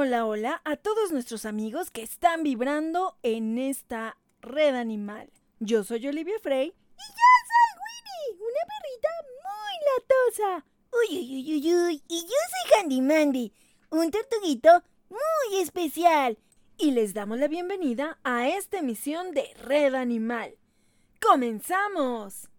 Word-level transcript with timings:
hola, 0.00 0.24
hola 0.24 0.62
a 0.64 0.76
todos 0.76 1.12
nuestros 1.12 1.44
amigos 1.44 1.90
que 1.90 2.02
están 2.02 2.42
vibrando 2.42 3.18
en 3.22 3.58
esta 3.58 4.16
red 4.40 4.74
animal. 4.74 5.30
Yo 5.58 5.84
soy 5.84 6.08
Olivia 6.08 6.38
Frey 6.42 6.68
y 6.68 6.72
yo 6.72 7.28
soy 7.50 7.70
Winnie, 7.84 8.42
una 8.42 8.62
perrita 8.72 9.08
muy 9.44 10.56
latosa. 10.56 10.66
Uy, 10.90 11.18
uy, 11.18 11.52
uy, 11.52 11.54
uy, 11.54 11.74
uy. 11.84 12.02
Y 12.08 12.22
yo 12.22 12.28
soy 12.28 12.80
Handy 12.80 13.02
Mandy, 13.02 13.52
un 13.90 14.10
tortuguito 14.10 14.82
muy 15.10 15.60
especial. 15.60 16.38
Y 16.78 16.92
les 16.92 17.12
damos 17.12 17.38
la 17.38 17.48
bienvenida 17.48 18.18
a 18.24 18.48
esta 18.48 18.78
emisión 18.78 19.34
de 19.34 19.52
Red 19.62 19.94
Animal. 19.94 20.56
¡Comenzamos! 21.20 22.49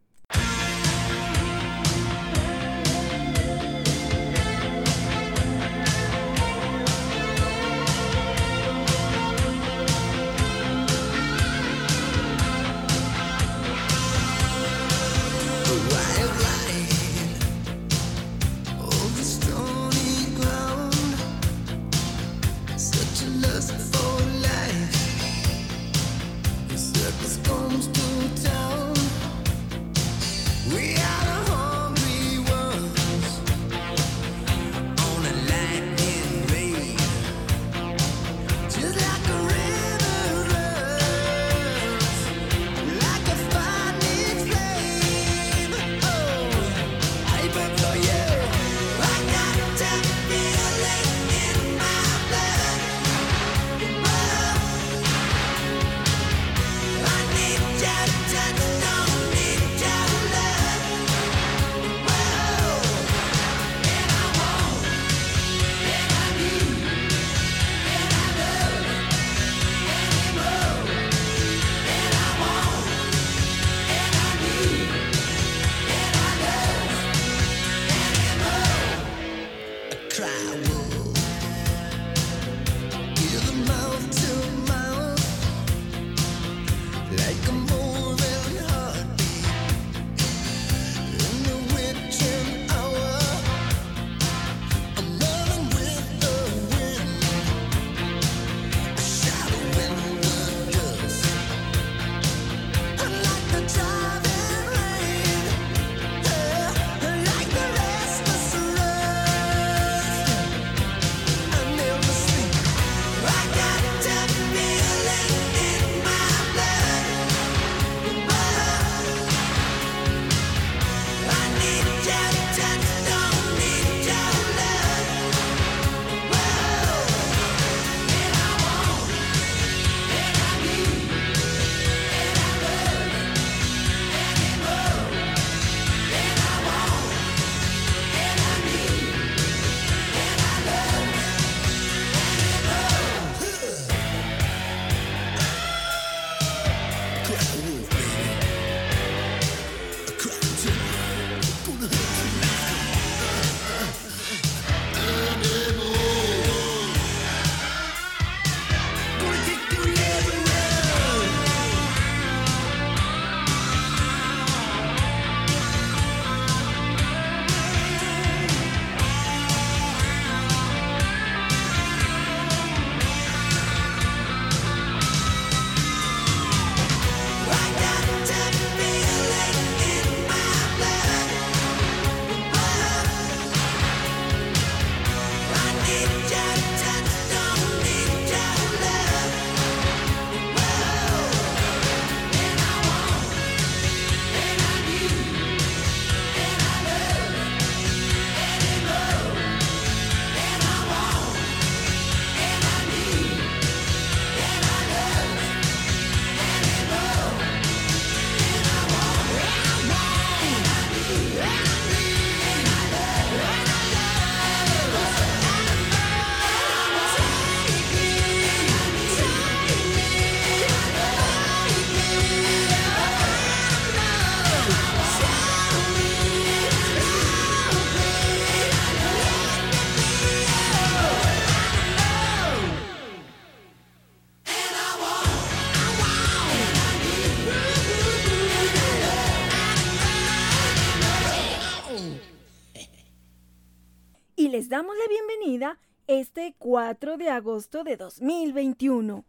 Este 246.19 246.55
4 246.57 247.15
de 247.15 247.29
agosto 247.29 247.85
de 247.85 247.95
2021. 247.95 249.23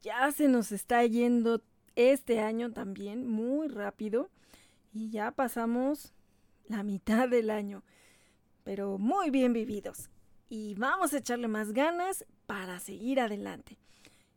Ya 0.00 0.30
se 0.30 0.46
nos 0.46 0.70
está 0.70 1.04
yendo 1.04 1.60
este 1.96 2.38
año 2.38 2.72
también 2.72 3.26
muy 3.26 3.66
rápido 3.66 4.30
y 4.92 5.10
ya 5.10 5.32
pasamos 5.32 6.12
la 6.68 6.84
mitad 6.84 7.28
del 7.28 7.50
año, 7.50 7.82
pero 8.62 8.96
muy 8.96 9.30
bien 9.30 9.52
vividos. 9.52 10.08
Y 10.48 10.76
vamos 10.76 11.12
a 11.12 11.18
echarle 11.18 11.48
más 11.48 11.72
ganas 11.72 12.24
para 12.46 12.78
seguir 12.78 13.18
adelante. 13.18 13.76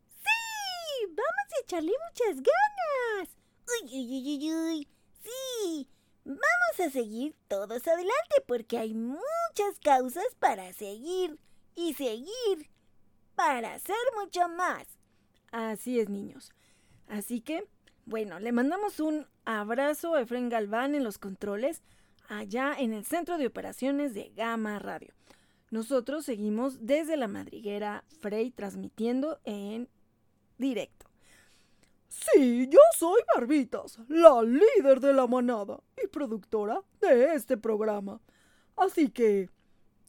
¡Sí! 0.08 1.06
¡Vamos 1.10 1.54
a 1.58 1.62
echarle 1.64 1.92
muchas 2.10 2.38
ganas! 2.38 3.38
¡Uy, 3.84 4.00
uy, 4.00 4.24
uy, 4.26 4.54
uy! 4.54 4.88
¡Sí! 5.22 5.88
Vamos 6.26 6.80
a 6.80 6.90
seguir 6.90 7.36
todos 7.48 7.88
adelante 7.88 8.42
porque 8.48 8.80
hay 8.80 8.96
muchas 8.96 9.80
causas 9.84 10.26
para 10.40 10.74
seguir 10.74 11.38
y 11.78 11.94
seguir 11.94 12.70
para 13.36 13.76
hacer 13.76 13.96
mucho 14.20 14.50
más. 14.50 14.88
Así 15.52 16.00
es, 16.00 16.10
niños. 16.10 16.52
Así 17.08 17.40
que, 17.40 17.66
bueno, 18.06 18.40
le 18.40 18.52
mandamos 18.52 19.00
un 19.00 19.28
abrazo 19.46 20.16
a 20.16 20.22
Efren 20.22 20.50
Galván 20.50 20.96
en 20.96 21.04
los 21.04 21.20
controles, 21.20 21.84
allá 22.28 22.74
en 22.78 22.94
el 22.94 23.06
centro 23.06 23.38
de 23.38 23.46
operaciones 23.46 24.14
de 24.16 24.32
Gama 24.36 24.80
Radio. 24.80 25.14
Nosotros 25.70 26.26
seguimos 26.26 26.86
desde 26.86 27.16
la 27.16 27.28
madriguera 27.28 28.04
Frey 28.22 28.50
transmitiendo 28.50 29.40
en 29.46 29.88
directo. 30.58 31.06
Sí, 32.08 32.68
yo 32.70 32.80
soy 32.98 33.22
Barbitas, 33.36 34.00
la 34.08 34.42
líder 34.42 35.00
de 35.00 35.14
la 35.14 35.28
manada 35.28 35.80
y 36.04 36.08
productora 36.08 36.82
de 37.02 37.36
este 37.36 37.56
programa. 37.56 38.20
Así 38.76 39.10
que 39.10 39.50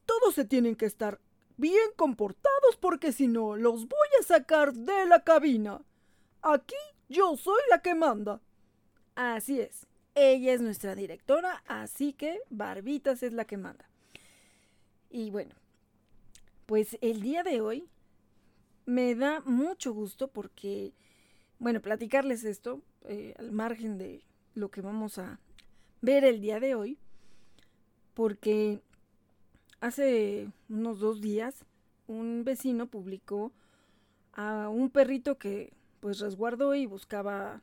todos 0.06 0.34
se 0.34 0.46
tienen 0.46 0.74
que 0.74 0.86
estar 0.86 1.20
bien 1.58 1.90
comportados 1.96 2.76
porque 2.80 3.12
si 3.12 3.28
no, 3.28 3.56
los 3.56 3.86
voy 3.86 4.08
a 4.18 4.22
sacar 4.22 4.72
de 4.72 5.06
la 5.06 5.22
cabina. 5.22 5.82
Aquí 6.40 6.74
yo 7.08 7.36
soy 7.36 7.60
la 7.68 7.82
que 7.82 7.94
manda. 7.94 8.40
Así 9.14 9.60
es. 9.60 9.86
Ella 10.14 10.54
es 10.54 10.60
nuestra 10.60 10.94
directora, 10.94 11.62
así 11.66 12.12
que 12.12 12.40
Barbitas 12.48 13.22
es 13.22 13.32
la 13.32 13.44
que 13.44 13.56
manda. 13.56 13.88
Y 15.10 15.30
bueno, 15.30 15.54
pues 16.66 16.96
el 17.00 17.20
día 17.20 17.42
de 17.42 17.60
hoy 17.60 17.88
me 18.84 19.14
da 19.14 19.40
mucho 19.40 19.92
gusto 19.92 20.28
porque, 20.28 20.92
bueno, 21.58 21.80
platicarles 21.80 22.44
esto 22.44 22.82
eh, 23.04 23.34
al 23.38 23.52
margen 23.52 23.98
de 23.98 24.24
lo 24.54 24.70
que 24.70 24.80
vamos 24.80 25.18
a 25.18 25.40
ver 26.00 26.24
el 26.24 26.40
día 26.40 26.58
de 26.58 26.74
hoy, 26.74 26.98
porque 28.14 28.80
hace 29.80 30.48
unos 30.68 31.00
dos 31.00 31.20
días 31.20 31.64
un 32.06 32.42
vecino 32.44 32.86
publicó 32.86 33.52
a 34.32 34.68
un 34.68 34.90
perrito 34.90 35.38
que 35.38 35.72
pues 36.00 36.20
resguardó 36.20 36.74
y 36.74 36.86
buscaba 36.86 37.60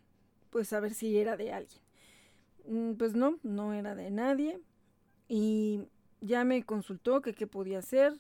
pues 0.50 0.70
saber 0.70 0.94
si 0.94 1.18
era 1.18 1.36
de 1.36 1.52
alguien. 1.52 1.82
Mm, 2.68 2.94
pues 2.94 3.16
no, 3.16 3.40
no 3.44 3.74
era 3.74 3.96
de 3.96 4.12
nadie 4.12 4.60
y 5.28 5.82
ya 6.22 6.44
me 6.44 6.64
consultó 6.64 7.22
que 7.22 7.34
qué 7.34 7.48
podía 7.48 7.80
hacer. 7.80 8.14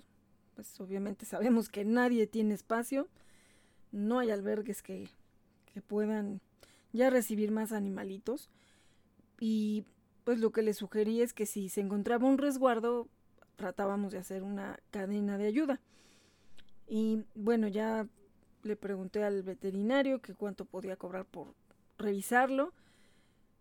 Pues 0.55 0.79
obviamente 0.79 1.25
sabemos 1.25 1.69
que 1.69 1.85
nadie 1.85 2.27
tiene 2.27 2.53
espacio. 2.53 3.07
No 3.91 4.19
hay 4.19 4.31
albergues 4.31 4.81
que, 4.81 5.07
que 5.73 5.81
puedan 5.81 6.41
ya 6.93 7.09
recibir 7.09 7.51
más 7.51 7.71
animalitos. 7.71 8.49
Y 9.39 9.85
pues 10.23 10.39
lo 10.39 10.51
que 10.51 10.63
le 10.63 10.73
sugerí 10.73 11.21
es 11.21 11.33
que 11.33 11.45
si 11.45 11.69
se 11.69 11.81
encontraba 11.81 12.27
un 12.27 12.37
resguardo, 12.37 13.07
tratábamos 13.55 14.11
de 14.11 14.19
hacer 14.19 14.43
una 14.43 14.79
cadena 14.91 15.37
de 15.37 15.47
ayuda. 15.47 15.81
Y 16.87 17.23
bueno, 17.33 17.67
ya 17.67 18.07
le 18.63 18.75
pregunté 18.75 19.23
al 19.23 19.43
veterinario 19.43 20.21
que 20.21 20.33
cuánto 20.33 20.65
podía 20.65 20.95
cobrar 20.95 21.25
por 21.25 21.53
revisarlo. 21.97 22.73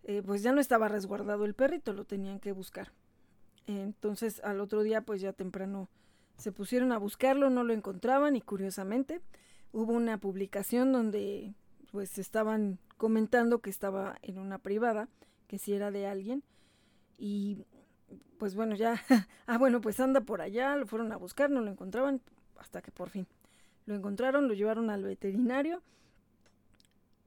Eh, 0.02 0.22
pues 0.24 0.42
ya 0.42 0.52
no 0.52 0.60
estaba 0.60 0.88
resguardado 0.88 1.44
el 1.44 1.54
perrito, 1.54 1.92
lo 1.92 2.04
tenían 2.04 2.40
que 2.40 2.52
buscar. 2.52 2.92
Entonces 3.66 4.42
al 4.44 4.60
otro 4.60 4.82
día 4.82 5.00
pues 5.00 5.20
ya 5.20 5.32
temprano 5.32 5.88
se 6.36 6.52
pusieron 6.52 6.92
a 6.92 6.98
buscarlo, 6.98 7.48
no 7.48 7.64
lo 7.64 7.72
encontraban 7.72 8.36
y 8.36 8.42
curiosamente 8.42 9.22
hubo 9.72 9.92
una 9.92 10.18
publicación 10.18 10.92
donde 10.92 11.54
pues 11.90 12.18
estaban 12.18 12.78
comentando 12.96 13.60
que 13.60 13.70
estaba 13.70 14.18
en 14.22 14.38
una 14.38 14.58
privada, 14.58 15.08
que 15.46 15.58
si 15.58 15.72
era 15.72 15.90
de 15.90 16.06
alguien 16.06 16.42
y 17.16 17.64
pues 18.38 18.54
bueno 18.54 18.74
ya, 18.74 19.00
ah 19.46 19.58
bueno 19.58 19.80
pues 19.80 20.00
anda 20.00 20.20
por 20.20 20.40
allá, 20.40 20.76
lo 20.76 20.86
fueron 20.86 21.12
a 21.12 21.16
buscar, 21.16 21.50
no 21.50 21.60
lo 21.60 21.70
encontraban 21.70 22.20
hasta 22.58 22.82
que 22.82 22.90
por 22.90 23.10
fin 23.10 23.26
lo 23.86 23.94
encontraron, 23.94 24.48
lo 24.48 24.54
llevaron 24.54 24.90
al 24.90 25.02
veterinario 25.02 25.82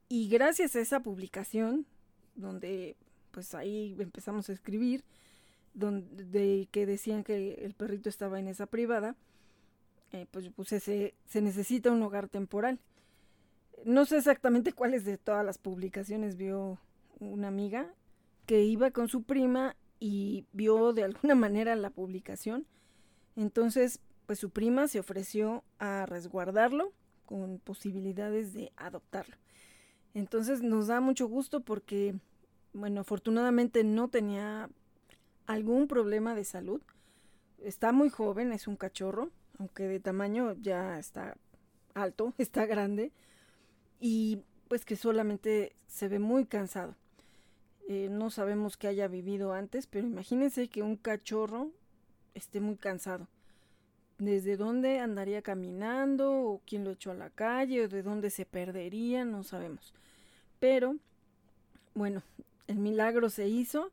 y 0.08 0.28
gracias 0.28 0.74
a 0.74 0.80
esa 0.80 1.00
publicación 1.00 1.86
donde 2.34 2.96
pues 3.30 3.54
ahí 3.54 3.94
empezamos 3.98 4.48
a 4.48 4.52
escribir, 4.52 5.04
donde 5.74 6.68
que 6.70 6.86
decían 6.86 7.24
que 7.24 7.54
el 7.62 7.74
perrito 7.74 8.08
estaba 8.08 8.38
en 8.38 8.48
esa 8.48 8.66
privada, 8.66 9.16
eh, 10.12 10.26
pues 10.30 10.48
puse 10.48 10.80
se, 10.80 11.14
se 11.26 11.42
necesita 11.42 11.90
un 11.90 12.02
hogar 12.02 12.28
temporal. 12.28 12.80
No 13.84 14.06
sé 14.06 14.16
exactamente 14.16 14.72
cuáles 14.72 15.04
de 15.04 15.18
todas 15.18 15.44
las 15.44 15.58
publicaciones 15.58 16.36
vio 16.36 16.78
una 17.20 17.48
amiga 17.48 17.92
que 18.46 18.64
iba 18.64 18.90
con 18.90 19.08
su 19.08 19.22
prima 19.22 19.76
y 20.00 20.46
vio 20.52 20.92
de 20.92 21.04
alguna 21.04 21.34
manera 21.34 21.76
la 21.76 21.90
publicación. 21.90 22.66
Entonces, 23.36 24.00
pues 24.26 24.38
su 24.38 24.50
prima 24.50 24.88
se 24.88 25.00
ofreció 25.00 25.64
a 25.78 26.06
resguardarlo 26.06 26.92
con 27.24 27.58
posibilidades 27.58 28.52
de 28.52 28.72
adoptarlo. 28.76 29.36
Entonces 30.14 30.62
nos 30.62 30.86
da 30.86 31.00
mucho 31.00 31.28
gusto 31.28 31.60
porque, 31.60 32.14
bueno, 32.72 33.02
afortunadamente 33.02 33.84
no 33.84 34.08
tenía 34.08 34.70
algún 35.46 35.88
problema 35.88 36.34
de 36.34 36.44
salud. 36.44 36.82
Está 37.62 37.92
muy 37.92 38.08
joven, 38.08 38.52
es 38.52 38.66
un 38.66 38.76
cachorro, 38.76 39.30
aunque 39.58 39.84
de 39.84 40.00
tamaño 40.00 40.54
ya 40.54 40.98
está 40.98 41.36
alto, 41.94 42.34
está 42.38 42.66
grande. 42.66 43.12
Y 44.00 44.42
pues 44.68 44.84
que 44.84 44.96
solamente 44.96 45.74
se 45.86 46.08
ve 46.08 46.18
muy 46.18 46.44
cansado. 46.44 46.94
Eh, 47.90 48.08
no 48.10 48.28
sabemos 48.28 48.76
qué 48.76 48.86
haya 48.86 49.08
vivido 49.08 49.54
antes, 49.54 49.86
pero 49.86 50.06
imagínense 50.06 50.68
que 50.68 50.82
un 50.82 50.96
cachorro 50.96 51.70
esté 52.34 52.60
muy 52.60 52.76
cansado. 52.76 53.28
¿Desde 54.18 54.58
dónde 54.58 55.00
andaría 55.00 55.40
caminando? 55.40 56.30
¿O 56.30 56.60
quién 56.66 56.84
lo 56.84 56.90
echó 56.90 57.12
a 57.12 57.14
la 57.14 57.30
calle? 57.30 57.84
¿O 57.84 57.88
de 57.88 58.02
dónde 58.02 58.28
se 58.28 58.44
perdería? 58.44 59.24
No 59.24 59.42
sabemos. 59.42 59.94
Pero, 60.60 60.96
bueno, 61.94 62.22
el 62.66 62.76
milagro 62.76 63.30
se 63.30 63.48
hizo 63.48 63.90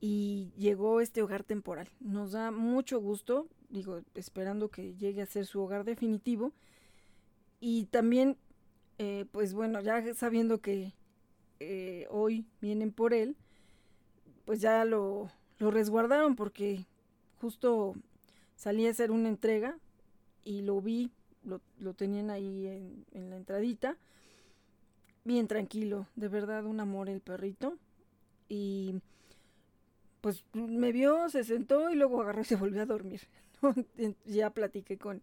y 0.00 0.50
llegó 0.58 1.00
este 1.00 1.22
hogar 1.22 1.44
temporal. 1.44 1.88
Nos 2.00 2.32
da 2.32 2.50
mucho 2.50 3.00
gusto, 3.00 3.46
digo, 3.68 4.00
esperando 4.16 4.68
que 4.68 4.96
llegue 4.96 5.22
a 5.22 5.26
ser 5.26 5.46
su 5.46 5.60
hogar 5.60 5.84
definitivo. 5.84 6.52
Y 7.60 7.84
también, 7.84 8.36
eh, 8.98 9.26
pues 9.30 9.54
bueno, 9.54 9.80
ya 9.80 10.12
sabiendo 10.14 10.60
que 10.60 10.92
eh, 11.60 12.06
hoy 12.10 12.46
vienen 12.60 12.92
por 12.92 13.14
él, 13.14 13.36
pues 14.44 14.60
ya 14.60 14.84
lo, 14.84 15.30
lo 15.58 15.70
resguardaron 15.70 16.36
porque 16.36 16.86
justo 17.40 17.94
salí 18.56 18.86
a 18.86 18.90
hacer 18.90 19.10
una 19.10 19.28
entrega 19.28 19.78
y 20.44 20.62
lo 20.62 20.80
vi, 20.80 21.10
lo, 21.44 21.60
lo 21.78 21.94
tenían 21.94 22.30
ahí 22.30 22.66
en, 22.66 23.04
en, 23.12 23.30
la 23.30 23.36
entradita, 23.36 23.96
bien 25.24 25.46
tranquilo, 25.46 26.06
de 26.16 26.28
verdad 26.28 26.64
un 26.64 26.80
amor 26.80 27.08
el 27.08 27.20
perrito. 27.20 27.78
Y 28.48 29.00
pues 30.20 30.44
me 30.52 30.92
vio, 30.92 31.28
se 31.28 31.42
sentó 31.44 31.90
y 31.90 31.96
luego 31.96 32.22
agarró 32.22 32.42
y 32.42 32.44
se 32.44 32.56
volvió 32.56 32.82
a 32.82 32.86
dormir. 32.86 33.22
ya 34.24 34.50
platiqué 34.50 34.98
con, 34.98 35.22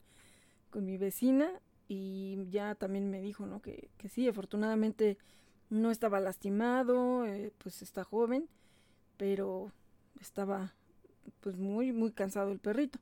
con 0.69 0.85
mi 0.85 0.97
vecina 0.97 1.51
y 1.87 2.37
ya 2.49 2.75
también 2.75 3.09
me 3.09 3.21
dijo, 3.21 3.45
¿no? 3.45 3.61
Que, 3.61 3.89
que 3.97 4.09
sí, 4.09 4.27
afortunadamente 4.27 5.17
no 5.69 5.91
estaba 5.91 6.19
lastimado, 6.19 7.25
eh, 7.25 7.51
pues 7.59 7.81
está 7.81 8.03
joven, 8.03 8.47
pero 9.17 9.71
estaba 10.21 10.73
pues 11.41 11.57
muy, 11.57 11.91
muy 11.91 12.11
cansado 12.11 12.51
el 12.51 12.59
perrito. 12.59 12.99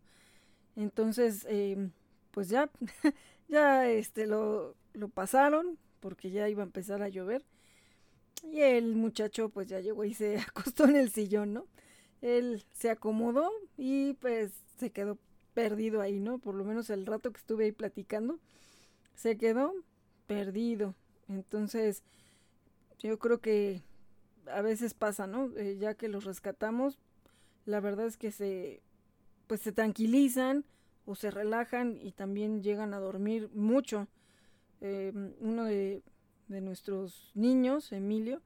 Entonces, 0.75 1.45
eh, 1.49 1.89
pues 2.31 2.49
ya, 2.49 2.69
ya 3.49 3.89
este, 3.89 4.27
lo, 4.27 4.75
lo 4.93 5.09
pasaron 5.09 5.77
porque 5.99 6.31
ya 6.31 6.49
iba 6.49 6.63
a 6.63 6.65
empezar 6.67 7.01
a 7.01 7.09
llover. 7.09 7.43
Y 8.43 8.61
el 8.61 8.95
muchacho 8.95 9.49
pues 9.49 9.67
ya 9.67 9.79
llegó 9.79 10.03
y 10.05 10.13
se 10.13 10.37
acostó 10.47 10.85
en 10.85 10.95
el 10.95 11.11
sillón, 11.11 11.53
¿no? 11.53 11.67
él 12.21 12.63
se 12.73 12.89
acomodó 12.89 13.51
y 13.77 14.13
pues 14.15 14.51
se 14.77 14.91
quedó 14.91 15.17
perdido 15.53 16.01
ahí, 16.01 16.19
¿no? 16.19 16.39
Por 16.39 16.55
lo 16.55 16.63
menos 16.63 16.89
el 16.89 17.05
rato 17.05 17.31
que 17.31 17.39
estuve 17.39 17.65
ahí 17.65 17.71
platicando, 17.71 18.39
se 19.15 19.37
quedó 19.37 19.73
perdido. 20.27 20.95
Entonces, 21.29 22.03
yo 22.99 23.19
creo 23.19 23.39
que 23.39 23.83
a 24.51 24.61
veces 24.61 24.93
pasa, 24.93 25.27
¿no? 25.27 25.49
Eh, 25.57 25.77
ya 25.79 25.95
que 25.95 26.07
los 26.07 26.25
rescatamos, 26.25 26.97
la 27.65 27.79
verdad 27.79 28.07
es 28.07 28.17
que 28.17 28.31
se, 28.31 28.81
pues 29.47 29.61
se 29.61 29.71
tranquilizan 29.71 30.65
o 31.05 31.15
se 31.15 31.31
relajan 31.31 31.97
y 32.01 32.11
también 32.11 32.63
llegan 32.63 32.93
a 32.93 32.99
dormir 32.99 33.49
mucho. 33.53 34.07
Eh, 34.81 35.11
uno 35.39 35.65
de, 35.65 36.03
de, 36.47 36.61
nuestros 36.61 37.31
niños, 37.33 37.91
Emilio, 37.91 38.41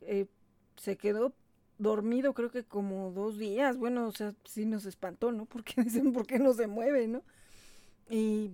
eh, 0.00 0.26
se 0.76 0.96
quedó 0.96 1.32
dormido 1.78 2.34
creo 2.34 2.50
que 2.50 2.64
como 2.64 3.12
dos 3.12 3.38
días. 3.38 3.76
Bueno, 3.76 4.06
o 4.06 4.12
sea, 4.12 4.34
sí 4.44 4.66
nos 4.66 4.84
espantó, 4.84 5.32
¿no? 5.32 5.44
Porque 5.46 5.82
dicen, 5.82 6.12
¿por 6.12 6.26
qué 6.26 6.38
no 6.38 6.52
se 6.52 6.66
mueve, 6.66 7.08
no? 7.08 7.22
Y 8.10 8.50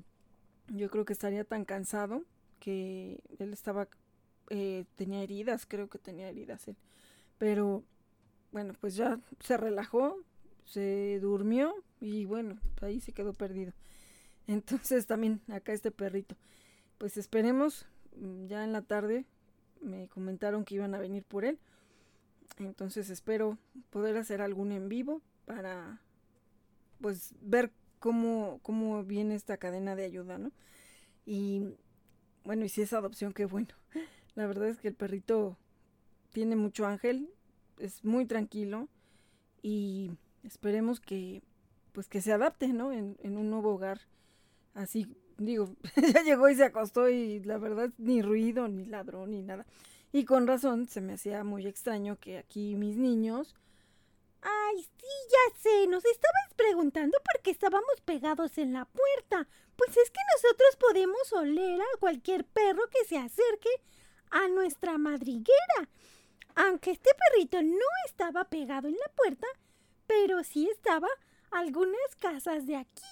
yo 0.68 0.90
creo 0.90 1.04
que 1.04 1.12
estaría 1.12 1.44
tan 1.44 1.64
cansado 1.64 2.23
que 2.61 3.20
él 3.38 3.52
estaba, 3.52 3.88
eh, 4.50 4.84
tenía 4.96 5.22
heridas, 5.22 5.66
creo 5.66 5.88
que 5.88 5.98
tenía 5.98 6.28
heridas 6.28 6.66
él. 6.68 6.76
Pero 7.38 7.84
bueno, 8.52 8.74
pues 8.80 8.96
ya 8.96 9.20
se 9.40 9.56
relajó, 9.56 10.16
se 10.64 11.18
durmió 11.20 11.74
y 12.00 12.24
bueno, 12.24 12.58
ahí 12.80 13.00
se 13.00 13.12
quedó 13.12 13.32
perdido. 13.32 13.72
Entonces 14.46 15.06
también 15.06 15.40
acá 15.48 15.72
este 15.72 15.90
perrito. 15.90 16.36
Pues 16.98 17.16
esperemos, 17.16 17.86
mm, 18.16 18.46
ya 18.46 18.64
en 18.64 18.72
la 18.72 18.82
tarde 18.82 19.24
me 19.80 20.08
comentaron 20.08 20.64
que 20.64 20.76
iban 20.76 20.94
a 20.94 20.98
venir 20.98 21.24
por 21.24 21.44
él. 21.44 21.58
Entonces 22.58 23.10
espero 23.10 23.58
poder 23.90 24.16
hacer 24.16 24.40
algún 24.40 24.72
en 24.72 24.88
vivo 24.88 25.20
para 25.44 26.00
pues 27.00 27.34
ver 27.40 27.70
cómo, 27.98 28.60
cómo 28.62 29.02
viene 29.02 29.34
esta 29.34 29.56
cadena 29.56 29.96
de 29.96 30.04
ayuda, 30.04 30.38
¿no? 30.38 30.52
Y 31.26 31.74
bueno, 32.44 32.64
y 32.64 32.68
si 32.68 32.82
es 32.82 32.92
adopción, 32.92 33.32
qué 33.32 33.46
bueno. 33.46 33.68
La 34.34 34.46
verdad 34.46 34.68
es 34.68 34.78
que 34.78 34.88
el 34.88 34.94
perrito 34.94 35.56
tiene 36.32 36.56
mucho 36.56 36.86
ángel, 36.86 37.30
es 37.78 38.04
muy 38.04 38.26
tranquilo 38.26 38.88
y 39.62 40.10
esperemos 40.42 41.00
que 41.00 41.42
pues 41.92 42.08
que 42.08 42.20
se 42.20 42.32
adapte, 42.32 42.68
¿no? 42.68 42.92
En, 42.92 43.16
en 43.22 43.36
un 43.36 43.50
nuevo 43.50 43.74
hogar. 43.74 44.00
Así, 44.74 45.06
digo, 45.38 45.76
ya 46.12 46.22
llegó 46.22 46.48
y 46.48 46.56
se 46.56 46.64
acostó 46.64 47.08
y 47.08 47.40
la 47.44 47.58
verdad 47.58 47.90
ni 47.98 48.20
ruido, 48.20 48.66
ni 48.66 48.84
ladrón, 48.84 49.30
ni 49.30 49.42
nada. 49.42 49.64
Y 50.12 50.24
con 50.24 50.46
razón 50.46 50.86
se 50.86 51.00
me 51.00 51.14
hacía 51.14 51.44
muy 51.44 51.66
extraño 51.66 52.18
que 52.18 52.38
aquí 52.38 52.74
mis 52.76 52.96
niños... 52.96 53.54
Ay, 54.46 54.82
sí, 54.82 55.06
ya 55.30 55.58
sé, 55.58 55.86
nos 55.86 56.04
estabas 56.04 56.52
preguntando 56.54 57.16
por 57.24 57.42
qué 57.42 57.50
estábamos 57.50 58.00
pegados 58.04 58.58
en 58.58 58.74
la 58.74 58.84
puerta. 58.84 59.48
Pues 59.74 59.96
es 59.96 60.10
que 60.10 60.20
nosotros 60.36 60.76
podemos 60.78 61.32
oler 61.32 61.80
a 61.80 61.98
cualquier 61.98 62.44
perro 62.44 62.82
que 62.90 63.06
se 63.06 63.16
acerque 63.16 63.70
a 64.30 64.48
nuestra 64.48 64.98
madriguera. 64.98 65.88
Aunque 66.54 66.92
este 66.92 67.10
perrito 67.14 67.62
no 67.62 67.86
estaba 68.06 68.44
pegado 68.44 68.88
en 68.88 68.94
la 68.94 69.12
puerta, 69.16 69.46
pero 70.06 70.42
sí 70.44 70.68
estaba 70.70 71.08
algunas 71.50 72.14
casas 72.18 72.66
de 72.66 72.76
aquí. 72.76 73.02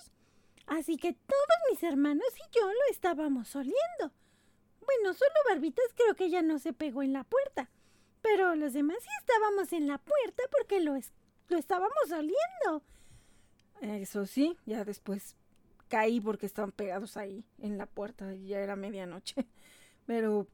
Así 0.66 0.97
que 0.97 1.12
todos 1.12 1.59
mis 1.71 1.83
hermanos 1.83 2.28
y 2.37 2.59
yo 2.59 2.66
lo 2.66 2.90
estábamos 2.90 3.54
oliendo. 3.57 4.12
Bueno, 4.85 5.14
solo 5.14 5.33
Barbitas 5.49 5.87
creo 5.95 6.14
que 6.14 6.31
ya 6.31 6.42
no 6.42 6.59
se 6.59 6.73
pegó 6.73 7.02
en 7.02 7.12
la 7.12 7.25
puerta. 7.25 7.71
Pero 8.21 8.54
los 8.54 8.73
demás 8.73 8.99
sí 9.00 9.09
estábamos 9.21 9.73
en 9.73 9.88
la 9.88 9.99
puerta 9.99 10.42
porque 10.50 10.81
lo, 10.81 10.97
lo 11.49 11.59
estábamos 11.59 12.11
oliendo. 12.11 12.83
Eso 13.81 14.26
sí, 14.26 14.57
ya 14.64 14.85
después 14.85 15.37
caí 15.88 16.21
porque 16.21 16.47
estaban 16.47 16.73
pegados 16.73 17.16
ahí 17.16 17.45
en 17.59 17.76
la 17.76 17.87
puerta 17.87 18.33
y 18.33 18.47
ya 18.47 18.61
era 18.61 18.76
medianoche. 18.76 19.47
Pero 20.07 20.47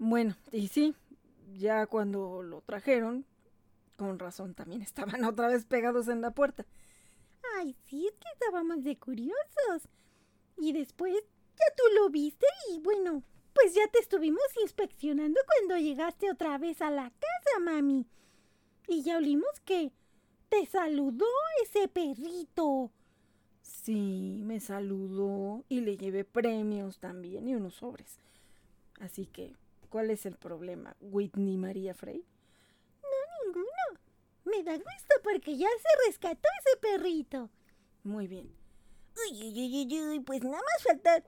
bueno, 0.00 0.34
y 0.50 0.68
sí, 0.68 0.94
ya 1.58 1.86
cuando 1.86 2.42
lo 2.42 2.62
trajeron, 2.62 3.26
con 3.96 4.18
razón 4.18 4.54
también 4.54 4.80
estaban 4.82 5.24
otra 5.24 5.48
vez 5.48 5.66
pegados 5.66 6.08
en 6.08 6.22
la 6.22 6.30
puerta. 6.30 6.64
Ay, 7.58 7.76
sí, 7.84 8.06
es 8.06 8.16
que 8.16 8.28
estábamos 8.32 8.82
de 8.82 8.96
curiosos. 8.96 9.88
Y 10.56 10.72
después 10.72 11.14
ya 11.14 11.74
tú 11.76 11.82
lo 11.96 12.08
viste 12.08 12.46
y 12.72 12.78
bueno, 12.78 13.22
pues 13.52 13.74
ya 13.74 13.86
te 13.88 13.98
estuvimos 13.98 14.42
inspeccionando 14.62 15.38
cuando 15.46 15.76
llegaste 15.76 16.30
otra 16.30 16.56
vez 16.56 16.80
a 16.80 16.90
la 16.90 17.10
casa, 17.10 17.60
mami. 17.60 18.06
Y 18.88 19.02
ya 19.02 19.18
olimos 19.18 19.60
que 19.66 19.92
te 20.48 20.64
saludó 20.64 21.26
ese 21.62 21.88
perrito. 21.88 22.90
Sí, 23.60 24.40
me 24.44 24.60
saludó 24.60 25.62
y 25.68 25.82
le 25.82 25.98
llevé 25.98 26.24
premios 26.24 27.00
también 27.00 27.46
y 27.48 27.54
unos 27.54 27.74
sobres. 27.74 28.18
Así 28.98 29.26
que, 29.26 29.54
¿cuál 29.90 30.10
es 30.10 30.24
el 30.24 30.36
problema, 30.36 30.96
Whitney 31.00 31.58
María 31.58 31.94
Frey? 31.94 32.24
No, 33.02 33.44
ninguno. 33.44 34.00
Me 34.44 34.62
da 34.62 34.72
gusto 34.72 35.14
porque 35.22 35.56
ya 35.56 35.68
se 35.68 36.06
rescató 36.08 36.48
ese 36.60 36.78
perrito. 36.78 37.50
Muy 38.02 38.26
bien. 38.26 38.50
Uy, 39.28 39.42
uy, 39.42 39.86
uy, 39.86 40.00
uy, 40.00 40.20
pues 40.20 40.42
nada 40.42 40.56
más 40.56 40.82
falta 40.82 41.22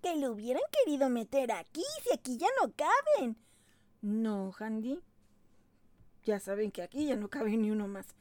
que 0.00 0.16
lo 0.16 0.32
hubieran 0.32 0.62
querido 0.84 1.08
meter 1.08 1.50
aquí, 1.50 1.82
si 2.04 2.14
aquí 2.14 2.36
ya 2.38 2.46
no 2.62 2.72
caben. 2.72 3.36
No, 4.00 4.52
Handy. 4.56 5.00
Ya 6.24 6.38
saben 6.38 6.70
que 6.70 6.82
aquí 6.82 7.06
ya 7.06 7.16
no 7.16 7.28
cabe 7.28 7.56
ni 7.56 7.70
uno 7.70 7.88
más. 7.88 8.14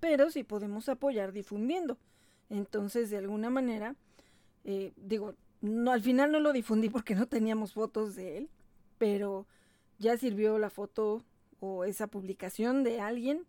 Pero 0.00 0.30
sí 0.30 0.44
podemos 0.44 0.88
apoyar 0.88 1.32
difundiendo. 1.32 1.98
Entonces, 2.48 3.10
de 3.10 3.18
alguna 3.18 3.50
manera, 3.50 3.96
eh, 4.64 4.92
digo, 4.96 5.34
no, 5.60 5.90
al 5.90 6.02
final 6.02 6.32
no 6.32 6.40
lo 6.40 6.52
difundí 6.52 6.88
porque 6.88 7.14
no 7.14 7.26
teníamos 7.26 7.72
fotos 7.72 8.14
de 8.14 8.38
él, 8.38 8.50
pero 8.98 9.46
ya 9.98 10.16
sirvió 10.16 10.58
la 10.58 10.70
foto 10.70 11.22
o 11.60 11.84
esa 11.84 12.06
publicación 12.06 12.84
de 12.84 13.00
alguien 13.00 13.44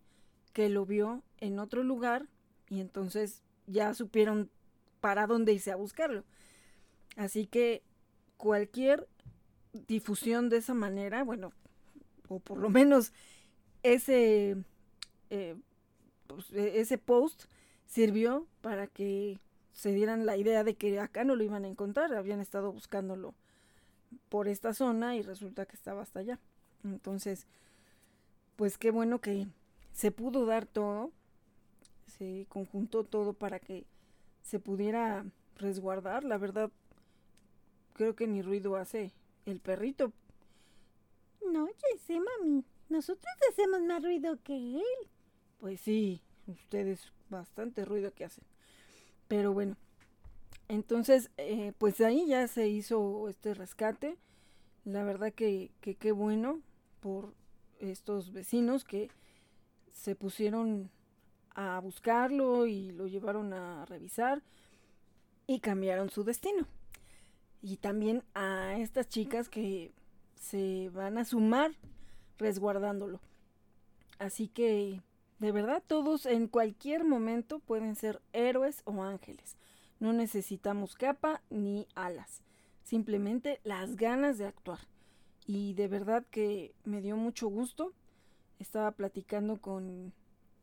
que 0.53 0.69
lo 0.69 0.85
vio 0.85 1.23
en 1.39 1.59
otro 1.59 1.83
lugar 1.83 2.25
y 2.69 2.79
entonces 2.79 3.43
ya 3.67 3.93
supieron 3.93 4.49
para 5.01 5.27
dónde 5.27 5.53
irse 5.53 5.71
a 5.71 5.75
buscarlo. 5.75 6.23
Así 7.15 7.45
que 7.45 7.83
cualquier 8.37 9.07
difusión 9.87 10.49
de 10.49 10.57
esa 10.57 10.73
manera, 10.73 11.23
bueno, 11.23 11.51
o 12.27 12.39
por 12.39 12.57
lo 12.57 12.69
menos 12.69 13.11
ese, 13.83 14.57
eh, 15.29 15.55
pues, 16.27 16.51
e, 16.53 16.79
ese 16.79 16.97
post 16.97 17.45
sirvió 17.85 18.47
para 18.61 18.87
que 18.87 19.39
se 19.73 19.91
dieran 19.93 20.25
la 20.25 20.37
idea 20.37 20.63
de 20.63 20.75
que 20.75 20.99
acá 20.99 21.23
no 21.23 21.35
lo 21.35 21.43
iban 21.43 21.65
a 21.65 21.67
encontrar, 21.67 22.13
habían 22.13 22.39
estado 22.39 22.71
buscándolo 22.71 23.35
por 24.29 24.47
esta 24.47 24.73
zona 24.73 25.15
y 25.15 25.21
resulta 25.21 25.65
que 25.65 25.75
estaba 25.75 26.01
hasta 26.01 26.19
allá. 26.19 26.39
Entonces, 26.83 27.47
pues 28.55 28.77
qué 28.77 28.91
bueno 28.91 29.19
que 29.19 29.47
se 29.93 30.11
pudo 30.11 30.45
dar 30.45 30.65
todo, 30.65 31.11
se 32.17 32.45
conjuntó 32.49 33.03
todo 33.03 33.33
para 33.33 33.59
que 33.59 33.85
se 34.43 34.59
pudiera 34.59 35.25
resguardar. 35.55 36.23
La 36.23 36.37
verdad, 36.37 36.71
creo 37.93 38.15
que 38.15 38.27
ni 38.27 38.41
ruido 38.41 38.75
hace 38.75 39.11
el 39.45 39.59
perrito. 39.59 40.11
No, 41.51 41.67
ya 41.67 41.99
sé, 42.05 42.19
mami. 42.19 42.63
Nosotros 42.89 43.33
hacemos 43.51 43.81
más 43.81 44.03
ruido 44.03 44.37
que 44.43 44.55
él. 44.55 45.09
Pues 45.59 45.81
sí, 45.81 46.21
ustedes 46.47 47.11
bastante 47.29 47.85
ruido 47.85 48.13
que 48.13 48.25
hacen. 48.25 48.43
Pero 49.27 49.53
bueno, 49.53 49.75
entonces, 50.67 51.31
eh, 51.37 51.73
pues 51.77 52.01
ahí 52.01 52.27
ya 52.27 52.47
se 52.47 52.67
hizo 52.67 53.29
este 53.29 53.53
rescate. 53.53 54.17
La 54.85 55.03
verdad 55.03 55.33
que 55.33 55.71
qué 55.81 56.11
bueno 56.11 56.61
por 56.99 57.33
estos 57.79 58.31
vecinos 58.31 58.83
que 58.83 59.09
se 59.93 60.15
pusieron 60.15 60.89
a 61.55 61.79
buscarlo 61.79 62.65
y 62.67 62.91
lo 62.91 63.07
llevaron 63.07 63.53
a 63.53 63.85
revisar 63.85 64.43
y 65.47 65.59
cambiaron 65.59 66.09
su 66.09 66.23
destino. 66.23 66.67
Y 67.61 67.77
también 67.77 68.23
a 68.33 68.77
estas 68.77 69.09
chicas 69.09 69.49
que 69.49 69.91
se 70.35 70.89
van 70.93 71.17
a 71.17 71.25
sumar 71.25 71.71
resguardándolo. 72.37 73.19
Así 74.19 74.47
que 74.47 75.01
de 75.39 75.51
verdad, 75.51 75.83
todos 75.85 76.25
en 76.25 76.47
cualquier 76.47 77.03
momento 77.03 77.59
pueden 77.59 77.95
ser 77.95 78.21
héroes 78.33 78.81
o 78.85 79.03
ángeles. 79.03 79.56
No 79.99 80.13
necesitamos 80.13 80.95
capa 80.95 81.41
ni 81.49 81.87
alas, 81.95 82.43
simplemente 82.83 83.59
las 83.63 83.95
ganas 83.95 84.37
de 84.37 84.45
actuar. 84.45 84.79
Y 85.45 85.73
de 85.73 85.87
verdad 85.87 86.25
que 86.29 86.75
me 86.83 87.01
dio 87.01 87.15
mucho 87.15 87.47
gusto. 87.47 87.93
Estaba 88.59 88.91
platicando 88.91 89.59
con, 89.61 90.13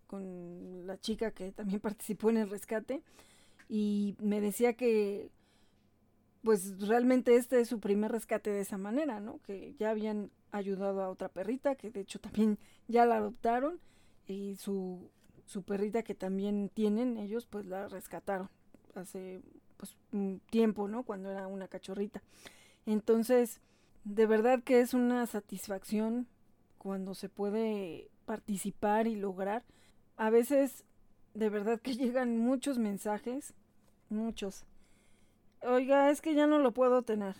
con 0.06 0.86
la 0.86 0.98
chica 0.98 1.32
que 1.32 1.52
también 1.52 1.80
participó 1.80 2.30
en 2.30 2.38
el 2.38 2.50
rescate 2.50 3.02
y 3.68 4.16
me 4.20 4.40
decía 4.40 4.74
que 4.74 5.30
pues 6.42 6.78
realmente 6.86 7.36
este 7.36 7.60
es 7.60 7.68
su 7.68 7.80
primer 7.80 8.12
rescate 8.12 8.50
de 8.50 8.60
esa 8.60 8.76
manera, 8.76 9.18
¿no? 9.18 9.40
Que 9.46 9.74
ya 9.78 9.90
habían 9.90 10.30
ayudado 10.50 11.02
a 11.02 11.08
otra 11.08 11.30
perrita, 11.30 11.74
que 11.74 11.90
de 11.90 12.00
hecho 12.00 12.20
también 12.20 12.58
ya 12.86 13.06
la 13.06 13.16
adoptaron 13.16 13.80
y 14.26 14.56
su, 14.56 15.10
su 15.46 15.62
perrita 15.62 16.02
que 16.02 16.14
también 16.14 16.68
tienen 16.68 17.16
ellos 17.16 17.46
pues 17.46 17.64
la 17.66 17.88
rescataron 17.88 18.50
hace 18.96 19.40
pues 19.76 19.96
un 20.12 20.40
tiempo, 20.50 20.88
¿no? 20.88 21.02
Cuando 21.02 21.30
era 21.30 21.46
una 21.46 21.68
cachorrita. 21.68 22.22
Entonces, 22.86 23.60
de 24.04 24.26
verdad 24.26 24.62
que 24.62 24.80
es 24.80 24.94
una 24.94 25.26
satisfacción 25.26 26.26
cuando 26.78 27.14
se 27.14 27.28
puede 27.28 28.10
participar 28.26 29.06
y 29.06 29.16
lograr. 29.16 29.64
A 30.16 30.30
veces, 30.30 30.84
de 31.32 31.48
verdad 31.48 31.80
que 31.80 31.94
llegan 31.96 32.38
muchos 32.38 32.78
mensajes, 32.78 33.54
muchos. 34.08 34.64
Oiga, 35.62 36.10
es 36.10 36.20
que 36.20 36.34
ya 36.34 36.46
no 36.46 36.58
lo 36.58 36.72
puedo 36.72 37.02
tener. 37.02 37.36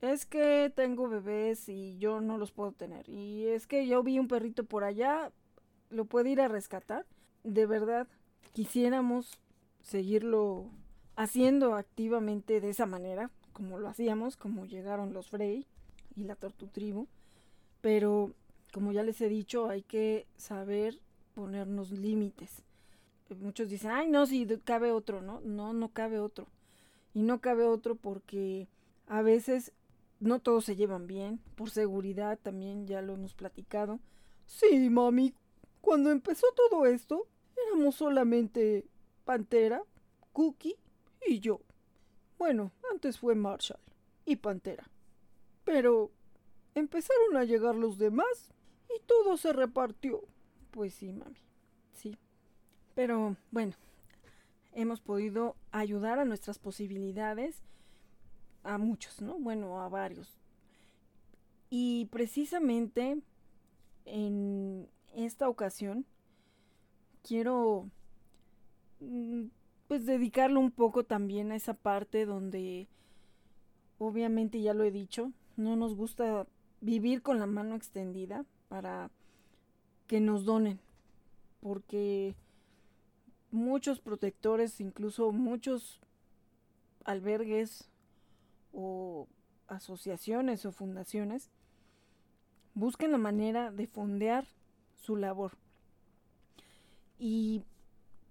Es 0.00 0.26
que 0.26 0.72
tengo 0.74 1.08
bebés 1.08 1.68
y 1.68 1.96
yo 1.98 2.20
no 2.20 2.36
los 2.36 2.52
puedo 2.52 2.72
tener. 2.72 3.08
Y 3.08 3.46
es 3.46 3.66
que 3.66 3.86
yo 3.86 4.02
vi 4.02 4.18
un 4.18 4.28
perrito 4.28 4.64
por 4.64 4.84
allá, 4.84 5.32
lo 5.88 6.04
puede 6.04 6.30
ir 6.30 6.40
a 6.40 6.48
rescatar. 6.48 7.06
De 7.44 7.64
verdad, 7.66 8.08
quisiéramos 8.52 9.38
seguirlo 9.84 10.70
haciendo 11.14 11.74
activamente 11.74 12.60
de 12.60 12.70
esa 12.70 12.86
manera, 12.86 13.30
como 13.52 13.78
lo 13.78 13.88
hacíamos, 13.88 14.36
como 14.36 14.64
llegaron 14.64 15.12
los 15.12 15.28
Frey 15.28 15.66
y 16.16 16.24
la 16.24 16.34
Tortu 16.34 16.66
Tribu. 16.66 17.06
Pero, 17.80 18.32
como 18.72 18.92
ya 18.92 19.02
les 19.02 19.20
he 19.20 19.28
dicho, 19.28 19.68
hay 19.68 19.82
que 19.82 20.26
saber 20.36 20.98
ponernos 21.34 21.92
límites. 21.92 22.62
Muchos 23.40 23.68
dicen, 23.68 23.90
ay, 23.90 24.08
no, 24.08 24.26
si 24.26 24.46
cabe 24.64 24.90
otro, 24.90 25.20
¿no? 25.20 25.40
No, 25.40 25.72
no 25.72 25.90
cabe 25.90 26.18
otro. 26.18 26.46
Y 27.12 27.22
no 27.22 27.40
cabe 27.40 27.64
otro 27.64 27.94
porque 27.94 28.68
a 29.06 29.22
veces 29.22 29.72
no 30.18 30.40
todos 30.40 30.64
se 30.64 30.76
llevan 30.76 31.06
bien, 31.06 31.40
por 31.56 31.70
seguridad 31.70 32.38
también 32.42 32.86
ya 32.86 33.02
lo 33.02 33.14
hemos 33.14 33.34
platicado. 33.34 34.00
Sí, 34.46 34.88
mami, 34.88 35.34
cuando 35.80 36.10
empezó 36.10 36.46
todo 36.56 36.86
esto, 36.86 37.26
éramos 37.66 37.96
solamente 37.96 38.86
Pantera, 39.24 39.82
Cookie 40.32 40.76
y 41.26 41.40
yo. 41.40 41.60
Bueno, 42.38 42.72
antes 42.90 43.18
fue 43.18 43.34
Marshall 43.34 43.80
y 44.24 44.36
Pantera. 44.36 44.88
Pero 45.64 46.10
empezaron 46.74 47.36
a 47.36 47.44
llegar 47.44 47.74
los 47.74 47.98
demás 47.98 48.52
y 48.94 49.00
todo 49.06 49.36
se 49.36 49.52
repartió. 49.52 50.22
Pues 50.70 50.94
sí, 50.94 51.12
mami, 51.12 51.38
sí. 51.92 52.18
Pero 52.94 53.36
bueno, 53.50 53.74
hemos 54.72 55.00
podido 55.00 55.56
ayudar 55.70 56.18
a 56.18 56.24
nuestras 56.24 56.58
posibilidades 56.58 57.62
a 58.62 58.78
muchos, 58.78 59.22
¿no? 59.22 59.38
Bueno, 59.38 59.80
a 59.80 59.88
varios. 59.88 60.38
Y 61.70 62.06
precisamente 62.06 63.20
en 64.04 64.88
esta 65.14 65.48
ocasión 65.48 66.06
quiero 67.22 67.90
pues 69.88 70.06
dedicarlo 70.06 70.60
un 70.60 70.70
poco 70.70 71.04
también 71.04 71.52
a 71.52 71.56
esa 71.56 71.74
parte 71.74 72.26
donde 72.26 72.88
obviamente 73.98 74.60
ya 74.60 74.74
lo 74.74 74.84
he 74.84 74.90
dicho, 74.90 75.32
no 75.56 75.76
nos 75.76 75.94
gusta 75.94 76.46
vivir 76.80 77.22
con 77.22 77.38
la 77.38 77.46
mano 77.46 77.74
extendida 77.74 78.44
para 78.68 79.10
que 80.06 80.20
nos 80.20 80.44
donen, 80.44 80.80
porque 81.60 82.34
muchos 83.50 84.00
protectores, 84.00 84.80
incluso 84.80 85.32
muchos 85.32 86.00
albergues 87.04 87.88
o 88.72 89.28
asociaciones 89.68 90.66
o 90.66 90.72
fundaciones, 90.72 91.50
busquen 92.74 93.12
la 93.12 93.18
manera 93.18 93.70
de 93.70 93.86
fondear 93.86 94.46
su 94.96 95.16
labor. 95.16 95.52
Y 97.18 97.62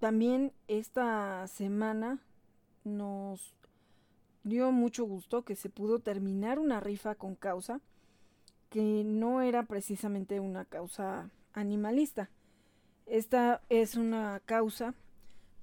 también 0.04 0.52
esta 0.68 1.48
semana 1.48 2.20
nos 2.84 3.56
dio 4.44 4.70
mucho 4.74 5.06
gusto 5.06 5.46
que 5.46 5.56
se 5.56 5.70
pudo 5.70 6.00
terminar 6.00 6.60
una 6.60 6.82
rifa 6.82 7.16
con 7.16 7.36
causa 7.36 7.80
que 8.70 9.06
no 9.06 9.40
era 9.40 9.64
precisamente 9.64 10.42
una 10.42 10.66
causa 10.66 11.30
animalista. 11.54 12.30
Esta 13.06 13.62
es 13.70 13.96
una 13.96 14.42
causa 14.44 14.94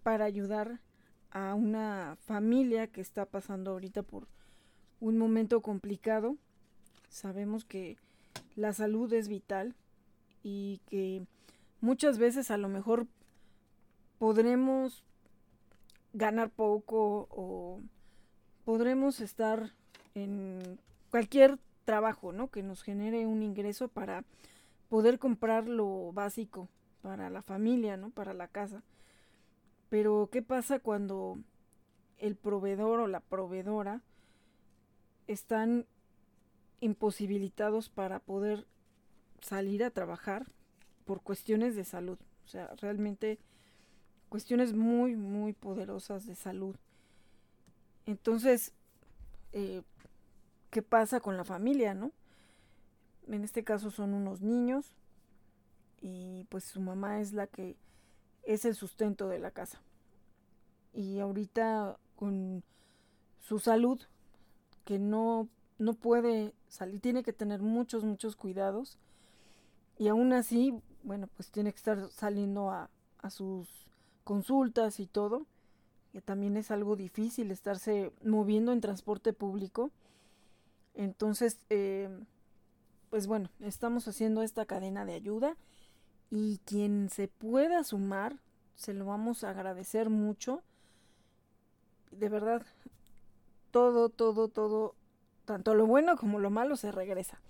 para 0.03 0.25
ayudar 0.25 0.81
a 1.33 1.53
una 1.53 2.17
familia 2.25 2.87
que 2.87 3.03
está 3.03 3.27
pasando 3.27 3.73
ahorita 3.73 4.03
por 4.03 4.27
un 5.01 5.19
momento 5.19 5.61
complicado. 5.61 6.39
Sabemos 7.11 7.67
que 7.67 7.99
la 8.57 8.73
salud 8.73 9.13
es 9.13 9.29
vital 9.29 9.75
y 10.43 10.81
que 10.89 11.27
muchas 11.83 12.17
veces 12.17 12.51
a 12.51 12.57
lo 12.57 12.71
mejor 12.71 13.07
podremos 14.21 15.03
ganar 16.13 16.51
poco 16.51 17.27
o 17.31 17.81
podremos 18.67 19.21
estar 19.21 19.73
en 20.15 20.79
cualquier 21.11 21.59
trabajo, 21.87 22.31
¿no? 22.31 22.51
Que 22.51 22.63
nos 22.63 22.83
genere 22.83 23.27
un 23.27 23.43
ingreso 23.43 23.89
para 23.89 24.25
poder 24.91 25.19
comprar 25.19 25.67
lo 25.67 26.13
básico 26.13 26.69
para 27.01 27.31
la 27.31 27.41
familia, 27.41 27.97
¿no? 27.97 28.11
Para 28.11 28.35
la 28.35 28.47
casa. 28.47 28.83
Pero 29.89 30.29
¿qué 30.31 30.43
pasa 30.43 30.81
cuando 30.81 31.39
el 32.19 32.37
proveedor 32.37 33.01
o 33.01 33.07
la 33.07 33.21
proveedora 33.21 34.03
están 35.29 35.87
imposibilitados 36.81 37.89
para 37.89 38.19
poder 38.19 38.67
salir 39.41 39.83
a 39.83 39.91
trabajar 39.91 40.53
por 41.07 41.23
cuestiones 41.23 41.75
de 41.75 41.85
salud? 41.85 42.19
O 42.45 42.49
sea, 42.49 42.67
realmente 42.83 43.39
cuestiones 44.31 44.73
muy, 44.73 45.17
muy 45.17 45.53
poderosas 45.53 46.25
de 46.25 46.35
salud. 46.35 46.77
Entonces, 48.07 48.73
eh, 49.53 49.83
¿qué 50.71 50.81
pasa 50.81 51.21
con 51.21 51.37
la 51.37 51.45
familia, 51.45 51.93
no? 51.93 52.13
En 53.29 53.45
este 53.45 53.65
caso 53.65 53.91
son 53.91 54.15
unos 54.15 54.41
niños 54.41 54.95
y 56.01 56.47
pues 56.49 56.65
su 56.65 56.81
mamá 56.81 57.21
es 57.21 57.33
la 57.33 57.47
que 57.47 57.77
es 58.45 58.65
el 58.65 58.75
sustento 58.75 59.29
de 59.29 59.41
la 59.41 59.51
casa. 59.51 59.83
Y 60.95 61.19
ahorita 61.19 61.99
con 62.17 62.63
su 63.41 63.59
salud, 63.59 64.01
que 64.85 64.99
no, 64.99 65.49
no 65.79 65.95
puede 65.95 66.55
salir, 66.69 67.01
tiene 67.01 67.23
que 67.23 67.33
tener 67.33 67.61
muchos, 67.61 68.05
muchos 68.05 68.37
cuidados. 68.37 68.97
Y 69.99 70.09
aún 70.09 70.33
así, 70.33 70.81
bueno, 71.03 71.29
pues 71.37 71.51
tiene 71.51 71.73
que 71.73 71.77
estar 71.77 72.11
saliendo 72.11 72.71
a, 72.71 72.91
a 73.19 73.31
sus 73.31 73.90
consultas 74.31 75.01
y 75.01 75.09
todo 75.09 75.45
que 76.13 76.21
también 76.21 76.57
es 76.57 76.71
algo 76.71 76.95
difícil 76.95 77.51
estarse 77.51 78.13
moviendo 78.23 78.71
en 78.71 78.81
transporte 78.81 79.33
público. 79.33 79.91
Entonces, 80.95 81.59
eh, 81.69 82.09
pues 83.11 83.27
bueno, 83.27 83.51
estamos 83.59 84.07
haciendo 84.07 84.43
esta 84.43 84.67
cadena 84.67 85.05
de 85.05 85.15
ayuda 85.15 85.57
y 86.31 86.61
quien 86.65 87.09
se 87.11 87.27
pueda 87.27 87.83
sumar, 87.83 88.37
se 88.77 88.95
lo 88.95 89.07
vamos 89.07 89.43
a 89.43 89.51
agradecer 89.51 90.11
mucho. 90.11 90.63
De 92.13 92.29
verdad, 92.29 92.65
todo, 93.73 94.11
todo, 94.11 94.47
todo, 94.47 94.95
tanto 95.45 95.75
lo 95.75 95.87
bueno 95.87 96.17
como 96.17 96.39
lo 96.39 96.51
malo 96.51 96.77
se 96.77 96.93
regresa. 96.93 97.41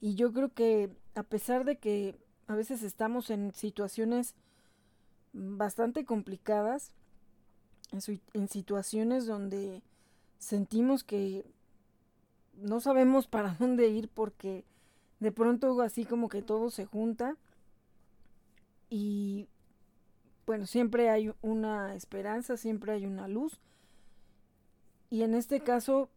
Y 0.00 0.14
yo 0.14 0.32
creo 0.32 0.54
que 0.54 0.90
a 1.14 1.22
pesar 1.22 1.66
de 1.66 1.76
que 1.76 2.16
a 2.46 2.54
veces 2.54 2.82
estamos 2.82 3.28
en 3.28 3.52
situaciones 3.52 4.34
bastante 5.34 6.04
complicadas, 6.04 6.92
en, 8.32 8.48
situaciones 8.48 9.26
donde 9.26 9.82
sentimos 10.38 11.04
que 11.04 11.44
no 12.54 12.80
sabemos 12.80 13.26
para 13.26 13.54
dónde 13.58 13.88
ir 13.88 14.08
porque 14.08 14.64
de 15.20 15.32
pronto 15.32 15.80
así 15.82 16.04
como 16.04 16.28
que 16.28 16.42
todo 16.42 16.70
se 16.70 16.86
junta 16.86 17.36
y 18.88 19.48
bueno, 20.46 20.66
siempre 20.66 21.10
hay 21.10 21.32
una 21.42 21.94
esperanza, 21.94 22.56
siempre 22.56 22.92
hay 22.92 23.06
una 23.06 23.28
luz. 23.28 23.60
Y 25.08 25.22
en 25.22 25.34
este 25.34 25.60
caso, 25.60 26.10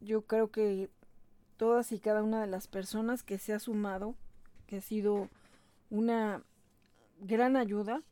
yo 0.00 0.22
creo 0.22 0.50
que 0.50 0.90
todas 1.56 1.92
y 1.92 2.00
cada 2.00 2.22
una 2.22 2.40
de 2.40 2.48
las 2.48 2.66
personas 2.66 3.22
que 3.22 3.38
se 3.38 3.52
ha 3.52 3.60
sumado, 3.60 4.16
que 4.66 4.78
ha 4.78 4.80
sido 4.80 5.28
una 5.90 6.42
gran 7.20 7.56
ayuda, 7.56 8.02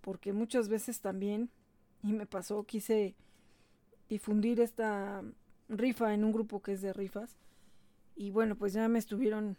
porque 0.00 0.32
muchas 0.32 0.68
veces 0.68 1.00
también 1.00 1.50
y 2.02 2.12
me 2.12 2.26
pasó, 2.26 2.64
quise 2.64 3.14
difundir 4.08 4.60
esta 4.60 5.22
rifa 5.68 6.14
en 6.14 6.24
un 6.24 6.32
grupo 6.32 6.62
que 6.62 6.72
es 6.72 6.80
de 6.80 6.92
rifas. 6.92 7.36
Y 8.16 8.30
bueno, 8.30 8.56
pues 8.56 8.72
ya 8.72 8.88
me 8.88 8.98
estuvieron 8.98 9.56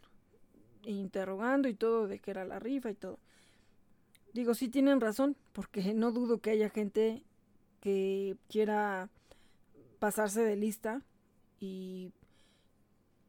interrogando 0.84 1.68
y 1.68 1.74
todo 1.74 2.08
de 2.08 2.20
qué 2.20 2.32
era 2.32 2.46
la 2.46 2.60
rifa 2.60 2.90
y 2.90 2.96
todo. 2.96 3.20
Digo, 4.34 4.54
sí 4.54 4.70
tienen 4.70 5.02
razón, 5.02 5.36
porque 5.54 5.94
no 5.94 6.12
dudo 6.12 6.40
que 6.40 6.52
haya 6.52 6.70
gente 6.70 7.24
que 7.82 8.38
quiera 8.48 9.10
pasarse 10.00 10.42
de 10.44 10.56
lista 10.56 11.02
y, 11.60 12.12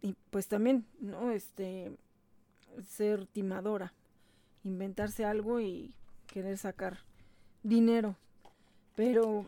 y 0.02 0.14
pues 0.30 0.46
también, 0.48 0.86
¿no? 1.00 1.30
Este, 1.30 1.96
ser 2.86 3.26
timadora, 3.26 3.94
inventarse 4.62 5.24
algo 5.24 5.60
y 5.60 5.94
querer 6.30 6.56
sacar 6.58 6.98
dinero 7.62 8.16
pero, 9.00 9.46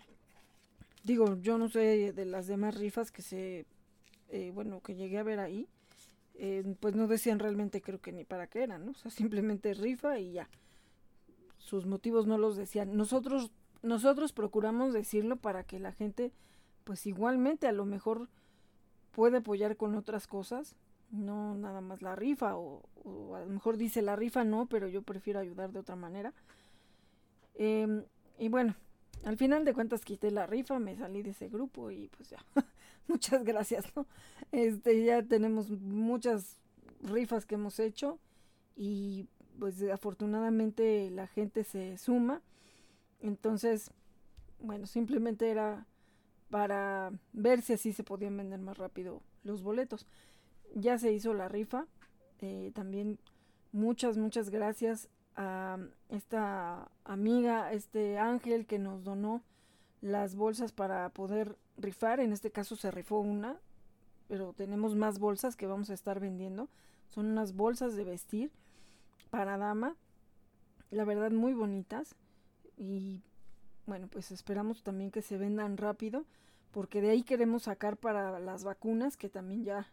digo, 1.05 1.37
yo 1.43 1.59
no 1.59 1.69
sé 1.69 2.15
de 2.15 2.25
las 2.25 2.47
demás 2.47 2.75
rifas 2.75 3.11
que 3.11 3.21
se, 3.21 3.67
eh, 4.31 4.51
bueno, 4.55 4.81
que 4.81 4.95
llegué 4.95 5.19
a 5.19 5.23
ver 5.23 5.41
ahí, 5.41 5.69
eh, 6.37 6.75
pues 6.81 6.95
no 6.95 7.07
decían 7.07 7.39
realmente 7.39 7.83
creo 7.83 8.01
que 8.01 8.13
ni 8.13 8.25
para 8.25 8.47
qué 8.47 8.63
eran, 8.63 8.87
¿no? 8.87 8.93
O 8.93 8.95
sea, 8.95 9.11
simplemente 9.11 9.75
rifa 9.75 10.19
y 10.19 10.33
ya. 10.33 10.49
Sus 11.59 11.85
motivos 11.85 12.27
no 12.27 12.39
los 12.39 12.57
decían. 12.57 12.97
Nosotros, 12.97 13.51
nosotros 13.83 14.33
procuramos 14.33 14.95
decirlo 14.95 15.37
para 15.37 15.65
que 15.65 15.79
la 15.79 15.93
gente, 15.93 16.33
pues 16.85 17.07
igualmente 17.07 17.67
a 17.67 17.73
lo 17.73 17.85
mejor 17.85 18.31
puede 19.11 19.37
apoyar 19.37 19.77
con 19.77 19.95
otras 19.95 20.27
cosas, 20.27 20.77
no 21.11 21.55
nada 21.57 21.83
más 21.83 22.01
la 22.01 22.17
rifa, 22.17 22.57
o, 22.57 22.83
a 23.37 23.41
lo 23.41 23.51
mejor 23.51 23.77
dice 23.77 24.01
la 24.01 24.17
rifa 24.17 24.45
no, 24.45 24.65
pero 24.65 24.89
yo 24.89 25.03
prefiero 25.03 25.41
ayudar 25.41 25.73
de 25.73 25.81
otra 25.81 25.95
manera. 25.95 26.33
Em, 27.55 28.05
y 28.39 28.49
bueno, 28.49 28.75
al 29.25 29.37
final 29.37 29.65
de 29.65 29.75
cuentas 29.75 30.05
quité 30.05 30.31
la 30.31 30.47
rifa, 30.47 30.79
me 30.79 30.97
salí 30.97 31.23
de 31.23 31.31
ese 31.31 31.49
grupo 31.49 31.91
y 31.91 32.09
pues 32.09 32.31
ya, 32.31 32.45
muchas 33.09 33.45
gracias, 33.45 33.85
¿no? 33.97 34.07
Este, 34.51 35.05
ya 35.05 35.23
tenemos 35.23 35.71
muchas 35.71 36.59
rifas 37.03 37.47
que 37.47 37.55
hemos 37.55 37.79
hecho 37.79 38.19
y 38.77 39.27
pues 39.59 39.83
afortunadamente 39.91 41.11
la 41.11 41.27
gente 41.27 41.65
se 41.65 41.99
suma. 41.99 42.43
Entonces, 43.21 43.93
bueno, 44.61 44.87
simplemente 44.87 45.51
era 45.51 45.87
para 46.51 47.13
ver 47.33 47.63
si 47.63 47.75
así 47.75 47.93
se 47.93 48.05
podían 48.05 48.37
vender 48.37 48.61
más 48.61 48.79
rápido 48.79 49.23
los 49.45 49.63
boletos. 49.63 50.07
Ya 50.75 50.99
se 50.99 51.13
hizo 51.13 51.33
la 51.35 51.49
rifa. 51.49 51.87
Eh, 52.41 52.73
también 52.75 53.19
muchas, 53.71 54.17
muchas 54.17 54.51
gracias 54.51 55.09
a 55.37 55.79
esta 56.09 56.91
amiga, 57.05 57.73
este 57.73 58.19
ángel 58.19 58.67
que 58.67 58.79
nos 58.79 59.05
donó 59.05 59.43
las 60.01 60.35
bolsas 60.35 60.73
para 60.73 61.09
poder 61.11 61.57
rifar. 61.77 62.21
En 62.21 62.33
este 62.33 62.51
caso 62.51 62.77
se 62.77 62.91
rifó 62.91 63.19
una, 63.19 63.57
pero 64.29 64.53
tenemos 64.53 64.95
más 64.95 65.19
bolsas 65.19 65.57
que 65.57 65.67
vamos 65.67 65.91
a 65.91 65.95
estar 65.95 66.21
vendiendo. 66.21 66.69
Son 67.09 67.27
unas 67.27 67.55
bolsas 67.55 67.97
de 67.97 68.05
vestir 68.05 68.51
para 69.31 69.59
dama. 69.59 69.97
La 70.91 71.05
verdad 71.05 71.31
muy 71.31 71.55
bonitas. 71.55 72.15
Y 72.77 73.23
bueno, 73.87 74.09
pues 74.09 74.31
esperamos 74.31 74.83
también 74.83 75.11
que 75.11 75.23
se 75.23 75.39
vendan 75.39 75.77
rápido. 75.77 76.25
Porque 76.73 77.01
de 77.01 77.11
ahí 77.11 77.23
queremos 77.23 77.65
sacar 77.65 77.97
para 77.97 78.41
las 78.41 78.65
vacunas 78.65 79.17
que 79.17 79.29
también 79.29 79.65
ya, 79.65 79.87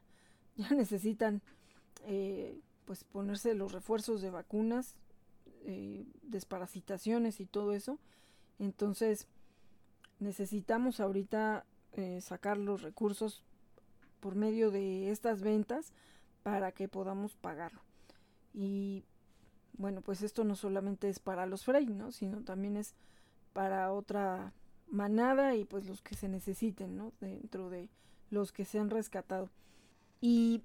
ya 0.56 0.70
necesitan 0.76 1.42
eh, 2.06 2.60
pues 2.86 3.04
ponerse 3.04 3.54
los 3.54 3.72
refuerzos 3.72 4.22
de 4.22 4.32
vacunas, 4.32 4.96
eh, 5.66 6.06
desparasitaciones 6.24 7.40
y 7.40 7.46
todo 7.46 7.74
eso. 7.74 8.00
Entonces 8.60 9.28
necesitamos 10.20 11.00
ahorita 11.00 11.66
eh, 11.94 12.22
sacar 12.22 12.58
los 12.58 12.82
recursos 12.82 13.44
por 14.20 14.36
medio 14.36 14.72
de 14.72 15.12
estas 15.12 15.42
ventas 15.42 15.94
para 16.44 16.72
que 16.72 16.88
podamos 16.88 17.36
pagarlo. 17.36 17.82
Y 18.54 19.04
bueno, 19.78 20.02
pues 20.02 20.22
esto 20.22 20.44
no 20.44 20.56
solamente 20.56 21.10
es 21.10 21.20
para 21.20 21.46
los 21.46 21.64
Frey, 21.64 21.88
¿no? 21.88 22.12
Sino 22.12 22.42
también 22.42 22.76
es 22.76 22.96
para 23.54 23.92
otra 23.94 24.54
manada 24.88 25.56
y 25.56 25.66
pues 25.66 25.88
los 25.88 26.02
que 26.02 26.16
se 26.16 26.28
necesiten, 26.28 26.98
¿no? 26.98 27.14
Dentro 27.22 27.70
de 27.70 27.90
los 28.30 28.52
que 28.52 28.66
se 28.66 28.80
han 28.80 28.90
rescatado. 28.90 29.50
Y 30.22 30.64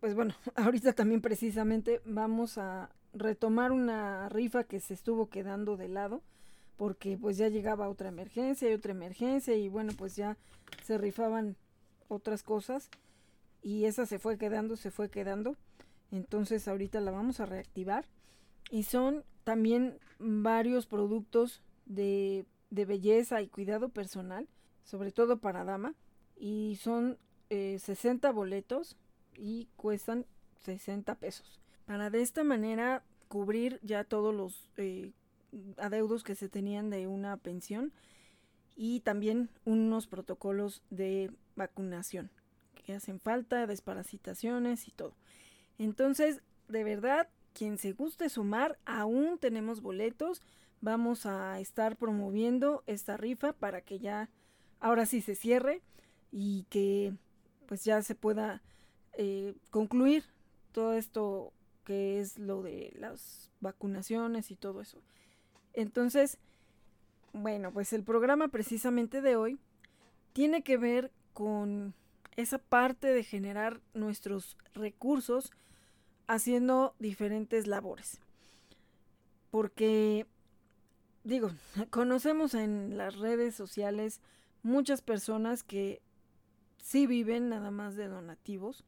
pues 0.00 0.14
bueno, 0.14 0.34
ahorita 0.56 0.92
también 0.92 1.20
precisamente 1.20 2.00
vamos 2.04 2.58
a 2.58 2.90
retomar 3.16 3.72
una 3.72 4.28
rifa 4.28 4.64
que 4.64 4.80
se 4.80 4.94
estuvo 4.94 5.28
quedando 5.28 5.76
de 5.76 5.88
lado 5.88 6.22
porque 6.76 7.16
pues 7.16 7.38
ya 7.38 7.48
llegaba 7.48 7.88
otra 7.88 8.08
emergencia 8.08 8.70
y 8.70 8.74
otra 8.74 8.92
emergencia 8.92 9.56
y 9.56 9.68
bueno 9.68 9.92
pues 9.96 10.16
ya 10.16 10.36
se 10.84 10.98
rifaban 10.98 11.56
otras 12.08 12.42
cosas 12.42 12.90
y 13.62 13.86
esa 13.86 14.06
se 14.06 14.18
fue 14.18 14.38
quedando, 14.38 14.76
se 14.76 14.90
fue 14.90 15.10
quedando. 15.10 15.56
Entonces 16.12 16.68
ahorita 16.68 17.00
la 17.00 17.10
vamos 17.10 17.40
a 17.40 17.46
reactivar 17.46 18.04
y 18.70 18.84
son 18.84 19.24
también 19.42 19.98
varios 20.18 20.86
productos 20.86 21.62
de, 21.84 22.46
de 22.70 22.84
belleza 22.84 23.42
y 23.42 23.48
cuidado 23.48 23.88
personal, 23.88 24.46
sobre 24.84 25.10
todo 25.10 25.38
para 25.38 25.64
dama 25.64 25.94
y 26.36 26.78
son 26.80 27.18
60 27.48 28.28
eh, 28.28 28.32
boletos 28.32 28.96
y 29.36 29.68
cuestan 29.76 30.26
60 30.62 31.14
pesos. 31.16 31.60
Para 31.86 32.10
de 32.10 32.20
esta 32.20 32.44
manera 32.44 33.02
cubrir 33.28 33.80
ya 33.82 34.04
todos 34.04 34.34
los 34.34 34.68
eh, 34.76 35.12
adeudos 35.78 36.22
que 36.22 36.34
se 36.34 36.48
tenían 36.48 36.90
de 36.90 37.06
una 37.06 37.36
pensión 37.36 37.92
y 38.76 39.00
también 39.00 39.48
unos 39.64 40.06
protocolos 40.06 40.82
de 40.90 41.30
vacunación 41.54 42.30
que 42.74 42.94
hacen 42.94 43.20
falta, 43.20 43.66
desparasitaciones 43.66 44.86
y 44.86 44.92
todo. 44.92 45.14
Entonces, 45.78 46.42
de 46.68 46.84
verdad, 46.84 47.28
quien 47.52 47.78
se 47.78 47.92
guste 47.92 48.28
sumar, 48.28 48.78
aún 48.84 49.38
tenemos 49.38 49.80
boletos. 49.80 50.42
Vamos 50.80 51.24
a 51.24 51.58
estar 51.58 51.96
promoviendo 51.96 52.84
esta 52.86 53.16
rifa 53.16 53.52
para 53.54 53.80
que 53.80 53.98
ya 53.98 54.28
ahora 54.78 55.06
sí 55.06 55.20
se 55.20 55.34
cierre 55.34 55.82
y 56.30 56.64
que 56.68 57.14
pues 57.66 57.84
ya 57.84 58.02
se 58.02 58.14
pueda 58.14 58.62
eh, 59.14 59.54
concluir 59.70 60.24
todo 60.72 60.92
esto 60.92 61.52
que 61.86 62.18
es 62.20 62.36
lo 62.36 62.62
de 62.62 62.92
las 62.98 63.48
vacunaciones 63.60 64.50
y 64.50 64.56
todo 64.56 64.82
eso. 64.82 64.98
Entonces, 65.72 66.36
bueno, 67.32 67.72
pues 67.72 67.92
el 67.92 68.02
programa 68.02 68.48
precisamente 68.48 69.22
de 69.22 69.36
hoy 69.36 69.58
tiene 70.32 70.62
que 70.62 70.76
ver 70.76 71.12
con 71.32 71.94
esa 72.36 72.58
parte 72.58 73.06
de 73.06 73.22
generar 73.22 73.80
nuestros 73.94 74.58
recursos 74.74 75.52
haciendo 76.26 76.94
diferentes 76.98 77.68
labores. 77.68 78.18
Porque, 79.52 80.26
digo, 81.22 81.50
conocemos 81.90 82.54
en 82.54 82.98
las 82.98 83.16
redes 83.16 83.54
sociales 83.54 84.20
muchas 84.64 85.02
personas 85.02 85.62
que 85.62 86.02
sí 86.82 87.06
viven 87.06 87.48
nada 87.48 87.70
más 87.70 87.94
de 87.94 88.08
donativos 88.08 88.84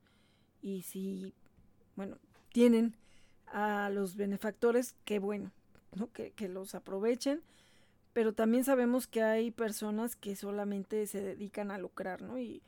y 0.61 0.83
si, 0.83 1.33
bueno, 1.95 2.19
tienen 2.59 2.97
a 3.47 3.89
los 3.89 4.17
benefactores, 4.17 4.97
qué 5.05 5.21
bueno, 5.21 5.53
¿no? 5.95 6.11
que, 6.11 6.49
los 6.49 6.75
aprovechen, 6.75 7.41
pero 8.13 8.33
también 8.33 8.65
sabemos 8.65 9.07
que 9.07 9.23
hay 9.23 9.53
personas 9.53 10.17
que 10.17 10.35
solamente 10.35 11.07
se 11.07 11.21
dedican 11.21 11.71
a 11.71 11.79
lucrar, 11.79 12.21
¿no? 12.21 12.37
Y, 12.37 12.61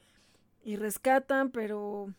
y 0.62 0.76
rescatan, 0.76 1.50
pero 1.50 2.14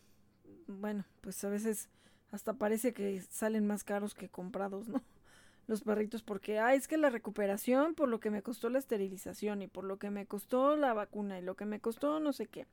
bueno, 0.66 1.06
pues 1.22 1.42
a 1.44 1.48
veces 1.48 1.88
hasta 2.30 2.52
parece 2.52 2.92
que 2.92 3.22
salen 3.22 3.66
más 3.66 3.84
caros 3.84 4.12
que 4.14 4.28
comprados, 4.28 4.86
¿no? 4.88 5.00
Los 5.66 5.80
perritos, 5.80 6.22
porque, 6.22 6.58
ah, 6.58 6.74
es 6.74 6.88
que 6.88 6.98
la 6.98 7.08
recuperación 7.08 7.94
por 7.94 8.10
lo 8.10 8.20
que 8.20 8.28
me 8.28 8.42
costó 8.42 8.68
la 8.68 8.80
esterilización 8.80 9.62
y 9.62 9.66
por 9.66 9.84
lo 9.84 9.96
que 9.96 10.10
me 10.10 10.26
costó 10.26 10.76
la 10.76 10.92
vacuna 10.92 11.38
y 11.38 11.42
lo 11.42 11.54
que 11.54 11.64
me 11.64 11.80
costó 11.80 12.20
no 12.20 12.34
sé 12.34 12.48
qué. 12.48 12.66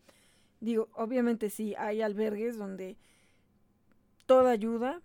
Digo, 0.60 0.90
obviamente 0.92 1.50
sí, 1.50 1.74
hay 1.76 2.02
albergues 2.02 2.58
donde 2.58 2.98
toda 4.30 4.52
ayuda 4.52 5.02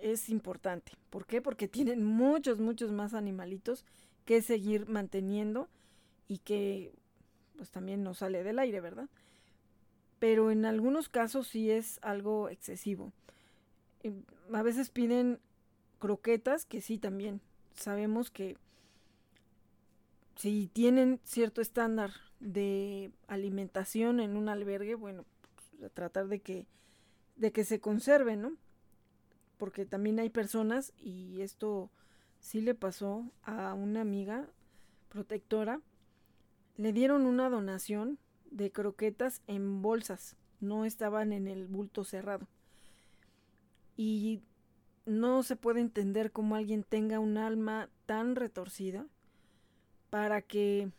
es 0.00 0.28
importante. 0.28 0.90
¿Por 1.10 1.26
qué? 1.26 1.40
Porque 1.40 1.68
tienen 1.68 2.04
muchos, 2.04 2.58
muchos 2.58 2.90
más 2.90 3.14
animalitos 3.14 3.84
que 4.24 4.42
seguir 4.42 4.88
manteniendo 4.88 5.68
y 6.26 6.38
que 6.38 6.92
pues 7.56 7.70
también 7.70 8.02
no 8.02 8.14
sale 8.14 8.42
del 8.42 8.58
aire, 8.58 8.80
¿verdad? 8.80 9.08
Pero 10.18 10.50
en 10.50 10.64
algunos 10.64 11.08
casos 11.08 11.46
sí 11.46 11.70
es 11.70 12.00
algo 12.02 12.48
excesivo. 12.48 13.12
A 14.52 14.62
veces 14.62 14.90
piden 14.90 15.38
croquetas, 16.00 16.64
que 16.64 16.80
sí 16.80 16.98
también 16.98 17.40
sabemos 17.74 18.28
que 18.28 18.56
si 20.34 20.66
tienen 20.66 21.20
cierto 21.22 21.60
estándar 21.60 22.10
de 22.40 23.12
alimentación 23.28 24.18
en 24.18 24.36
un 24.36 24.48
albergue, 24.48 24.96
bueno, 24.96 25.24
pues, 25.78 25.92
tratar 25.92 26.26
de 26.26 26.40
que, 26.40 26.66
de 27.36 27.52
que 27.52 27.64
se 27.64 27.80
conserve, 27.80 28.36
¿no? 28.36 28.56
Porque 29.58 29.86
también 29.86 30.18
hay 30.18 30.30
personas, 30.30 30.92
y 30.96 31.40
esto 31.40 31.90
sí 32.40 32.60
le 32.60 32.74
pasó 32.74 33.30
a 33.42 33.74
una 33.74 34.00
amiga 34.00 34.48
protectora, 35.08 35.80
le 36.76 36.92
dieron 36.92 37.26
una 37.26 37.48
donación 37.48 38.18
de 38.50 38.70
croquetas 38.70 39.42
en 39.46 39.82
bolsas, 39.82 40.36
no 40.60 40.84
estaban 40.84 41.32
en 41.32 41.48
el 41.48 41.66
bulto 41.68 42.04
cerrado. 42.04 42.48
Y 43.96 44.42
no 45.06 45.42
se 45.42 45.56
puede 45.56 45.80
entender 45.80 46.32
cómo 46.32 46.56
alguien 46.56 46.84
tenga 46.84 47.18
un 47.18 47.36
alma 47.36 47.88
tan 48.06 48.36
retorcida 48.36 49.06
para 50.10 50.42
que 50.42 50.90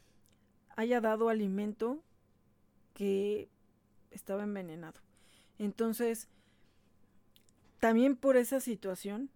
haya 0.75 1.01
dado 1.01 1.29
alimento 1.29 2.01
que 2.93 3.49
estaba 4.11 4.43
envenenado. 4.43 4.99
Entonces, 5.59 6.27
también 7.79 8.15
por 8.15 8.37
esa 8.37 8.59
situación, 8.59 9.29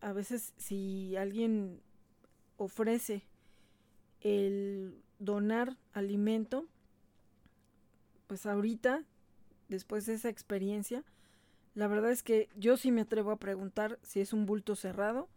a 0.00 0.12
veces 0.12 0.52
si 0.56 1.16
alguien 1.16 1.80
ofrece 2.56 3.22
el 4.20 5.02
donar 5.18 5.76
alimento, 5.92 6.66
pues 8.26 8.46
ahorita, 8.46 9.04
después 9.68 10.06
de 10.06 10.14
esa 10.14 10.28
experiencia, 10.28 11.04
la 11.74 11.88
verdad 11.88 12.10
es 12.10 12.22
que 12.22 12.48
yo 12.56 12.76
sí 12.76 12.92
me 12.92 13.02
atrevo 13.02 13.32
a 13.32 13.38
preguntar 13.38 13.98
si 14.02 14.20
es 14.20 14.32
un 14.32 14.46
bulto 14.46 14.76
cerrado 14.76 15.28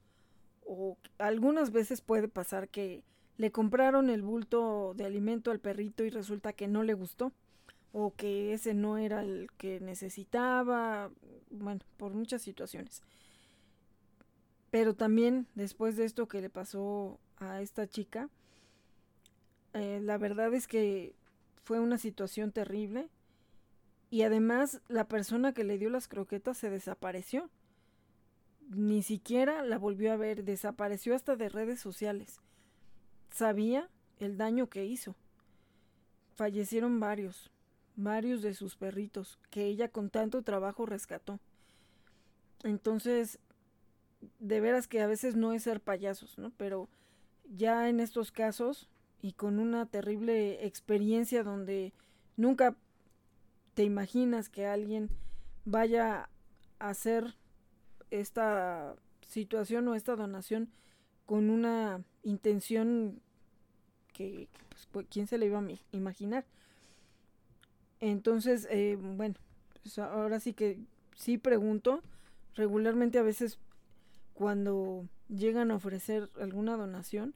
o 0.65 0.97
algunas 1.17 1.71
veces 1.71 2.01
puede 2.01 2.27
pasar 2.27 2.69
que 2.69 3.03
le 3.37 3.51
compraron 3.51 4.09
el 4.09 4.21
bulto 4.21 4.93
de 4.95 5.05
alimento 5.05 5.51
al 5.51 5.59
perrito 5.59 6.03
y 6.03 6.09
resulta 6.09 6.53
que 6.53 6.67
no 6.67 6.83
le 6.83 6.93
gustó 6.93 7.31
o 7.99 8.13
que 8.15 8.53
ese 8.53 8.73
no 8.73 8.97
era 8.97 9.21
el 9.21 9.49
que 9.57 9.79
necesitaba, 9.79 11.09
bueno, 11.49 11.81
por 11.97 12.13
muchas 12.13 12.41
situaciones. 12.41 13.01
Pero 14.69 14.93
también 14.93 15.47
después 15.55 15.95
de 15.95 16.05
esto 16.05 16.27
que 16.27 16.41
le 16.41 16.49
pasó 16.49 17.19
a 17.37 17.61
esta 17.61 17.87
chica, 17.87 18.29
eh, 19.73 19.99
la 20.03 20.17
verdad 20.17 20.53
es 20.53 20.67
que 20.67 21.15
fue 21.63 21.79
una 21.79 21.97
situación 21.97 22.51
terrible 22.51 23.09
y 24.09 24.23
además 24.23 24.81
la 24.87 25.07
persona 25.07 25.53
que 25.53 25.63
le 25.63 25.77
dio 25.77 25.89
las 25.89 26.07
croquetas 26.07 26.57
se 26.57 26.69
desapareció. 26.69 27.49
Ni 28.69 29.01
siquiera 29.01 29.63
la 29.63 29.77
volvió 29.77 30.11
a 30.11 30.17
ver, 30.17 30.43
desapareció 30.43 31.15
hasta 31.15 31.35
de 31.35 31.49
redes 31.49 31.79
sociales 31.79 32.41
sabía 33.31 33.89
el 34.19 34.37
daño 34.37 34.67
que 34.67 34.85
hizo. 34.85 35.15
fallecieron 36.35 36.99
varios, 36.99 37.49
varios 37.97 38.41
de 38.41 38.53
sus 38.53 38.75
perritos 38.77 39.37
que 39.49 39.65
ella 39.65 39.89
con 39.89 40.09
tanto 40.09 40.43
trabajo 40.43 40.85
rescató. 40.85 41.39
Entonces, 42.63 43.39
de 44.39 44.61
veras 44.61 44.87
que 44.87 45.01
a 45.01 45.07
veces 45.07 45.35
no 45.35 45.51
es 45.51 45.63
ser 45.63 45.81
payasos, 45.81 46.37
¿no? 46.37 46.51
Pero 46.57 46.87
ya 47.43 47.89
en 47.89 47.99
estos 47.99 48.31
casos 48.31 48.87
y 49.21 49.33
con 49.33 49.59
una 49.59 49.85
terrible 49.87 50.65
experiencia 50.65 51.43
donde 51.43 51.93
nunca 52.35 52.75
te 53.73 53.83
imaginas 53.83 54.49
que 54.49 54.65
alguien 54.65 55.09
vaya 55.65 56.29
a 56.79 56.89
hacer 56.89 57.35
esta 58.11 58.95
situación 59.27 59.87
o 59.87 59.95
esta 59.95 60.15
donación 60.15 60.69
con 61.25 61.49
una 61.49 62.03
intención 62.23 63.21
que, 64.13 64.47
pues, 64.91 65.07
¿quién 65.09 65.27
se 65.27 65.37
le 65.37 65.47
iba 65.47 65.59
a 65.59 65.65
imaginar? 65.91 66.45
Entonces, 67.99 68.67
eh, 68.69 68.97
bueno, 68.99 69.35
pues 69.83 69.97
ahora 69.99 70.39
sí 70.39 70.53
que 70.53 70.79
sí 71.15 71.37
pregunto, 71.37 72.01
regularmente 72.55 73.17
a 73.17 73.23
veces 73.23 73.59
cuando 74.33 75.07
llegan 75.29 75.71
a 75.71 75.75
ofrecer 75.75 76.29
alguna 76.39 76.77
donación, 76.77 77.33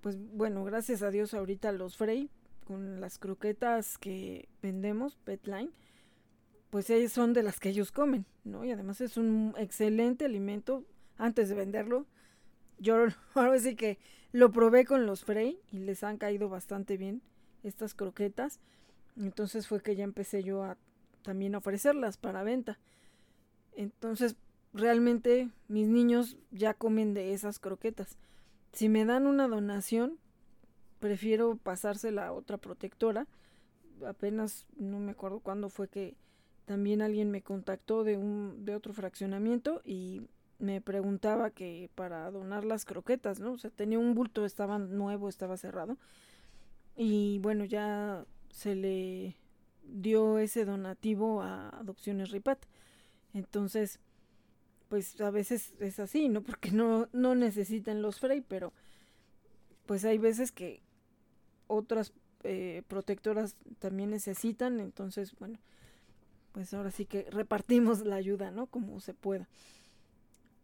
pues 0.00 0.16
bueno, 0.32 0.62
gracias 0.64 1.02
a 1.02 1.10
Dios 1.10 1.34
ahorita 1.34 1.72
los 1.72 1.96
Frey, 1.96 2.30
con 2.64 3.00
las 3.00 3.18
croquetas 3.18 3.98
que 3.98 4.48
vendemos, 4.62 5.16
Petline, 5.24 5.70
pues 6.70 6.90
ellos 6.90 7.12
son 7.12 7.32
de 7.32 7.42
las 7.42 7.60
que 7.60 7.70
ellos 7.70 7.92
comen, 7.92 8.26
¿no? 8.44 8.64
Y 8.64 8.70
además 8.70 9.00
es 9.00 9.16
un 9.16 9.54
excelente 9.56 10.24
alimento 10.24 10.84
antes 11.16 11.48
de 11.48 11.54
venderlo. 11.54 12.06
Yo 12.78 13.06
ahora 13.34 13.58
sí 13.58 13.76
que 13.76 13.98
lo 14.32 14.50
probé 14.50 14.84
con 14.84 15.06
los 15.06 15.24
Frey 15.24 15.58
y 15.70 15.78
les 15.78 16.02
han 16.02 16.18
caído 16.18 16.48
bastante 16.48 16.96
bien 16.96 17.22
estas 17.62 17.94
croquetas. 17.94 18.60
Entonces 19.16 19.66
fue 19.66 19.80
que 19.80 19.96
ya 19.96 20.04
empecé 20.04 20.42
yo 20.42 20.62
a 20.62 20.76
también 21.22 21.54
ofrecerlas 21.54 22.16
para 22.16 22.42
venta. 22.42 22.78
Entonces, 23.74 24.36
realmente 24.72 25.50
mis 25.68 25.88
niños 25.88 26.36
ya 26.50 26.74
comen 26.74 27.14
de 27.14 27.32
esas 27.32 27.58
croquetas. 27.58 28.16
Si 28.72 28.88
me 28.88 29.04
dan 29.04 29.26
una 29.26 29.48
donación, 29.48 30.18
prefiero 30.98 31.56
pasársela 31.56 32.26
a 32.26 32.32
otra 32.32 32.58
protectora. 32.58 33.26
Apenas 34.06 34.66
no 34.76 35.00
me 35.00 35.12
acuerdo 35.12 35.40
cuándo 35.40 35.68
fue 35.68 35.88
que 35.88 36.14
también 36.66 37.00
alguien 37.00 37.30
me 37.30 37.42
contactó 37.42 38.04
de 38.04 38.16
un 38.16 38.64
de 38.64 38.74
otro 38.74 38.92
fraccionamiento 38.92 39.80
y 39.84 40.22
me 40.58 40.80
preguntaba 40.80 41.50
que 41.50 41.90
para 41.94 42.30
donar 42.30 42.64
las 42.64 42.84
croquetas, 42.84 43.40
¿no? 43.40 43.52
O 43.52 43.58
sea, 43.58 43.70
tenía 43.70 43.98
un 43.98 44.14
bulto, 44.14 44.44
estaba 44.44 44.78
nuevo, 44.78 45.28
estaba 45.28 45.56
cerrado. 45.56 45.96
Y 46.96 47.38
bueno, 47.40 47.64
ya 47.64 48.24
se 48.56 48.74
le 48.74 49.36
dio 49.82 50.38
ese 50.38 50.64
donativo 50.64 51.42
a 51.42 51.68
Adopciones 51.68 52.30
Ripat. 52.30 52.58
Entonces, 53.34 54.00
pues 54.88 55.20
a 55.20 55.30
veces 55.30 55.74
es 55.78 56.00
así, 56.00 56.30
¿no? 56.30 56.42
Porque 56.42 56.70
no, 56.70 57.06
no 57.12 57.34
necesitan 57.34 58.00
los 58.00 58.18
Frey, 58.18 58.40
pero 58.40 58.72
pues 59.84 60.06
hay 60.06 60.16
veces 60.16 60.52
que 60.52 60.82
otras 61.66 62.14
eh, 62.44 62.82
protectoras 62.88 63.56
también 63.78 64.08
necesitan, 64.08 64.80
entonces, 64.80 65.34
bueno, 65.38 65.58
pues 66.52 66.72
ahora 66.72 66.90
sí 66.90 67.04
que 67.04 67.28
repartimos 67.30 68.06
la 68.06 68.16
ayuda, 68.16 68.50
¿no? 68.52 68.68
Como 68.68 69.00
se 69.00 69.12
pueda. 69.12 69.50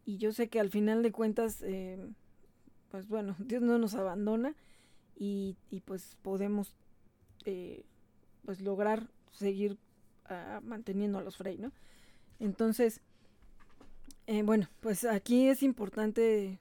Y 0.06 0.16
yo 0.16 0.32
sé 0.32 0.48
que 0.48 0.60
al 0.60 0.70
final 0.70 1.02
de 1.02 1.12
cuentas, 1.12 1.60
eh, 1.60 1.98
pues 2.88 3.06
bueno, 3.06 3.36
Dios 3.38 3.60
no 3.60 3.76
nos 3.76 3.94
abandona 3.94 4.56
y, 5.14 5.58
y 5.70 5.80
pues 5.80 6.16
podemos 6.22 6.74
pues 8.44 8.60
lograr 8.60 9.08
seguir 9.32 9.78
ah, 10.26 10.60
manteniendo 10.62 11.18
a 11.18 11.22
los 11.22 11.36
Frey, 11.36 11.58
¿no? 11.58 11.72
Entonces, 12.38 13.00
eh, 14.26 14.42
bueno, 14.42 14.68
pues 14.80 15.04
aquí 15.04 15.48
es 15.48 15.62
importante 15.62 16.58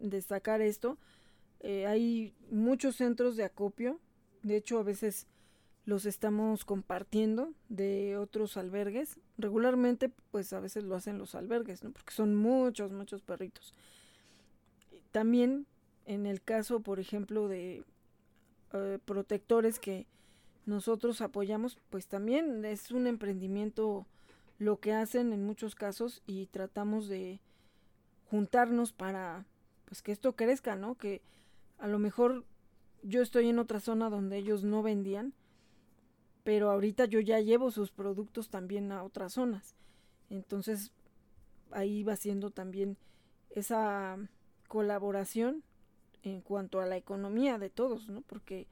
destacar 0.00 0.60
esto. 0.60 0.98
Eh, 1.60 1.86
hay 1.86 2.34
muchos 2.50 2.96
centros 2.96 3.36
de 3.36 3.44
acopio, 3.44 4.00
de 4.42 4.56
hecho 4.56 4.78
a 4.78 4.82
veces 4.82 5.26
los 5.84 6.04
estamos 6.04 6.66
compartiendo 6.66 7.54
de 7.68 8.18
otros 8.18 8.56
albergues. 8.56 9.18
Regularmente, 9.38 10.10
pues 10.30 10.52
a 10.52 10.60
veces 10.60 10.84
lo 10.84 10.94
hacen 10.94 11.18
los 11.18 11.34
albergues, 11.34 11.82
¿no? 11.82 11.90
Porque 11.90 12.12
son 12.12 12.34
muchos, 12.36 12.92
muchos 12.92 13.22
perritos. 13.22 13.72
También 15.10 15.66
en 16.04 16.26
el 16.26 16.42
caso, 16.42 16.80
por 16.80 17.00
ejemplo, 17.00 17.48
de 17.48 17.84
eh, 18.72 18.98
protectores 19.04 19.78
que 19.78 20.06
nosotros 20.66 21.20
apoyamos, 21.20 21.78
pues 21.90 22.06
también 22.06 22.64
es 22.64 22.90
un 22.90 23.06
emprendimiento 23.06 24.06
lo 24.58 24.78
que 24.80 24.92
hacen 24.92 25.32
en 25.32 25.44
muchos 25.44 25.74
casos 25.74 26.22
y 26.26 26.46
tratamos 26.46 27.08
de 27.08 27.40
juntarnos 28.30 28.92
para 28.92 29.46
pues 29.86 30.02
que 30.02 30.12
esto 30.12 30.36
crezca, 30.36 30.76
¿no? 30.76 30.96
Que 30.96 31.22
a 31.78 31.88
lo 31.88 31.98
mejor 31.98 32.44
yo 33.02 33.22
estoy 33.22 33.48
en 33.48 33.58
otra 33.58 33.80
zona 33.80 34.10
donde 34.10 34.36
ellos 34.36 34.64
no 34.64 34.82
vendían, 34.82 35.32
pero 36.44 36.70
ahorita 36.70 37.06
yo 37.06 37.20
ya 37.20 37.40
llevo 37.40 37.70
sus 37.70 37.90
productos 37.90 38.50
también 38.50 38.92
a 38.92 39.02
otras 39.02 39.32
zonas. 39.32 39.74
Entonces 40.28 40.92
ahí 41.70 42.02
va 42.02 42.16
siendo 42.16 42.50
también 42.50 42.98
esa 43.50 44.18
colaboración 44.66 45.62
en 46.22 46.40
cuanto 46.40 46.80
a 46.80 46.86
la 46.86 46.96
economía 46.96 47.58
de 47.58 47.70
todos, 47.70 48.08
¿no? 48.08 48.22
Porque 48.22 48.66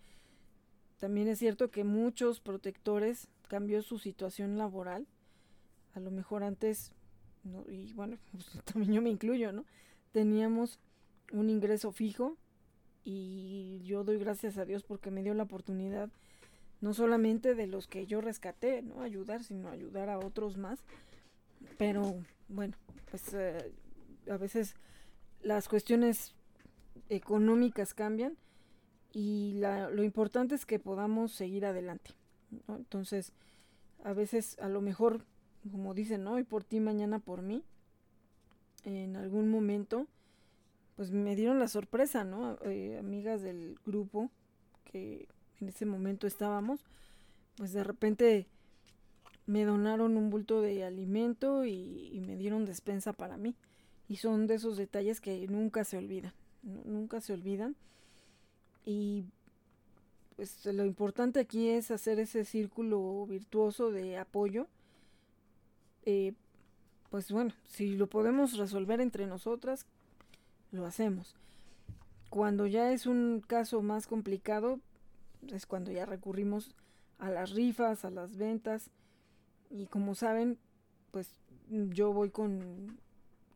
también 0.99 1.29
es 1.29 1.39
cierto 1.39 1.71
que 1.71 1.85
muchos 1.85 2.41
protectores 2.41 3.29
cambió 3.49 3.83
su 3.83 3.99
situación 3.99 4.59
laboral 4.59 5.07
a 5.95 6.01
lo 6.01 6.11
mejor 6.11 6.43
antes, 6.43 6.93
¿no? 7.45 7.65
y 7.69 7.93
bueno, 7.95 8.19
pues, 8.33 8.47
también 8.65 8.93
yo 8.93 9.03
me 9.03 9.11
incluyo, 9.11 9.53
¿no? 9.53 9.65
Teníamos 10.13 10.79
un 11.33 11.51
ingreso 11.51 11.93
fijo 11.93 12.37
y 13.05 13.83
yo 13.85 14.05
doy 14.05 14.19
gracias 14.19 14.59
a 14.59 14.65
Dios 14.65 14.83
porque 14.83 15.11
me 15.11 15.23
dio 15.23 15.35
la 15.35 15.45
oportunidad 15.45 16.11
no 16.81 16.95
solamente 16.95 17.55
de 17.55 17.67
los 17.67 17.87
que 17.87 18.07
yo 18.07 18.21
rescaté, 18.21 18.83
¿no? 18.83 19.03
Ayudar, 19.03 19.43
sino 19.43 19.71
ayudar 19.71 20.09
a 20.09 20.19
otros 20.19 20.57
más. 20.57 20.79
Pero 21.79 22.23
bueno, 22.49 22.77
pues 23.11 23.33
eh, 23.35 23.73
a 24.31 24.37
veces 24.37 24.77
las 25.43 25.69
cuestiones 25.69 26.36
económicas 27.09 27.95
cambian 27.95 28.37
y 29.13 29.55
la, 29.55 29.91
lo 29.91 30.03
importante 30.03 30.55
es 30.55 30.67
que 30.67 30.79
podamos 30.79 31.33
seguir 31.33 31.65
adelante. 31.65 32.11
¿no? 32.67 32.77
Entonces, 32.77 33.33
a 34.05 34.13
veces 34.13 34.59
a 34.59 34.69
lo 34.69 34.81
mejor 34.81 35.25
como 35.71 35.95
dicen, 35.95 36.27
hoy 36.27 36.45
por 36.45 36.65
ti, 36.65 36.81
mañana 36.81 37.19
por 37.19 37.43
mí, 37.43 37.63
en 38.85 39.17
algún 39.17 39.51
momento, 39.51 40.07
pues 40.97 41.11
me 41.11 41.37
dieron 41.37 41.59
la 41.59 41.69
sorpresa, 41.69 42.25
¿no? 42.25 42.59
Eh, 42.65 42.99
amigas 42.99 43.43
del 43.43 43.79
grupo 43.85 44.31
que 44.85 45.29
en 45.61 45.69
ese 45.69 45.87
momento 45.87 46.27
estábamos, 46.27 46.81
pues 47.57 47.73
de 47.73 47.85
repente 47.85 48.47
me 49.47 49.65
donaron 49.65 50.17
un 50.17 50.31
bulto 50.31 50.61
de 50.61 50.85
alimento 50.85 51.65
y, 51.65 52.23
me 52.27 52.37
dieron 52.37 52.65
despensa 52.65 53.13
para 53.13 53.37
mí. 53.37 53.55
Y 54.09 54.17
son 54.17 54.47
de 54.47 54.55
esos 54.55 54.77
detalles 54.77 55.21
que 55.21 55.47
nunca 55.49 55.85
se 55.85 55.99
olvidan, 55.99 56.33
nunca 56.85 57.21
se 57.21 57.33
olvidan. 57.33 57.77
Y 58.85 59.25
pues 60.37 60.67
lo 60.67 60.85
importante 60.85 61.41
aquí 61.41 61.71
es 61.71 61.91
hacer 61.91 62.21
ese 62.21 62.45
círculo 62.45 63.27
virtuoso 63.27 63.91
de 63.91 64.19
apoyo 64.19 64.67
eh, 66.07 66.35
pues 67.11 67.31
bueno, 67.31 67.53
si 67.65 67.97
lo 67.97 68.07
podemos 68.07 68.57
resolver 68.57 69.01
entre 69.01 69.27
nosotras, 69.27 69.87
lo 70.71 70.87
hacemos. 70.87 71.37
Cuando 72.31 72.67
ya 72.67 72.93
es 72.93 73.07
un 73.07 73.43
caso 73.47 73.83
más 73.83 74.07
complicado, 74.07 74.81
es 75.53 75.67
cuando 75.67 75.91
ya 75.91 76.07
recurrimos 76.07 76.75
a 77.19 77.31
las 77.31 77.51
rifas, 77.51 78.05
a 78.05 78.11
las 78.11 78.37
ventas. 78.37 78.91
Y 79.71 79.87
como 79.87 80.15
saben, 80.15 80.59
pues 81.11 81.31
yo 81.69 82.13
voy 82.13 82.31
con, 82.31 82.99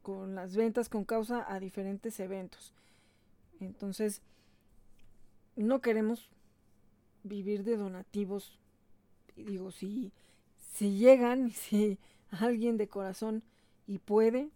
con 0.03 0.35
las 0.35 0.57
ventas 0.57 0.89
con 0.89 1.05
causa 1.05 1.45
a 1.53 1.61
diferentes 1.61 2.19
eventos. 2.21 2.75
Entonces, 3.61 4.23
no 5.57 5.81
queremos 5.81 6.31
vivir 7.23 7.65
de 7.65 7.77
donativos. 7.77 8.59
Y 9.37 9.45
digo, 9.45 9.71
si, 9.71 10.13
si 10.73 10.97
llegan, 10.97 11.51
si 11.51 11.99
alguien 12.31 12.77
de 12.77 12.89
corazón 12.89 13.43
y 13.87 13.99
puede, 13.99 14.51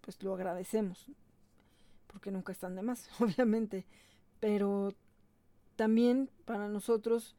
pues 0.00 0.22
lo 0.22 0.34
agradecemos, 0.34 1.06
porque 2.06 2.30
nunca 2.30 2.52
están 2.52 2.74
de 2.74 2.82
más, 2.82 3.08
obviamente, 3.20 3.84
pero 4.40 4.94
también 5.76 6.30
para 6.44 6.68
nosotros 6.68 7.36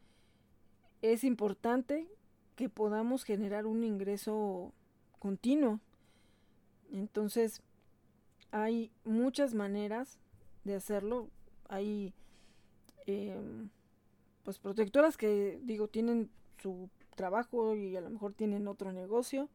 es 1.02 1.24
importante 1.24 2.08
que 2.56 2.70
podamos 2.70 3.24
generar 3.24 3.66
un 3.66 3.84
ingreso 3.84 4.74
continuo. 5.20 5.80
Entonces, 6.92 7.62
hay 8.52 8.92
muchas 9.04 9.54
maneras 9.54 10.20
de 10.64 10.76
hacerlo. 10.76 11.30
Hay 11.70 12.14
em, 13.06 13.70
pues 14.44 14.60
protectoras 14.60 15.18
que 15.18 15.60
digo 15.64 15.88
tienen 15.88 16.30
su 16.62 16.90
trabajo 17.16 17.76
y 17.76 17.96
a 17.96 18.02
lo 18.02 18.10
mejor 18.10 18.34
tienen 18.34 18.68
otro 18.68 18.92
negocio 18.92 19.50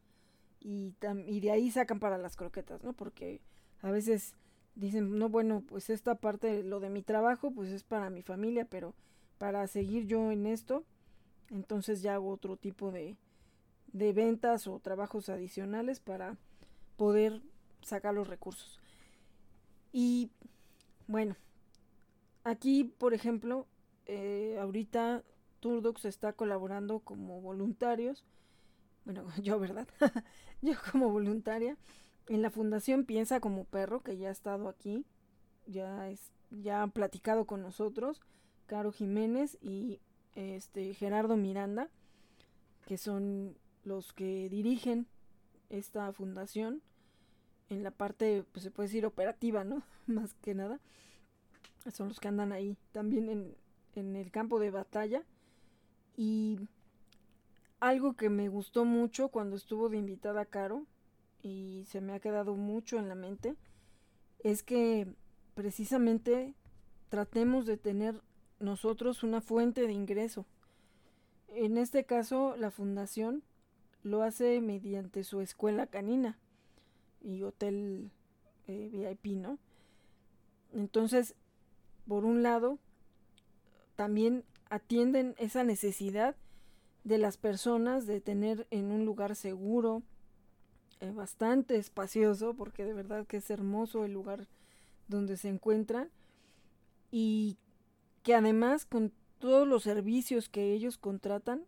y, 0.60 0.94
y 1.26 1.40
de 1.40 1.50
ahí 1.50 1.70
sacan 1.70 2.00
para 2.00 2.18
las 2.18 2.36
croquetas, 2.36 2.82
¿no? 2.82 2.92
Porque 2.92 3.40
a 3.82 3.90
veces 3.90 4.34
dicen, 4.74 5.18
no, 5.18 5.28
bueno, 5.28 5.62
pues 5.66 5.90
esta 5.90 6.14
parte, 6.16 6.62
lo 6.62 6.80
de 6.80 6.90
mi 6.90 7.02
trabajo, 7.02 7.50
pues 7.50 7.70
es 7.70 7.84
para 7.84 8.10
mi 8.10 8.22
familia, 8.22 8.64
pero 8.64 8.94
para 9.38 9.66
seguir 9.66 10.06
yo 10.06 10.30
en 10.30 10.46
esto, 10.46 10.84
entonces 11.50 12.02
ya 12.02 12.14
hago 12.14 12.30
otro 12.30 12.56
tipo 12.56 12.90
de, 12.90 13.16
de 13.92 14.12
ventas 14.12 14.66
o 14.66 14.78
trabajos 14.80 15.28
adicionales 15.28 16.00
para 16.00 16.36
poder 16.96 17.42
sacar 17.82 18.14
los 18.14 18.28
recursos. 18.28 18.80
Y 19.92 20.30
bueno, 21.08 21.36
aquí, 22.44 22.84
por 22.84 23.14
ejemplo, 23.14 23.66
eh, 24.06 24.58
ahorita 24.60 25.24
Turdox 25.58 26.04
está 26.04 26.32
colaborando 26.34 27.00
como 27.00 27.40
voluntarios. 27.40 28.24
Bueno, 29.04 29.24
yo, 29.42 29.58
¿verdad? 29.58 29.88
yo 30.62 30.74
como 30.92 31.10
voluntaria. 31.10 31.76
En 32.28 32.42
la 32.42 32.50
fundación 32.50 33.04
Piensa 33.04 33.40
como 33.40 33.64
Perro, 33.64 34.02
que 34.02 34.18
ya 34.18 34.28
ha 34.28 34.32
estado 34.32 34.68
aquí. 34.68 35.04
Ya, 35.66 36.10
es, 36.10 36.30
ya 36.50 36.82
han 36.82 36.92
platicado 36.92 37.46
con 37.46 37.62
nosotros. 37.62 38.20
Caro 38.66 38.92
Jiménez 38.92 39.56
y 39.62 40.00
este 40.34 40.92
Gerardo 40.92 41.36
Miranda, 41.36 41.88
que 42.86 42.98
son 42.98 43.56
los 43.82 44.12
que 44.12 44.50
dirigen 44.50 45.06
esta 45.70 46.12
fundación 46.12 46.82
en 47.70 47.82
la 47.82 47.90
parte, 47.90 48.44
pues 48.52 48.64
se 48.64 48.70
puede 48.70 48.88
decir 48.88 49.06
operativa, 49.06 49.64
¿no? 49.64 49.82
Más 50.06 50.34
que 50.34 50.54
nada. 50.54 50.80
Son 51.92 52.08
los 52.08 52.20
que 52.20 52.28
andan 52.28 52.52
ahí 52.52 52.76
también 52.92 53.28
en, 53.28 53.54
en 53.94 54.16
el 54.16 54.30
campo 54.30 54.58
de 54.58 54.70
batalla. 54.70 55.22
Y 56.16 56.58
algo 57.80 58.14
que 58.14 58.28
me 58.28 58.48
gustó 58.48 58.84
mucho 58.84 59.28
cuando 59.28 59.56
estuvo 59.56 59.88
de 59.88 59.98
invitada 59.98 60.44
Caro 60.44 60.84
y 61.42 61.84
se 61.88 62.00
me 62.00 62.12
ha 62.12 62.20
quedado 62.20 62.56
mucho 62.56 62.98
en 62.98 63.08
la 63.08 63.14
mente 63.14 63.54
es 64.40 64.62
que 64.62 65.06
precisamente 65.54 66.54
tratemos 67.08 67.66
de 67.66 67.76
tener 67.76 68.20
nosotros 68.58 69.22
una 69.22 69.40
fuente 69.40 69.86
de 69.86 69.92
ingreso. 69.92 70.44
En 71.48 71.78
este 71.78 72.04
caso, 72.04 72.56
la 72.56 72.70
fundación 72.70 73.42
lo 74.02 74.22
hace 74.22 74.60
mediante 74.60 75.24
su 75.24 75.40
escuela 75.40 75.86
canina 75.86 76.38
y 77.28 77.42
hotel 77.42 78.10
eh, 78.66 78.88
VIP, 79.22 79.36
¿no? 79.36 79.58
Entonces, 80.72 81.34
por 82.06 82.24
un 82.24 82.42
lado, 82.42 82.78
también 83.96 84.44
atienden 84.70 85.34
esa 85.38 85.62
necesidad 85.64 86.36
de 87.04 87.18
las 87.18 87.36
personas 87.36 88.06
de 88.06 88.20
tener 88.20 88.66
en 88.70 88.90
un 88.90 89.04
lugar 89.04 89.36
seguro, 89.36 90.02
eh, 91.00 91.10
bastante 91.10 91.76
espacioso, 91.76 92.54
porque 92.54 92.84
de 92.84 92.94
verdad 92.94 93.26
que 93.26 93.38
es 93.38 93.50
hermoso 93.50 94.04
el 94.04 94.12
lugar 94.12 94.46
donde 95.06 95.36
se 95.36 95.48
encuentran, 95.48 96.10
y 97.10 97.56
que 98.22 98.34
además 98.34 98.84
con 98.84 99.12
todos 99.38 99.66
los 99.66 99.82
servicios 99.82 100.48
que 100.48 100.72
ellos 100.72 100.98
contratan, 100.98 101.64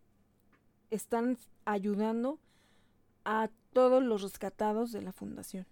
están 0.90 1.38
ayudando 1.64 2.38
a 3.24 3.50
todos 3.72 4.02
los 4.02 4.22
rescatados 4.22 4.92
de 4.92 5.02
la 5.02 5.12
fundación. 5.12 5.66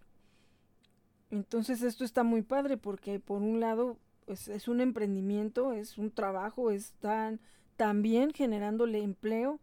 Entonces 1.30 1.82
esto 1.82 2.04
está 2.04 2.22
muy 2.22 2.42
padre 2.42 2.76
porque 2.76 3.20
por 3.20 3.42
un 3.42 3.61
lado 3.61 3.98
pues, 4.24 4.48
es 4.48 4.68
un 4.68 4.80
emprendimiento, 4.80 5.72
es 5.72 5.98
un 5.98 6.11
trabajo, 6.11 6.70
están 6.70 7.40
también 7.76 8.32
generándole 8.32 9.02
empleo 9.02 9.61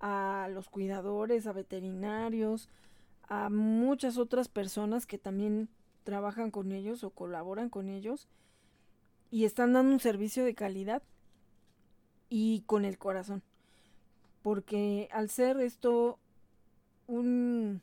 a 0.00 0.48
los 0.52 0.68
cuidadores, 0.68 1.46
a 1.46 1.52
veterinarios, 1.52 2.68
a 3.28 3.48
muchas 3.48 4.18
otras 4.18 4.48
personas 4.48 5.06
que 5.06 5.18
también 5.18 5.68
trabajan 6.02 6.50
con 6.50 6.72
ellos 6.72 7.04
o 7.04 7.10
colaboran 7.10 7.70
con 7.70 7.88
ellos 7.88 8.28
y 9.30 9.44
están 9.44 9.72
dando 9.72 9.92
un 9.92 10.00
servicio 10.00 10.44
de 10.44 10.54
calidad 10.54 11.02
y 12.28 12.62
con 12.66 12.84
el 12.84 12.98
corazón. 12.98 13.42
Porque 14.42 15.08
al 15.10 15.30
ser 15.30 15.58
esto 15.60 16.18
un, 17.06 17.80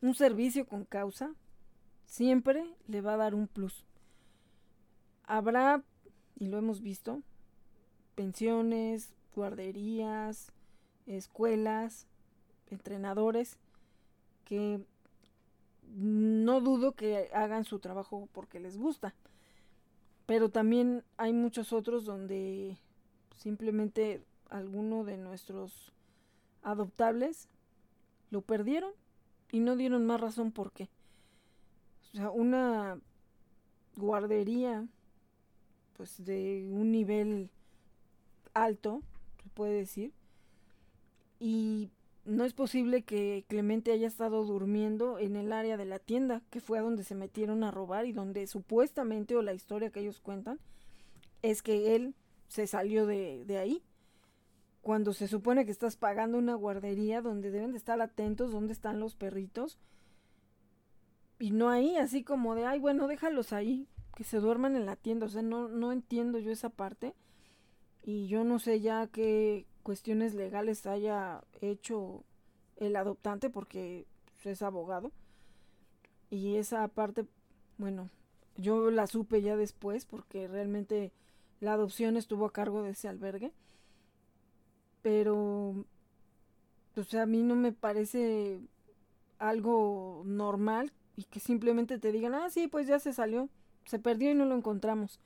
un 0.00 0.14
servicio 0.14 0.66
con 0.66 0.84
causa, 0.84 1.34
siempre 2.06 2.64
le 2.86 3.00
va 3.00 3.14
a 3.14 3.18
dar 3.18 3.34
un 3.34 3.46
plus. 3.46 3.84
Habrá, 5.24 5.82
y 6.38 6.46
lo 6.46 6.58
hemos 6.58 6.80
visto, 6.80 7.22
pensiones, 8.14 9.14
guarderías, 9.34 10.52
escuelas, 11.06 12.06
entrenadores, 12.70 13.58
que 14.44 14.80
no 15.94 16.60
dudo 16.60 16.92
que 16.92 17.30
hagan 17.32 17.64
su 17.64 17.78
trabajo 17.78 18.28
porque 18.32 18.60
les 18.60 18.76
gusta. 18.76 19.14
Pero 20.26 20.50
también 20.50 21.04
hay 21.16 21.32
muchos 21.32 21.72
otros 21.72 22.04
donde 22.04 22.76
simplemente 23.36 24.22
alguno 24.50 25.04
de 25.04 25.16
nuestros 25.16 25.92
adoptables 26.62 27.48
lo 28.30 28.42
perdieron 28.42 28.92
y 29.50 29.60
no 29.60 29.76
dieron 29.76 30.06
más 30.06 30.20
razón 30.20 30.52
por 30.52 30.72
qué. 30.72 30.88
O 32.12 32.16
sea, 32.16 32.30
una 32.30 32.98
guardería 33.96 34.86
pues 35.96 36.24
de 36.24 36.68
un 36.70 36.92
nivel 36.92 37.50
alto, 38.54 39.02
se 39.42 39.48
puede 39.50 39.72
decir, 39.72 40.12
y 41.40 41.90
no 42.24 42.44
es 42.44 42.52
posible 42.52 43.02
que 43.02 43.44
Clemente 43.48 43.90
haya 43.90 44.06
estado 44.06 44.44
durmiendo 44.44 45.18
en 45.18 45.34
el 45.34 45.52
área 45.52 45.76
de 45.76 45.86
la 45.86 45.98
tienda, 45.98 46.42
que 46.50 46.60
fue 46.60 46.78
a 46.78 46.82
donde 46.82 47.02
se 47.02 47.14
metieron 47.14 47.64
a 47.64 47.70
robar 47.70 48.06
y 48.06 48.12
donde 48.12 48.46
supuestamente, 48.46 49.34
o 49.34 49.42
la 49.42 49.54
historia 49.54 49.90
que 49.90 50.00
ellos 50.00 50.20
cuentan, 50.20 50.60
es 51.42 51.62
que 51.62 51.96
él 51.96 52.14
se 52.48 52.66
salió 52.66 53.06
de, 53.06 53.44
de 53.44 53.58
ahí. 53.58 53.82
Cuando 54.82 55.12
se 55.12 55.28
supone 55.28 55.64
que 55.64 55.72
estás 55.72 55.96
pagando 55.96 56.38
una 56.38 56.54
guardería 56.54 57.20
donde 57.20 57.50
deben 57.50 57.72
de 57.72 57.78
estar 57.78 58.00
atentos 58.00 58.52
dónde 58.52 58.72
están 58.72 59.00
los 59.00 59.14
perritos. 59.14 59.78
Y 61.38 61.50
no 61.50 61.68
ahí, 61.68 61.96
así 61.96 62.24
como 62.24 62.54
de, 62.54 62.64
ay, 62.64 62.78
bueno, 62.78 63.06
déjalos 63.06 63.52
ahí, 63.52 63.86
que 64.16 64.24
se 64.24 64.38
duerman 64.38 64.76
en 64.76 64.86
la 64.86 64.96
tienda. 64.96 65.26
O 65.26 65.28
sea, 65.28 65.42
no, 65.42 65.68
no 65.68 65.92
entiendo 65.92 66.38
yo 66.38 66.50
esa 66.50 66.70
parte. 66.70 67.14
Y 68.02 68.28
yo 68.28 68.44
no 68.44 68.58
sé 68.58 68.80
ya 68.80 69.06
qué 69.08 69.66
cuestiones 69.82 70.34
legales 70.34 70.86
haya 70.86 71.42
hecho 71.60 72.24
el 72.76 72.96
adoptante 72.96 73.50
porque 73.50 74.06
es 74.44 74.62
abogado. 74.62 75.12
Y 76.30 76.56
esa 76.56 76.86
parte, 76.88 77.26
bueno, 77.78 78.10
yo 78.56 78.90
la 78.90 79.06
supe 79.06 79.42
ya 79.42 79.56
después 79.56 80.04
porque 80.04 80.48
realmente 80.48 81.12
la 81.60 81.72
adopción 81.72 82.16
estuvo 82.16 82.46
a 82.46 82.52
cargo 82.52 82.82
de 82.82 82.90
ese 82.90 83.08
albergue. 83.08 83.52
Pero, 85.08 85.86
sea, 87.08 87.22
a 87.22 87.26
mí 87.26 87.42
no 87.42 87.56
me 87.56 87.72
parece 87.72 88.60
algo 89.38 90.20
normal 90.26 90.92
y 91.16 91.24
que 91.24 91.40
simplemente 91.40 91.98
te 91.98 92.12
digan, 92.12 92.34
ah, 92.34 92.50
sí, 92.50 92.68
pues 92.68 92.86
ya 92.86 92.98
se 92.98 93.14
salió, 93.14 93.48
se 93.86 93.98
perdió 93.98 94.30
y 94.30 94.34
no 94.34 94.44
lo 94.44 94.54
encontramos. 94.54 95.18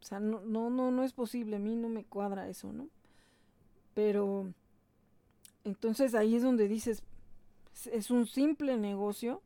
O 0.00 0.04
sea, 0.06 0.20
no, 0.20 0.40
no, 0.40 0.70
no, 0.70 0.90
no 0.90 1.04
es 1.04 1.12
posible, 1.12 1.56
a 1.56 1.58
mí 1.58 1.76
no 1.76 1.90
me 1.90 2.06
cuadra 2.06 2.48
eso, 2.48 2.72
¿no? 2.72 2.88
Pero, 3.92 4.54
entonces 5.64 6.14
ahí 6.14 6.36
es 6.36 6.42
donde 6.42 6.66
dices, 6.66 7.02
es 7.92 8.10
un 8.10 8.24
simple 8.26 8.78
negocio 8.78 9.42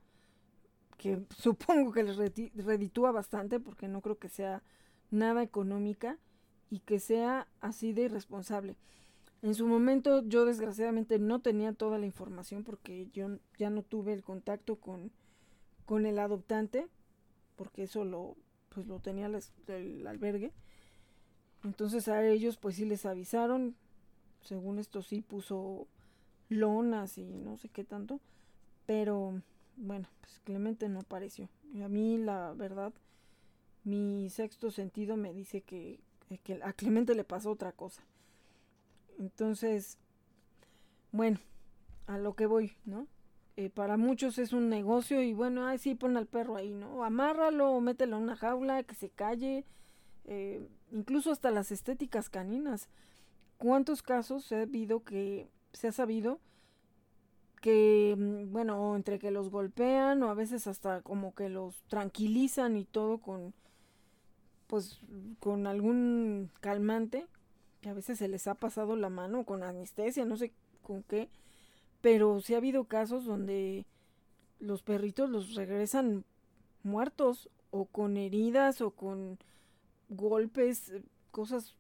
que 0.99 1.19
supongo 1.37 1.91
que 1.91 2.05
les 2.05 2.17
reditúa 2.17 3.11
bastante 3.11 3.59
porque 3.59 3.89
no 3.89 4.03
creo 4.03 4.19
que 4.21 4.29
sea 4.29 4.63
nada 5.11 5.43
económica 5.43 6.17
y 6.71 6.79
que 6.79 7.01
sea 7.01 7.49
así 7.61 7.93
de 7.93 8.03
irresponsable. 8.03 8.77
En 9.47 9.55
su 9.55 9.65
momento 9.69 10.25
yo 10.25 10.45
desgraciadamente 10.45 11.21
no 11.21 11.41
tenía 11.41 11.73
toda 11.73 11.99
la 11.99 12.07
información 12.07 12.65
porque 12.65 13.09
yo 13.13 13.39
ya 13.57 13.71
no 13.71 13.85
tuve 13.85 14.13
el 14.13 14.25
contacto 14.25 14.75
con, 14.75 15.13
con 15.85 16.05
el 16.05 16.19
adoptante, 16.19 16.89
porque 17.55 17.85
eso 17.85 18.05
lo, 18.05 18.35
pues 18.71 18.89
lo 18.89 18.99
tenía 18.99 19.31
el 19.69 20.05
albergue. 20.05 20.53
Entonces 21.63 22.09
a 22.09 22.27
ellos 22.27 22.57
pues 22.57 22.75
sí 22.75 22.87
les 22.87 23.07
avisaron, 23.07 23.77
según 24.43 24.81
esto 24.81 25.01
sí 25.01 25.21
puso 25.21 25.87
lonas 26.49 27.17
y 27.17 27.23
no 27.23 27.57
sé 27.57 27.69
qué 27.69 27.85
tanto, 27.85 28.19
pero 28.85 29.41
bueno, 29.77 30.09
pues 30.23 30.41
Clemente 30.41 30.89
no 30.89 30.99
apareció. 30.99 31.49
Y 31.73 31.83
a 31.83 31.89
mí 31.89 32.19
la 32.19 32.53
verdad 32.53 32.93
mi 33.85 34.29
sexto 34.29 34.73
sentido 34.73 35.17
me 35.17 35.33
dice 35.33 35.61
que, 35.61 36.01
que 36.43 36.61
a 36.65 36.73
Clemente 36.73 37.15
le 37.15 37.23
pasó 37.23 37.53
otra 37.53 37.71
cosa. 37.71 38.03
Entonces, 39.19 39.99
bueno, 41.13 41.39
a 42.07 42.19
lo 42.19 42.35
que 42.35 42.47
voy, 42.47 42.73
¿no? 42.85 43.07
Eh, 43.57 43.71
para 43.71 43.97
muchos 43.97 44.39
es 44.39 44.53
un 44.53 44.69
negocio 44.69 45.23
y 45.23 45.33
bueno, 45.33 45.67
ay, 45.67 45.79
sí, 45.79 45.95
pon 45.95 46.17
al 46.17 46.27
perro 46.27 46.57
ahí, 46.57 46.75
¿no? 46.75 46.97
O 46.97 47.05
amárralo 47.05 47.71
o 47.71 47.81
mételo 47.81 48.19
en 48.19 48.25
una 48.25 48.37
jaula, 48.37 48.83
que 48.83 48.95
se 48.95 49.09
calle. 49.09 49.65
Eh, 50.25 50.69
incluso 50.93 51.31
hasta 51.33 51.51
las 51.51 51.73
estéticas 51.73 52.29
caninas. 52.29 52.89
¿Cuántos 53.59 54.03
casos 54.03 54.45
se 54.45 54.57
ha 54.57 54.63
habido 54.63 55.05
que 55.05 55.49
se 55.73 55.89
ha 55.89 55.93
sabido 55.93 56.41
que, 57.63 58.15
mm, 58.17 58.53
bueno, 58.53 58.95
entre 58.97 59.19
que 59.19 59.31
los 59.31 59.51
golpean 59.51 60.23
o 60.23 60.31
a 60.31 60.35
veces 60.35 60.67
hasta 60.67 61.01
como 61.03 61.35
que 61.35 61.49
los 61.49 61.83
tranquilizan 61.89 62.77
y 62.77 62.85
todo 62.85 63.19
con, 63.19 63.55
pues, 64.67 65.01
con 65.41 65.67
algún 65.67 66.51
calmante, 66.61 67.27
a 67.89 67.95
veces 67.95 68.19
se 68.19 68.29
les 68.29 68.47
ha 68.47 68.55
pasado 68.55 68.97
la 68.97 69.11
mano 69.11 69.45
con 69.45 69.63
anestesia, 69.63 70.25
no 70.25 70.37
sé 70.37 70.53
con 70.83 71.03
qué, 71.03 71.29
pero 72.01 72.41
sí 72.41 72.55
ha 72.55 72.59
habido 72.59 72.85
casos 72.85 73.25
donde 73.25 73.87
los 74.61 74.83
perritos 74.83 75.31
los 75.31 75.55
regresan 75.55 76.25
muertos 76.83 77.51
o 77.71 77.87
con 77.87 78.17
heridas 78.17 78.81
o 78.81 78.91
con 78.91 79.39
golpes, 80.09 80.93
cosas 81.31 81.75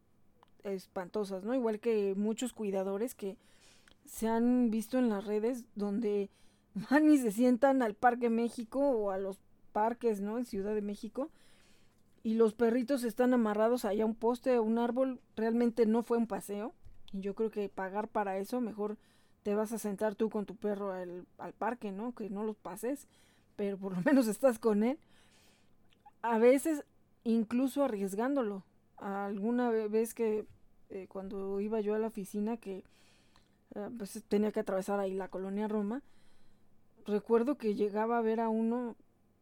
espantosas, 0.64 1.44
¿no? 1.44 1.54
Igual 1.54 1.80
que 1.80 2.14
muchos 2.16 2.52
cuidadores 2.52 3.14
que 3.14 3.36
se 4.04 4.28
han 4.28 4.70
visto 4.70 4.98
en 4.98 5.08
las 5.08 5.24
redes 5.24 5.64
donde 5.74 6.30
van 6.90 7.10
y 7.10 7.18
se 7.18 7.30
sientan 7.30 7.82
al 7.82 7.94
Parque 7.94 8.30
México 8.30 8.80
o 8.80 9.10
a 9.10 9.18
los 9.18 9.38
parques, 9.72 10.20
¿no? 10.20 10.38
En 10.38 10.46
Ciudad 10.46 10.74
de 10.74 10.82
México. 10.82 11.30
Y 12.26 12.34
los 12.34 12.54
perritos 12.54 13.04
están 13.04 13.34
amarrados 13.34 13.84
allá 13.84 14.02
a 14.02 14.06
un 14.06 14.16
poste, 14.16 14.56
a 14.56 14.60
un 14.60 14.80
árbol. 14.80 15.20
Realmente 15.36 15.86
no 15.86 16.02
fue 16.02 16.18
un 16.18 16.26
paseo. 16.26 16.74
Y 17.12 17.20
yo 17.20 17.36
creo 17.36 17.52
que 17.52 17.68
pagar 17.68 18.08
para 18.08 18.36
eso, 18.38 18.60
mejor 18.60 18.98
te 19.44 19.54
vas 19.54 19.70
a 19.70 19.78
sentar 19.78 20.16
tú 20.16 20.28
con 20.28 20.44
tu 20.44 20.56
perro 20.56 20.90
al, 20.90 21.24
al 21.38 21.52
parque, 21.52 21.92
¿no? 21.92 22.16
Que 22.16 22.28
no 22.28 22.42
los 22.42 22.56
pases, 22.56 23.06
pero 23.54 23.78
por 23.78 23.94
lo 23.94 24.00
menos 24.04 24.26
estás 24.26 24.58
con 24.58 24.82
él. 24.82 24.98
A 26.20 26.38
veces 26.38 26.84
incluso 27.22 27.84
arriesgándolo. 27.84 28.64
Alguna 28.96 29.70
vez 29.70 30.12
que 30.12 30.46
eh, 30.88 31.06
cuando 31.08 31.60
iba 31.60 31.80
yo 31.80 31.94
a 31.94 32.00
la 32.00 32.08
oficina 32.08 32.56
que 32.56 32.82
eh, 33.76 33.88
pues 33.96 34.20
tenía 34.26 34.50
que 34.50 34.58
atravesar 34.58 34.98
ahí 34.98 35.14
la 35.14 35.28
colonia 35.28 35.68
Roma, 35.68 36.02
recuerdo 37.04 37.56
que 37.56 37.76
llegaba 37.76 38.18
a 38.18 38.22
ver 38.22 38.40
a 38.40 38.48
uno 38.48 38.96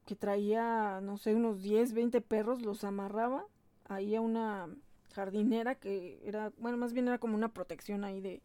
que 0.05 0.17
traía, 0.17 1.01
no 1.03 1.17
sé, 1.17 1.35
unos 1.35 1.63
10, 1.63 1.93
20 1.93 2.21
perros, 2.21 2.63
los 2.63 2.85
amarraba 2.85 3.47
ahí 3.87 4.15
a 4.15 4.21
una 4.21 4.69
jardinera 5.15 5.75
que 5.77 6.21
era, 6.25 6.53
bueno, 6.59 6.77
más 6.77 6.93
bien 6.93 7.09
era 7.09 7.19
como 7.19 7.35
una 7.35 7.53
protección 7.53 8.05
ahí 8.05 8.21
de, 8.21 8.43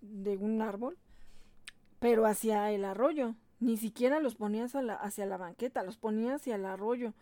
de 0.00 0.36
un 0.36 0.60
árbol, 0.60 0.96
pero 2.00 2.26
hacia 2.26 2.70
el 2.72 2.84
arroyo. 2.84 3.34
Ni 3.60 3.76
siquiera 3.76 4.20
los 4.20 4.34
ponías 4.34 4.74
hacia 4.74 5.26
la 5.26 5.36
banqueta, 5.38 5.84
los 5.84 5.96
ponía 5.96 6.34
hacia 6.34 6.56
el 6.56 6.66
arroyo. 6.66 7.14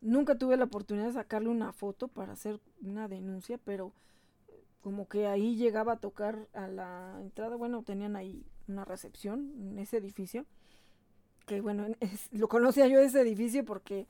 Nunca 0.00 0.36
tuve 0.36 0.56
la 0.56 0.64
oportunidad 0.64 1.06
de 1.06 1.12
sacarle 1.12 1.50
una 1.50 1.72
foto 1.72 2.08
para 2.08 2.32
hacer 2.32 2.60
una 2.80 3.06
denuncia, 3.06 3.58
pero 3.58 3.92
como 4.80 5.08
que 5.08 5.26
ahí 5.26 5.56
llegaba 5.56 5.94
a 5.94 6.00
tocar 6.00 6.48
a 6.54 6.66
la 6.66 7.18
entrada, 7.20 7.56
bueno, 7.56 7.82
tenían 7.82 8.16
ahí 8.16 8.44
una 8.68 8.84
recepción 8.84 9.52
en 9.58 9.78
ese 9.78 9.98
edificio, 9.98 10.46
que 11.48 11.60
bueno, 11.60 11.86
lo 12.30 12.48
conocía 12.48 12.86
yo 12.86 13.00
ese 13.00 13.20
edificio 13.22 13.64
porque 13.64 14.06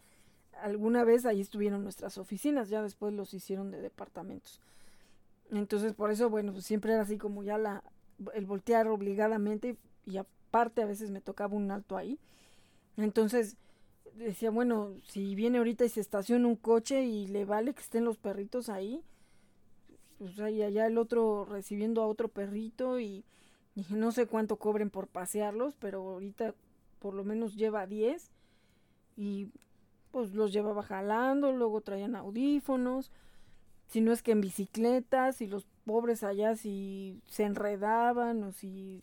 alguna 0.60 1.04
vez 1.04 1.24
ahí 1.24 1.40
estuvieron 1.40 1.84
nuestras 1.84 2.18
oficinas, 2.18 2.68
ya 2.68 2.82
después 2.82 3.14
los 3.14 3.32
hicieron 3.32 3.70
de 3.70 3.80
departamentos. 3.80 4.60
Entonces, 5.50 5.94
por 5.94 6.10
eso, 6.10 6.28
bueno, 6.28 6.52
pues 6.52 6.66
siempre 6.66 6.92
era 6.92 7.02
así 7.02 7.16
como 7.16 7.42
ya 7.42 7.56
la, 7.56 7.82
el 8.34 8.44
voltear 8.44 8.88
obligadamente 8.88 9.76
y 10.04 10.18
aparte 10.18 10.82
a 10.82 10.86
veces 10.86 11.10
me 11.10 11.20
tocaba 11.20 11.56
un 11.56 11.70
alto 11.70 11.96
ahí. 11.96 12.18
Entonces, 12.96 13.56
decía, 14.16 14.50
bueno, 14.50 14.94
si 15.08 15.34
viene 15.34 15.58
ahorita 15.58 15.84
y 15.84 15.88
se 15.88 16.00
estaciona 16.00 16.48
un 16.48 16.56
coche 16.56 17.04
y 17.04 17.28
le 17.28 17.44
vale 17.44 17.72
que 17.72 17.80
estén 17.80 18.04
los 18.04 18.18
perritos 18.18 18.68
ahí, 18.68 19.00
pues 20.18 20.38
ahí 20.40 20.62
allá 20.62 20.86
el 20.86 20.98
otro 20.98 21.44
recibiendo 21.44 22.02
a 22.02 22.08
otro 22.08 22.28
perrito 22.28 22.98
y, 22.98 23.24
no 23.90 24.10
sé 24.10 24.26
cuánto 24.26 24.56
cobren 24.56 24.90
por 24.90 25.06
pasearlos, 25.06 25.74
pero 25.78 26.00
ahorita 26.00 26.52
por 26.98 27.14
lo 27.14 27.24
menos 27.24 27.56
lleva 27.56 27.86
10 27.86 28.30
y 29.16 29.48
pues 30.10 30.34
los 30.34 30.52
llevaba 30.52 30.82
jalando, 30.82 31.52
luego 31.52 31.80
traían 31.80 32.16
audífonos, 32.16 33.10
si 33.88 34.00
no 34.00 34.12
es 34.12 34.22
que 34.22 34.32
en 34.32 34.40
bicicletas 34.40 35.40
y 35.40 35.46
los 35.46 35.66
pobres 35.84 36.22
allá 36.22 36.54
si 36.56 37.22
se 37.26 37.44
enredaban 37.44 38.42
o 38.42 38.52
si 38.52 39.02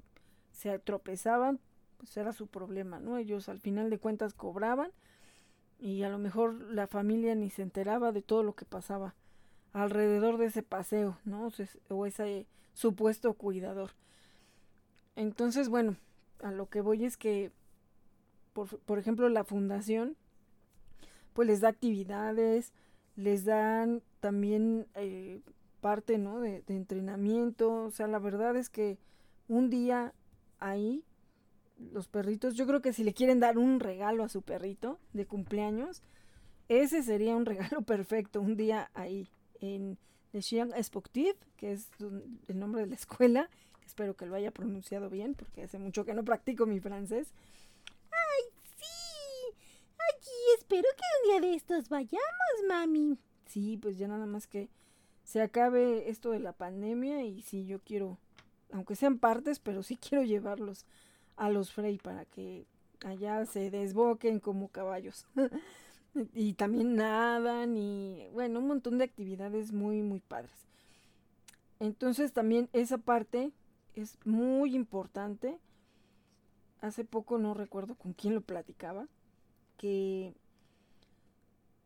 se 0.51 0.77
tropezaban, 0.79 1.59
pues 1.97 2.15
era 2.17 2.33
su 2.33 2.47
problema, 2.47 2.99
¿no? 2.99 3.17
Ellos 3.17 3.49
al 3.49 3.59
final 3.59 3.89
de 3.89 3.99
cuentas 3.99 4.33
cobraban 4.33 4.91
y 5.79 6.03
a 6.03 6.09
lo 6.09 6.17
mejor 6.17 6.61
la 6.71 6.87
familia 6.87 7.35
ni 7.35 7.49
se 7.49 7.63
enteraba 7.63 8.11
de 8.11 8.21
todo 8.21 8.43
lo 8.43 8.53
que 8.53 8.65
pasaba 8.65 9.15
alrededor 9.73 10.37
de 10.37 10.45
ese 10.45 10.63
paseo, 10.63 11.17
¿no? 11.25 11.49
O 11.89 12.05
ese 12.05 12.47
supuesto 12.73 13.33
cuidador. 13.33 13.91
Entonces, 15.15 15.67
bueno, 15.69 15.95
a 16.41 16.51
lo 16.51 16.69
que 16.69 16.81
voy 16.81 17.05
es 17.05 17.17
que, 17.17 17.51
por, 18.55 18.99
ejemplo, 18.99 19.27
la 19.27 19.43
fundación, 19.43 20.15
pues 21.33 21.47
les 21.47 21.59
da 21.59 21.67
actividades, 21.67 22.71
les 23.17 23.43
dan 23.43 24.01
también 24.21 24.87
eh, 24.95 25.41
parte, 25.81 26.17
¿no? 26.17 26.39
De, 26.39 26.63
entrenamiento. 26.67 27.83
O 27.83 27.91
sea, 27.91 28.07
la 28.07 28.19
verdad 28.19 28.55
es 28.55 28.69
que 28.69 28.97
un 29.49 29.69
día 29.69 30.13
ahí, 30.59 31.03
los 31.91 32.07
perritos, 32.07 32.55
yo 32.55 32.65
creo 32.65 32.81
que 32.81 32.93
si 32.93 33.03
le 33.03 33.13
quieren 33.13 33.41
dar 33.41 33.57
un 33.57 33.81
regalo 33.81 34.23
a 34.23 34.29
su 34.29 34.41
perrito 34.41 34.99
de 35.11 35.25
cumpleaños, 35.25 36.01
ese 36.69 37.03
sería 37.03 37.35
un 37.35 37.45
regalo 37.45 37.81
perfecto, 37.81 38.39
un 38.39 38.55
día 38.55 38.89
ahí, 38.93 39.29
en 39.59 39.97
Le 40.31 40.41
Chien 40.41 40.71
Sportif, 40.81 41.35
que 41.57 41.73
es 41.73 41.89
el 42.47 42.57
nombre 42.57 42.81
de 42.83 42.87
la 42.87 42.95
escuela. 42.95 43.49
Espero 43.85 44.15
que 44.15 44.25
lo 44.25 44.35
haya 44.35 44.51
pronunciado 44.51 45.09
bien, 45.09 45.35
porque 45.35 45.63
hace 45.63 45.77
mucho 45.77 46.05
que 46.05 46.13
no 46.13 46.23
practico 46.23 46.65
mi 46.65 46.79
francés. 46.79 47.27
¡Ay, 50.07 50.29
espero 50.57 50.87
que 50.95 51.31
un 51.33 51.41
día 51.41 51.49
de 51.49 51.55
estos 51.55 51.89
vayamos, 51.89 52.21
mami. 52.67 53.17
Sí, 53.45 53.77
pues 53.77 53.97
ya 53.97 54.07
nada 54.07 54.25
más 54.25 54.47
que 54.47 54.69
se 55.23 55.41
acabe 55.41 56.09
esto 56.09 56.31
de 56.31 56.39
la 56.39 56.53
pandemia 56.53 57.23
y 57.23 57.41
sí, 57.41 57.65
yo 57.65 57.79
quiero, 57.79 58.17
aunque 58.71 58.95
sean 58.95 59.17
partes, 59.17 59.59
pero 59.59 59.83
sí 59.83 59.97
quiero 60.09 60.23
llevarlos 60.23 60.85
a 61.35 61.49
los 61.49 61.71
Frey 61.71 61.97
para 61.97 62.25
que 62.25 62.65
allá 63.05 63.45
se 63.45 63.69
desboquen 63.69 64.39
como 64.39 64.69
caballos. 64.69 65.27
y 66.33 66.53
también 66.53 66.95
nadan 66.95 67.75
y 67.75 68.27
bueno, 68.31 68.59
un 68.59 68.67
montón 68.67 68.97
de 68.97 69.05
actividades 69.05 69.71
muy, 69.71 70.01
muy 70.01 70.19
padres. 70.19 70.65
Entonces 71.79 72.31
también 72.31 72.69
esa 72.73 72.97
parte 72.97 73.51
es 73.95 74.17
muy 74.25 74.75
importante. 74.75 75.59
Hace 76.81 77.03
poco 77.03 77.37
no 77.37 77.53
recuerdo 77.53 77.95
con 77.95 78.13
quién 78.13 78.35
lo 78.35 78.41
platicaba, 78.41 79.07
que 79.77 80.33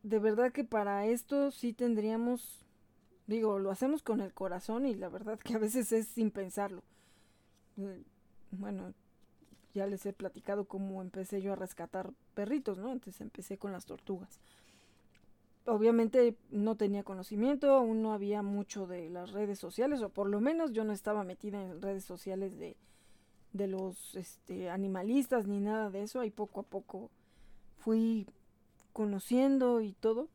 de 0.03 0.19
verdad 0.19 0.51
que 0.51 0.63
para 0.63 1.05
esto 1.05 1.51
sí 1.51 1.73
tendríamos, 1.73 2.65
digo, 3.27 3.59
lo 3.59 3.71
hacemos 3.71 4.01
con 4.01 4.21
el 4.21 4.33
corazón 4.33 4.85
y 4.85 4.95
la 4.95 5.09
verdad 5.09 5.39
que 5.39 5.55
a 5.55 5.59
veces 5.59 5.91
es 5.91 6.07
sin 6.07 6.31
pensarlo. 6.31 6.81
Bueno, 8.51 8.93
ya 9.73 9.87
les 9.87 10.05
he 10.05 10.13
platicado 10.13 10.65
cómo 10.65 11.01
empecé 11.01 11.41
yo 11.41 11.53
a 11.53 11.55
rescatar 11.55 12.11
perritos, 12.33 12.77
¿no? 12.77 12.91
Entonces 12.91 13.21
empecé 13.21 13.57
con 13.57 13.71
las 13.71 13.85
tortugas. 13.85 14.39
Obviamente 15.65 16.35
no 16.49 16.75
tenía 16.75 17.03
conocimiento, 17.03 17.71
aún 17.75 18.01
no 18.01 18.13
había 18.13 18.41
mucho 18.41 18.87
de 18.87 19.09
las 19.09 19.31
redes 19.31 19.59
sociales, 19.59 20.01
o 20.01 20.09
por 20.09 20.27
lo 20.27 20.41
menos 20.41 20.71
yo 20.71 20.83
no 20.83 20.93
estaba 20.93 21.23
metida 21.23 21.61
en 21.61 21.81
redes 21.81 22.05
sociales 22.05 22.57
de, 22.57 22.75
de 23.53 23.67
los 23.67 24.15
este, 24.15 24.69
animalistas 24.69 25.47
ni 25.47 25.59
nada 25.59 25.91
de 25.91 26.03
eso. 26.03 26.21
Ahí 26.21 26.31
poco 26.31 26.61
a 26.61 26.63
poco 26.63 27.11
fui 27.79 28.27
conociendo 28.93 29.81
y 29.81 29.93
todo, 29.93 30.27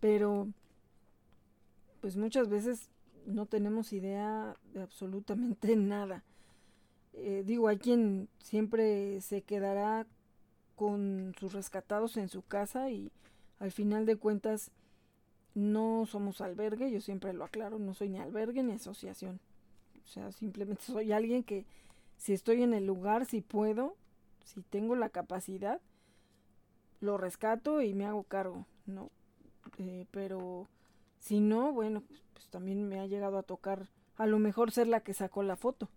pero 0.00 0.48
pues 2.00 2.16
muchas 2.16 2.48
veces 2.48 2.90
no 3.26 3.46
tenemos 3.46 3.92
idea 3.92 4.56
de 4.72 4.82
absolutamente 4.82 5.76
nada. 5.76 6.22
Eh, 7.14 7.44
digo, 7.46 7.68
hay 7.68 7.78
quien 7.78 8.28
siempre 8.38 9.20
se 9.20 9.42
quedará 9.42 10.06
con 10.74 11.34
sus 11.38 11.52
rescatados 11.52 12.16
en 12.16 12.28
su 12.28 12.42
casa 12.42 12.90
y 12.90 13.12
al 13.60 13.70
final 13.70 14.04
de 14.04 14.16
cuentas 14.16 14.72
no 15.54 16.04
somos 16.06 16.40
albergue, 16.40 16.90
yo 16.90 17.00
siempre 17.00 17.32
lo 17.32 17.44
aclaro, 17.44 17.78
no 17.78 17.94
soy 17.94 18.08
ni 18.08 18.18
albergue 18.18 18.62
ni 18.62 18.72
asociación. 18.72 19.40
O 20.04 20.08
sea, 20.08 20.32
simplemente 20.32 20.82
soy 20.86 21.12
alguien 21.12 21.44
que 21.44 21.64
si 22.16 22.32
estoy 22.32 22.62
en 22.62 22.74
el 22.74 22.86
lugar, 22.86 23.26
si 23.26 23.40
puedo, 23.40 23.96
si 24.44 24.62
tengo 24.62 24.96
la 24.96 25.08
capacidad, 25.08 25.80
lo 27.00 27.18
rescato 27.18 27.80
y 27.80 27.94
me 27.94 28.06
hago 28.06 28.24
cargo, 28.24 28.66
¿no? 28.86 29.10
Eh, 29.78 30.06
pero 30.10 30.68
si 31.18 31.40
no, 31.40 31.72
bueno, 31.72 32.02
pues, 32.02 32.22
pues 32.32 32.48
también 32.48 32.88
me 32.88 33.00
ha 33.00 33.06
llegado 33.06 33.38
a 33.38 33.42
tocar 33.42 33.88
a 34.16 34.26
lo 34.26 34.38
mejor 34.38 34.70
ser 34.70 34.86
la 34.86 35.00
que 35.00 35.14
sacó 35.14 35.42
la 35.42 35.56
foto 35.56 35.88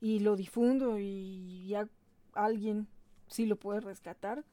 y 0.00 0.20
lo 0.20 0.36
difundo 0.36 0.98
y 0.98 1.66
ya 1.68 1.88
alguien 2.32 2.86
sí 3.26 3.46
lo 3.46 3.56
puede 3.56 3.80
rescatar, 3.80 4.44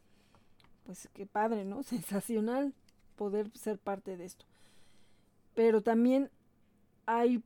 pues 0.86 1.10
qué 1.14 1.26
padre, 1.26 1.66
¿no? 1.66 1.84
Sensacional 1.84 2.74
poder 3.16 3.50
ser 3.58 3.78
parte 3.80 4.18
de 4.18 4.26
esto. 4.26 4.46
Pero 5.54 5.82
también 5.82 6.30
hay 7.06 7.43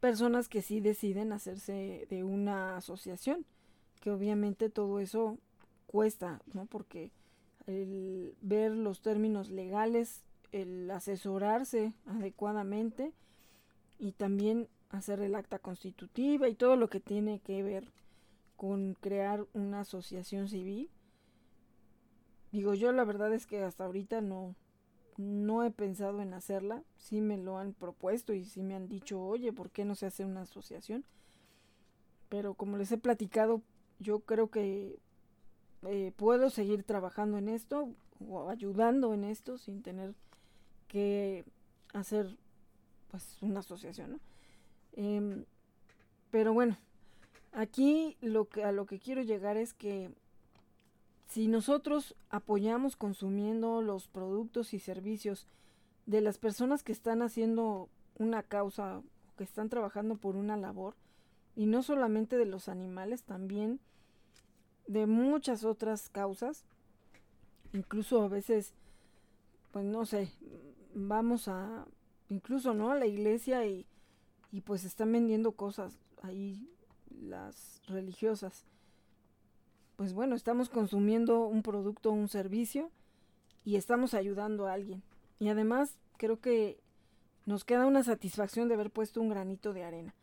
personas 0.00 0.48
que 0.48 0.62
sí 0.62 0.80
deciden 0.80 1.32
hacerse 1.32 2.06
de 2.10 2.24
una 2.24 2.76
asociación, 2.76 3.46
que 4.00 4.10
obviamente 4.10 4.68
todo 4.68 4.98
eso 4.98 5.38
cuesta, 5.86 6.42
¿no? 6.54 6.66
Porque 6.66 7.12
el 7.66 8.36
ver 8.40 8.72
los 8.72 9.02
términos 9.02 9.50
legales, 9.50 10.24
el 10.52 10.90
asesorarse 10.90 11.92
adecuadamente 12.06 13.12
y 13.98 14.12
también 14.12 14.68
hacer 14.90 15.20
el 15.20 15.34
acta 15.34 15.58
constitutiva 15.58 16.48
y 16.48 16.54
todo 16.54 16.76
lo 16.76 16.88
que 16.88 17.00
tiene 17.00 17.40
que 17.40 17.62
ver 17.62 17.90
con 18.56 18.94
crear 18.94 19.46
una 19.54 19.80
asociación 19.80 20.48
civil. 20.48 20.90
Digo, 22.52 22.74
yo 22.74 22.92
la 22.92 23.04
verdad 23.04 23.32
es 23.32 23.46
que 23.46 23.62
hasta 23.62 23.84
ahorita 23.84 24.20
no, 24.20 24.54
no 25.16 25.64
he 25.64 25.70
pensado 25.70 26.20
en 26.20 26.34
hacerla. 26.34 26.84
Sí 26.96 27.20
me 27.20 27.38
lo 27.38 27.58
han 27.58 27.72
propuesto 27.72 28.34
y 28.34 28.44
sí 28.44 28.62
me 28.62 28.74
han 28.74 28.88
dicho, 28.88 29.20
oye, 29.22 29.52
¿por 29.52 29.70
qué 29.70 29.84
no 29.84 29.94
se 29.94 30.06
hace 30.06 30.24
una 30.24 30.42
asociación? 30.42 31.04
Pero 32.28 32.54
como 32.54 32.76
les 32.76 32.92
he 32.92 32.98
platicado, 32.98 33.62
yo 33.98 34.20
creo 34.20 34.50
que 34.50 34.98
eh, 35.84 36.12
puedo 36.16 36.50
seguir 36.50 36.84
trabajando 36.84 37.38
en 37.38 37.48
esto 37.48 37.88
o 38.28 38.48
ayudando 38.48 39.14
en 39.14 39.24
esto 39.24 39.58
sin 39.58 39.82
tener 39.82 40.14
que 40.88 41.44
hacer 41.92 42.36
pues 43.10 43.38
una 43.40 43.60
asociación, 43.60 44.12
¿no? 44.12 44.20
Em, 44.94 45.44
pero 46.30 46.52
bueno, 46.52 46.76
aquí 47.52 48.16
lo 48.20 48.48
que, 48.48 48.64
a 48.64 48.72
lo 48.72 48.86
que 48.86 48.98
quiero 48.98 49.22
llegar 49.22 49.56
es 49.56 49.74
que 49.74 50.10
si 51.28 51.48
nosotros 51.48 52.14
apoyamos 52.30 52.96
consumiendo 52.96 53.80
los 53.82 54.06
productos 54.08 54.74
y 54.74 54.78
servicios 54.78 55.46
de 56.06 56.20
las 56.20 56.38
personas 56.38 56.82
que 56.82 56.92
están 56.92 57.22
haciendo 57.22 57.88
una 58.18 58.42
causa, 58.42 59.02
que 59.36 59.44
están 59.44 59.68
trabajando 59.68 60.16
por 60.16 60.36
una 60.36 60.56
labor, 60.56 60.94
y 61.56 61.66
no 61.66 61.82
solamente 61.82 62.36
de 62.36 62.46
los 62.46 62.68
animales, 62.68 63.22
también 63.24 63.80
de 64.86 65.06
muchas 65.06 65.64
otras 65.64 66.08
causas, 66.08 66.64
incluso 67.72 68.22
a 68.22 68.28
veces, 68.28 68.74
pues 69.70 69.84
no 69.84 70.04
sé, 70.04 70.32
vamos 70.94 71.48
a, 71.48 71.86
incluso, 72.28 72.74
¿no? 72.74 72.90
A 72.90 72.96
la 72.96 73.06
iglesia 73.06 73.66
y, 73.66 73.86
y 74.50 74.60
pues 74.60 74.84
están 74.84 75.12
vendiendo 75.12 75.52
cosas 75.52 75.98
ahí 76.22 76.68
las 77.10 77.80
religiosas 77.86 78.64
pues 80.02 80.14
bueno, 80.14 80.34
estamos 80.34 80.68
consumiendo 80.68 81.46
un 81.46 81.62
producto 81.62 82.10
un 82.10 82.28
servicio 82.28 82.90
y 83.64 83.76
estamos 83.76 84.14
ayudando 84.14 84.66
a 84.66 84.72
alguien. 84.72 85.02
Y 85.38 85.48
además 85.48 85.96
creo 86.16 86.40
que 86.40 86.80
nos 87.46 87.64
queda 87.64 87.86
una 87.86 88.02
satisfacción 88.02 88.66
de 88.66 88.74
haber 88.74 88.90
puesto 88.90 89.20
un 89.20 89.28
granito 89.28 89.72
de 89.72 89.84
arena. 89.84 90.14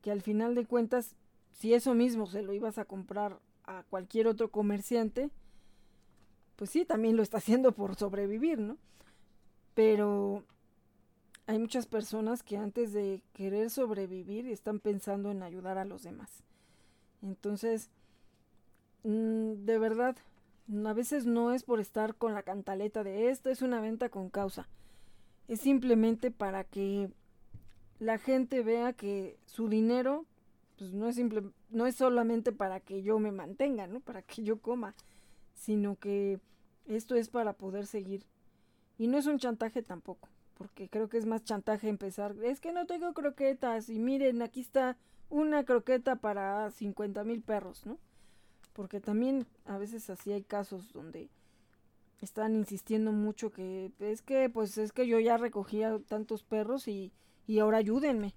Que 0.00 0.10
al 0.10 0.22
final 0.22 0.54
de 0.54 0.64
cuentas, 0.64 1.14
si 1.50 1.74
eso 1.74 1.92
mismo 1.92 2.26
se 2.26 2.42
lo 2.42 2.54
ibas 2.54 2.78
a 2.78 2.86
comprar 2.86 3.38
a 3.68 3.84
cualquier 3.84 4.26
otro 4.26 4.50
comerciante, 4.50 5.30
pues 6.56 6.70
sí, 6.70 6.84
también 6.84 7.16
lo 7.16 7.22
está 7.22 7.38
haciendo 7.38 7.72
por 7.72 7.94
sobrevivir, 7.94 8.58
¿no? 8.58 8.76
Pero 9.74 10.42
hay 11.46 11.58
muchas 11.58 11.86
personas 11.86 12.42
que 12.42 12.56
antes 12.56 12.92
de 12.92 13.22
querer 13.32 13.70
sobrevivir 13.70 14.46
están 14.46 14.80
pensando 14.80 15.30
en 15.30 15.42
ayudar 15.42 15.78
a 15.78 15.84
los 15.84 16.02
demás. 16.02 16.42
Entonces, 17.22 17.90
Mm, 19.04 19.64
de 19.64 19.78
verdad, 19.78 20.16
a 20.84 20.92
veces 20.92 21.24
no 21.26 21.52
es 21.52 21.62
por 21.62 21.80
estar 21.80 22.14
con 22.16 22.34
la 22.34 22.42
cantaleta 22.42 23.04
de 23.04 23.30
esto, 23.30 23.50
es 23.50 23.62
una 23.62 23.80
venta 23.80 24.08
con 24.08 24.28
causa. 24.28 24.68
Es 25.48 25.60
simplemente 25.60 26.30
para 26.30 26.64
que 26.64 27.10
la 28.00 28.18
gente 28.18 28.62
vea 28.62 28.92
que 28.92 29.38
su 29.46 29.68
dinero 29.68 30.26
pues 30.78 30.92
no 30.92 31.08
es 31.08 31.16
simple, 31.16 31.42
no 31.70 31.86
es 31.86 31.96
solamente 31.96 32.52
para 32.52 32.80
que 32.80 33.02
yo 33.02 33.18
me 33.18 33.32
mantenga, 33.32 33.86
¿no? 33.86 34.00
Para 34.00 34.22
que 34.22 34.42
yo 34.42 34.60
coma, 34.60 34.94
sino 35.54 35.96
que 35.96 36.40
esto 36.86 37.14
es 37.14 37.28
para 37.28 37.52
poder 37.52 37.86
seguir. 37.86 38.24
Y 38.96 39.08
no 39.08 39.18
es 39.18 39.26
un 39.26 39.38
chantaje 39.38 39.82
tampoco, 39.82 40.28
porque 40.54 40.88
creo 40.88 41.08
que 41.08 41.18
es 41.18 41.26
más 41.26 41.44
chantaje 41.44 41.88
empezar, 41.88 42.34
es 42.42 42.60
que 42.60 42.72
no 42.72 42.86
tengo 42.86 43.12
croquetas 43.12 43.88
y 43.88 43.98
miren, 43.98 44.42
aquí 44.42 44.60
está 44.60 44.96
una 45.30 45.64
croqueta 45.64 46.16
para 46.16 46.70
50 46.70 47.24
mil 47.24 47.42
perros, 47.42 47.84
¿no? 47.84 47.98
porque 48.78 49.00
también 49.00 49.44
a 49.64 49.76
veces 49.76 50.08
así 50.08 50.30
hay 50.30 50.44
casos 50.44 50.92
donde 50.92 51.30
están 52.22 52.54
insistiendo 52.54 53.10
mucho 53.10 53.50
que 53.50 53.90
es 53.98 54.22
que 54.22 54.48
pues 54.48 54.78
es 54.78 54.92
que 54.92 55.08
yo 55.08 55.18
ya 55.18 55.36
recogía 55.36 55.98
tantos 56.06 56.44
perros 56.44 56.86
y, 56.86 57.10
y 57.48 57.58
ahora 57.58 57.78
ayúdenme. 57.78 58.36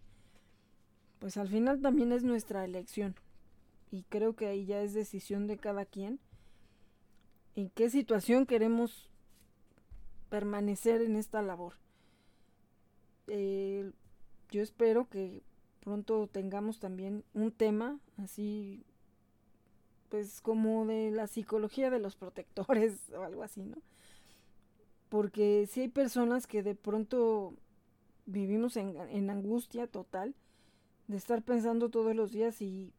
Pues 1.22 1.38
al 1.38 1.48
final 1.50 1.80
también 1.82 2.12
es 2.12 2.24
nuestra 2.24 2.66
elección 2.66 3.14
y 3.92 4.02
creo 4.10 4.36
que 4.36 4.48
ahí 4.48 4.66
ya 4.66 4.82
es 4.82 4.96
decisión 4.96 5.46
de 5.46 5.58
cada 5.58 5.86
quien 5.86 6.20
en 7.56 7.70
qué 7.70 7.92
situación 7.92 8.48
queremos 8.48 9.08
permanecer 10.30 11.04
en 11.04 11.16
esta 11.16 11.44
labor. 11.44 11.74
Eh, 13.28 13.92
yo 14.50 14.64
espero 14.64 15.08
que 15.10 15.44
pronto 15.82 16.26
tengamos 16.26 16.80
también 16.80 17.24
un 17.36 17.52
tema 17.52 18.00
así 18.18 18.84
pues 20.10 20.42
como 20.42 20.88
de 20.88 21.12
la 21.12 21.28
psicología 21.28 21.92
de 21.92 22.00
los 22.00 22.16
protectores 22.16 23.12
o 23.16 23.22
algo 23.22 23.44
así, 23.44 23.62
¿no? 23.64 23.78
Porque 25.08 25.68
si 25.70 25.82
hay 25.82 25.90
personas 25.90 26.48
que 26.48 26.64
de 26.64 26.74
pronto 26.74 27.54
vivimos 28.26 28.76
en, 28.76 28.98
en 28.98 29.30
angustia 29.30 29.86
total 29.86 30.34
de 31.12 31.18
estar 31.18 31.44
pensando 31.44 31.90
todos 31.90 32.16
los 32.16 32.32
días 32.32 32.62
y 32.62 32.94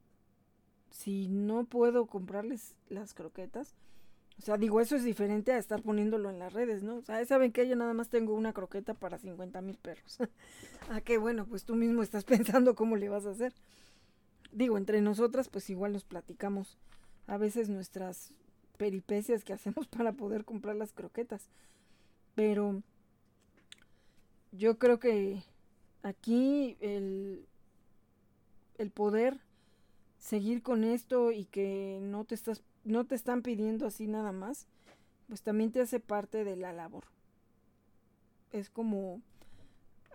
si 0.91 1.29
no 1.29 1.65
puedo 1.65 2.07
comprarles 2.07 2.77
las 2.89 3.15
croquetas, 3.15 3.75
o 4.39 4.43
sea, 4.43 4.57
digo, 4.57 4.81
eso 4.81 4.97
es 4.97 5.05
diferente 5.05 5.53
a 5.53 5.59
estar 5.59 5.83
poniéndolo 5.83 6.31
en 6.31 6.39
las 6.39 6.53
redes, 6.53 6.83
¿no? 6.83 6.97
O 6.97 7.03
sea, 7.03 7.25
saben 7.27 7.53
que 7.53 7.69
yo 7.69 7.77
nada 7.77 7.95
más 7.95 8.09
tengo 8.09 8.35
una 8.35 8.53
croqueta 8.53 8.95
para 8.95 9.19
50 9.19 9.61
mil 9.63 9.77
perros. 9.77 10.19
ah, 10.91 11.01
qué 11.01 11.19
bueno, 11.19 11.47
pues 11.47 11.65
tú 11.65 11.75
mismo 11.75 12.03
estás 12.03 12.25
pensando 12.25 12.75
cómo 12.75 12.97
le 12.97 13.09
vas 13.09 13.27
a 13.27 13.31
hacer. 13.31 13.53
Digo, 14.53 14.79
entre 14.79 15.01
nosotras, 15.01 15.49
pues 15.49 15.71
igual 15.71 15.93
nos 15.93 16.05
platicamos 16.05 16.79
a 17.27 17.39
veces 17.39 17.69
nuestras 17.69 18.33
peripecias 18.77 19.45
que 19.45 19.53
hacemos 19.55 19.87
para 19.87 20.13
poder 20.13 20.45
comprar 20.45 20.77
las 20.77 20.93
croquetas. 20.93 21.49
Pero 22.35 22.83
yo 24.51 24.79
creo 24.79 24.99
que 24.99 25.43
aquí 26.03 26.77
el, 26.81 27.47
el 28.79 28.91
poder 28.91 29.41
seguir 30.19 30.63
con 30.63 30.85
esto 30.85 31.33
y 31.33 31.47
que 31.47 31.99
no 32.03 32.25
te 32.25 32.35
estás 32.35 32.63
no 32.85 33.05
te 33.05 33.15
están 33.15 33.43
pidiendo 33.43 33.87
así 33.87 34.07
nada 34.07 34.33
más, 34.33 34.67
pues 35.29 35.43
también 35.43 35.73
te 35.73 35.81
hace 35.81 36.01
parte 36.01 36.45
de 36.45 36.57
la 36.57 36.73
labor. 36.73 37.05
Es 38.51 38.71
como 38.71 39.23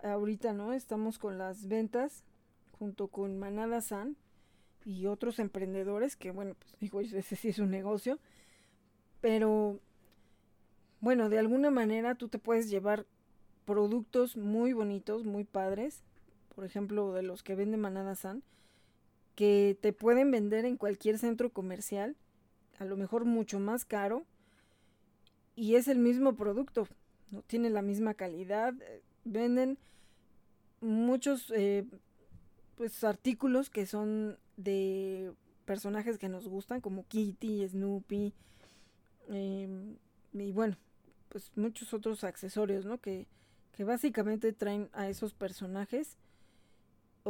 ahorita, 0.02 0.52
¿no? 0.52 0.72
Estamos 0.72 1.18
con 1.18 1.38
las 1.38 1.66
ventas 1.66 2.24
junto 2.78 3.08
con 3.08 3.38
Manada 3.38 3.80
San 3.80 4.16
y 4.84 5.06
otros 5.06 5.38
emprendedores 5.38 6.16
que, 6.16 6.30
bueno, 6.30 6.54
pues 6.54 6.74
digo, 6.80 7.00
ese 7.00 7.36
sí 7.36 7.48
es 7.48 7.58
un 7.58 7.70
negocio, 7.70 8.18
pero 9.20 9.80
bueno, 11.00 11.28
de 11.28 11.38
alguna 11.38 11.70
manera 11.70 12.14
tú 12.14 12.28
te 12.28 12.38
puedes 12.38 12.68
llevar 12.70 13.06
productos 13.64 14.36
muy 14.36 14.72
bonitos, 14.72 15.24
muy 15.24 15.44
padres, 15.44 16.02
por 16.58 16.64
ejemplo, 16.64 17.12
de 17.12 17.22
los 17.22 17.44
que 17.44 17.54
vende 17.54 17.76
Manada 17.76 18.16
San, 18.16 18.42
que 19.36 19.78
te 19.80 19.92
pueden 19.92 20.32
vender 20.32 20.64
en 20.64 20.76
cualquier 20.76 21.16
centro 21.16 21.50
comercial, 21.52 22.16
a 22.80 22.84
lo 22.84 22.96
mejor 22.96 23.24
mucho 23.24 23.60
más 23.60 23.84
caro, 23.84 24.26
y 25.54 25.76
es 25.76 25.86
el 25.86 26.00
mismo 26.00 26.34
producto, 26.34 26.88
no 27.30 27.42
tiene 27.42 27.70
la 27.70 27.80
misma 27.80 28.14
calidad, 28.14 28.74
eh, 28.82 29.02
venden 29.24 29.78
muchos 30.80 31.52
eh, 31.54 31.86
pues 32.74 33.04
artículos 33.04 33.70
que 33.70 33.86
son 33.86 34.36
de 34.56 35.32
personajes 35.64 36.18
que 36.18 36.28
nos 36.28 36.48
gustan, 36.48 36.80
como 36.80 37.06
Kitty, 37.06 37.68
Snoopy, 37.68 38.34
em, 39.28 39.96
y 40.32 40.50
bueno, 40.50 40.76
pues 41.28 41.52
muchos 41.54 41.94
otros 41.94 42.24
accesorios, 42.24 42.84
¿no? 42.84 42.98
Que, 42.98 43.28
que 43.76 43.84
básicamente 43.84 44.52
traen 44.52 44.90
a 44.92 45.08
esos 45.08 45.34
personajes, 45.34 46.18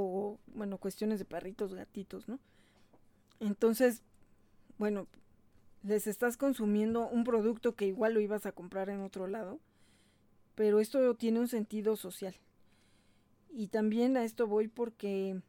o 0.00 0.38
bueno, 0.54 0.78
cuestiones 0.78 1.18
de 1.18 1.24
perritos, 1.24 1.74
gatitos, 1.74 2.28
¿no? 2.28 2.38
Entonces, 3.40 4.02
bueno, 4.78 5.06
les 5.82 6.06
estás 6.06 6.36
consumiendo 6.36 7.08
un 7.08 7.24
producto 7.24 7.74
que 7.74 7.86
igual 7.86 8.14
lo 8.14 8.20
ibas 8.20 8.46
a 8.46 8.52
comprar 8.52 8.90
en 8.90 9.00
otro 9.00 9.26
lado, 9.26 9.60
pero 10.54 10.80
esto 10.80 11.14
tiene 11.14 11.40
un 11.40 11.48
sentido 11.48 11.96
social. 11.96 12.34
Y 13.50 13.68
también 13.68 14.16
a 14.16 14.24
esto 14.24 14.46
voy 14.46 14.68
porque 14.68 15.40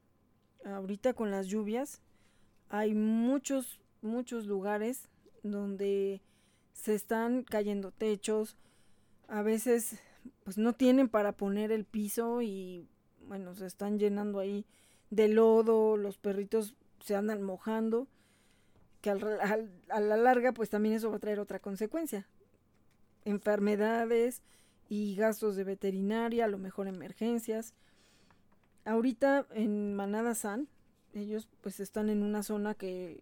ahorita 0.66 1.14
con 1.14 1.32
las 1.32 1.48
lluvias 1.48 2.02
hay 2.70 2.94
muchos, 2.94 3.82
muchos 4.02 4.46
lugares 4.46 5.10
donde 5.44 6.22
se 6.74 6.96
están 6.96 7.44
cayendo 7.44 7.92
techos. 7.92 8.58
A 9.28 9.42
veces 9.42 10.00
pues 10.44 10.58
no 10.58 10.74
tienen 10.74 11.10
para 11.10 11.34
poner 11.34 11.72
el 11.72 11.86
piso 11.86 12.42
y 12.42 12.88
bueno, 13.30 13.54
se 13.54 13.68
están 13.68 14.00
llenando 14.00 14.40
ahí 14.40 14.66
de 15.12 15.28
lodo, 15.28 15.98
los 15.98 16.18
perritos 16.18 16.76
se 17.00 17.16
andan 17.16 17.44
mojando, 17.44 18.08
que 19.02 19.12
al, 19.12 19.24
a 19.88 20.00
la 20.00 20.18
larga 20.18 20.52
pues 20.52 20.70
también 20.70 20.96
eso 20.96 21.12
va 21.12 21.18
a 21.18 21.20
traer 21.20 21.40
otra 21.40 21.60
consecuencia, 21.60 22.28
enfermedades 23.24 24.42
y 24.90 25.16
gastos 25.16 25.56
de 25.56 25.64
veterinaria, 25.64 26.46
a 26.46 26.50
lo 26.50 26.58
mejor 26.58 26.88
emergencias. 26.88 27.76
Ahorita 28.84 29.46
en 29.52 29.96
Manada 29.96 30.34
San, 30.34 30.68
ellos 31.14 31.48
pues 31.62 31.80
están 31.80 32.10
en 32.10 32.24
una 32.24 32.42
zona 32.42 32.74
que 32.74 33.22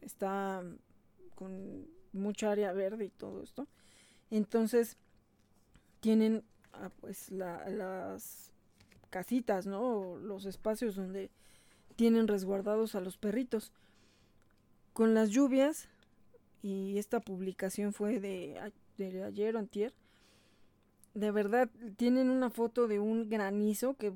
está 0.00 0.64
con 1.36 1.86
mucha 2.12 2.50
área 2.50 2.72
verde 2.72 3.04
y 3.04 3.10
todo 3.10 3.40
esto. 3.40 3.68
Entonces 4.30 4.96
tienen 6.00 6.42
ah, 6.72 6.90
pues 7.00 7.30
las 7.30 8.53
casitas, 9.14 9.64
¿no? 9.64 10.16
Los 10.18 10.44
espacios 10.44 10.96
donde 10.96 11.30
tienen 11.94 12.26
resguardados 12.26 12.96
a 12.96 13.00
los 13.00 13.16
perritos. 13.16 13.70
Con 14.92 15.14
las 15.14 15.30
lluvias, 15.30 15.88
y 16.64 16.98
esta 16.98 17.20
publicación 17.20 17.92
fue 17.92 18.18
de, 18.18 18.58
ayer 19.24 19.54
o 19.54 19.60
antier, 19.60 19.94
de 21.14 21.30
verdad 21.30 21.70
tienen 21.96 22.28
una 22.28 22.50
foto 22.50 22.88
de 22.88 22.98
un 22.98 23.28
granizo 23.28 23.94
que 23.94 24.12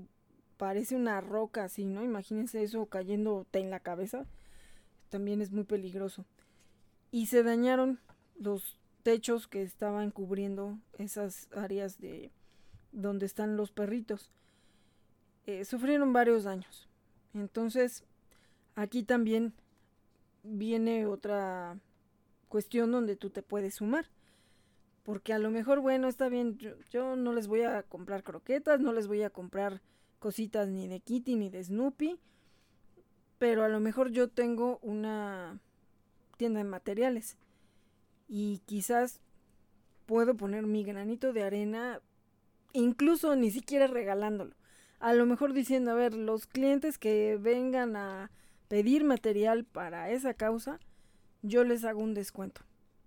parece 0.56 0.96
una 0.96 1.20
roca 1.20 1.62
así, 1.62 1.84
¿no? 1.84 2.02
Imagínense 2.02 2.64
eso 2.64 2.86
cayéndote 2.86 3.60
en 3.60 3.70
la 3.70 3.78
cabeza. 3.78 4.26
También 5.10 5.40
es 5.40 5.52
muy 5.52 5.62
peligroso. 5.62 6.24
Y 7.12 7.26
se 7.26 7.44
dañaron 7.44 8.00
los 8.36 8.76
techos 9.04 9.46
que 9.46 9.62
estaban 9.62 10.10
cubriendo 10.10 10.76
esas 10.98 11.46
áreas 11.54 12.00
de 12.00 12.32
donde 12.90 13.26
están 13.26 13.56
los 13.56 13.70
perritos. 13.70 14.32
Eh, 15.48 15.64
sufrieron 15.64 16.12
varios 16.12 16.44
daños. 16.44 16.90
Entonces, 17.32 18.04
aquí 18.74 19.02
también 19.02 19.54
viene 20.42 21.06
otra 21.06 21.78
cuestión 22.50 22.92
donde 22.92 23.16
tú 23.16 23.30
te 23.30 23.40
puedes 23.40 23.76
sumar. 23.76 24.10
Porque 25.04 25.32
a 25.32 25.38
lo 25.38 25.50
mejor, 25.50 25.80
bueno, 25.80 26.06
está 26.06 26.28
bien, 26.28 26.58
yo, 26.90 27.16
no 27.16 27.32
les 27.32 27.46
voy 27.46 27.62
a 27.62 27.82
comprar 27.82 28.24
croquetas, 28.24 28.80
no 28.80 28.92
les 28.92 29.06
voy 29.06 29.22
a 29.22 29.30
comprar 29.30 29.80
cositas 30.18 30.68
ni 30.68 30.86
de 30.86 31.00
Kitty 31.00 31.34
ni 31.36 31.48
de 31.48 31.64
Snoopy, 31.64 32.18
pero 33.38 33.64
a 33.64 33.68
lo 33.68 33.80
mejor 33.80 34.10
yo 34.10 34.28
tengo 34.28 34.78
una 34.82 35.58
tienda 36.36 36.58
de 36.58 36.64
materiales 36.64 37.38
y 38.28 38.58
quizás 38.66 39.22
puedo 40.04 40.36
poner 40.36 40.66
mi 40.66 40.84
granito 40.84 41.32
de 41.32 41.44
arena, 41.44 42.02
incluso 42.74 43.34
ni 43.34 43.50
siquiera 43.50 43.86
regalándolo 43.86 44.57
a 45.00 45.12
lo 45.14 45.26
mejor 45.26 45.52
diciendo, 45.52 45.90
a 45.90 45.94
ver, 45.94 46.14
los 46.14 46.46
clientes 46.46 46.98
que 46.98 47.38
vengan 47.40 47.96
a 47.96 48.30
pedir 48.68 49.04
material 49.04 49.64
para 49.64 50.10
esa 50.10 50.34
causa, 50.34 50.80
yo 51.42 51.64
les 51.64 51.84
hago 51.84 52.00
un 52.00 52.14
descuento. 52.14 52.62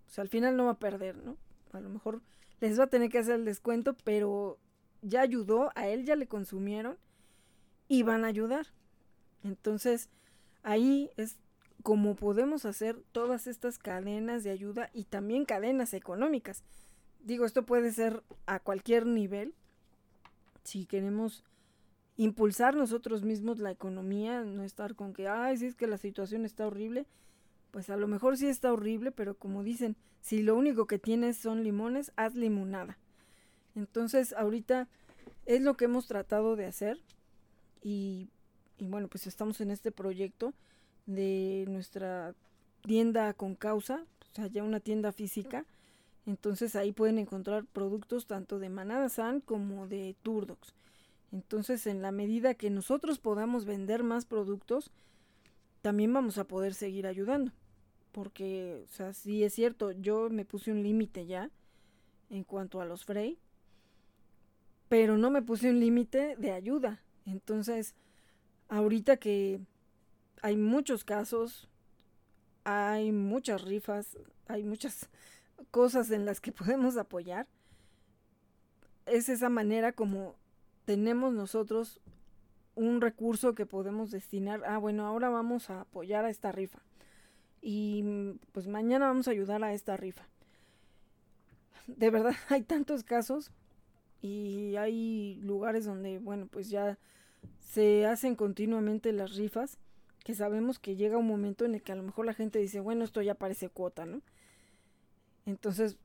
O 0.08 0.14
sea, 0.14 0.24
al 0.24 0.30
final 0.30 0.58
no 0.58 0.66
va 0.66 0.72
a 0.72 0.80
perder, 0.80 1.18
¿no? 1.18 1.38
A 1.74 1.80
lo 1.80 1.90
mejor 1.90 2.22
les 2.60 2.80
va 2.80 2.86
a 2.86 2.90
tener 2.90 3.10
que 3.10 3.20
hacer 3.20 3.36
el 3.36 3.46
descuento, 3.46 3.96
pero 4.04 4.58
ya 5.02 5.22
ayudó, 5.22 5.72
a 5.76 5.88
él 5.88 6.06
ya 6.06 6.16
le 6.16 6.28
consumieron 6.28 6.98
y 7.88 8.04
van 8.04 8.24
a 8.24 8.28
ayudar. 8.28 8.68
Entonces, 9.44 10.10
ahí 10.64 11.10
es 11.18 11.38
como 11.84 12.16
podemos 12.16 12.66
hacer 12.66 13.02
todas 13.12 13.48
estas 13.48 13.80
cadenas 13.80 14.44
de 14.44 14.52
ayuda 14.52 14.90
y 14.94 15.06
también 15.06 15.46
cadenas 15.46 15.94
económicas. 15.94 16.64
Digo, 17.22 17.46
esto 17.46 17.66
puede 17.66 17.92
ser 17.92 18.24
a 18.46 18.60
cualquier 18.60 19.06
nivel. 19.06 19.56
Si 20.64 20.86
queremos 20.86 21.44
impulsar 22.18 22.76
nosotros 22.76 23.24
mismos 23.24 23.60
la 23.60 23.72
economía, 23.72 24.44
no 24.44 24.64
estar 24.64 24.96
con 24.96 25.14
que, 25.14 25.28
ay, 25.28 25.58
si 25.58 25.66
es 25.66 25.76
que 25.76 25.88
la 25.88 25.98
situación 25.98 26.46
está 26.46 26.68
horrible, 26.68 27.06
pues 27.72 27.90
a 27.90 27.98
lo 27.98 28.08
mejor 28.08 28.38
sí 28.38 28.48
está 28.48 28.72
horrible, 28.72 29.12
pero 29.12 29.36
como 29.36 29.64
dicen, 29.64 29.96
si 30.22 30.44
lo 30.44 30.56
único 30.56 30.86
que 30.86 31.00
tienes 31.00 31.38
son 31.38 31.64
limones, 31.64 32.12
haz 32.16 32.36
limonada. 32.36 32.98
Entonces, 33.76 34.34
ahorita 34.34 34.88
es 35.46 35.62
lo 35.62 35.76
que 35.76 35.86
hemos 35.86 36.08
tratado 36.08 36.56
de 36.56 36.66
hacer 36.66 37.00
y, 37.82 38.30
y 38.78 38.88
bueno, 38.88 39.08
pues 39.08 39.28
estamos 39.28 39.62
en 39.62 39.72
este 39.72 39.92
proyecto 39.92 40.54
de 41.06 41.66
nuestra 41.68 42.36
tienda 42.82 43.34
con 43.34 43.56
causa, 43.56 44.06
o 44.32 44.36
sea, 44.36 44.48
ya 44.48 44.64
una 44.64 44.80
tienda 44.80 45.12
física. 45.12 45.66
Entonces 46.26 46.76
ahí 46.76 46.92
pueden 46.92 47.18
encontrar 47.18 47.66
productos 47.66 48.28
tanto 48.28 48.60
de 48.60 48.70
Manada 48.70 49.10
San 49.10 49.42
como 49.42 49.88
de 49.88 50.16
Turdox. 50.22 50.74
Entonces, 51.32 51.88
en 51.88 52.02
la 52.02 52.12
medida 52.12 52.56
que 52.56 52.70
nosotros 52.70 53.20
podamos 53.20 53.66
vender 53.66 54.04
más 54.04 54.26
productos, 54.26 54.92
también 55.82 56.14
vamos 56.14 56.38
a 56.38 56.46
poder 56.46 56.74
seguir 56.74 57.08
ayudando. 57.08 57.52
Porque, 58.12 58.84
o 58.86 58.94
sea, 58.94 59.14
sí 59.14 59.44
es 59.44 59.54
cierto, 59.54 59.92
yo 59.92 60.30
me 60.30 60.44
puse 60.44 60.72
un 60.72 60.84
límite 60.84 61.26
ya 61.26 61.50
en 62.30 62.44
cuanto 62.44 62.82
a 62.82 62.86
los 62.86 63.06
Frey, 63.06 63.38
pero 64.90 65.18
no 65.18 65.32
me 65.32 65.42
puse 65.42 65.70
un 65.70 65.80
límite 65.80 66.36
de 66.36 66.52
ayuda. 66.52 67.02
Entonces, 67.26 67.96
ahorita 68.68 69.18
que 69.18 69.62
hay 70.42 70.58
muchos 70.58 71.06
casos, 71.06 71.70
hay 72.66 73.12
muchas 73.14 73.62
rifas, 73.62 74.18
hay 74.48 74.64
muchas 74.64 75.10
cosas 75.72 76.12
en 76.12 76.26
las 76.26 76.42
que 76.42 76.52
podemos 76.52 76.98
apoyar, 76.98 77.48
es 79.06 79.30
esa 79.30 79.50
manera 79.50 79.94
como 79.94 80.36
tenemos 80.92 81.32
nosotros 81.32 82.02
un 82.76 83.00
recurso 83.00 83.56
que 83.56 83.66
podemos 83.66 84.12
destinar, 84.12 84.62
ah, 84.66 84.78
bueno, 84.78 85.06
ahora 85.06 85.30
vamos 85.30 85.70
a 85.70 85.80
apoyar 85.80 86.26
a 86.26 86.30
esta 86.30 86.52
rifa. 86.52 86.80
Y 87.62 88.04
pues 88.52 88.68
mañana 88.68 89.08
vamos 89.08 89.30
a 89.30 89.32
ayudar 89.32 89.64
a 89.64 89.74
esta 89.74 89.96
rifa. 89.96 90.28
De 91.88 92.10
verdad, 92.10 92.34
hay 92.50 92.64
tantos 92.64 93.06
casos 93.06 93.52
y 94.22 94.76
hay 94.76 95.36
lugares 95.36 95.86
donde, 95.86 96.20
bueno, 96.20 96.50
pues 96.52 96.70
ya 96.70 96.98
se 97.62 98.06
hacen 98.06 98.36
continuamente 98.36 99.14
las 99.14 99.38
rifas, 99.38 99.78
que 100.26 100.36
sabemos 100.36 100.78
que 100.78 100.98
llega 100.98 101.16
un 101.16 101.26
momento 101.26 101.64
en 101.64 101.76
el 101.76 101.82
que 101.82 101.94
a 101.94 101.96
lo 101.96 102.04
mejor 102.04 102.26
la 102.26 102.34
gente 102.34 102.60
dice, 102.60 102.82
bueno, 102.82 103.06
esto 103.06 103.22
ya 103.22 103.36
parece 103.36 103.70
cuota, 103.70 104.06
¿no? 104.06 104.22
Entonces, 105.46 105.98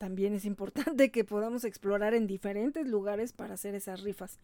también 0.00 0.32
es 0.32 0.46
importante 0.46 1.10
que 1.10 1.24
podamos 1.24 1.64
explorar 1.64 2.14
en 2.14 2.26
diferentes 2.26 2.88
lugares 2.88 3.34
para 3.34 3.52
hacer 3.52 3.74
esas 3.74 4.00
rifas. 4.00 4.40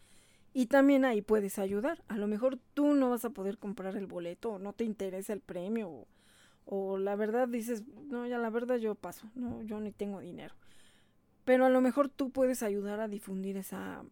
Y 0.53 0.67
también 0.67 1.07
ahí 1.07 1.23
puedes 1.23 1.59
ayudar. 1.59 2.05
A 2.09 2.19
lo 2.19 2.27
mejor 2.27 2.59
tú 2.75 2.93
no 2.93 3.09
vas 3.09 3.25
a 3.25 3.31
poder 3.31 3.57
comprar 3.57 3.97
el 3.97 4.07
boleto 4.07 4.53
o 4.53 4.59
no 4.59 4.75
te 4.75 4.85
interesa 4.85 5.33
el 5.33 5.41
premio 5.41 6.07
o, 6.67 6.99
la 6.99 7.17
verdad 7.17 7.49
dices, 7.49 7.85
no, 7.87 8.27
ya 8.27 8.37
la 8.37 8.51
verdad 8.51 8.77
yo 8.77 8.97
paso, 8.97 9.31
no, 9.35 9.63
yo 9.63 9.81
ni 9.81 9.93
tengo 9.93 10.21
dinero. 10.21 10.55
Pero 11.47 11.65
a 11.65 11.71
lo 11.71 11.81
mejor 11.81 12.11
tú 12.11 12.31
puedes 12.31 12.63
ayudar 12.63 13.01
a 13.01 13.09
difundir 13.09 13.57
esa, 13.57 14.05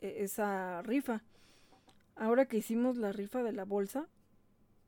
e, 0.00 0.22
esa 0.22 0.80
rifa. 0.80 1.24
Ahora 2.14 2.46
que 2.46 2.56
hicimos 2.56 2.96
la 2.96 3.12
rifa 3.12 3.42
de 3.42 3.52
la 3.52 3.64
bolsa, 3.64 4.08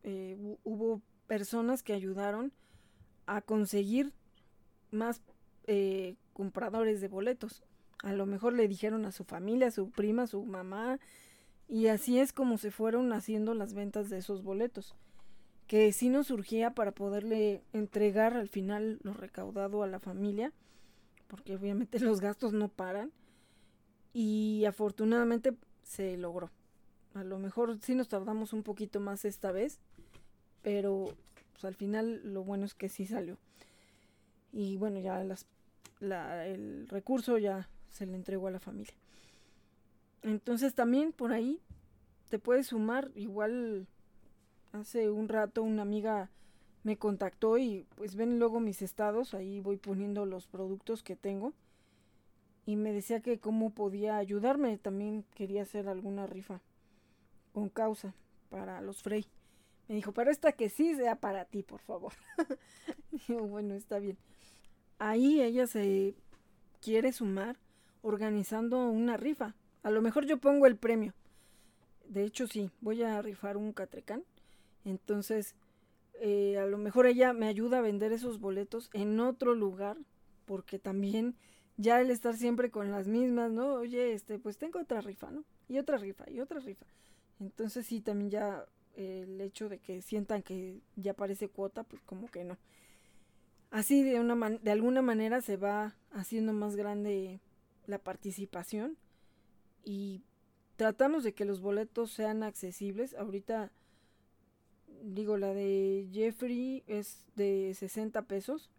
eh, 0.04 0.56
hubo 0.64 1.02
personas 1.26 1.82
que 1.82 1.92
ayudaron 1.92 2.50
a 3.26 3.42
conseguir 3.42 4.14
más 4.90 5.20
eh, 5.68 6.16
compradores 6.32 7.00
de 7.00 7.08
boletos. 7.08 7.62
A 8.02 8.12
lo 8.14 8.26
mejor 8.26 8.54
le 8.54 8.66
dijeron 8.68 9.04
a 9.04 9.12
su 9.12 9.24
familia, 9.24 9.68
a 9.68 9.70
su 9.70 9.90
prima, 9.90 10.22
a 10.22 10.26
su 10.26 10.44
mamá, 10.44 10.98
y 11.68 11.88
así 11.88 12.18
es 12.18 12.32
como 12.32 12.56
se 12.56 12.70
fueron 12.70 13.12
haciendo 13.12 13.52
las 13.52 13.74
ventas 13.74 14.08
de 14.08 14.16
esos 14.18 14.42
boletos. 14.42 14.94
Que 15.66 15.92
sí 15.92 16.08
nos 16.08 16.28
surgía 16.28 16.74
para 16.74 16.92
poderle 16.92 17.62
entregar 17.74 18.34
al 18.34 18.48
final 18.48 18.98
lo 19.02 19.12
recaudado 19.12 19.82
a 19.82 19.86
la 19.86 20.00
familia, 20.00 20.54
porque 21.26 21.54
obviamente 21.54 22.00
los 22.00 22.20
gastos 22.22 22.54
no 22.54 22.68
paran. 22.68 23.12
Y 24.14 24.64
afortunadamente 24.64 25.54
se 25.82 26.16
logró. 26.16 26.50
A 27.12 27.24
lo 27.24 27.38
mejor 27.38 27.78
sí 27.82 27.94
nos 27.94 28.08
tardamos 28.08 28.54
un 28.54 28.62
poquito 28.62 29.00
más 29.00 29.26
esta 29.26 29.52
vez, 29.52 29.80
pero 30.62 31.14
pues, 31.52 31.64
al 31.66 31.74
final 31.74 32.22
lo 32.24 32.42
bueno 32.42 32.64
es 32.64 32.74
que 32.74 32.88
sí 32.88 33.04
salió. 33.04 33.36
Y 34.50 34.78
bueno, 34.78 34.98
ya 35.00 35.22
las 35.24 35.46
el 36.00 36.88
recurso 36.88 37.38
ya 37.38 37.68
se 37.90 38.06
le 38.06 38.14
entregó 38.14 38.46
a 38.48 38.52
la 38.52 38.60
familia. 38.60 38.94
Entonces 40.22 40.74
también 40.74 41.12
por 41.12 41.32
ahí 41.32 41.60
te 42.28 42.38
puedes 42.38 42.68
sumar. 42.68 43.10
Igual 43.14 43.86
hace 44.72 45.10
un 45.10 45.28
rato 45.28 45.62
una 45.62 45.82
amiga 45.82 46.30
me 46.84 46.96
contactó 46.96 47.58
y 47.58 47.86
pues 47.96 48.14
ven 48.16 48.38
luego 48.38 48.60
mis 48.60 48.82
estados, 48.82 49.34
ahí 49.34 49.60
voy 49.60 49.76
poniendo 49.76 50.26
los 50.26 50.46
productos 50.46 51.02
que 51.02 51.16
tengo. 51.16 51.52
Y 52.66 52.76
me 52.76 52.92
decía 52.92 53.20
que 53.20 53.38
cómo 53.38 53.70
podía 53.70 54.18
ayudarme, 54.18 54.76
también 54.76 55.24
quería 55.34 55.62
hacer 55.62 55.88
alguna 55.88 56.26
rifa 56.26 56.60
con 57.52 57.70
causa 57.70 58.14
para 58.50 58.80
los 58.82 59.02
Frey. 59.02 59.26
Me 59.88 59.94
dijo, 59.94 60.12
pero 60.12 60.30
esta 60.30 60.52
que 60.52 60.68
sí 60.68 60.94
sea 60.94 61.16
para 61.16 61.46
ti, 61.46 61.62
por 61.62 61.80
favor. 61.80 62.12
Digo, 63.26 63.46
bueno, 63.46 63.74
está 63.74 63.98
bien 63.98 64.18
ahí 64.98 65.40
ella 65.40 65.66
se 65.66 66.14
quiere 66.80 67.12
sumar 67.12 67.56
organizando 68.02 68.88
una 68.88 69.16
rifa. 69.16 69.54
A 69.82 69.90
lo 69.90 70.02
mejor 70.02 70.26
yo 70.26 70.38
pongo 70.38 70.66
el 70.66 70.76
premio. 70.76 71.14
De 72.08 72.24
hecho, 72.24 72.46
sí, 72.46 72.70
voy 72.80 73.02
a 73.02 73.20
rifar 73.22 73.56
un 73.56 73.72
Catrecán. 73.72 74.24
Entonces, 74.84 75.54
eh, 76.20 76.58
a 76.58 76.66
lo 76.66 76.78
mejor 76.78 77.06
ella 77.06 77.32
me 77.32 77.46
ayuda 77.46 77.78
a 77.78 77.82
vender 77.82 78.12
esos 78.12 78.40
boletos 78.40 78.90
en 78.92 79.20
otro 79.20 79.54
lugar, 79.54 79.96
porque 80.46 80.78
también 80.78 81.36
ya 81.76 82.00
el 82.00 82.10
estar 82.10 82.36
siempre 82.36 82.70
con 82.70 82.90
las 82.90 83.06
mismas, 83.06 83.50
¿no? 83.52 83.74
Oye, 83.74 84.12
este, 84.12 84.38
pues 84.38 84.58
tengo 84.58 84.80
otra 84.80 85.00
rifa, 85.00 85.30
¿no? 85.30 85.44
Y 85.68 85.78
otra 85.78 85.98
rifa, 85.98 86.28
y 86.30 86.40
otra 86.40 86.60
rifa. 86.60 86.86
Entonces 87.40 87.86
sí, 87.86 88.00
también 88.00 88.30
ya 88.30 88.64
el 88.96 89.40
hecho 89.40 89.68
de 89.68 89.78
que 89.78 90.02
sientan 90.02 90.42
que 90.42 90.80
ya 90.96 91.14
parece 91.14 91.48
cuota, 91.48 91.84
pues 91.84 92.02
como 92.02 92.28
que 92.28 92.42
no. 92.44 92.56
Así 93.70 94.02
de, 94.02 94.18
una 94.18 94.50
de 94.50 94.70
alguna 94.70 95.02
manera 95.02 95.42
se 95.42 95.56
va 95.56 95.94
haciendo 96.12 96.52
más 96.52 96.74
grande 96.74 97.40
la 97.86 97.98
participación 97.98 98.96
y 99.84 100.22
tratamos 100.76 101.24
de 101.24 101.34
que 101.34 101.44
los 101.44 101.60
boletos 101.60 102.12
sean 102.12 102.42
accesibles. 102.42 103.14
Ahorita, 103.14 103.70
digo, 105.02 105.36
la 105.36 105.52
de 105.52 106.08
Jeffrey 106.12 106.82
es 106.86 107.26
de 107.36 107.74
60 107.74 108.22
pesos, 108.22 108.70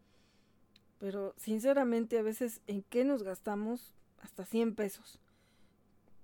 pero 0.98 1.34
sinceramente 1.38 2.18
a 2.18 2.24
veces 2.24 2.62
en 2.68 2.84
qué 2.84 3.04
nos 3.04 3.24
gastamos 3.24 3.94
hasta 4.22 4.46
100 4.46 4.76
pesos. 4.76 5.20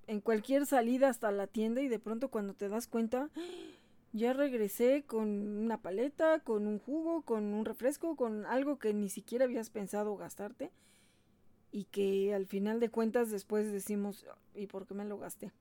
En 0.08 0.22
cualquier 0.22 0.66
salida 0.66 1.10
hasta 1.10 1.32
la 1.32 1.48
tienda 1.48 1.82
y 1.82 1.88
de 1.88 2.00
pronto 2.00 2.30
cuando 2.30 2.54
te 2.54 2.70
das 2.70 2.88
cuenta, 2.88 3.30
ya 4.16 4.32
regresé 4.32 5.04
con 5.04 5.28
una 5.28 5.82
paleta, 5.82 6.40
con 6.40 6.68
un 6.68 6.80
jugo, 6.80 7.24
con 7.24 7.54
un 7.54 7.66
refresco, 7.66 8.16
con 8.16 8.46
algo 8.46 8.80
que 8.80 8.94
ni 8.94 9.10
siquiera 9.10 9.44
habías 9.44 9.70
pensado 9.70 10.16
gastarte 10.16 10.72
y 11.70 11.84
que 11.86 12.34
al 12.34 12.46
final 12.46 12.80
de 12.80 12.90
cuentas 12.90 13.30
después 13.30 13.74
decimos, 13.74 14.26
¿y 14.56 14.68
por 14.68 14.88
qué 14.88 14.94
me 14.94 15.04
lo 15.04 15.18
gasté? 15.18 15.52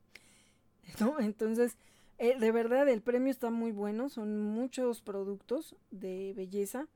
¿No? 1.01 1.19
Entonces, 1.19 1.77
eh, 2.19 2.39
de 2.39 2.53
verdad 2.53 2.89
el 2.89 3.03
premio 3.03 3.33
está 3.33 3.51
muy 3.51 3.73
bueno, 3.73 4.09
son 4.09 4.41
muchos 4.41 5.03
productos 5.03 5.75
de 5.91 6.33
belleza 6.37 6.87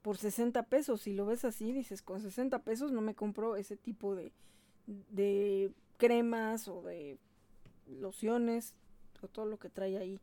por 0.00 0.16
60 0.16 0.62
pesos. 0.64 1.02
Si 1.02 1.12
lo 1.12 1.26
ves 1.26 1.44
así, 1.44 1.72
dices, 1.72 2.00
con 2.00 2.22
60 2.22 2.60
pesos 2.60 2.92
no 2.92 3.02
me 3.02 3.14
compro 3.14 3.56
ese 3.56 3.76
tipo 3.76 4.14
de, 4.14 4.32
de 4.86 5.70
cremas 5.98 6.66
o 6.66 6.80
de 6.80 7.18
lociones 7.86 8.74
o 9.20 9.28
todo 9.28 9.44
lo 9.44 9.58
que 9.58 9.68
trae 9.68 9.98
ahí 9.98 10.18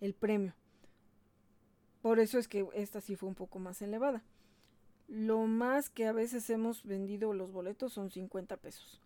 el 0.00 0.14
premio. 0.14 0.54
Por 2.02 2.20
eso 2.20 2.38
es 2.38 2.48
que 2.48 2.66
esta 2.74 3.00
sí 3.00 3.16
fue 3.16 3.28
un 3.28 3.34
poco 3.34 3.58
más 3.58 3.82
elevada. 3.82 4.22
Lo 5.08 5.40
más 5.46 5.90
que 5.90 6.06
a 6.06 6.12
veces 6.12 6.48
hemos 6.50 6.84
vendido 6.84 7.32
los 7.32 7.52
boletos 7.52 7.92
son 7.92 8.10
50 8.10 8.56
pesos. 8.58 9.00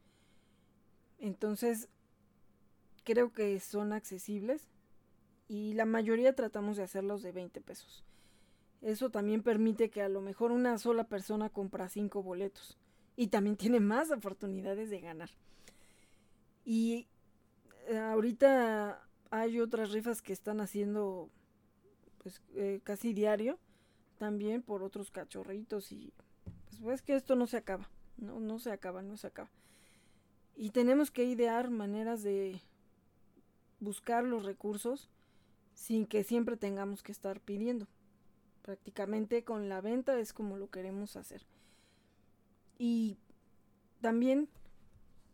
Entonces, 1.19 1.89
creo 3.05 3.33
que 3.33 3.59
son 3.61 3.93
accesibles 3.93 4.69
y 5.49 5.75
la 5.75 5.85
mayoría 5.85 6.35
tratamos 6.35 6.77
de 6.77 6.83
hacerlos 6.83 7.23
de 7.23 7.33
20 7.33 7.61
pesos. 7.61 8.05
Eso 8.81 9.11
también 9.11 9.43
permite 9.43 9.91
que 9.91 10.03
a 10.03 10.09
lo 10.09 10.21
mejor 10.21 10.51
una 10.51 10.77
sola 10.79 11.05
persona 11.05 11.49
compra 11.49 11.89
5 11.89 12.23
boletos 12.23 12.79
y 13.17 13.29
también 13.29 13.57
tiene 13.57 13.79
más 13.79 14.11
oportunidades 14.11 14.91
de 14.91 15.01
ganar. 15.01 15.31
Y 16.65 17.07
eh, 17.89 17.99
ahorita 17.99 19.07
hay 19.33 19.61
otras 19.61 19.93
rifas 19.93 20.21
que 20.21 20.35
están 20.35 20.61
haciendo 20.61 21.31
pues 22.19 22.43
eh, 22.55 22.81
casi 22.85 23.15
diario 23.15 23.59
también 24.19 24.63
por 24.63 24.83
otros 24.83 25.11
cachorritos 25.11 25.91
y 25.91 26.13
pues 26.67 26.83
ves 26.83 27.03
que 27.03 27.17
esto 27.17 27.35
no 27.35 27.47
se 27.47 27.57
acaba, 27.57 27.89
no, 28.19 28.41
no 28.41 28.59
se 28.59 28.71
acaba, 28.71 29.03
no 29.03 29.17
se 29.17 29.27
acaba. 29.27 29.51
Y 30.55 30.71
tenemos 30.71 31.11
que 31.11 31.25
idear 31.25 31.71
maneras 31.71 32.23
de 32.23 32.61
buscar 33.81 34.23
los 34.23 34.45
recursos 34.45 35.09
sin 35.73 36.05
que 36.07 36.25
siempre 36.25 36.59
tengamos 36.59 37.03
que 37.03 37.13
estar 37.13 37.41
pidiendo. 37.41 37.89
Prácticamente 38.61 39.45
con 39.45 39.71
la 39.71 39.81
venta 39.81 40.19
es 40.19 40.35
como 40.35 40.59
lo 40.59 40.69
queremos 40.69 41.17
hacer. 41.17 41.47
Y 42.77 43.17
también 44.03 44.51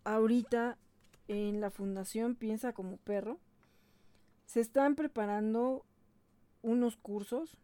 ahorita 0.05 0.79
en 1.27 1.61
la 1.61 1.73
fundación 1.73 2.37
Piensa 2.37 2.73
como 2.73 2.97
perro 2.99 3.41
se 4.49 4.61
están 4.61 4.95
preparando 4.95 5.85
unos 6.63 6.97
cursos 6.97 7.59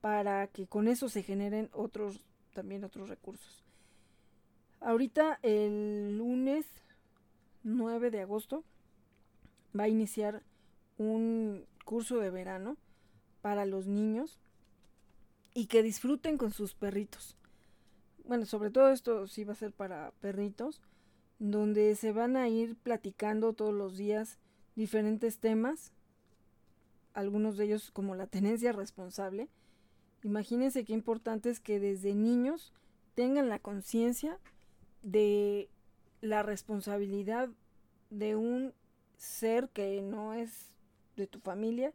para 0.00 0.46
que 0.46 0.66
con 0.66 0.88
eso 0.88 1.10
se 1.10 1.22
generen 1.22 1.68
otros 1.74 2.22
también 2.54 2.82
otros 2.82 3.10
recursos. 3.10 3.62
Ahorita 4.80 5.38
el 5.42 6.16
lunes 6.16 6.64
9 7.62 8.10
de 8.10 8.22
agosto 8.22 8.64
va 9.78 9.84
a 9.84 9.88
iniciar 9.88 10.42
un 10.96 11.66
curso 11.84 12.20
de 12.20 12.30
verano 12.30 12.78
para 13.42 13.66
los 13.66 13.86
niños 13.86 14.40
y 15.52 15.66
que 15.66 15.82
disfruten 15.82 16.38
con 16.38 16.52
sus 16.52 16.74
perritos. 16.74 17.36
Bueno, 18.24 18.46
sobre 18.46 18.70
todo 18.70 18.88
esto 18.88 19.26
sí 19.26 19.44
va 19.44 19.52
a 19.52 19.56
ser 19.56 19.72
para 19.72 20.12
perritos, 20.22 20.80
donde 21.38 21.94
se 21.96 22.12
van 22.12 22.36
a 22.38 22.48
ir 22.48 22.76
platicando 22.76 23.52
todos 23.52 23.74
los 23.74 23.98
días 23.98 24.38
diferentes 24.76 25.38
temas, 25.38 25.92
algunos 27.14 27.56
de 27.56 27.64
ellos 27.64 27.90
como 27.90 28.14
la 28.14 28.26
tenencia 28.26 28.72
responsable. 28.72 29.48
Imagínense 30.22 30.84
qué 30.84 30.92
importante 30.92 31.50
es 31.50 31.60
que 31.60 31.80
desde 31.80 32.14
niños 32.14 32.72
tengan 33.14 33.48
la 33.48 33.58
conciencia 33.58 34.38
de 35.02 35.70
la 36.20 36.42
responsabilidad 36.42 37.48
de 38.10 38.36
un 38.36 38.74
ser 39.16 39.70
que 39.70 40.02
no 40.02 40.34
es 40.34 40.70
de 41.16 41.26
tu 41.26 41.40
familia, 41.40 41.92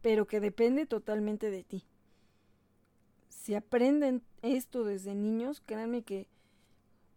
pero 0.00 0.26
que 0.26 0.40
depende 0.40 0.86
totalmente 0.86 1.50
de 1.50 1.64
ti. 1.64 1.84
Si 3.28 3.54
aprenden 3.54 4.22
esto 4.42 4.84
desde 4.84 5.14
niños, 5.14 5.60
créanme 5.66 6.02
que 6.02 6.28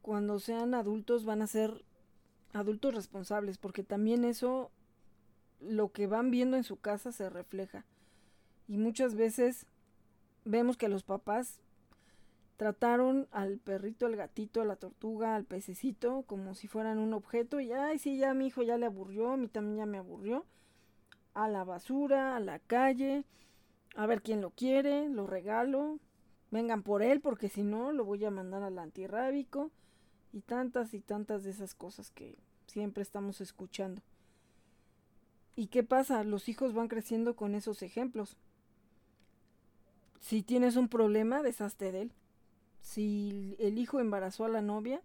cuando 0.02 0.40
sean 0.40 0.74
adultos 0.74 1.26
van 1.26 1.42
a 1.42 1.48
ser 1.48 1.84
adultos 2.54 2.96
responsables, 2.96 3.58
porque 3.58 3.84
también 3.84 4.26
eso 4.26 4.72
lo 5.60 5.92
que 5.92 6.08
van 6.08 6.32
viendo 6.32 6.58
en 6.58 6.64
su 6.64 6.78
casa 6.78 7.12
se 7.12 7.30
refleja. 7.30 7.86
Y 8.68 8.78
muchas 8.78 9.16
veces 9.16 9.66
vemos 10.46 10.78
que 10.78 10.90
los 10.90 11.04
papás 11.04 11.60
trataron 12.58 13.28
al 13.32 13.58
perrito, 13.58 14.06
al 14.06 14.16
gatito, 14.16 14.62
a 14.62 14.66
la 14.66 14.76
tortuga, 14.76 15.36
al 15.36 15.46
pececito 15.46 16.24
como 16.24 16.56
si 16.56 16.68
fueran 16.68 16.98
un 16.98 17.14
objeto 17.14 17.62
y 17.62 17.72
ay, 17.72 18.00
sí, 18.00 18.18
ya 18.18 18.34
mi 18.34 18.48
hijo 18.48 18.64
ya 18.64 18.78
le 18.78 18.86
aburrió, 18.86 19.32
a 19.32 19.38
mí 19.38 19.48
también 19.48 19.78
ya 19.78 19.86
me 19.86 19.98
aburrió. 19.98 20.46
A 21.34 21.48
la 21.48 21.64
basura, 21.64 22.36
a 22.36 22.40
la 22.42 22.60
calle, 22.60 23.24
a 23.96 24.06
ver 24.08 24.22
quién 24.22 24.42
lo 24.42 24.50
quiere, 24.50 25.08
lo 25.08 25.26
regalo, 25.26 26.00
vengan 26.52 26.84
por 26.84 27.02
él 27.02 27.22
porque 27.22 27.48
si 27.48 27.64
no 27.64 27.92
lo 27.94 28.04
voy 28.04 28.26
a 28.26 28.32
mandar 28.32 28.64
al 28.64 28.78
antirrábico 28.78 29.72
y 30.34 30.42
tantas 30.42 30.94
y 30.94 31.00
tantas 31.00 31.44
de 31.44 31.52
esas 31.52 31.76
cosas 31.76 32.12
que 32.12 32.38
siempre 32.68 33.04
estamos 33.04 33.40
escuchando. 33.40 34.02
¿Y 35.60 35.68
qué 35.68 35.84
pasa? 35.84 36.24
Los 36.24 36.48
hijos 36.48 36.74
van 36.74 36.88
creciendo 36.88 37.36
con 37.36 37.54
esos 37.54 37.82
ejemplos. 37.82 38.38
Si 40.22 40.42
tienes 40.42 40.78
un 40.78 40.88
problema, 40.88 41.44
deshazte 41.44 41.92
de 41.92 42.04
él. 42.04 42.14
Si 42.80 43.58
el 43.60 43.78
hijo 43.78 44.00
embarazó 44.00 44.46
a 44.46 44.48
la 44.48 44.62
novia, 44.62 45.02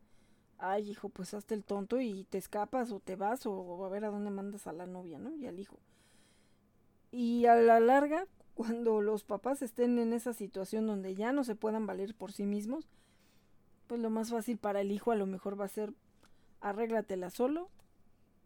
ay 0.58 0.88
hijo, 0.88 1.08
pues 1.08 1.34
hazte 1.34 1.56
el 1.56 1.64
tonto 1.64 2.00
y 2.00 2.22
te 2.30 2.38
escapas 2.38 2.92
o 2.92 3.00
te 3.00 3.16
vas 3.16 3.46
o, 3.46 3.84
a 3.84 3.88
ver 3.88 4.04
a 4.04 4.10
dónde 4.10 4.30
mandas 4.30 4.68
a 4.68 4.72
la 4.72 4.86
novia, 4.86 5.18
¿no? 5.18 5.34
Y 5.34 5.48
al 5.48 5.58
hijo. 5.58 5.80
Y 7.10 7.46
a 7.46 7.56
la 7.56 7.80
larga, 7.80 8.28
cuando 8.54 9.00
los 9.00 9.24
papás 9.24 9.60
estén 9.60 9.98
en 9.98 10.12
esa 10.12 10.34
situación 10.34 10.86
donde 10.86 11.16
ya 11.16 11.32
no 11.32 11.42
se 11.42 11.56
puedan 11.56 11.84
valer 11.84 12.14
por 12.14 12.30
sí 12.30 12.46
mismos, 12.46 12.86
pues 13.88 14.00
lo 14.00 14.08
más 14.08 14.30
fácil 14.30 14.56
para 14.58 14.82
el 14.82 14.92
hijo 14.92 15.10
a 15.10 15.16
lo 15.16 15.26
mejor 15.26 15.60
va 15.60 15.64
a 15.64 15.68
ser 15.68 15.92
arréglatela 16.60 17.30
solo 17.30 17.70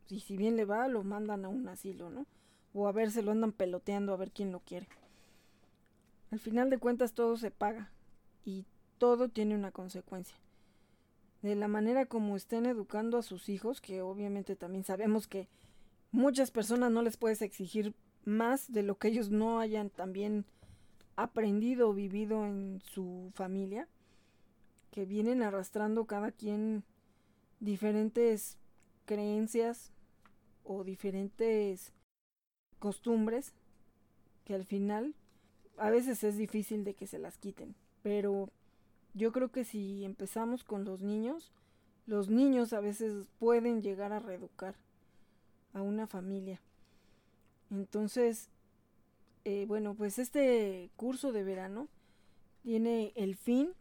y 0.08 0.20
si 0.20 0.36
bien 0.36 0.56
le 0.56 0.64
va, 0.64 0.88
lo 0.88 1.04
mandan 1.04 1.44
a 1.44 1.48
un 1.48 1.68
asilo, 1.68 2.10
¿no? 2.10 2.26
O 2.74 2.88
a 2.88 2.92
ver, 2.92 3.10
se 3.10 3.22
lo 3.22 3.32
andan 3.32 3.52
peloteando 3.52 4.12
a 4.12 4.16
ver 4.16 4.30
quién 4.30 4.52
lo 4.52 4.60
quiere. 4.60 4.88
Al 6.30 6.38
final 6.38 6.70
de 6.70 6.78
cuentas 6.78 7.12
todo 7.12 7.36
se 7.36 7.50
paga 7.50 7.90
y 8.44 8.64
todo 8.98 9.28
tiene 9.28 9.54
una 9.54 9.70
consecuencia. 9.72 10.36
De 11.42 11.54
la 11.54 11.68
manera 11.68 12.06
como 12.06 12.36
estén 12.36 12.66
educando 12.66 13.18
a 13.18 13.22
sus 13.22 13.48
hijos, 13.48 13.80
que 13.80 14.02
obviamente 14.02 14.56
también 14.56 14.84
sabemos 14.84 15.28
que 15.28 15.48
muchas 16.10 16.50
personas 16.50 16.90
no 16.90 17.02
les 17.02 17.16
puedes 17.16 17.42
exigir 17.42 17.94
más 18.24 18.72
de 18.72 18.82
lo 18.82 18.98
que 18.98 19.08
ellos 19.08 19.30
no 19.30 19.60
hayan 19.60 19.90
también 19.90 20.44
aprendido 21.16 21.90
o 21.90 21.94
vivido 21.94 22.44
en 22.46 22.80
su 22.84 23.30
familia, 23.34 23.88
que 24.90 25.04
vienen 25.04 25.42
arrastrando 25.42 26.06
cada 26.06 26.32
quien 26.32 26.84
diferentes 27.60 28.58
creencias, 29.04 29.92
o 30.68 30.84
diferentes 30.84 31.92
costumbres 32.78 33.54
que 34.44 34.54
al 34.54 34.64
final 34.64 35.14
a 35.78 35.90
veces 35.90 36.22
es 36.24 36.36
difícil 36.36 36.84
de 36.84 36.94
que 36.94 37.06
se 37.06 37.18
las 37.18 37.38
quiten. 37.38 37.74
Pero 38.02 38.50
yo 39.14 39.32
creo 39.32 39.50
que 39.50 39.64
si 39.64 40.04
empezamos 40.04 40.62
con 40.62 40.84
los 40.84 41.00
niños, 41.00 41.52
los 42.06 42.28
niños 42.28 42.72
a 42.72 42.80
veces 42.80 43.26
pueden 43.38 43.82
llegar 43.82 44.12
a 44.12 44.20
reeducar 44.20 44.74
a 45.72 45.82
una 45.82 46.06
familia. 46.06 46.60
Entonces, 47.70 48.48
eh, 49.44 49.64
bueno, 49.66 49.94
pues 49.94 50.18
este 50.18 50.90
curso 50.96 51.32
de 51.32 51.44
verano 51.44 51.88
tiene 52.62 53.12
el 53.16 53.36
fin 53.36 53.72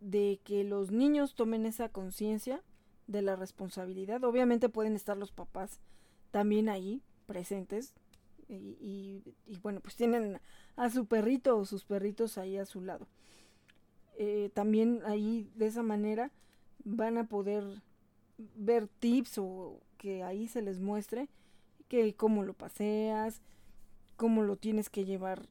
de 0.00 0.40
que 0.44 0.64
los 0.64 0.90
niños 0.90 1.34
tomen 1.34 1.66
esa 1.66 1.88
conciencia 1.88 2.62
de 3.06 3.22
la 3.22 3.36
responsabilidad. 3.36 4.22
Obviamente 4.24 4.68
pueden 4.68 4.94
estar 4.94 5.16
los 5.16 5.32
papás 5.32 5.80
también 6.32 6.68
ahí 6.68 7.02
presentes 7.26 7.94
y, 8.48 9.22
bueno, 9.62 9.80
pues 9.80 9.96
tienen 9.96 10.40
a 10.76 10.90
su 10.90 11.06
perrito 11.06 11.56
o 11.56 11.64
sus 11.64 11.84
perritos 11.84 12.36
ahí 12.36 12.58
a 12.58 12.66
su 12.66 12.80
lado. 12.80 13.06
Eh, 14.18 14.50
también 14.52 15.00
ahí 15.06 15.48
de 15.54 15.66
esa 15.66 15.82
manera 15.82 16.30
van 16.84 17.16
a 17.16 17.24
poder 17.24 17.64
ver 18.56 18.88
tips 18.88 19.38
o 19.38 19.80
que 19.96 20.22
ahí 20.22 20.48
se 20.48 20.60
les 20.60 20.80
muestre 20.80 21.28
que 21.88 22.14
cómo 22.14 22.42
lo 22.42 22.52
paseas, 22.52 23.40
cómo 24.16 24.42
lo 24.42 24.56
tienes 24.56 24.90
que 24.90 25.04
llevar 25.04 25.48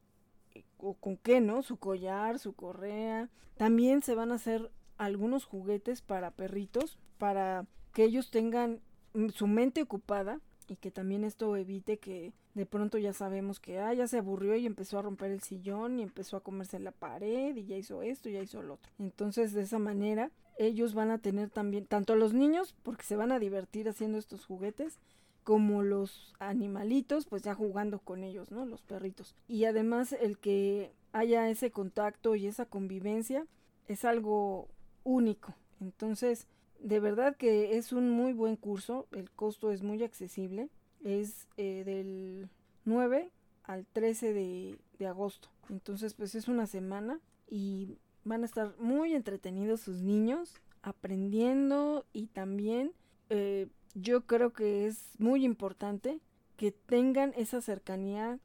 eh, 0.54 0.64
o 0.78 0.94
con 0.94 1.16
qué, 1.16 1.40
¿no? 1.40 1.62
Su 1.62 1.76
collar, 1.76 2.38
su 2.38 2.52
correa. 2.52 3.30
También 3.56 4.02
se 4.02 4.14
van 4.14 4.30
a 4.30 4.36
hacer 4.36 4.70
algunos 4.98 5.44
juguetes 5.44 6.02
para 6.02 6.30
perritos 6.30 6.98
para 7.18 7.66
que 7.92 8.04
ellos 8.04 8.30
tengan 8.30 8.80
mm, 9.14 9.30
su 9.30 9.46
mente 9.46 9.82
ocupada 9.82 10.40
y 10.72 10.76
que 10.76 10.90
también 10.90 11.24
esto 11.24 11.56
evite 11.56 11.98
que 11.98 12.32
de 12.54 12.66
pronto 12.66 12.98
ya 12.98 13.12
sabemos 13.12 13.60
que 13.60 13.78
ah, 13.78 13.94
ya 13.94 14.06
se 14.08 14.18
aburrió 14.18 14.56
y 14.56 14.66
empezó 14.66 14.98
a 14.98 15.02
romper 15.02 15.30
el 15.30 15.42
sillón 15.42 15.98
y 15.98 16.02
empezó 16.02 16.36
a 16.36 16.42
comerse 16.42 16.78
la 16.78 16.92
pared 16.92 17.56
y 17.56 17.64
ya 17.64 17.76
hizo 17.76 18.02
esto 18.02 18.28
y 18.28 18.32
ya 18.32 18.42
hizo 18.42 18.62
lo 18.62 18.74
otro. 18.74 18.90
Entonces 18.98 19.52
de 19.52 19.62
esa 19.62 19.78
manera 19.78 20.30
ellos 20.58 20.94
van 20.94 21.10
a 21.10 21.18
tener 21.18 21.50
también, 21.50 21.86
tanto 21.86 22.16
los 22.16 22.32
niños, 22.32 22.74
porque 22.82 23.04
se 23.04 23.16
van 23.16 23.32
a 23.32 23.38
divertir 23.38 23.88
haciendo 23.88 24.18
estos 24.18 24.44
juguetes, 24.44 24.98
como 25.44 25.82
los 25.82 26.34
animalitos, 26.38 27.26
pues 27.26 27.42
ya 27.42 27.54
jugando 27.54 27.98
con 27.98 28.22
ellos, 28.22 28.52
¿no? 28.52 28.64
Los 28.64 28.82
perritos. 28.82 29.34
Y 29.48 29.64
además 29.64 30.12
el 30.12 30.38
que 30.38 30.92
haya 31.12 31.48
ese 31.48 31.70
contacto 31.70 32.36
y 32.36 32.46
esa 32.46 32.64
convivencia 32.66 33.46
es 33.88 34.04
algo 34.04 34.68
único. 35.04 35.54
Entonces, 35.80 36.46
de 36.82 37.00
verdad 37.00 37.36
que 37.36 37.76
es 37.76 37.92
un 37.92 38.10
muy 38.10 38.32
buen 38.32 38.56
curso, 38.56 39.06
el 39.12 39.30
costo 39.30 39.70
es 39.70 39.82
muy 39.82 40.02
accesible, 40.02 40.68
es 41.04 41.48
eh, 41.56 41.82
del 41.84 42.48
9 42.84 43.30
al 43.64 43.86
13 43.86 44.32
de, 44.32 44.78
de 44.98 45.06
agosto. 45.06 45.48
Entonces, 45.70 46.14
pues 46.14 46.34
es 46.34 46.48
una 46.48 46.66
semana 46.66 47.20
y 47.48 47.98
van 48.24 48.42
a 48.42 48.46
estar 48.46 48.74
muy 48.78 49.14
entretenidos 49.14 49.80
sus 49.80 50.02
niños, 50.02 50.60
aprendiendo 50.82 52.04
y 52.12 52.26
también 52.26 52.92
eh, 53.30 53.68
yo 53.94 54.26
creo 54.26 54.52
que 54.52 54.86
es 54.86 55.10
muy 55.18 55.44
importante 55.44 56.20
que 56.56 56.72
tengan 56.72 57.32
esa 57.36 57.60
cercanía 57.60 58.38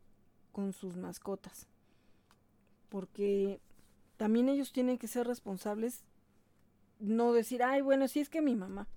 con 0.52 0.74
sus 0.74 0.98
mascotas. 0.98 1.68
Porque 2.90 3.60
también 4.18 4.50
ellos 4.50 4.72
tienen 4.72 4.98
que 4.98 5.08
ser 5.08 5.28
responsables, 5.28 6.04
no 7.00 7.34
decir, 7.34 7.64
ay, 7.64 7.82
bueno, 7.82 8.08
si 8.08 8.20
es 8.20 8.30
que 8.30 8.42
mi 8.42 8.56
mamá, 8.56 8.88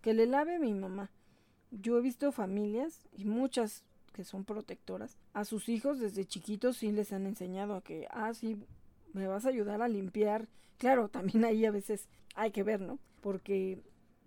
que 0.00 0.14
le 0.14 0.26
lave 0.26 0.58
mi 0.58 0.74
mamá. 0.74 1.10
Yo 1.70 1.98
he 1.98 2.02
visto 2.02 2.32
familias 2.32 3.08
y 3.12 3.24
muchas 3.24 3.84
que 4.12 4.24
son 4.24 4.44
protectoras, 4.44 5.16
a 5.32 5.44
sus 5.44 5.68
hijos 5.68 5.98
desde 5.98 6.26
chiquitos 6.26 6.76
sí 6.76 6.92
les 6.92 7.12
han 7.12 7.26
enseñado 7.26 7.74
a 7.74 7.82
que, 7.82 8.06
ah, 8.10 8.34
sí, 8.34 8.62
me 9.14 9.26
vas 9.26 9.46
a 9.46 9.48
ayudar 9.48 9.82
a 9.82 9.88
limpiar. 9.88 10.48
Claro, 10.78 11.08
también 11.08 11.44
ahí 11.44 11.64
a 11.64 11.70
veces 11.70 12.08
hay 12.34 12.50
que 12.50 12.62
ver, 12.62 12.80
¿no? 12.80 12.98
Porque 13.20 13.80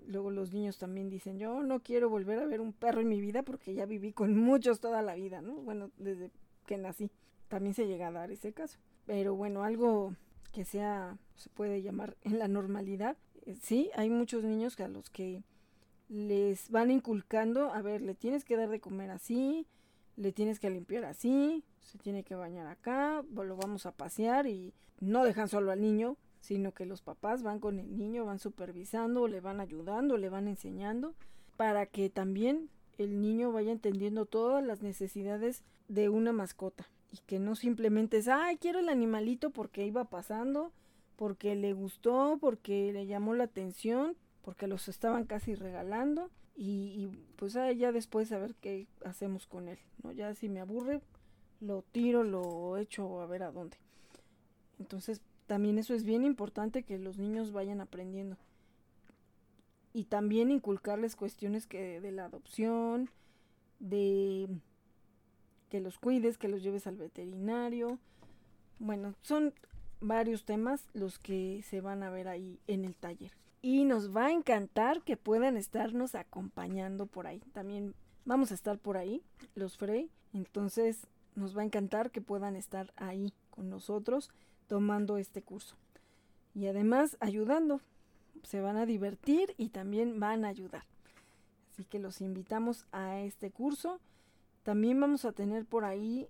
luego 0.08 0.32
los 0.32 0.54
niños 0.54 0.78
también 0.78 1.10
dicen, 1.10 1.38
yo 1.38 1.62
no 1.64 1.82
quiero 1.82 2.10
volver 2.10 2.40
a 2.40 2.46
ver 2.46 2.62
un 2.62 2.74
perro 2.74 3.02
en 3.02 3.10
mi 3.10 3.22
vida 3.22 3.44
porque 3.44 3.74
ya 3.74 3.86
viví 3.86 4.12
con 4.12 4.36
muchos 4.38 4.80
toda 4.80 5.02
la 5.02 5.16
vida, 5.16 5.42
¿no? 5.42 5.54
Bueno, 5.56 5.92
desde 5.98 6.32
que 6.66 6.78
nací. 6.78 7.12
También 7.48 7.76
se 7.76 7.88
llega 7.88 8.08
a 8.08 8.12
dar 8.12 8.32
ese 8.32 8.54
caso. 8.54 8.80
Pero 9.06 9.36
bueno, 9.36 9.64
algo 9.64 10.16
que 10.56 10.64
sea, 10.64 11.18
se 11.36 11.50
puede 11.50 11.82
llamar 11.82 12.16
en 12.22 12.40
la 12.40 12.48
normalidad. 12.48 13.18
Eh, 13.46 13.58
sí, 13.62 13.92
hay 13.94 14.10
muchos 14.10 14.46
niños 14.46 14.80
a 14.80 14.88
los 14.88 15.10
que 15.10 15.44
les 16.08 16.70
van 16.70 16.92
inculcando, 16.92 17.74
a 17.74 17.82
ver, 17.82 18.00
le 18.00 18.16
tienes 18.16 18.46
que 18.46 18.56
dar 18.56 18.70
de 18.70 18.80
comer 18.80 19.12
así, 19.12 19.68
le 20.16 20.32
tienes 20.32 20.62
que 20.62 20.70
limpiar 20.70 21.04
así, 21.04 21.66
se 21.82 21.98
tiene 21.98 22.24
que 22.24 22.36
bañar 22.36 22.68
acá, 22.68 23.22
lo 23.34 23.58
vamos 23.58 23.86
a 23.86 23.92
pasear 23.92 24.48
y 24.48 24.74
no 25.02 25.26
dejan 25.26 25.50
solo 25.50 25.74
al 25.74 25.82
niño, 25.82 26.16
sino 26.40 26.74
que 26.74 26.86
los 26.86 27.02
papás 27.02 27.44
van 27.44 27.60
con 27.60 27.78
el 27.78 27.98
niño, 27.98 28.24
van 28.24 28.40
supervisando, 28.40 29.28
le 29.28 29.42
van 29.42 29.60
ayudando, 29.60 30.16
le 30.16 30.30
van 30.30 30.48
enseñando, 30.48 31.16
para 31.58 31.86
que 31.86 32.10
también 32.10 32.70
el 32.98 33.20
niño 33.20 33.52
vaya 33.52 33.74
entendiendo 33.74 34.26
todas 34.26 34.64
las 34.64 34.82
necesidades 34.82 35.66
de 35.90 36.08
una 36.08 36.32
mascota 36.32 36.88
y 37.16 37.20
que 37.26 37.40
no 37.40 37.56
simplemente 37.56 38.18
es, 38.18 38.28
ay, 38.28 38.58
quiero 38.58 38.80
el 38.80 38.90
animalito 38.90 39.50
porque 39.52 39.86
iba 39.86 40.04
pasando, 40.06 40.74
porque 41.16 41.56
le 41.56 41.72
gustó, 41.72 42.38
porque 42.42 42.92
le 42.92 43.06
llamó 43.06 43.34
la 43.34 43.46
atención, 43.46 44.18
porque 44.42 44.68
los 44.68 44.90
estaban 44.90 45.26
casi 45.26 45.56
regalando 45.56 46.30
y, 46.58 47.10
pues 47.38 47.54
ya 47.54 47.92
después 47.92 48.32
a 48.32 48.38
ver 48.38 48.56
qué 48.56 48.88
hacemos 49.06 49.48
con 49.48 49.70
él, 49.70 49.80
¿no? 50.04 50.12
Ya 50.12 50.34
si 50.36 50.50
me 50.50 50.60
aburre, 50.60 51.02
lo 51.62 51.84
tiro, 51.84 52.24
lo 52.24 52.78
echo 52.78 53.22
a 53.22 53.28
ver 53.28 53.44
a 53.44 53.52
dónde. 53.52 53.78
Entonces, 54.78 55.22
también 55.48 55.78
eso 55.78 55.94
es 55.94 56.04
bien 56.04 56.26
importante 56.26 56.84
que 56.84 56.98
los 56.98 57.18
niños 57.18 57.54
vayan 57.54 57.80
aprendiendo. 57.80 58.38
Y 59.94 60.06
también 60.06 60.52
inculcarles 60.52 61.16
cuestiones 61.16 61.66
que 61.66 62.02
de 62.02 62.12
la 62.12 62.26
adopción, 62.26 63.10
de 63.80 64.50
que 65.70 65.80
los 65.80 65.98
cuides, 66.00 66.38
que 66.38 66.48
los 66.48 66.64
lleves 66.64 66.88
al 66.88 66.98
veterinario. 66.98 68.00
Bueno, 68.80 69.16
son 69.22 69.54
varios 70.02 70.46
temas 70.46 70.90
los 70.94 71.20
que 71.20 71.64
se 71.68 71.82
van 71.82 72.04
a 72.04 72.10
ver 72.10 72.28
ahí 72.28 72.60
en 72.68 72.86
el 72.86 72.96
taller 72.96 73.32
y 73.66 73.84
nos 73.84 74.16
va 74.16 74.28
a 74.28 74.32
encantar 74.32 75.02
que 75.02 75.18
puedan 75.18 75.58
estarnos 75.58 76.14
acompañando 76.14 77.08
por 77.08 77.26
ahí. 77.26 77.40
También 77.52 77.96
vamos 78.24 78.52
a 78.52 78.54
estar 78.54 78.78
por 78.78 78.96
ahí, 78.96 79.24
los 79.56 79.76
Frey. 79.76 80.12
Entonces 80.34 81.08
nos 81.34 81.58
va 81.58 81.64
a 81.64 81.66
encantar 81.66 82.12
que 82.12 82.22
puedan 82.22 82.56
estar 82.56 82.94
ahí 82.96 83.34
con 83.50 83.72
nosotros 83.72 84.30
tomando 84.68 85.18
este 85.18 85.42
curso. 85.42 85.78
Y 86.54 86.68
además 86.68 87.18
ayudando. 87.22 87.82
Se 88.44 88.62
van 88.62 88.78
a 88.78 88.86
divertir 88.86 89.56
y 89.58 89.70
también 89.70 90.20
van 90.20 90.46
a 90.46 90.50
ayudar. 90.50 90.84
Así 91.72 91.86
que 91.86 91.98
los 91.98 92.22
invitamos 92.22 92.86
a 92.92 93.22
este 93.22 93.50
curso. 93.50 94.00
También 94.66 95.00
vamos 95.00 95.24
a 95.24 95.32
tener 95.32 95.64
por 95.64 95.86
ahí 95.86 96.28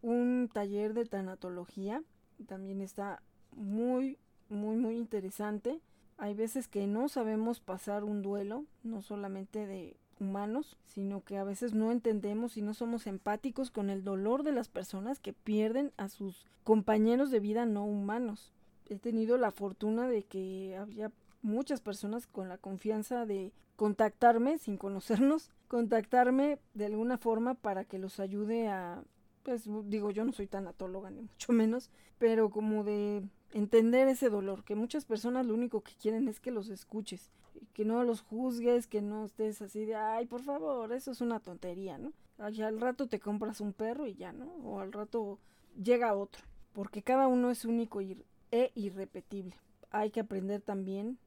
un 0.00 0.48
taller 0.50 0.94
de 0.94 1.04
tanatología. 1.04 2.02
También 2.46 2.80
está 2.80 3.20
muy, 3.52 4.16
muy, 4.48 4.76
muy 4.76 4.96
interesante 4.96 5.82
hay 6.16 6.34
veces 6.34 6.68
que 6.68 6.86
no 6.86 7.08
sabemos 7.08 7.60
pasar 7.60 8.04
un 8.04 8.22
duelo, 8.22 8.64
no 8.82 9.02
solamente 9.02 9.66
de 9.66 9.96
humanos, 10.20 10.76
sino 10.86 11.22
que 11.24 11.38
a 11.38 11.44
veces 11.44 11.74
no 11.74 11.90
entendemos 11.90 12.56
y 12.56 12.62
no 12.62 12.72
somos 12.72 13.06
empáticos 13.06 13.70
con 13.70 13.90
el 13.90 14.04
dolor 14.04 14.44
de 14.44 14.52
las 14.52 14.68
personas 14.68 15.18
que 15.18 15.32
pierden 15.32 15.92
a 15.96 16.08
sus 16.08 16.46
compañeros 16.62 17.30
de 17.30 17.40
vida 17.40 17.66
no 17.66 17.84
humanos. 17.84 18.52
He 18.88 18.96
tenido 18.96 19.38
la 19.38 19.50
fortuna 19.50 20.06
de 20.08 20.22
que 20.22 20.76
había 20.78 21.10
muchas 21.42 21.80
personas 21.80 22.26
con 22.26 22.48
la 22.48 22.58
confianza 22.58 23.26
de 23.26 23.52
contactarme 23.76 24.58
sin 24.58 24.76
conocernos, 24.76 25.50
contactarme 25.74 26.60
de 26.74 26.86
alguna 26.86 27.18
forma 27.18 27.54
para 27.54 27.84
que 27.84 27.98
los 27.98 28.20
ayude 28.20 28.68
a, 28.68 29.02
pues 29.42 29.68
digo, 29.86 30.12
yo 30.12 30.24
no 30.24 30.30
soy 30.30 30.46
tanatóloga 30.46 31.10
ni 31.10 31.22
mucho 31.22 31.52
menos, 31.52 31.90
pero 32.16 32.48
como 32.48 32.84
de 32.84 33.24
entender 33.52 34.06
ese 34.06 34.30
dolor, 34.30 34.62
que 34.62 34.76
muchas 34.76 35.04
personas 35.04 35.46
lo 35.46 35.52
único 35.52 35.80
que 35.80 35.96
quieren 36.00 36.28
es 36.28 36.38
que 36.38 36.52
los 36.52 36.68
escuches, 36.68 37.32
que 37.72 37.84
no 37.84 38.04
los 38.04 38.20
juzgues, 38.20 38.86
que 38.86 39.02
no 39.02 39.24
estés 39.24 39.62
así 39.62 39.84
de, 39.84 39.96
ay, 39.96 40.26
por 40.26 40.42
favor, 40.42 40.92
eso 40.92 41.10
es 41.10 41.20
una 41.20 41.40
tontería, 41.40 41.98
¿no? 41.98 42.12
Al 42.38 42.80
rato 42.80 43.08
te 43.08 43.18
compras 43.18 43.60
un 43.60 43.72
perro 43.72 44.06
y 44.06 44.14
ya, 44.14 44.32
¿no? 44.32 44.46
O 44.62 44.78
al 44.78 44.92
rato 44.92 45.40
llega 45.82 46.14
otro, 46.14 46.44
porque 46.72 47.02
cada 47.02 47.26
uno 47.26 47.50
es 47.50 47.64
único 47.64 48.00
e 48.00 48.70
irrepetible. 48.76 49.56
Hay 49.90 50.12
que 50.12 50.20
aprender 50.20 50.60
también 50.60 51.18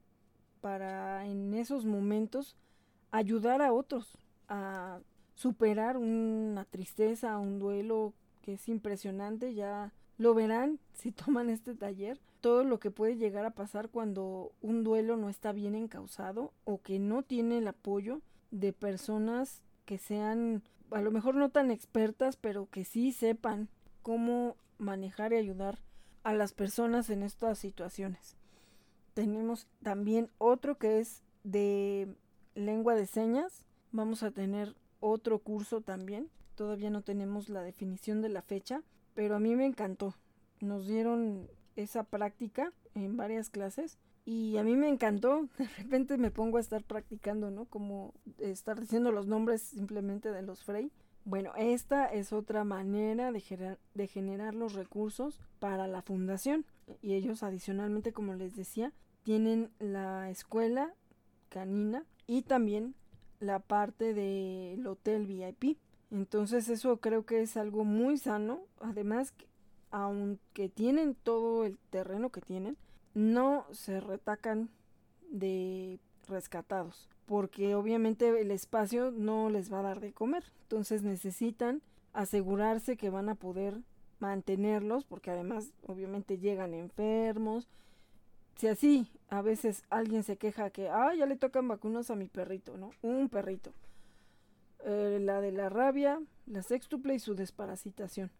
para 0.62 1.26
en 1.26 1.52
esos 1.52 1.84
momentos 1.84 2.56
ayudar 3.10 3.60
a 3.60 3.74
otros 3.74 4.16
a 4.48 5.00
superar 5.34 5.96
una 5.96 6.64
tristeza, 6.64 7.38
un 7.38 7.58
duelo 7.58 8.12
que 8.42 8.54
es 8.54 8.68
impresionante, 8.68 9.54
ya 9.54 9.92
lo 10.16 10.34
verán 10.34 10.78
si 10.94 11.12
toman 11.12 11.50
este 11.50 11.74
taller, 11.74 12.18
todo 12.40 12.64
lo 12.64 12.78
que 12.78 12.90
puede 12.90 13.16
llegar 13.16 13.44
a 13.44 13.50
pasar 13.50 13.88
cuando 13.88 14.52
un 14.62 14.84
duelo 14.84 15.16
no 15.16 15.28
está 15.28 15.52
bien 15.52 15.74
encausado 15.74 16.52
o 16.64 16.80
que 16.80 16.98
no 16.98 17.22
tiene 17.22 17.58
el 17.58 17.68
apoyo 17.68 18.20
de 18.50 18.72
personas 18.72 19.62
que 19.84 19.98
sean 19.98 20.62
a 20.90 21.00
lo 21.00 21.10
mejor 21.10 21.34
no 21.34 21.50
tan 21.50 21.70
expertas, 21.70 22.36
pero 22.36 22.68
que 22.70 22.84
sí 22.84 23.12
sepan 23.12 23.68
cómo 24.02 24.56
manejar 24.78 25.32
y 25.32 25.36
ayudar 25.36 25.78
a 26.22 26.34
las 26.34 26.52
personas 26.52 27.10
en 27.10 27.22
estas 27.22 27.58
situaciones. 27.58 28.36
Tenemos 29.14 29.66
también 29.82 30.30
otro 30.38 30.78
que 30.78 31.00
es 31.00 31.22
de 31.44 32.14
lengua 32.54 32.94
de 32.94 33.06
señas. 33.06 33.64
Vamos 33.92 34.22
a 34.22 34.30
tener 34.30 34.74
otro 35.00 35.38
curso 35.38 35.80
también. 35.80 36.28
Todavía 36.54 36.90
no 36.90 37.02
tenemos 37.02 37.48
la 37.48 37.62
definición 37.62 38.20
de 38.20 38.28
la 38.28 38.42
fecha, 38.42 38.82
pero 39.14 39.36
a 39.36 39.40
mí 39.40 39.54
me 39.56 39.66
encantó. 39.66 40.14
Nos 40.60 40.86
dieron 40.86 41.48
esa 41.76 42.04
práctica 42.04 42.72
en 42.94 43.16
varias 43.16 43.48
clases 43.48 43.98
y 44.24 44.56
a 44.58 44.62
mí 44.62 44.76
me 44.76 44.88
encantó. 44.88 45.48
De 45.58 45.68
repente 45.78 46.18
me 46.18 46.30
pongo 46.30 46.58
a 46.58 46.60
estar 46.60 46.82
practicando, 46.84 47.50
¿no? 47.50 47.64
Como 47.64 48.12
estar 48.38 48.80
diciendo 48.80 49.12
los 49.12 49.26
nombres 49.26 49.62
simplemente 49.62 50.30
de 50.30 50.42
los 50.42 50.64
Frey. 50.64 50.92
Bueno, 51.24 51.52
esta 51.56 52.06
es 52.06 52.32
otra 52.32 52.64
manera 52.64 53.32
de, 53.32 53.76
de 53.94 54.06
generar 54.06 54.54
los 54.54 54.74
recursos 54.74 55.40
para 55.58 55.86
la 55.86 56.02
fundación. 56.02 56.66
Y 57.02 57.14
ellos 57.14 57.42
adicionalmente, 57.42 58.12
como 58.12 58.34
les 58.34 58.56
decía, 58.56 58.92
tienen 59.22 59.70
la 59.78 60.30
escuela 60.30 60.94
canina 61.48 62.04
y 62.26 62.42
también 62.42 62.94
la 63.40 63.58
parte 63.58 64.14
del 64.14 64.86
hotel 64.86 65.26
VIP. 65.26 65.78
Entonces 66.10 66.68
eso 66.68 66.96
creo 66.98 67.24
que 67.26 67.42
es 67.42 67.56
algo 67.56 67.84
muy 67.84 68.18
sano. 68.18 68.60
Además, 68.80 69.34
aunque 69.90 70.68
tienen 70.68 71.14
todo 71.14 71.64
el 71.64 71.78
terreno 71.90 72.30
que 72.30 72.40
tienen, 72.40 72.76
no 73.14 73.66
se 73.72 74.00
retacan 74.00 74.70
de 75.30 75.98
rescatados. 76.28 77.08
Porque 77.26 77.74
obviamente 77.74 78.40
el 78.40 78.50
espacio 78.50 79.10
no 79.10 79.50
les 79.50 79.72
va 79.72 79.80
a 79.80 79.82
dar 79.82 80.00
de 80.00 80.12
comer. 80.12 80.44
Entonces 80.62 81.02
necesitan 81.02 81.82
asegurarse 82.12 82.96
que 82.96 83.10
van 83.10 83.28
a 83.28 83.34
poder 83.34 83.82
mantenerlos 84.18 85.04
porque 85.04 85.30
además 85.30 85.72
obviamente 85.86 86.38
llegan 86.38 86.74
enfermos 86.74 87.68
si 88.58 88.66
así 88.66 89.08
a 89.28 89.40
veces 89.40 89.84
alguien 89.88 90.24
se 90.24 90.36
queja 90.36 90.70
que, 90.70 90.88
ah, 90.88 91.14
ya 91.14 91.26
le 91.26 91.36
tocan 91.36 91.68
vacunas 91.68 92.10
a 92.10 92.16
mi 92.16 92.26
perrito, 92.26 92.76
¿no? 92.76 92.90
Un 93.02 93.28
perrito. 93.28 93.72
Eh, 94.84 95.20
la 95.22 95.40
de 95.40 95.52
la 95.52 95.68
rabia, 95.68 96.20
la 96.46 96.62
sextuple 96.62 97.14
y 97.14 97.20
su 97.20 97.36
desparasitación. 97.36 98.32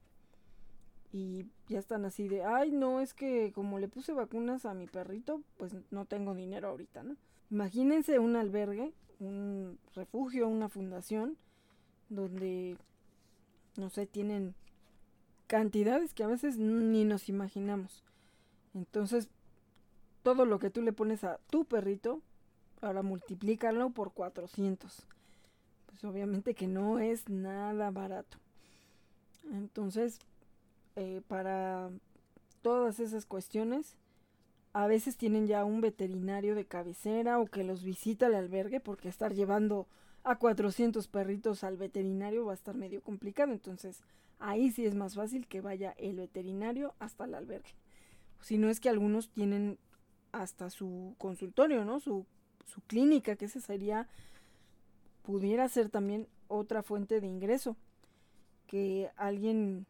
Y 1.12 1.46
ya 1.68 1.78
están 1.78 2.04
así 2.04 2.26
de, 2.26 2.42
ay, 2.42 2.72
no, 2.72 3.00
es 3.00 3.14
que 3.14 3.52
como 3.52 3.78
le 3.78 3.86
puse 3.86 4.12
vacunas 4.12 4.66
a 4.66 4.74
mi 4.74 4.88
perrito, 4.88 5.40
pues 5.56 5.74
no 5.92 6.04
tengo 6.04 6.34
dinero 6.34 6.68
ahorita, 6.68 7.04
¿no? 7.04 7.16
Imagínense 7.50 8.18
un 8.18 8.34
albergue, 8.34 8.92
un 9.20 9.78
refugio, 9.94 10.48
una 10.48 10.68
fundación, 10.68 11.36
donde, 12.08 12.76
no 13.76 13.88
sé, 13.88 14.06
tienen 14.06 14.56
cantidades 15.46 16.12
que 16.12 16.24
a 16.24 16.28
veces 16.28 16.58
ni 16.58 17.04
nos 17.04 17.28
imaginamos. 17.28 18.02
Entonces, 18.74 19.28
todo 20.34 20.44
lo 20.44 20.58
que 20.58 20.68
tú 20.68 20.82
le 20.82 20.92
pones 20.92 21.24
a 21.24 21.38
tu 21.48 21.64
perrito, 21.64 22.20
ahora 22.82 23.00
multiplícalo 23.00 23.88
por 23.88 24.12
400. 24.12 25.06
Pues 25.86 26.04
obviamente 26.04 26.52
que 26.52 26.66
no 26.66 26.98
es 26.98 27.30
nada 27.30 27.90
barato. 27.90 28.36
Entonces, 29.50 30.18
eh, 30.96 31.22
para 31.28 31.88
todas 32.60 33.00
esas 33.00 33.24
cuestiones, 33.24 33.96
a 34.74 34.86
veces 34.86 35.16
tienen 35.16 35.46
ya 35.46 35.64
un 35.64 35.80
veterinario 35.80 36.54
de 36.54 36.66
cabecera 36.66 37.38
o 37.38 37.46
que 37.46 37.64
los 37.64 37.82
visita 37.82 38.26
al 38.26 38.34
albergue 38.34 38.80
porque 38.80 39.08
estar 39.08 39.32
llevando 39.32 39.86
a 40.24 40.36
400 40.36 41.08
perritos 41.08 41.64
al 41.64 41.78
veterinario 41.78 42.44
va 42.44 42.52
a 42.52 42.54
estar 42.54 42.74
medio 42.74 43.00
complicado. 43.00 43.52
Entonces, 43.52 44.02
ahí 44.38 44.72
sí 44.72 44.84
es 44.84 44.94
más 44.94 45.14
fácil 45.14 45.46
que 45.46 45.62
vaya 45.62 45.92
el 45.96 46.16
veterinario 46.16 46.94
hasta 46.98 47.24
el 47.24 47.34
albergue. 47.34 47.72
Si 48.42 48.58
no 48.58 48.68
es 48.68 48.78
que 48.78 48.90
algunos 48.90 49.30
tienen 49.30 49.78
hasta 50.32 50.70
su 50.70 51.14
consultorio, 51.18 51.84
¿no? 51.84 52.00
Su, 52.00 52.26
su 52.66 52.80
clínica, 52.82 53.36
que 53.36 53.46
ese 53.46 53.60
sería, 53.60 54.08
pudiera 55.22 55.68
ser 55.68 55.88
también 55.88 56.28
otra 56.48 56.82
fuente 56.82 57.20
de 57.20 57.26
ingreso. 57.26 57.76
Que 58.66 59.10
alguien 59.16 59.86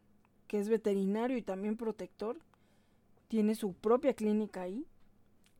que 0.47 0.59
es 0.59 0.69
veterinario 0.69 1.37
y 1.37 1.41
también 1.41 1.77
protector 1.77 2.39
tiene 3.27 3.53
su 3.55 3.73
propia 3.73 4.13
clínica 4.13 4.63
ahí 4.63 4.85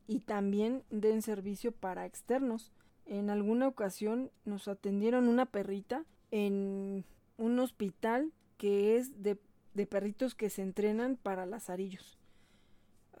y 0.06 0.20
también 0.20 0.82
den 0.90 1.22
servicio 1.22 1.70
para 1.70 2.06
externos. 2.06 2.72
En 3.06 3.30
alguna 3.30 3.68
ocasión 3.68 4.30
nos 4.44 4.66
atendieron 4.66 5.28
una 5.28 5.46
perrita 5.46 6.04
en 6.32 7.04
un 7.38 7.58
hospital 7.60 8.32
que 8.58 8.96
es 8.96 9.22
de, 9.22 9.38
de 9.74 9.86
perritos 9.86 10.34
que 10.34 10.50
se 10.50 10.62
entrenan 10.62 11.16
para 11.16 11.46
lazarillos. 11.46 12.18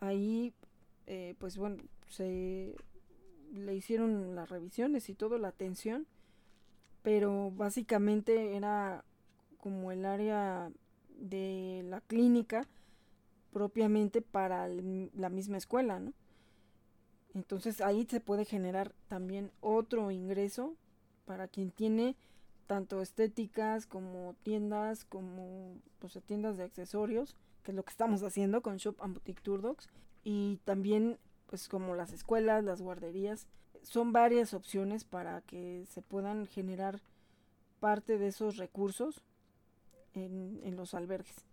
Ahí 0.00 0.52
eh, 1.06 1.34
pues 1.38 1.56
bueno, 1.56 1.82
se 2.08 2.74
le 3.52 3.74
hicieron 3.74 4.34
las 4.34 4.48
revisiones 4.48 5.08
y 5.08 5.14
todo, 5.14 5.38
la 5.38 5.48
atención, 5.48 6.06
pero 7.02 7.50
básicamente 7.50 8.56
era 8.56 9.04
como 9.58 9.92
el 9.92 10.04
área 10.04 10.70
de 11.18 11.82
la 11.88 12.00
clínica 12.00 12.66
propiamente 13.52 14.22
para 14.22 14.68
la 14.68 15.28
misma 15.28 15.56
escuela, 15.56 15.98
¿no? 15.98 16.12
Entonces 17.34 17.80
ahí 17.80 18.06
se 18.08 18.20
puede 18.20 18.44
generar 18.44 18.92
también 19.08 19.52
otro 19.60 20.10
ingreso 20.10 20.74
para 21.26 21.48
quien 21.48 21.70
tiene 21.70 22.16
tanto 22.66 23.02
estéticas 23.02 23.86
como 23.86 24.34
tiendas, 24.42 25.04
como 25.04 25.76
pues, 25.98 26.18
tiendas 26.26 26.56
de 26.56 26.64
accesorios, 26.64 27.36
que 27.62 27.72
es 27.72 27.76
lo 27.76 27.84
que 27.84 27.90
estamos 27.90 28.22
haciendo 28.22 28.62
con 28.62 28.78
Shop 28.78 28.96
and 29.00 29.14
Boutique 29.14 29.42
Tour 29.42 29.60
Dogs 29.60 29.88
y 30.24 30.58
también 30.64 31.18
pues 31.46 31.68
como 31.68 31.94
las 31.96 32.12
escuelas, 32.12 32.62
las 32.62 32.80
guarderías, 32.80 33.46
son 33.82 34.12
varias 34.12 34.54
opciones 34.54 35.04
para 35.04 35.40
que 35.42 35.84
se 35.90 36.02
puedan 36.02 36.46
generar 36.46 37.00
parte 37.80 38.18
de 38.18 38.28
esos 38.28 38.56
recursos 38.56 39.22
en, 40.14 40.60
en 40.62 40.76
los 40.76 40.94
albergues 40.94 41.44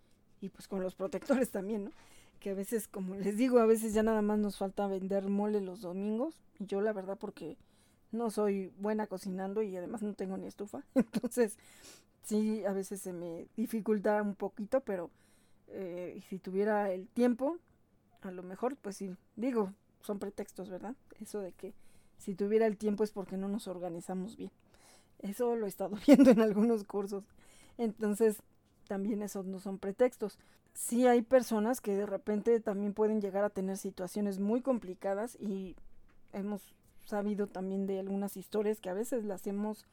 y 0.42 0.50
pues 0.50 0.68
con 0.68 0.82
los 0.82 0.96
protectores 1.02 1.50
también, 1.50 1.86
¿no? 1.86 1.92
Que 2.40 2.52
a 2.52 2.54
veces, 2.54 2.88
como 2.88 3.16
les 3.16 3.38
digo, 3.38 3.60
a 3.60 3.66
veces 3.66 3.94
ya 3.94 4.04
nada 4.04 4.22
más 4.22 4.38
nos 4.38 4.58
falta 4.58 4.86
vender 4.88 5.28
mole 5.28 5.62
los 5.62 5.82
domingos 5.82 6.36
y 6.60 6.68
yo 6.68 6.82
la 6.82 6.94
verdad 6.94 7.18
porque 7.20 7.58
no 8.12 8.30
soy 8.30 8.72
buena 8.78 9.08
cocinando 9.08 9.64
y 9.64 9.76
además 9.76 10.04
no 10.04 10.14
tengo 10.14 10.38
ni 10.38 10.48
estufa, 10.48 10.84
entonces 10.96 11.58
sí, 12.24 12.64
a 12.66 12.74
veces 12.74 13.02
se 13.02 13.14
me 13.14 13.48
dificulta 13.56 14.22
un 14.22 14.36
poquito, 14.36 14.82
pero 14.82 15.10
eh, 15.70 16.22
si 16.30 16.38
tuviera 16.40 16.92
el 16.92 17.08
tiempo, 17.08 17.58
a 18.22 18.32
lo 18.32 18.44
mejor, 18.44 18.76
pues 18.78 18.98
sí, 18.98 19.16
digo, 19.36 19.74
son 20.02 20.20
pretextos, 20.20 20.70
¿verdad? 20.70 20.96
Eso 21.20 21.40
de 21.40 21.52
que 21.52 21.74
si 22.18 22.36
tuviera 22.36 22.66
el 22.66 22.78
tiempo 22.78 23.04
es 23.04 23.12
porque 23.12 23.38
no 23.38 23.48
nos 23.48 23.68
organizamos 23.68 24.38
bien. 24.38 24.52
Eso 25.20 25.56
lo 25.56 25.66
he 25.66 25.70
estado 25.70 25.98
viendo 26.08 26.32
en 26.32 26.42
algunos 26.42 26.84
cursos. 26.84 27.24
Entonces, 27.78 28.42
también 28.88 29.22
esos 29.22 29.46
no 29.46 29.60
son 29.60 29.78
pretextos. 29.78 30.40
Sí 30.74 31.08
hay 31.08 31.22
personas 31.22 31.82
que 31.82 31.96
de 31.96 32.06
repente 32.06 32.60
también 32.60 32.94
pueden 32.94 33.22
llegar 33.22 33.44
a 33.44 33.50
tener 33.50 33.78
situaciones 33.78 34.40
muy 34.40 34.62
complicadas 34.62 35.36
y 35.40 35.76
hemos 36.34 36.76
sabido 37.06 37.48
también 37.48 37.88
de 37.88 38.00
algunas 38.00 38.38
historias 38.38 38.80
que 38.80 38.90
a 38.90 38.94
veces 38.94 39.24
las 39.24 39.48
hemos 39.48 39.86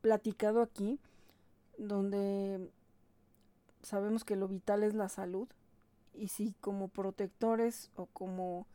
platicado 0.00 0.62
aquí, 0.62 0.98
donde 1.78 2.70
sabemos 3.82 4.24
que 4.24 4.36
lo 4.36 4.48
vital 4.48 4.82
es 4.82 4.94
la 4.94 5.08
salud 5.08 5.48
y 6.18 6.28
si 6.28 6.54
como 6.60 6.88
protectores 6.88 7.90
o 7.96 8.06
como 8.06 8.66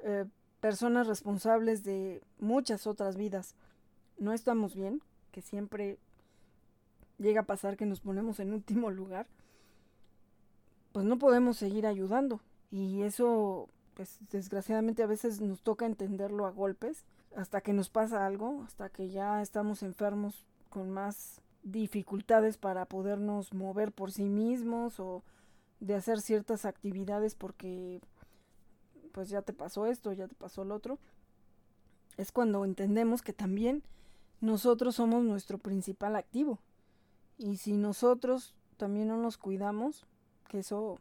eh, 0.00 0.24
personas 0.60 1.06
responsables 1.06 1.84
de 1.84 2.22
muchas 2.38 2.86
otras 2.86 3.16
vidas 3.16 3.54
no 4.18 4.32
estamos 4.32 4.74
bien, 4.74 5.02
que 5.32 5.40
siempre 5.40 5.98
llega 7.18 7.42
a 7.42 7.46
pasar 7.46 7.76
que 7.76 7.86
nos 7.86 8.00
ponemos 8.00 8.38
en 8.40 8.52
último 8.54 8.90
lugar, 8.90 9.26
pues 10.92 11.04
no 11.04 11.18
podemos 11.18 11.56
seguir 11.56 11.86
ayudando. 11.86 12.40
Y 12.70 13.02
eso, 13.02 13.68
pues 13.94 14.18
desgraciadamente 14.30 15.02
a 15.02 15.06
veces 15.06 15.40
nos 15.40 15.62
toca 15.62 15.86
entenderlo 15.86 16.46
a 16.46 16.50
golpes, 16.50 17.04
hasta 17.36 17.60
que 17.60 17.72
nos 17.72 17.90
pasa 17.90 18.26
algo, 18.26 18.62
hasta 18.64 18.88
que 18.90 19.08
ya 19.08 19.42
estamos 19.42 19.82
enfermos 19.82 20.44
con 20.68 20.90
más 20.90 21.40
dificultades 21.62 22.58
para 22.58 22.86
podernos 22.86 23.52
mover 23.52 23.92
por 23.92 24.12
sí 24.12 24.28
mismos 24.28 24.98
o 24.98 25.22
de 25.80 25.94
hacer 25.94 26.20
ciertas 26.20 26.64
actividades 26.64 27.34
porque 27.34 28.00
pues 29.12 29.28
ya 29.28 29.42
te 29.42 29.52
pasó 29.52 29.86
esto, 29.86 30.12
ya 30.12 30.28
te 30.28 30.34
pasó 30.34 30.64
lo 30.64 30.74
otro, 30.74 30.98
es 32.16 32.32
cuando 32.32 32.64
entendemos 32.64 33.22
que 33.22 33.32
también 33.32 33.82
nosotros 34.40 34.96
somos 34.96 35.24
nuestro 35.24 35.58
principal 35.58 36.16
activo. 36.16 36.60
Y 37.38 37.56
si 37.56 37.72
nosotros 37.72 38.54
también 38.76 39.08
no 39.08 39.16
nos 39.16 39.38
cuidamos, 39.38 40.06
que 40.48 40.60
eso... 40.60 40.98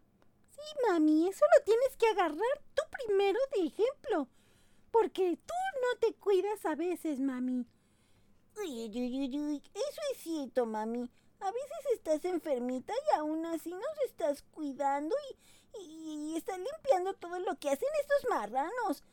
Sí, 0.49 0.61
mami, 0.89 1.27
eso 1.27 1.45
lo 1.57 1.63
tienes 1.63 1.95
que 1.97 2.07
agarrar 2.07 2.61
tú 2.73 2.81
primero 3.05 3.39
de 3.55 3.67
ejemplo. 3.67 4.27
Porque 4.91 5.37
tú 5.45 5.53
no 5.81 5.99
te 5.99 6.13
cuidas 6.15 6.65
a 6.65 6.75
veces, 6.75 7.19
mami. 7.19 7.65
Uy, 8.57 8.89
uy, 8.89 9.19
uy, 9.19 9.39
uy, 9.39 9.61
eso 9.73 10.01
es 10.13 10.17
cierto, 10.21 10.65
mami. 10.65 11.09
A 11.41 11.51
veces 11.51 11.85
estás 11.93 12.25
enfermita 12.25 12.93
y 12.93 13.17
aún 13.17 13.45
así 13.45 13.71
nos 13.71 13.99
estás 14.05 14.43
cuidando 14.51 15.15
y, 15.79 15.81
y, 15.81 16.35
estás 16.35 16.57
limpiando 16.57 17.13
todo 17.13 17.39
lo 17.39 17.55
que 17.57 17.69
hacen 17.69 17.87
estos 18.01 18.29
marranos. 18.29 19.03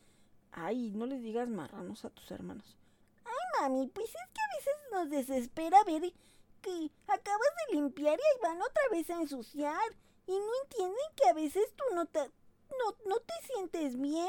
Ay, 0.51 0.91
no 0.91 1.05
les 1.05 1.21
digas 1.21 1.47
marranos 1.47 2.03
a 2.03 2.09
tus 2.09 2.29
hermanos. 2.31 2.77
Ay, 3.23 3.61
mami, 3.61 3.87
pues 3.87 4.09
es 4.09 4.31
que 4.33 4.41
a 4.41 4.57
veces 4.57 4.73
nos 4.91 5.09
desespera 5.09 5.83
ver 5.85 6.13
que 6.61 6.91
acabas 7.07 7.49
de 7.67 7.75
limpiar 7.75 8.17
y 8.17 8.21
ahí 8.21 8.41
van 8.41 8.61
otra 8.61 8.83
vez 8.91 9.09
a 9.09 9.21
ensuciar. 9.21 9.95
Y 10.25 10.31
no 10.31 10.51
entienden 10.63 11.15
que 11.15 11.29
a 11.29 11.33
veces 11.33 11.73
tú 11.75 11.83
no 11.95 12.05
te, 12.05 12.19
no, 12.19 12.95
no 13.07 13.19
te 13.19 13.33
sientes 13.45 13.97
bien. 13.97 14.27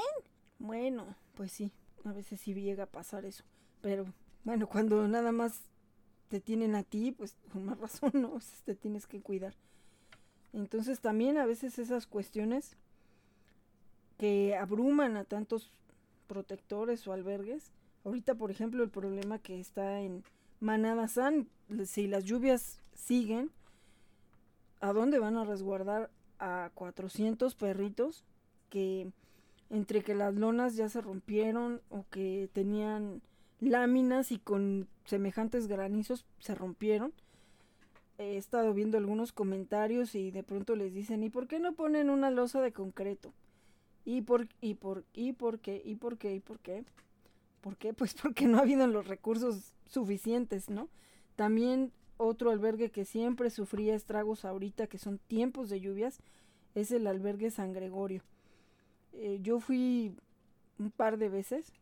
Bueno, 0.58 1.16
pues 1.34 1.50
sí, 1.50 1.72
a 2.04 2.12
veces 2.12 2.40
sí 2.40 2.54
llega 2.54 2.84
a 2.84 2.90
pasar 2.90 3.24
eso. 3.24 3.44
Pero 3.80 4.06
bueno, 4.44 4.68
cuando 4.68 5.06
nada 5.08 5.32
más 5.32 5.62
te 6.28 6.40
tienen 6.40 6.74
a 6.74 6.82
ti, 6.82 7.12
pues 7.12 7.36
con 7.52 7.64
más 7.64 7.78
razón, 7.80 8.12
¿no? 8.14 8.38
Te 8.64 8.74
tienes 8.74 9.06
que 9.06 9.20
cuidar. 9.20 9.54
Entonces 10.52 11.00
también 11.00 11.38
a 11.38 11.46
veces 11.46 11.78
esas 11.78 12.06
cuestiones 12.06 12.76
que 14.18 14.56
abruman 14.56 15.16
a 15.16 15.24
tantos 15.24 15.72
protectores 16.26 17.06
o 17.06 17.12
albergues. 17.12 17.70
Ahorita, 18.04 18.34
por 18.34 18.50
ejemplo, 18.50 18.82
el 18.82 18.90
problema 18.90 19.38
que 19.38 19.60
está 19.60 20.00
en 20.00 20.24
Manada 20.60 21.08
San, 21.08 21.48
si 21.84 22.06
las 22.06 22.24
lluvias 22.24 22.80
siguen, 22.94 23.50
¿a 24.80 24.92
dónde 24.92 25.18
van 25.18 25.36
a 25.36 25.44
resguardar 25.44 26.10
a 26.38 26.70
400 26.74 27.54
perritos 27.54 28.24
que 28.70 29.10
entre 29.70 30.02
que 30.02 30.14
las 30.14 30.34
lonas 30.34 30.76
ya 30.76 30.88
se 30.88 31.00
rompieron 31.00 31.80
o 31.90 32.04
que 32.10 32.48
tenían 32.52 33.20
láminas 33.60 34.32
y 34.32 34.38
con 34.38 34.88
semejantes 35.04 35.66
granizos 35.66 36.24
se 36.38 36.54
rompieron? 36.54 37.12
He 38.18 38.36
estado 38.36 38.74
viendo 38.74 38.98
algunos 38.98 39.32
comentarios 39.32 40.14
y 40.14 40.30
de 40.30 40.42
pronto 40.42 40.74
les 40.74 40.92
dicen, 40.92 41.22
¿y 41.22 41.30
por 41.30 41.46
qué 41.46 41.60
no 41.60 41.74
ponen 41.74 42.10
una 42.10 42.30
losa 42.30 42.60
de 42.60 42.72
concreto? 42.72 43.32
¿Y 44.04 44.22
por, 44.22 44.48
y 44.60 44.74
por, 44.74 45.04
y 45.12 45.32
por 45.34 45.60
qué? 45.60 45.82
¿Y 45.84 45.94
por 45.96 46.18
qué? 46.18 46.34
¿Y 46.34 46.40
por 46.40 46.58
qué? 46.58 46.84
¿Por 47.60 47.76
qué? 47.76 47.92
Pues 47.94 48.14
porque 48.14 48.46
no 48.46 48.58
ha 48.58 48.62
habido 48.62 48.86
los 48.86 49.06
recursos 49.06 49.72
suficientes, 49.86 50.68
¿no? 50.68 50.88
También 51.36 51.92
otro 52.16 52.50
albergue 52.50 52.90
que 52.90 53.04
siempre 53.04 53.50
sufría 53.50 53.94
estragos 53.94 54.44
ahorita, 54.44 54.88
que 54.88 54.98
son 54.98 55.18
tiempos 55.18 55.68
de 55.68 55.80
lluvias, 55.80 56.20
es 56.74 56.90
el 56.90 57.06
albergue 57.06 57.50
San 57.50 57.72
Gregorio. 57.72 58.22
Eh, 59.12 59.38
yo 59.42 59.60
fui 59.60 60.14
un 60.78 60.90
par 60.90 61.18
de 61.18 61.28
veces. 61.28 61.72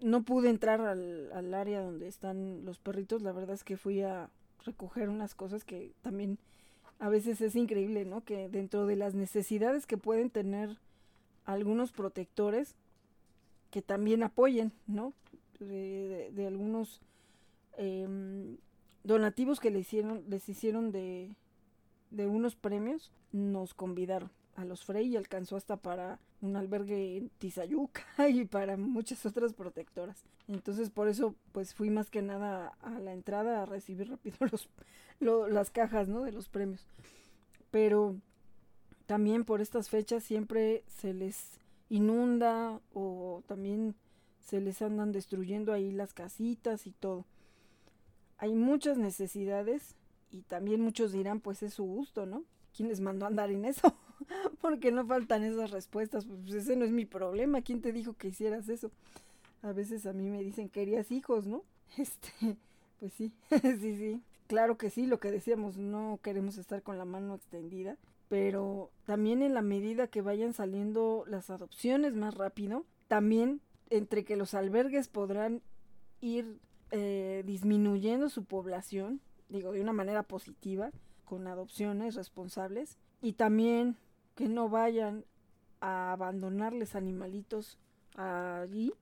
No 0.00 0.22
pude 0.22 0.48
entrar 0.48 0.80
al, 0.80 1.30
al 1.32 1.54
área 1.54 1.82
donde 1.82 2.08
están 2.08 2.64
los 2.64 2.78
perritos. 2.78 3.22
La 3.22 3.32
verdad 3.32 3.54
es 3.54 3.64
que 3.64 3.76
fui 3.76 4.02
a 4.02 4.30
recoger 4.64 5.08
unas 5.08 5.34
cosas 5.34 5.64
que 5.64 5.92
también 6.02 6.38
a 6.98 7.08
veces 7.08 7.40
es 7.40 7.56
increíble, 7.56 8.04
¿no? 8.04 8.22
Que 8.24 8.48
dentro 8.48 8.86
de 8.86 8.96
las 8.96 9.14
necesidades 9.14 9.86
que 9.86 9.96
pueden 9.96 10.30
tener 10.30 10.78
algunos 11.46 11.92
protectores 11.92 12.76
que 13.70 13.82
también 13.82 14.22
apoyen, 14.22 14.72
¿no? 14.86 15.14
De, 15.58 16.46
algunos 16.46 17.00
em, 17.76 18.56
donativos 19.04 19.60
que 19.60 19.70
le 19.70 19.80
hicieron, 19.80 20.24
les 20.28 20.48
hicieron 20.48 20.92
de, 20.92 21.34
de 22.10 22.26
unos 22.26 22.56
premios, 22.56 23.12
nos 23.32 23.74
convidaron 23.74 24.30
a 24.56 24.64
los 24.64 24.84
Frey 24.84 25.08
y 25.08 25.16
alcanzó 25.16 25.56
hasta 25.56 25.76
para 25.76 26.18
un 26.42 26.56
albergue 26.56 27.16
en 27.16 27.28
Tizayuca 27.30 28.04
y 28.28 28.44
para 28.44 28.76
muchas 28.76 29.24
otras 29.26 29.52
protectoras. 29.52 30.22
Entonces 30.48 30.90
por 30.90 31.08
eso 31.08 31.34
pues 31.52 31.74
fui 31.74 31.90
más 31.90 32.10
que 32.10 32.22
nada 32.22 32.74
a 32.80 32.98
la 32.98 33.12
entrada 33.12 33.62
a 33.62 33.66
recibir 33.66 34.10
rápido 34.10 34.36
los, 35.20 35.50
las 35.50 35.70
cajas, 35.70 36.08
¿no? 36.08 36.22
De 36.22 36.32
los 36.32 36.48
premios. 36.48 36.86
Pero 37.70 38.16
también 39.06 39.44
por 39.44 39.60
estas 39.60 39.88
fechas 39.88 40.24
siempre 40.24 40.84
se 40.86 41.12
les 41.12 41.58
inunda 41.88 42.80
o 42.94 43.42
también 43.46 43.94
se 44.40 44.60
les 44.60 44.82
andan 44.82 45.12
destruyendo 45.12 45.72
ahí 45.72 45.92
las 45.92 46.14
casitas 46.14 46.86
y 46.86 46.92
todo. 46.92 47.26
Hay 48.38 48.54
muchas 48.54 48.96
necesidades 48.96 49.96
y 50.30 50.42
también 50.42 50.80
muchos 50.80 51.12
dirán 51.12 51.40
pues 51.40 51.62
es 51.62 51.74
su 51.74 51.84
gusto, 51.84 52.26
¿no? 52.26 52.44
¿Quién 52.74 52.88
les 52.88 53.00
mandó 53.00 53.26
a 53.26 53.28
andar 53.28 53.50
en 53.50 53.64
eso? 53.64 53.94
Porque 54.60 54.92
no 54.92 55.06
faltan 55.06 55.44
esas 55.44 55.70
respuestas, 55.70 56.26
pues 56.26 56.54
ese 56.54 56.76
no 56.76 56.84
es 56.84 56.90
mi 56.90 57.04
problema, 57.04 57.62
¿quién 57.62 57.80
te 57.80 57.92
dijo 57.92 58.14
que 58.14 58.28
hicieras 58.28 58.68
eso? 58.68 58.90
A 59.62 59.72
veces 59.72 60.06
a 60.06 60.12
mí 60.12 60.28
me 60.30 60.42
dicen 60.42 60.68
querías 60.68 61.10
hijos, 61.10 61.46
¿no? 61.46 61.64
Este, 61.98 62.56
pues 63.00 63.12
sí, 63.14 63.32
sí, 63.50 63.96
sí. 63.96 64.22
Claro 64.46 64.78
que 64.78 64.90
sí, 64.90 65.06
lo 65.06 65.20
que 65.20 65.30
decíamos, 65.30 65.76
no 65.76 66.18
queremos 66.22 66.58
estar 66.58 66.82
con 66.82 66.98
la 66.98 67.04
mano 67.04 67.34
extendida, 67.34 67.96
pero 68.28 68.90
también 69.06 69.42
en 69.42 69.54
la 69.54 69.62
medida 69.62 70.08
que 70.08 70.22
vayan 70.22 70.52
saliendo 70.54 71.24
las 71.26 71.50
adopciones 71.50 72.14
más 72.14 72.34
rápido, 72.34 72.84
también 73.08 73.60
entre 73.90 74.24
que 74.24 74.36
los 74.36 74.54
albergues 74.54 75.08
podrán 75.08 75.62
ir 76.20 76.58
eh, 76.92 77.42
disminuyendo 77.46 78.28
su 78.28 78.44
población, 78.44 79.20
digo, 79.48 79.72
de 79.72 79.80
una 79.80 79.92
manera 79.92 80.22
positiva, 80.22 80.90
con 81.24 81.46
adopciones 81.46 82.14
responsables, 82.14 82.98
y 83.22 83.34
también 83.34 83.96
que 84.40 84.48
no 84.48 84.70
vayan 84.70 85.26
a 85.82 86.12
abandonarles 86.12 86.94
animalitos 86.94 87.76
allí, 88.14 88.94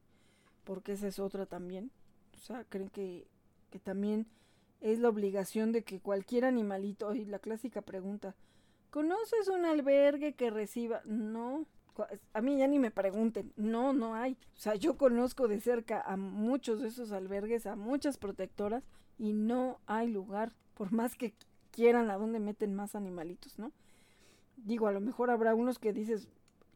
porque 0.65 0.95
esa 0.95 1.07
es 1.07 1.21
otra 1.21 1.47
también. 1.47 1.93
O 2.35 2.41
sea, 2.41 2.65
creen 2.65 2.89
que, 2.89 3.29
que 3.71 3.79
también 3.79 4.27
es 4.81 4.99
la 4.99 5.09
obligación 5.09 5.71
de 5.71 5.85
que 5.85 6.01
cualquier 6.01 6.45
animalito, 6.45 7.15
y 7.15 7.25
la 7.25 7.39
clásica 7.39 7.83
pregunta, 7.83 8.35
¿Conoces 8.91 9.47
un 9.47 9.65
albergue 9.65 10.33
que 10.33 10.51
reciba? 10.51 11.03
No. 11.05 11.67
A 12.33 12.41
mí 12.41 12.59
ya 12.59 12.67
ni 12.67 12.81
me 12.81 12.91
pregunten. 12.91 13.53
No, 13.55 13.93
no 13.93 14.17
hay. 14.17 14.33
O 14.57 14.59
sea, 14.59 14.75
yo 14.75 14.97
conozco 14.97 15.47
de 15.47 15.61
cerca 15.61 16.01
a 16.01 16.17
muchos 16.17 16.83
de 16.83 16.89
esos 16.89 17.13
albergues, 17.13 17.67
a 17.67 17.77
muchas 17.77 18.19
protectoras, 18.19 18.83
y 19.17 19.35
no 19.35 19.79
hay 19.87 20.09
lugar. 20.09 20.53
Por 20.75 20.91
más 20.91 21.15
que 21.15 21.33
quieran 21.71 22.11
a 22.11 22.17
dónde 22.17 22.41
meten 22.41 22.75
más 22.75 22.97
animalitos, 22.97 23.57
¿no? 23.57 23.71
Digo, 24.65 24.87
a 24.87 24.93
lo 24.93 25.01
mejor 25.01 25.31
habrá 25.31 25.55
unos 25.55 25.79
que 25.79 25.93
dices, 25.93 26.29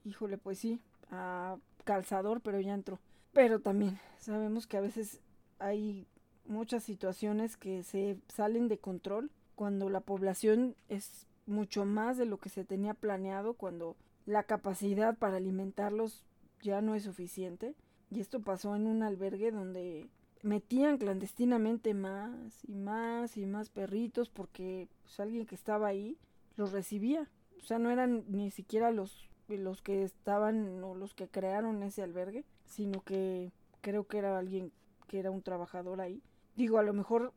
híjole, 0.05 0.39
pues 0.39 0.59
sí, 0.59 0.81
a 1.11 1.57
calzador, 1.85 2.41
pero 2.41 2.61
ya 2.61 2.75
entró. 2.75 2.99
Pero 3.33 3.61
también 3.61 3.99
sabemos 4.19 4.67
que 4.67 4.77
a 4.77 4.81
veces 4.81 5.21
hay 5.59 6.07
muchas 6.47 6.83
situaciones 6.83 7.57
que 7.57 7.83
se 7.83 8.19
salen 8.29 8.69
de 8.69 8.79
control 8.79 9.31
cuando 9.55 9.89
la 9.89 10.01
población 10.01 10.75
es 10.89 11.27
mucho 11.47 11.85
más 11.85 12.17
de 12.17 12.27
lo 12.27 12.39
que 12.39 12.49
se 12.49 12.65
tenía 12.65 12.95
planeado 12.95 13.55
cuando 13.55 13.97
la 14.27 14.45
capacidad 14.45 15.17
para 15.17 15.37
alimentarlos 15.37 16.25
ya 16.61 16.81
no 16.81 16.95
es 16.95 17.05
suficiente. 17.05 17.75
Y 18.11 18.21
esto 18.21 18.41
pasó 18.41 18.77
en 18.77 18.87
un 18.87 19.03
albergue 19.03 19.51
donde 19.51 20.09
metían 20.43 20.99
clandestinamente 20.99 21.95
más 21.95 22.65
y 22.67 22.75
más 22.75 23.37
y 23.37 23.47
más 23.47 23.71
perritos 23.71 24.29
porque 24.29 24.89
pues, 25.05 25.19
alguien 25.21 25.47
que 25.47 25.55
estaba 25.55 25.89
ahí 25.89 26.19
los 26.57 26.73
recibía. 26.73 27.29
O 27.61 27.65
sea, 27.65 27.79
no 27.79 27.91
eran 27.91 28.25
ni 28.29 28.51
siquiera 28.51 28.91
los, 28.91 29.29
los 29.49 29.83
que 29.83 30.03
estaban 30.03 30.83
o 30.83 30.95
los 30.95 31.15
que 31.15 31.29
crearon 31.29 31.83
ese 31.83 32.03
albergue, 32.03 32.45
sino 32.67 33.03
que 33.03 33.53
creo 33.81 34.07
que 34.07 34.19
era 34.19 34.39
alguien 34.39 34.73
que 35.09 35.19
era 35.19 35.31
un 35.31 35.43
trabajador 35.43 36.01
ahí. 36.01 36.23
Digo, 36.57 36.79
a 36.79 36.83
lo 36.83 36.93
mejor 36.93 37.33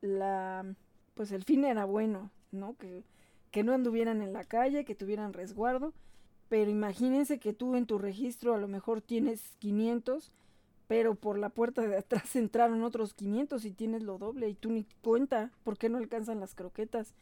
la 0.00 0.64
pues 1.14 1.30
el 1.32 1.44
fin 1.44 1.64
era 1.64 1.84
bueno, 1.84 2.30
¿no? 2.50 2.76
Que 2.76 3.04
que 3.52 3.62
no 3.62 3.72
anduvieran 3.74 4.22
en 4.22 4.32
la 4.32 4.44
calle, 4.44 4.84
que 4.84 4.96
tuvieran 4.96 5.34
resguardo, 5.34 5.92
pero 6.48 6.70
imagínense 6.70 7.38
que 7.38 7.52
tú 7.52 7.76
en 7.76 7.86
tu 7.86 7.98
registro 7.98 8.54
a 8.54 8.58
lo 8.58 8.66
mejor 8.66 9.02
tienes 9.02 9.56
500, 9.58 10.32
pero 10.88 11.14
por 11.14 11.38
la 11.38 11.50
puerta 11.50 11.82
de 11.82 11.98
atrás 11.98 12.34
entraron 12.34 12.82
otros 12.82 13.14
500 13.14 13.64
y 13.66 13.70
tienes 13.72 14.02
lo 14.02 14.18
doble 14.18 14.48
y 14.48 14.54
tú 14.54 14.70
ni 14.70 14.86
cuenta, 15.02 15.52
¿por 15.62 15.78
qué 15.78 15.88
no 15.90 15.98
alcanzan 15.98 16.40
las 16.40 16.54
croquetas? 16.54 17.14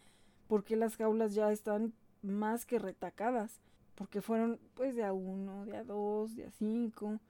¿Por 0.49 0.65
qué 0.65 0.77
las 0.77 0.97
jaulas 0.97 1.35
ya 1.35 1.53
están 1.53 1.93
más 2.23 2.67
que 2.67 2.79
retacadas? 2.79 3.61
Porque 3.95 4.23
fueron 4.23 4.59
pues 4.75 4.95
de 4.95 5.05
a 5.05 5.13
uno, 5.13 5.65
de 5.67 5.77
a 5.77 5.85
dos, 5.85 6.35
de 6.37 6.47
a 6.47 6.51
cinco 6.51 7.21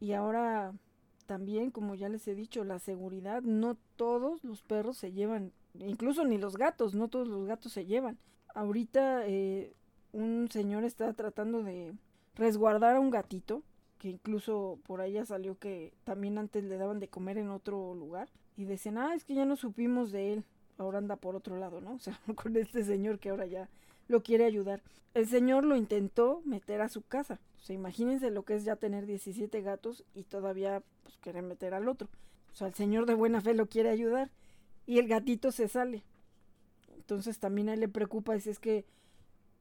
y 0.00 0.12
ahora 0.12 0.74
también, 1.26 1.70
como 1.70 1.94
ya 1.94 2.08
les 2.08 2.26
he 2.28 2.34
dicho, 2.34 2.64
la 2.64 2.78
seguridad, 2.78 3.42
no 3.42 3.76
todos 3.96 4.44
los 4.44 4.62
perros 4.62 4.96
se 4.96 5.12
llevan, 5.12 5.52
incluso 5.74 6.24
ni 6.24 6.38
los 6.38 6.56
gatos, 6.56 6.94
no 6.94 7.08
todos 7.08 7.26
los 7.26 7.46
gatos 7.46 7.72
se 7.72 7.84
llevan 7.86 8.18
ahorita 8.56 9.26
eh, 9.26 9.74
un 10.12 10.48
señor 10.50 10.84
está 10.84 11.12
tratando 11.12 11.62
de 11.62 11.94
resguardar 12.34 12.96
a 12.96 13.00
un 13.00 13.10
gatito, 13.10 13.62
que 13.98 14.08
incluso 14.08 14.78
por 14.84 15.06
ya 15.06 15.24
salió 15.24 15.58
que 15.58 15.92
también 16.04 16.38
antes 16.38 16.64
le 16.64 16.76
daban 16.78 16.98
de 16.98 17.08
comer 17.08 17.38
en 17.38 17.50
otro 17.50 17.94
lugar. 17.94 18.28
Y 18.56 18.64
decían, 18.64 18.96
ah, 18.96 19.14
es 19.14 19.24
que 19.24 19.34
ya 19.34 19.44
no 19.44 19.56
supimos 19.56 20.10
de 20.10 20.32
él, 20.32 20.44
ahora 20.78 20.98
anda 20.98 21.16
por 21.16 21.36
otro 21.36 21.56
lado, 21.56 21.80
¿no? 21.80 21.92
O 21.96 21.98
sea, 21.98 22.18
con 22.34 22.56
este 22.56 22.82
señor 22.82 23.18
que 23.18 23.28
ahora 23.28 23.46
ya 23.46 23.68
lo 24.08 24.22
quiere 24.22 24.44
ayudar. 24.44 24.82
El 25.14 25.26
señor 25.26 25.64
lo 25.64 25.76
intentó 25.76 26.42
meter 26.44 26.80
a 26.80 26.88
su 26.88 27.02
casa. 27.02 27.40
O 27.60 27.64
sea, 27.64 27.74
imagínense 27.74 28.30
lo 28.30 28.44
que 28.44 28.54
es 28.54 28.64
ya 28.64 28.76
tener 28.76 29.06
17 29.06 29.60
gatos 29.62 30.04
y 30.14 30.24
todavía 30.24 30.82
pues 31.02 31.16
querer 31.18 31.42
meter 31.42 31.74
al 31.74 31.88
otro. 31.88 32.08
O 32.52 32.54
sea, 32.54 32.68
el 32.68 32.74
señor 32.74 33.06
de 33.06 33.14
buena 33.14 33.40
fe 33.40 33.54
lo 33.54 33.66
quiere 33.66 33.90
ayudar 33.90 34.30
y 34.86 34.98
el 34.98 35.08
gatito 35.08 35.50
se 35.52 35.68
sale. 35.68 36.04
Entonces 36.96 37.38
también 37.38 37.68
a 37.68 37.74
él 37.74 37.80
le 37.80 37.88
preocupa, 37.88 38.34
es, 38.34 38.46
es 38.46 38.58
que 38.58 38.84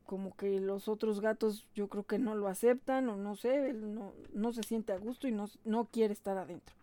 como 0.06 0.36
que 0.36 0.60
los 0.60 0.88
otros 0.88 1.20
gatos 1.20 1.66
yo 1.74 1.88
creo 1.88 2.04
que 2.04 2.20
no 2.20 2.36
lo 2.36 2.48
aceptan 2.48 3.10
o 3.10 3.18
no 3.18 3.36
sé, 3.36 3.70
él 3.70 3.94
no, 3.94 4.14
no 4.34 4.54
se 4.54 4.64
siente 4.64 4.94
a 4.94 4.98
gusto 4.98 5.28
y 5.28 5.32
no, 5.32 5.50
no 5.64 5.86
quiere 5.86 6.14
estar 6.14 6.38
adentro. 6.38 6.76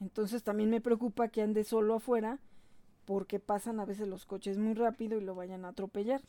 Entonces 0.00 0.42
también 0.42 0.70
me 0.70 0.80
preocupa 0.80 1.28
que 1.28 1.42
ande 1.42 1.64
solo 1.64 1.94
afuera 1.94 2.38
porque 3.04 3.38
pasan 3.38 3.80
a 3.80 3.84
veces 3.84 4.08
los 4.08 4.26
coches 4.26 4.58
muy 4.58 4.74
rápido 4.74 5.18
y 5.18 5.22
lo 5.22 5.34
vayan 5.34 5.64
a 5.64 5.68
atropellar. 5.68 6.22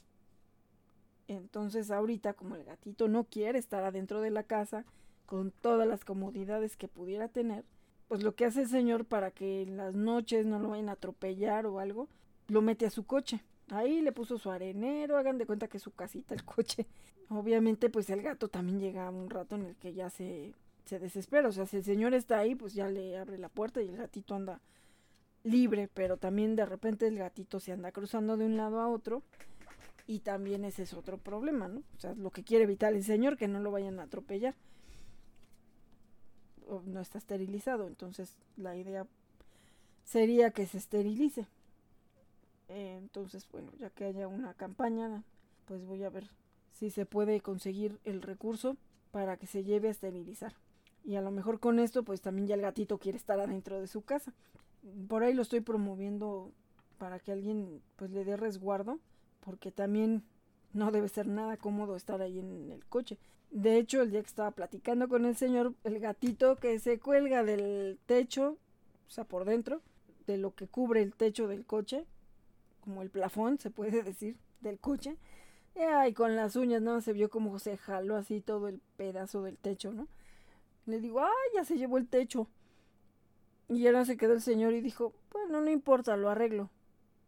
Entonces 1.28 1.92
ahorita 1.92 2.34
como 2.34 2.56
el 2.56 2.64
gatito 2.64 3.08
no 3.08 3.24
quiere 3.24 3.58
estar 3.58 3.84
adentro 3.84 4.22
de 4.22 4.30
la 4.30 4.44
casa 4.44 4.86
con 5.26 5.52
todas 5.52 5.88
las 5.88 6.06
comodidades 6.06 6.78
que 6.78 6.88
pudiera 6.88 7.28
tener, 7.28 7.66
pues 8.08 8.24
lo 8.24 8.36
que 8.36 8.46
hace 8.46 8.62
el 8.62 8.70
señor 8.70 9.06
para 9.06 9.32
que 9.32 9.64
en 9.64 9.78
las 9.78 9.96
noches 9.96 10.46
no 10.46 10.60
lo 10.60 10.70
vayan 10.70 10.90
a 10.90 10.94
atropellar 10.94 11.66
o 11.66 11.80
algo, 11.80 12.08
lo 12.48 12.62
mete 12.62 12.86
a 12.86 12.92
su 12.92 13.06
coche. 13.06 13.44
Ahí 13.70 14.02
le 14.02 14.12
puso 14.12 14.38
su 14.38 14.52
arenero, 14.52 15.18
hagan 15.18 15.40
de 15.40 15.48
cuenta 15.48 15.68
que 15.68 15.78
es 15.78 15.84
su 15.84 15.92
casita, 15.92 16.36
el 16.36 16.46
coche. 16.46 16.86
Obviamente 17.30 17.90
pues 17.90 18.10
el 18.12 18.22
gato 18.22 18.48
también 18.48 18.80
llega 18.80 19.10
un 19.10 19.32
rato 19.32 19.56
en 19.56 19.64
el 19.64 19.76
que 19.76 19.94
ya 19.94 20.12
se, 20.12 20.54
se 20.86 21.00
desespera. 21.00 21.50
O 21.50 21.52
sea, 21.52 21.66
si 21.66 21.78
el 21.78 21.84
señor 21.84 22.14
está 22.14 22.38
ahí, 22.38 22.54
pues 22.54 22.76
ya 22.76 22.88
le 22.88 23.18
abre 23.18 23.40
la 23.40 23.50
puerta 23.50 23.82
y 23.82 23.88
el 23.88 23.98
gatito 23.98 24.36
anda 24.36 24.62
libre, 25.44 25.90
pero 25.92 26.18
también 26.18 26.56
de 26.56 26.68
repente 26.68 27.08
el 27.08 27.18
gatito 27.18 27.60
se 27.60 27.72
anda 27.72 27.92
cruzando 27.92 28.38
de 28.38 28.46
un 28.46 28.58
lado 28.58 28.80
a 28.80 28.88
otro 28.88 29.24
y 30.08 30.20
también 30.20 30.66
ese 30.66 30.84
es 30.84 30.94
otro 30.94 31.18
problema, 31.18 31.68
¿no? 31.68 31.80
O 31.96 32.00
sea, 32.00 32.14
lo 32.14 32.32
que 32.32 32.44
quiere 32.44 32.66
evitar 32.66 32.94
el 32.94 33.04
señor, 33.04 33.38
que 33.38 33.48
no 33.48 33.60
lo 33.60 33.72
vayan 33.72 34.00
a 34.00 34.04
atropellar. 34.04 34.56
O 36.68 36.82
no 36.86 37.00
está 37.00 37.18
esterilizado, 37.18 37.88
entonces 37.88 38.38
la 38.56 38.76
idea 38.76 39.08
sería 40.04 40.52
que 40.52 40.66
se 40.68 40.78
esterilice. 40.78 41.48
Entonces, 42.68 43.48
bueno, 43.52 43.72
ya 43.78 43.90
que 43.90 44.06
haya 44.06 44.28
una 44.28 44.54
campaña, 44.54 45.24
pues 45.66 45.86
voy 45.86 46.04
a 46.04 46.10
ver 46.10 46.30
si 46.72 46.90
se 46.90 47.06
puede 47.06 47.42
conseguir 47.42 48.00
el 48.04 48.22
recurso 48.22 48.78
para 49.12 49.38
que 49.38 49.48
se 49.48 49.64
lleve 49.64 49.88
a 49.88 49.92
esterilizar. 49.92 50.54
Y 51.04 51.16
a 51.16 51.22
lo 51.22 51.32
mejor 51.32 51.60
con 51.60 51.80
esto, 51.80 52.04
pues 52.04 52.22
también 52.22 52.48
ya 52.48 52.56
el 52.56 52.62
gatito 52.62 52.98
quiere 52.98 53.18
estar 53.18 53.40
adentro 53.40 53.80
de 53.80 53.88
su 53.88 54.02
casa. 54.02 54.34
Por 55.08 55.24
ahí 55.24 55.34
lo 55.34 55.44
estoy 55.44 55.62
promoviendo 55.62 56.52
para 56.98 57.20
que 57.20 57.32
alguien 57.32 57.82
pues 57.96 58.12
le 58.12 58.24
dé 58.24 58.38
resguardo 58.38 59.00
porque 59.46 59.72
también 59.72 60.24
no 60.74 60.92
debe 60.92 61.08
ser 61.08 61.28
nada 61.28 61.56
cómodo 61.56 61.96
estar 61.96 62.22
ahí 62.22 62.40
en 62.40 62.72
el 62.72 62.86
coche. 62.86 63.18
De 63.52 63.78
hecho, 63.78 64.02
el 64.02 64.12
día 64.12 64.22
que 64.22 64.28
estaba 64.28 64.52
platicando 64.52 65.08
con 65.08 65.26
el 65.26 65.38
señor, 65.38 65.74
el 65.86 66.00
gatito 66.00 66.58
que 66.58 66.80
se 66.80 67.00
cuelga 67.00 67.44
del 67.44 68.00
techo, 68.06 68.58
o 69.08 69.10
sea, 69.10 69.24
por 69.24 69.46
dentro, 69.46 69.82
de 70.28 70.38
lo 70.38 70.54
que 70.56 70.68
cubre 70.68 71.02
el 71.02 71.14
techo 71.14 71.48
del 71.48 71.66
coche, 71.66 72.06
como 72.82 73.02
el 73.02 73.10
plafón, 73.10 73.60
se 73.60 73.70
puede 73.70 74.04
decir, 74.04 74.36
del 74.62 74.80
coche. 74.80 75.16
Y 76.08 76.14
con 76.14 76.36
las 76.36 76.56
uñas, 76.56 76.82
¿no? 76.82 77.02
Se 77.02 77.14
vio 77.14 77.30
como 77.30 77.60
se 77.60 77.78
jaló 77.78 78.16
así 78.16 78.42
todo 78.42 78.70
el 78.70 78.80
pedazo 78.98 79.44
del 79.44 79.58
techo, 79.58 79.92
¿no? 79.92 80.08
Le 80.86 81.00
digo, 81.00 81.22
ay, 81.22 81.30
ya 81.54 81.66
se 81.66 81.78
llevó 81.78 81.98
el 81.98 82.08
techo. 82.08 82.48
Y 83.68 83.86
ahora 83.88 84.06
se 84.06 84.16
quedó 84.16 84.34
el 84.34 84.42
señor 84.42 84.74
y 84.74 84.82
dijo, 84.82 85.14
bueno, 85.32 85.60
no 85.62 85.70
importa, 85.70 86.16
lo 86.16 86.30
arreglo. 86.30 86.70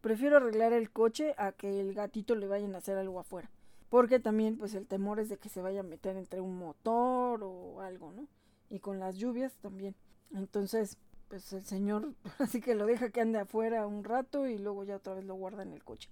Prefiero 0.07 0.37
arreglar 0.37 0.71
el 0.71 0.89
coche 0.89 1.35
a 1.37 1.51
que 1.51 1.81
el 1.81 1.93
gatito 1.93 2.33
le 2.35 2.47
vayan 2.47 2.73
a 2.75 2.77
hacer 2.77 2.97
algo 2.97 3.19
afuera. 3.19 3.51
Porque 3.89 4.21
también, 4.21 4.57
pues, 4.57 4.73
el 4.73 4.87
temor 4.87 5.19
es 5.19 5.27
de 5.27 5.37
que 5.37 5.49
se 5.49 5.61
vaya 5.61 5.81
a 5.81 5.83
meter 5.83 6.15
entre 6.15 6.39
un 6.39 6.57
motor 6.57 7.43
o 7.43 7.81
algo, 7.81 8.13
¿no? 8.13 8.25
Y 8.69 8.79
con 8.79 8.99
las 8.99 9.17
lluvias 9.17 9.57
también. 9.57 9.97
Entonces, 10.33 10.97
pues 11.27 11.51
el 11.51 11.65
señor 11.65 12.13
así 12.39 12.61
que 12.61 12.73
lo 12.73 12.85
deja 12.85 13.09
que 13.09 13.19
ande 13.19 13.39
afuera 13.39 13.85
un 13.85 14.05
rato 14.05 14.47
y 14.47 14.57
luego 14.57 14.85
ya 14.85 14.95
otra 14.95 15.13
vez 15.13 15.25
lo 15.25 15.35
guarda 15.35 15.63
en 15.63 15.73
el 15.73 15.83
coche. 15.83 16.09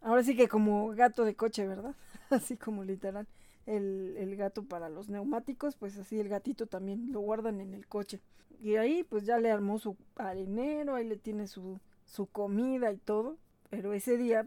Ahora 0.00 0.24
sí 0.24 0.36
que 0.36 0.48
como 0.48 0.88
gato 0.88 1.24
de 1.24 1.36
coche, 1.36 1.68
¿verdad? 1.68 1.94
así 2.30 2.56
como 2.56 2.82
literal. 2.82 3.28
El, 3.64 4.16
el, 4.18 4.34
gato 4.34 4.64
para 4.64 4.88
los 4.88 5.08
neumáticos, 5.08 5.76
pues 5.76 5.96
así 5.98 6.18
el 6.18 6.28
gatito 6.28 6.66
también 6.66 7.12
lo 7.12 7.20
guardan 7.20 7.60
en 7.60 7.74
el 7.74 7.86
coche. 7.86 8.20
Y 8.60 8.74
ahí 8.74 9.04
pues 9.04 9.24
ya 9.24 9.38
le 9.38 9.52
armó 9.52 9.78
su 9.78 9.96
arenero, 10.16 10.96
ahí 10.96 11.06
le 11.06 11.16
tiene 11.16 11.46
su, 11.46 11.78
su 12.06 12.26
comida 12.26 12.92
y 12.92 12.96
todo, 12.96 13.36
pero 13.68 13.92
ese 13.92 14.16
día, 14.16 14.46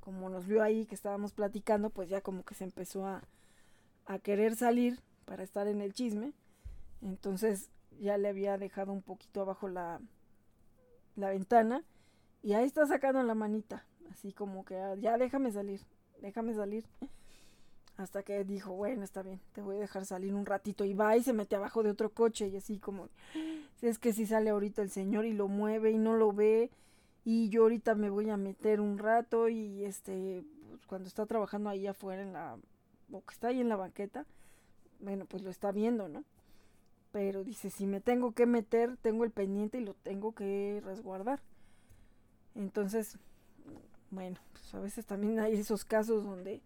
como 0.00 0.28
nos 0.30 0.46
vio 0.46 0.62
ahí 0.62 0.86
que 0.86 0.94
estábamos 0.94 1.32
platicando, 1.32 1.90
pues 1.90 2.08
ya 2.08 2.20
como 2.20 2.44
que 2.44 2.54
se 2.54 2.64
empezó 2.64 3.06
a, 3.06 3.22
a 4.06 4.18
querer 4.18 4.54
salir 4.54 5.00
para 5.24 5.42
estar 5.42 5.66
en 5.66 5.80
el 5.80 5.92
chisme, 5.92 6.32
entonces 7.02 7.70
ya 7.98 8.16
le 8.18 8.28
había 8.28 8.58
dejado 8.58 8.92
un 8.92 9.02
poquito 9.02 9.40
abajo 9.42 9.68
la, 9.68 10.00
la 11.16 11.30
ventana 11.30 11.84
y 12.42 12.52
ahí 12.52 12.64
está 12.64 12.86
sacando 12.86 13.22
la 13.22 13.34
manita, 13.34 13.84
así 14.10 14.32
como 14.32 14.64
que 14.64 14.76
ah, 14.76 14.94
ya 14.96 15.18
déjame 15.18 15.52
salir, 15.52 15.80
déjame 16.20 16.54
salir. 16.54 16.84
Hasta 17.96 18.22
que 18.22 18.44
dijo, 18.44 18.72
bueno, 18.72 19.04
está 19.04 19.22
bien, 19.22 19.40
te 19.52 19.60
voy 19.60 19.76
a 19.76 19.80
dejar 19.80 20.06
salir 20.06 20.32
un 20.32 20.46
ratito. 20.46 20.86
Y 20.86 20.94
va 20.94 21.18
y 21.18 21.22
se 21.22 21.34
mete 21.34 21.56
abajo 21.56 21.82
de 21.82 21.90
otro 21.90 22.08
coche 22.08 22.48
y 22.48 22.56
así 22.56 22.78
como, 22.78 23.10
es 23.82 23.98
que 23.98 24.14
si 24.14 24.24
sale 24.24 24.48
ahorita 24.48 24.80
el 24.80 24.90
señor 24.90 25.26
y 25.26 25.34
lo 25.34 25.48
mueve 25.48 25.90
y 25.90 25.98
no 25.98 26.14
lo 26.14 26.32
ve, 26.32 26.70
y 27.24 27.48
yo 27.50 27.62
ahorita 27.62 27.94
me 27.94 28.10
voy 28.10 28.30
a 28.30 28.36
meter 28.36 28.80
un 28.80 28.98
rato 28.98 29.48
y 29.48 29.84
este 29.84 30.44
pues, 30.68 30.86
cuando 30.86 31.08
está 31.08 31.26
trabajando 31.26 31.70
ahí 31.70 31.86
afuera 31.86 32.22
en 32.22 32.32
la 32.32 32.56
o 33.12 33.24
que 33.24 33.34
está 33.34 33.48
ahí 33.48 33.60
en 33.60 33.68
la 33.68 33.76
banqueta 33.76 34.26
bueno 35.00 35.26
pues 35.26 35.42
lo 35.42 35.50
está 35.50 35.72
viendo 35.72 36.08
no 36.08 36.24
pero 37.12 37.44
dice 37.44 37.70
si 37.70 37.86
me 37.86 38.00
tengo 38.00 38.32
que 38.32 38.46
meter 38.46 38.96
tengo 38.96 39.24
el 39.24 39.30
pendiente 39.30 39.78
y 39.78 39.84
lo 39.84 39.94
tengo 39.94 40.32
que 40.32 40.80
resguardar. 40.84 41.40
Entonces 42.54 43.18
bueno 44.10 44.38
pues 44.52 44.74
a 44.74 44.80
veces 44.80 45.06
también 45.06 45.40
hay 45.40 45.54
esos 45.54 45.84
casos 45.84 46.24
donde 46.24 46.62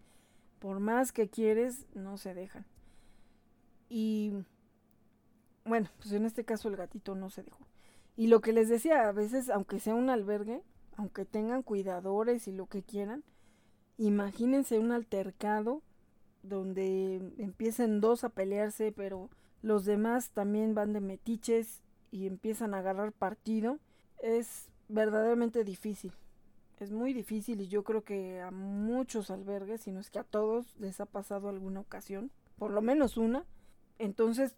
por 0.59 0.79
más 0.79 1.11
que 1.11 1.29
quieres 1.29 1.85
no 1.95 2.17
se 2.17 2.33
dejan. 2.33 2.65
Y 3.89 4.33
bueno 5.65 5.89
pues 5.97 6.11
en 6.11 6.25
este 6.25 6.45
caso 6.45 6.69
el 6.69 6.75
gatito 6.75 7.15
no 7.15 7.29
se 7.29 7.43
dejó 7.43 7.65
y 8.17 8.27
lo 8.27 8.41
que 8.41 8.53
les 8.53 8.69
decía, 8.69 9.07
a 9.07 9.11
veces, 9.11 9.49
aunque 9.49 9.79
sea 9.79 9.95
un 9.95 10.09
albergue, 10.09 10.61
aunque 10.95 11.25
tengan 11.25 11.63
cuidadores 11.63 12.47
y 12.47 12.53
lo 12.53 12.67
que 12.67 12.81
quieran, 12.81 13.23
imagínense 13.97 14.79
un 14.79 14.91
altercado 14.91 15.81
donde 16.41 17.15
empiecen 17.37 17.99
dos 17.99 18.23
a 18.23 18.29
pelearse, 18.29 18.93
pero 18.93 19.29
los 19.61 19.83
demás 19.83 20.29
también 20.29 20.75
van 20.75 20.93
de 20.93 21.01
metiches 21.01 21.81
y 22.11 22.27
empiezan 22.27 22.73
a 22.73 22.79
agarrar 22.79 23.11
partido, 23.11 23.79
es 24.21 24.69
verdaderamente 24.87 25.63
difícil. 25.63 26.13
Es 26.79 26.91
muy 26.91 27.13
difícil 27.13 27.61
y 27.61 27.67
yo 27.67 27.83
creo 27.83 28.03
que 28.03 28.41
a 28.41 28.51
muchos 28.51 29.31
albergues, 29.31 29.81
si 29.81 29.91
no 29.91 29.99
es 29.99 30.09
que 30.09 30.19
a 30.19 30.23
todos, 30.23 30.77
les 30.77 31.01
ha 31.01 31.05
pasado 31.05 31.49
alguna 31.49 31.81
ocasión, 31.81 32.31
por 32.57 32.71
lo 32.71 32.81
menos 32.81 33.17
una. 33.17 33.45
Entonces, 33.97 34.55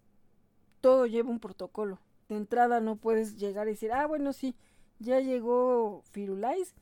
todo 0.80 1.06
lleva 1.06 1.30
un 1.30 1.40
protocolo 1.40 1.98
de 2.28 2.36
entrada 2.36 2.80
no 2.80 2.96
puedes 2.96 3.36
llegar 3.36 3.68
y 3.68 3.72
decir, 3.72 3.92
ah, 3.92 4.06
bueno, 4.06 4.32
sí, 4.32 4.54
ya 4.98 5.20
llegó 5.20 6.02
Firulais 6.10 6.74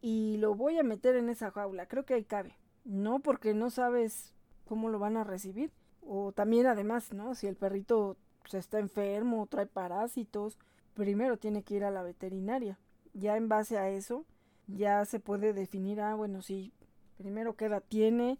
y 0.00 0.36
lo 0.38 0.54
voy 0.54 0.78
a 0.78 0.82
meter 0.82 1.16
en 1.16 1.28
esa 1.28 1.50
jaula. 1.50 1.86
Creo 1.86 2.04
que 2.04 2.14
ahí 2.14 2.24
cabe. 2.24 2.56
No, 2.84 3.20
porque 3.20 3.54
no 3.54 3.70
sabes 3.70 4.32
cómo 4.64 4.88
lo 4.88 4.98
van 4.98 5.16
a 5.16 5.24
recibir. 5.24 5.72
O 6.02 6.32
también 6.32 6.66
además, 6.66 7.12
¿no? 7.12 7.34
Si 7.34 7.46
el 7.46 7.56
perrito 7.56 8.16
se 8.46 8.58
está 8.58 8.78
enfermo 8.78 9.42
o 9.42 9.46
trae 9.46 9.66
parásitos, 9.66 10.58
primero 10.94 11.36
tiene 11.36 11.62
que 11.62 11.74
ir 11.74 11.84
a 11.84 11.90
la 11.90 12.02
veterinaria. 12.02 12.78
Ya 13.12 13.36
en 13.36 13.48
base 13.48 13.78
a 13.78 13.90
eso, 13.90 14.24
ya 14.66 15.04
se 15.04 15.20
puede 15.20 15.52
definir, 15.52 16.00
ah, 16.00 16.14
bueno, 16.14 16.42
si 16.42 16.72
primero 17.16 17.54
qué 17.54 17.66
edad 17.66 17.82
tiene, 17.86 18.38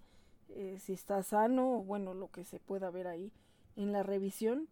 eh, 0.49 0.79
si 0.81 0.93
está 0.93 1.23
sano, 1.23 1.83
bueno, 1.83 2.15
lo 2.15 2.31
que 2.31 2.45
se 2.45 2.61
pueda 2.61 2.91
ver 2.91 3.07
ahí 3.07 3.33
en 3.77 3.93
la 3.93 4.03
revisión 4.03 4.69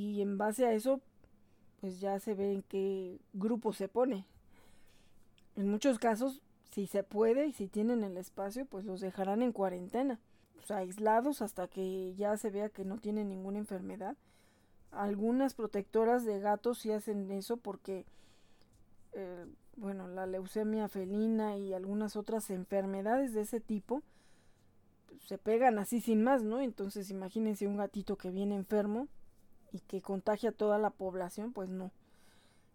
y 0.00 0.22
en 0.22 0.38
base 0.38 0.66
a 0.66 0.72
eso 0.72 1.00
pues 1.80 2.00
ya 2.00 2.18
se 2.18 2.34
ve 2.34 2.52
en 2.52 2.62
qué 2.62 3.20
grupo 3.32 3.72
se 3.72 3.88
pone. 3.88 4.26
En 5.56 5.68
muchos 5.70 5.98
casos, 5.98 6.42
si 6.70 6.86
se 6.86 7.02
puede 7.02 7.46
y 7.46 7.52
si 7.52 7.68
tienen 7.68 8.04
el 8.04 8.16
espacio, 8.16 8.66
pues 8.66 8.84
los 8.84 9.00
dejarán 9.00 9.42
en 9.42 9.52
cuarentena, 9.52 10.20
o 10.62 10.66
sea, 10.66 10.78
aislados 10.78 11.42
hasta 11.42 11.68
que 11.68 12.14
ya 12.14 12.36
se 12.36 12.50
vea 12.50 12.68
que 12.68 12.84
no 12.84 12.98
tienen 12.98 13.28
ninguna 13.28 13.58
enfermedad. 13.58 14.16
Algunas 14.90 15.54
protectoras 15.54 16.24
de 16.24 16.40
gatos 16.40 16.78
sí 16.78 16.92
hacen 16.92 17.30
eso 17.30 17.56
porque, 17.56 18.04
eh, 19.12 19.46
bueno, 19.76 20.06
la 20.06 20.26
leucemia 20.26 20.88
felina 20.88 21.56
y 21.56 21.72
algunas 21.72 22.14
otras 22.14 22.50
enfermedades 22.50 23.32
de 23.32 23.42
ese 23.42 23.60
tipo 23.60 24.02
pues, 25.06 25.22
se 25.22 25.38
pegan 25.38 25.78
así 25.78 26.00
sin 26.00 26.22
más, 26.22 26.42
¿no? 26.42 26.60
Entonces 26.60 27.10
imagínense 27.10 27.66
un 27.66 27.76
gatito 27.76 28.16
que 28.16 28.30
viene 28.30 28.54
enfermo, 28.54 29.08
y 29.72 29.80
que 29.80 30.00
contagia 30.00 30.50
a 30.50 30.54
toda 30.54 30.78
la 30.78 30.90
población, 30.90 31.52
pues 31.52 31.68
no. 31.68 31.90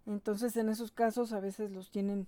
Entonces 0.06 0.56
en 0.58 0.70
esos 0.70 0.92
casos 0.92 1.34
a 1.34 1.40
veces 1.40 1.72
los 1.72 1.90
tienen 1.90 2.28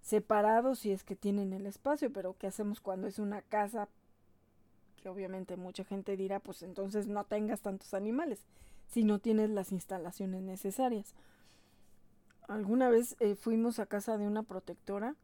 separados 0.00 0.80
si 0.80 0.90
es 0.90 1.04
que 1.04 1.14
tienen 1.14 1.52
el 1.52 1.66
espacio, 1.66 2.12
pero 2.12 2.36
¿qué 2.36 2.48
hacemos 2.48 2.80
cuando 2.80 3.06
es 3.06 3.18
una 3.18 3.42
casa? 3.42 3.88
Que 5.00 5.08
obviamente 5.08 5.56
mucha 5.56 5.84
gente 5.84 6.16
dirá, 6.16 6.40
pues 6.40 6.62
entonces 6.62 7.06
no 7.06 7.24
tengas 7.24 7.60
tantos 7.60 7.94
animales 7.94 8.40
si 8.88 9.04
no 9.04 9.20
tienes 9.20 9.50
las 9.50 9.72
instalaciones 9.72 10.42
necesarias. 10.42 11.14
Alguna 12.48 12.90
vez 12.90 13.16
eh, 13.20 13.36
fuimos 13.36 13.78
a 13.78 13.86
casa 13.86 14.18
de 14.18 14.26
una 14.26 14.42
protectora 14.42 15.14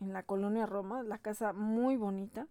en 0.00 0.12
la 0.12 0.22
colonia 0.22 0.66
Roma, 0.66 1.02
la 1.02 1.18
casa 1.18 1.52
muy 1.52 1.96
bonita, 1.96 2.46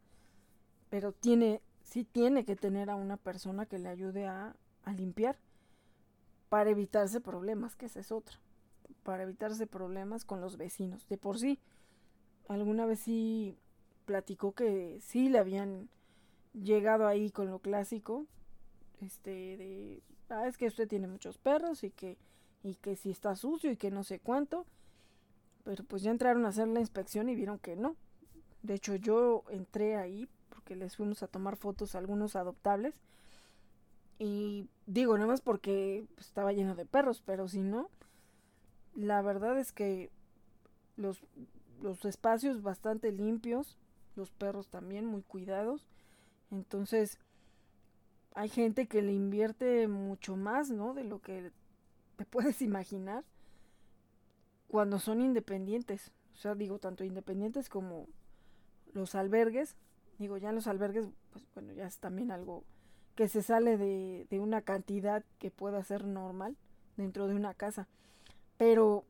pero 0.89 1.13
tiene, 1.13 1.61
sí 1.83 2.03
tiene 2.03 2.45
que 2.45 2.55
tener 2.55 2.89
a 2.89 2.95
una 2.95 3.17
persona 3.17 3.65
que 3.65 3.79
le 3.79 3.89
ayude 3.89 4.27
a, 4.27 4.55
a 4.83 4.93
limpiar 4.93 5.37
para 6.51 6.69
evitarse 6.69 7.21
problemas, 7.21 7.77
que 7.77 7.85
esa 7.85 8.01
es 8.01 8.11
otra, 8.11 8.37
para 9.03 9.23
evitarse 9.23 9.67
problemas 9.67 10.25
con 10.25 10.41
los 10.41 10.57
vecinos. 10.57 11.07
De 11.07 11.17
por 11.17 11.39
sí, 11.39 11.59
alguna 12.49 12.85
vez 12.85 12.99
sí 12.99 13.55
platicó 14.03 14.51
que 14.51 14.99
sí 14.99 15.29
le 15.29 15.39
habían 15.39 15.87
llegado 16.53 17.07
ahí 17.07 17.31
con 17.31 17.49
lo 17.49 17.59
clásico, 17.59 18.25
este, 18.99 19.55
de, 19.55 20.03
ah, 20.27 20.45
es 20.45 20.57
que 20.57 20.67
usted 20.67 20.89
tiene 20.89 21.07
muchos 21.07 21.37
perros 21.37 21.85
y 21.85 21.91
que, 21.91 22.17
y 22.63 22.75
que 22.75 22.97
si 22.97 23.11
está 23.11 23.33
sucio 23.37 23.71
y 23.71 23.77
que 23.77 23.89
no 23.89 24.03
sé 24.03 24.19
cuánto, 24.19 24.65
pero 25.63 25.85
pues 25.85 26.03
ya 26.03 26.11
entraron 26.11 26.43
a 26.45 26.49
hacer 26.49 26.67
la 26.67 26.81
inspección 26.81 27.29
y 27.29 27.35
vieron 27.35 27.59
que 27.59 27.77
no. 27.77 27.95
De 28.61 28.73
hecho, 28.73 28.95
yo 28.95 29.45
entré 29.51 29.95
ahí 29.95 30.27
porque 30.49 30.75
les 30.75 30.97
fuimos 30.97 31.23
a 31.23 31.27
tomar 31.27 31.55
fotos 31.55 31.95
a 31.95 31.99
algunos 31.99 32.35
adoptables. 32.35 32.93
Y 34.23 34.69
digo, 34.85 35.15
nada 35.17 35.25
más 35.25 35.41
porque 35.41 36.05
pues, 36.13 36.27
estaba 36.27 36.53
lleno 36.53 36.75
de 36.75 36.85
perros, 36.85 37.23
pero 37.25 37.47
si 37.47 37.63
no, 37.63 37.89
la 38.93 39.19
verdad 39.23 39.57
es 39.57 39.71
que 39.71 40.11
los, 40.95 41.23
los 41.81 42.05
espacios 42.05 42.61
bastante 42.61 43.11
limpios, 43.11 43.79
los 44.15 44.29
perros 44.29 44.67
también 44.67 45.07
muy 45.07 45.23
cuidados. 45.23 45.87
Entonces, 46.51 47.17
hay 48.35 48.47
gente 48.47 48.85
que 48.85 49.01
le 49.01 49.11
invierte 49.11 49.87
mucho 49.87 50.35
más, 50.35 50.69
¿no? 50.69 50.93
De 50.93 51.03
lo 51.03 51.19
que 51.19 51.51
te 52.15 52.25
puedes 52.25 52.61
imaginar 52.61 53.23
cuando 54.67 54.99
son 54.99 55.21
independientes. 55.21 56.11
O 56.35 56.37
sea, 56.37 56.53
digo, 56.53 56.77
tanto 56.77 57.03
independientes 57.03 57.69
como 57.69 58.05
los 58.93 59.15
albergues. 59.15 59.77
Digo, 60.19 60.37
ya 60.37 60.51
los 60.51 60.67
albergues, 60.67 61.07
pues 61.31 61.43
bueno, 61.55 61.73
ya 61.73 61.87
es 61.87 61.97
también 61.97 62.29
algo 62.29 62.63
que 63.15 63.27
se 63.27 63.41
sale 63.41 63.77
de, 63.77 64.27
de 64.29 64.39
una 64.39 64.61
cantidad 64.61 65.23
que 65.39 65.51
pueda 65.51 65.83
ser 65.83 66.05
normal 66.05 66.55
dentro 66.97 67.27
de 67.27 67.35
una 67.35 67.53
casa. 67.53 67.87
Pero 68.57 69.05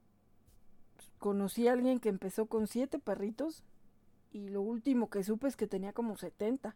conocí 1.20 1.68
a 1.68 1.74
alguien 1.74 2.00
que 2.00 2.10
empezó 2.10 2.48
con 2.48 2.68
siete 2.68 3.00
perritos 3.00 3.64
y 4.32 4.50
lo 4.50 4.62
último 4.62 5.10
que 5.10 5.24
supe 5.24 5.48
es 5.48 5.56
que 5.56 5.68
tenía 5.68 5.94
como 5.94 6.18
70. 6.18 6.76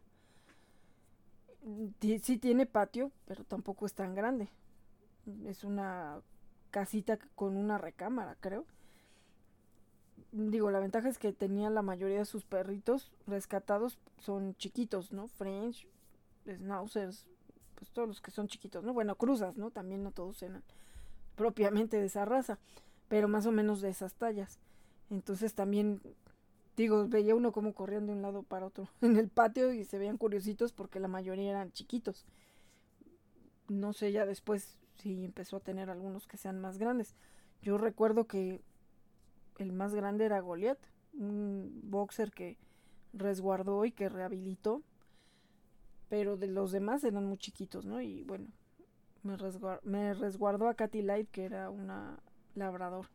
Sí 2.00 2.38
tiene 2.38 2.66
patio, 2.66 3.12
pero 3.26 3.44
tampoco 3.44 3.86
es 3.86 3.94
tan 3.94 4.14
grande. 4.14 4.50
Es 5.46 5.64
una 5.64 6.22
casita 6.70 7.18
con 7.36 7.56
una 7.58 7.78
recámara, 7.78 8.36
creo. 8.40 8.66
Digo, 10.32 10.70
la 10.70 10.80
ventaja 10.80 11.08
es 11.08 11.18
que 11.18 11.32
tenía 11.32 11.70
la 11.70 11.82
mayoría 11.82 12.20
de 12.20 12.26
sus 12.26 12.44
perritos 12.44 13.12
rescatados 13.26 13.98
son 14.20 14.56
chiquitos, 14.58 15.14
¿no? 15.14 15.28
French, 15.28 15.88
Schnauzers, 16.48 17.28
pues 17.76 17.92
todos 17.92 18.08
los 18.08 18.22
que 18.22 18.32
son 18.32 18.48
chiquitos, 18.48 18.84
¿no? 18.84 18.94
Bueno, 18.94 19.16
cruzas, 19.16 19.58
¿no? 19.58 19.72
También 19.72 20.04
no 20.04 20.12
todos 20.12 20.42
eran 20.42 20.64
propiamente 21.36 22.00
de 22.00 22.06
esa 22.06 22.26
raza, 22.26 22.60
pero 23.08 23.28
más 23.28 23.46
o 23.46 23.52
menos 23.52 23.82
de 23.82 23.90
esas 23.90 24.14
tallas. 24.14 24.60
Entonces 25.10 25.54
también 25.54 26.02
digo, 26.76 27.08
veía 27.08 27.36
uno 27.36 27.52
como 27.52 27.74
corrían 27.74 28.06
de 28.06 28.14
un 28.14 28.22
lado 28.22 28.44
para 28.44 28.66
otro 28.66 28.90
en 29.02 29.18
el 29.18 29.30
patio 29.30 29.74
y 29.74 29.86
se 29.86 29.98
veían 29.98 30.18
curiositos 30.18 30.74
porque 30.74 31.00
la 31.00 31.08
mayoría 31.08 31.52
eran 31.52 31.72
chiquitos. 31.72 32.26
No 33.68 33.94
sé 33.94 34.12
ya 34.12 34.26
después 34.26 34.78
si 34.98 35.26
empezó 35.26 35.58
a 35.58 35.62
tener 35.62 35.90
algunos 35.90 36.28
que 36.28 36.38
sean 36.38 36.60
más 36.60 36.78
grandes. 36.78 37.16
Yo 37.62 37.78
recuerdo 37.78 38.26
que 38.28 38.62
el 39.58 39.72
más 39.72 39.96
grande 39.96 40.26
era 40.26 40.40
Goliath, 40.40 40.80
un 41.14 41.82
boxer 41.84 42.32
que 42.32 42.58
resguardó 43.14 43.86
y 43.86 43.92
que 43.92 44.10
rehabilitó, 44.10 44.84
pero 46.10 46.38
de 46.38 46.48
los 46.48 46.72
demás 46.72 47.04
eran 47.04 47.26
muy 47.26 47.38
chiquitos, 47.38 47.86
¿no? 47.86 48.02
Y 48.02 48.24
bueno, 48.24 48.48
me, 49.84 50.14
resguardó 50.14 50.68
a 50.68 50.76
Katy 50.76 51.02
Light, 51.02 51.30
que 51.32 51.46
era 51.46 51.70
una 51.70 52.20
labrador. 52.54 53.08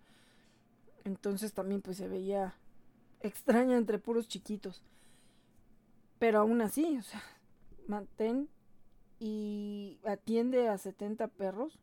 Entonces 1.04 1.52
también 1.52 1.80
pues 1.82 1.96
se 1.96 2.08
veía 2.08 2.54
extraña 3.20 3.76
entre 3.76 3.98
puros 3.98 4.28
chiquitos. 4.28 4.82
Pero 6.18 6.40
aún 6.40 6.60
así, 6.60 6.98
o 6.98 7.02
sea, 7.02 7.22
mantén 7.86 8.48
y 9.18 9.98
atiende 10.04 10.68
a 10.68 10.76
70 10.76 11.28
perros. 11.28 11.78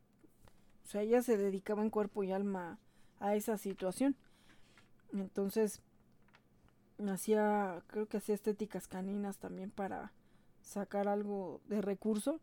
O 0.84 0.86
sea, 0.86 1.02
ella 1.02 1.22
se 1.22 1.36
dedicaba 1.36 1.82
en 1.82 1.90
cuerpo 1.90 2.22
y 2.22 2.32
alma 2.32 2.78
a 3.18 3.34
esa 3.34 3.56
situación. 3.58 4.14
Entonces, 5.12 5.82
hacía, 7.06 7.82
creo 7.86 8.06
que 8.06 8.18
hacía 8.18 8.34
estéticas 8.34 8.88
caninas 8.88 9.38
también 9.38 9.70
para 9.70 10.12
sacar 10.68 11.08
algo 11.08 11.60
de 11.68 11.80
recurso. 11.80 12.40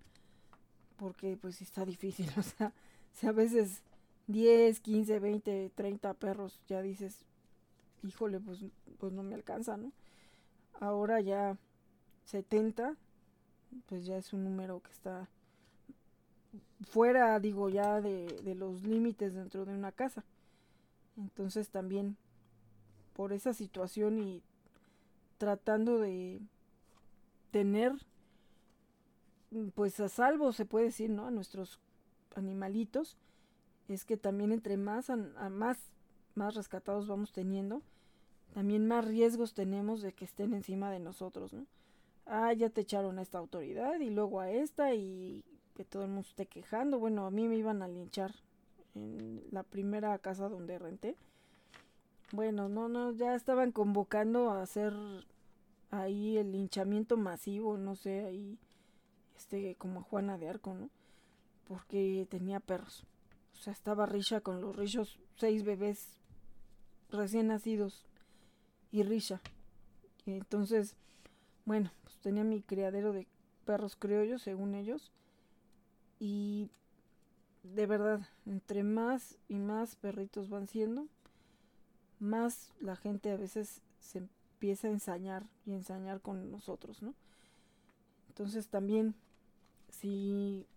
Porque 0.97 1.38
pues 1.38 1.61
está 1.61 1.85
difícil, 1.85 2.30
o 2.38 2.43
sea, 2.43 2.72
si 3.14 3.27
a 3.27 3.31
veces 3.31 3.81
10, 4.27 4.80
15, 4.80 5.19
20, 5.19 5.72
30 5.76 6.14
perros, 6.14 6.61
ya 6.68 6.81
dices, 6.81 7.18
híjole, 8.03 8.39
pues, 8.39 8.60
pues 8.97 9.14
no 9.14 9.23
me 9.23 9.35
alcanza, 9.35 9.77
¿no? 9.77 9.91
Ahora 10.80 11.19
ya 11.22 11.57
70, 12.26 12.95
pues 13.88 14.06
ya 14.06 14.18
es 14.18 14.34
un 14.34 14.43
número 14.43 14.81
que 14.81 14.91
está 14.91 15.27
fuera, 16.89 17.39
digo, 17.39 17.69
ya 17.69 17.99
de, 18.02 18.26
de 18.43 18.56
los 18.56 18.84
límites 18.84 19.34
dentro 19.34 19.65
de 19.65 19.73
una 19.73 19.91
casa. 19.91 20.23
Entonces 21.18 21.69
también 21.69 22.18
por 23.14 23.31
esa 23.31 23.53
situación 23.53 24.19
y 24.19 24.41
tratando 25.38 25.99
de 25.99 26.41
tener 27.52 27.93
pues 29.73 29.99
a 29.99 30.10
salvo 30.10 30.52
se 30.52 30.65
puede 30.65 30.86
decir, 30.86 31.10
¿no? 31.10 31.26
A 31.26 31.32
nuestros 31.32 31.80
animalitos, 32.36 33.18
es 33.88 34.06
que 34.06 34.18
también 34.18 34.52
entre 34.52 34.77
más, 34.77 35.11
más, 35.52 35.77
más 36.36 36.56
rescatados 36.56 37.07
vamos 37.07 37.32
teniendo, 37.32 37.82
también 38.53 38.88
más 38.88 39.06
riesgos 39.06 39.53
tenemos 39.53 40.02
de 40.02 40.14
que 40.14 40.26
estén 40.26 40.53
encima 40.53 40.91
de 40.91 40.99
nosotros, 40.99 41.53
¿no? 41.53 41.65
Ah, 42.26 42.53
ya 42.53 42.69
te 42.69 42.82
echaron 42.82 43.19
a 43.19 43.22
esta 43.22 43.38
autoridad 43.38 43.99
y 43.99 44.10
luego 44.10 44.40
a 44.40 44.49
esta 44.49 44.95
y 44.95 45.44
que 45.76 45.86
todo 45.86 46.03
el 46.03 46.10
mundo 46.10 46.27
esté 46.27 46.48
quejando. 46.48 46.98
Bueno, 46.98 47.26
a 47.26 47.32
mí 47.32 47.48
me 47.48 47.56
iban 47.56 47.84
a 47.84 47.88
linchar 47.88 48.34
en 48.95 49.44
la 49.52 49.61
primera 49.61 50.18
casa 50.18 50.49
donde 50.49 50.80
renté. 50.80 51.15
Bueno, 52.32 52.68
no, 52.69 52.90
no, 52.90 53.11
ya 53.11 53.36
estaban 53.36 53.72
convocando 53.72 54.49
a 54.49 54.64
hacer 54.64 54.94
ahí 55.91 56.38
el 56.38 56.52
linchamiento 56.52 57.18
masivo, 57.18 57.77
no 57.77 57.95
sé, 57.95 58.26
ahí, 58.26 58.57
este, 59.38 59.76
como 59.76 60.03
Juana 60.03 60.38
de 60.38 60.49
Arco, 60.49 60.74
¿no? 60.74 60.90
Porque 61.68 62.28
tenía 62.30 62.60
perros. 62.60 63.06
O 63.53 63.57
sea, 63.57 63.74
estaba 63.74 64.06
Risha 64.06 64.41
con 64.41 64.62
los 64.62 64.76
rillos, 64.76 65.20
seis 65.38 65.64
bebés 65.64 66.07
recién 67.10 67.48
nacidos 67.48 68.06
y 68.91 69.03
Risha. 69.03 69.41
entonces, 70.26 70.95
bueno, 71.66 71.91
pues 72.03 72.18
tenía 72.20 72.44
mi 72.44 72.62
criadero 72.62 73.14
de 73.14 73.28
perros 73.66 73.95
criollos, 73.95 74.41
según 74.41 74.76
ellos. 74.76 75.12
Y 76.20 76.70
de 77.64 77.86
verdad, 77.88 78.22
entre 78.45 78.84
más 78.84 79.38
y 79.48 79.56
más 79.56 79.95
perritos 79.95 80.49
van 80.49 80.68
siendo, 80.68 81.07
más 82.20 82.72
la 82.80 82.95
gente 82.95 83.32
a 83.32 83.38
veces 83.38 83.82
se 83.99 84.20
empieza 84.20 84.88
a 84.88 84.91
ensañar 84.91 85.44
y 85.66 85.74
ensañar 85.74 86.22
con 86.22 86.52
nosotros, 86.52 87.02
¿no? 87.02 87.14
Entonces 88.36 88.68
también, 88.68 89.16
si 89.88 90.68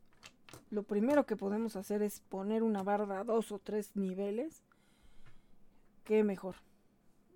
lo 0.70 0.84
primero 0.84 1.26
que 1.26 1.36
podemos 1.36 1.74
hacer 1.74 2.02
es 2.02 2.20
poner 2.20 2.62
una 2.62 2.84
barda 2.84 3.18
a 3.18 3.24
dos 3.24 3.50
o 3.50 3.58
tres 3.58 3.96
niveles, 3.96 4.62
qué 6.04 6.22
mejor 6.22 6.54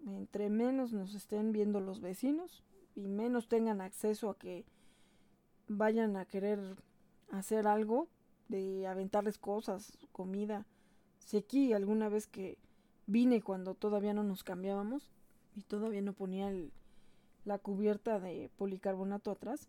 entre 0.07 0.49
menos 0.49 0.93
nos 0.93 1.16
estén 1.16 1.51
viendo 1.51 1.81
los 1.81 2.01
vecinos 2.01 2.62
y 2.94 3.09
menos 3.09 3.49
tengan 3.49 3.81
acceso 3.81 4.31
a 4.31 4.39
que 4.39 4.65
vayan 5.66 6.16
a 6.16 6.24
querer 6.24 6.77
hacer 7.32 7.66
algo 7.66 8.07
de 8.47 8.86
aventarles 8.86 9.39
cosas, 9.39 9.99
comida. 10.12 10.66
Si 11.19 11.36
aquí 11.36 11.73
alguna 11.73 12.09
vez 12.09 12.28
que 12.28 12.59
vine 13.09 13.43
cuando 13.43 13.74
todavía 13.74 14.15
no 14.15 14.23
nos 14.23 14.44
cambiábamos 14.44 15.11
y 15.57 15.62
todavía 15.62 16.01
no 16.01 16.12
ponía 16.12 16.53
la 17.44 17.59
cubierta 17.59 18.20
de 18.20 18.51
policarbonato 18.57 19.32
atrás, 19.32 19.69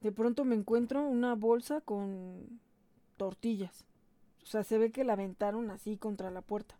de 0.00 0.12
pronto 0.12 0.44
me 0.44 0.54
encuentro 0.54 1.02
una 1.02 1.34
bolsa 1.34 1.80
con 1.80 2.60
tortillas. 3.16 3.84
O 4.42 4.46
sea, 4.46 4.62
se 4.62 4.78
ve 4.78 4.90
que 4.90 5.04
la 5.04 5.14
aventaron 5.14 5.70
así 5.70 5.96
contra 5.96 6.30
la 6.30 6.40
puerta. 6.40 6.78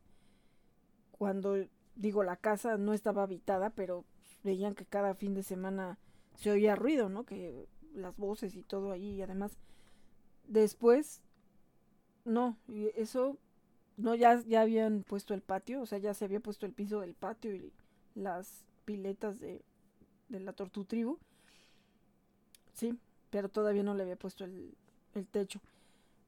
Cuando 1.13 1.57
digo, 1.97 2.23
la 2.23 2.37
casa 2.37 2.79
no 2.79 2.95
estaba 2.95 3.25
habitada, 3.25 3.71
pero 3.71 4.05
veían 4.45 4.75
que 4.75 4.87
cada 4.87 5.15
fin 5.15 5.35
de 5.35 5.43
semana 5.43 5.99
se 6.37 6.51
oía 6.51 6.77
ruido, 6.77 7.09
¿no? 7.09 7.25
Que 7.25 7.67
las 7.95 8.17
voces 8.17 8.55
y 8.55 8.63
todo 8.63 8.93
ahí, 8.93 9.17
y 9.17 9.23
además, 9.23 9.59
después, 10.47 11.21
no, 12.25 12.57
eso, 12.95 13.37
no, 13.97 14.15
ya, 14.15 14.41
ya 14.47 14.61
habían 14.61 15.03
puesto 15.03 15.35
el 15.35 15.43
patio, 15.43 15.83
o 15.83 15.87
sea, 15.87 15.99
ya 15.99 16.15
se 16.15 16.25
había 16.25 16.41
puesto 16.41 16.67
el 16.67 16.73
piso 16.73 17.01
del 17.01 17.15
patio 17.15 17.55
y 17.55 17.73
las 18.15 18.65
piletas 18.85 19.41
de, 19.41 19.63
de 20.29 20.41
la 20.41 20.53
tortutribu, 20.53 21.19
sí, 22.75 22.97
pero 23.31 23.49
todavía 23.49 23.83
no 23.83 23.95
le 23.95 24.03
había 24.03 24.17
puesto 24.17 24.45
el, 24.45 24.75
techo. 25.31 25.61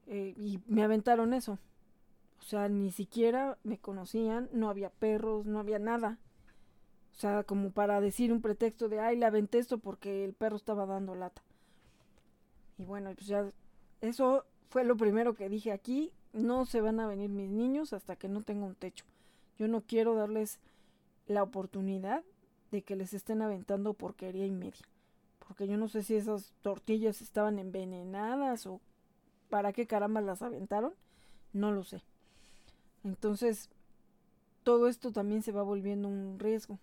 Eh, 0.07 0.35
y 0.37 0.61
me 0.67 0.83
aventaron 0.83 1.33
eso. 1.35 1.59
O 2.41 2.43
sea, 2.43 2.69
ni 2.69 2.91
siquiera 2.91 3.59
me 3.63 3.79
conocían, 3.79 4.49
no 4.53 4.71
había 4.71 4.91
perros, 4.91 5.47
no 5.47 5.59
había 5.59 5.79
nada. 5.79 6.19
O 7.13 7.21
sea, 7.21 7.45
como 7.45 7.71
para 7.71 8.01
decir 8.01 8.33
un 8.33 8.41
pretexto 8.41 8.89
de, 8.89 8.99
ay, 8.99 9.17
le 9.17 9.27
aventé 9.27 9.59
esto 9.59 9.79
porque 9.79 10.25
el 10.25 10.33
perro 10.33 10.57
estaba 10.57 10.87
dando 10.87 11.15
lata. 11.15 11.43
Y 12.79 12.85
bueno, 12.85 13.13
pues 13.15 13.27
ya, 13.27 13.47
eso 14.01 14.45
fue 14.71 14.85
lo 14.85 14.97
primero 14.97 15.35
que 15.35 15.49
dije 15.49 15.71
aquí. 15.71 16.13
No 16.33 16.65
se 16.65 16.81
van 16.81 16.99
a 17.01 17.07
venir 17.07 17.29
mis 17.29 17.51
niños 17.51 17.93
hasta 17.93 18.17
que 18.17 18.29
no 18.29 18.41
tenga 18.43 18.65
un 18.65 18.75
techo. 18.75 19.05
Yo 19.59 19.69
no 19.69 19.83
quiero 19.83 20.15
darles 20.15 20.59
la 21.27 21.43
oportunidad 21.43 22.25
de 22.71 22.83
que 22.83 22.97
les 22.97 23.13
estén 23.13 23.43
aventando 23.43 23.95
porquería 23.95 24.47
y 24.47 24.51
media. 24.51 24.81
Porque 25.51 25.67
yo 25.67 25.77
no 25.77 25.89
sé 25.89 26.05
si 26.05 26.15
esas 26.15 26.53
tortillas 26.63 27.21
estaban 27.23 27.59
envenenadas 27.59 28.67
o 28.67 28.81
para 29.49 29.73
qué 29.73 29.85
caramba 29.85 30.21
las 30.21 30.43
aventaron. 30.43 30.95
No 31.53 31.73
lo 31.73 31.83
sé. 31.83 32.05
Entonces, 33.03 33.69
todo 34.63 34.87
esto 34.87 35.11
también 35.11 35.43
se 35.43 35.51
va 35.51 35.65
volviendo 35.65 36.07
un 36.07 36.39
riesgo. 36.39 36.79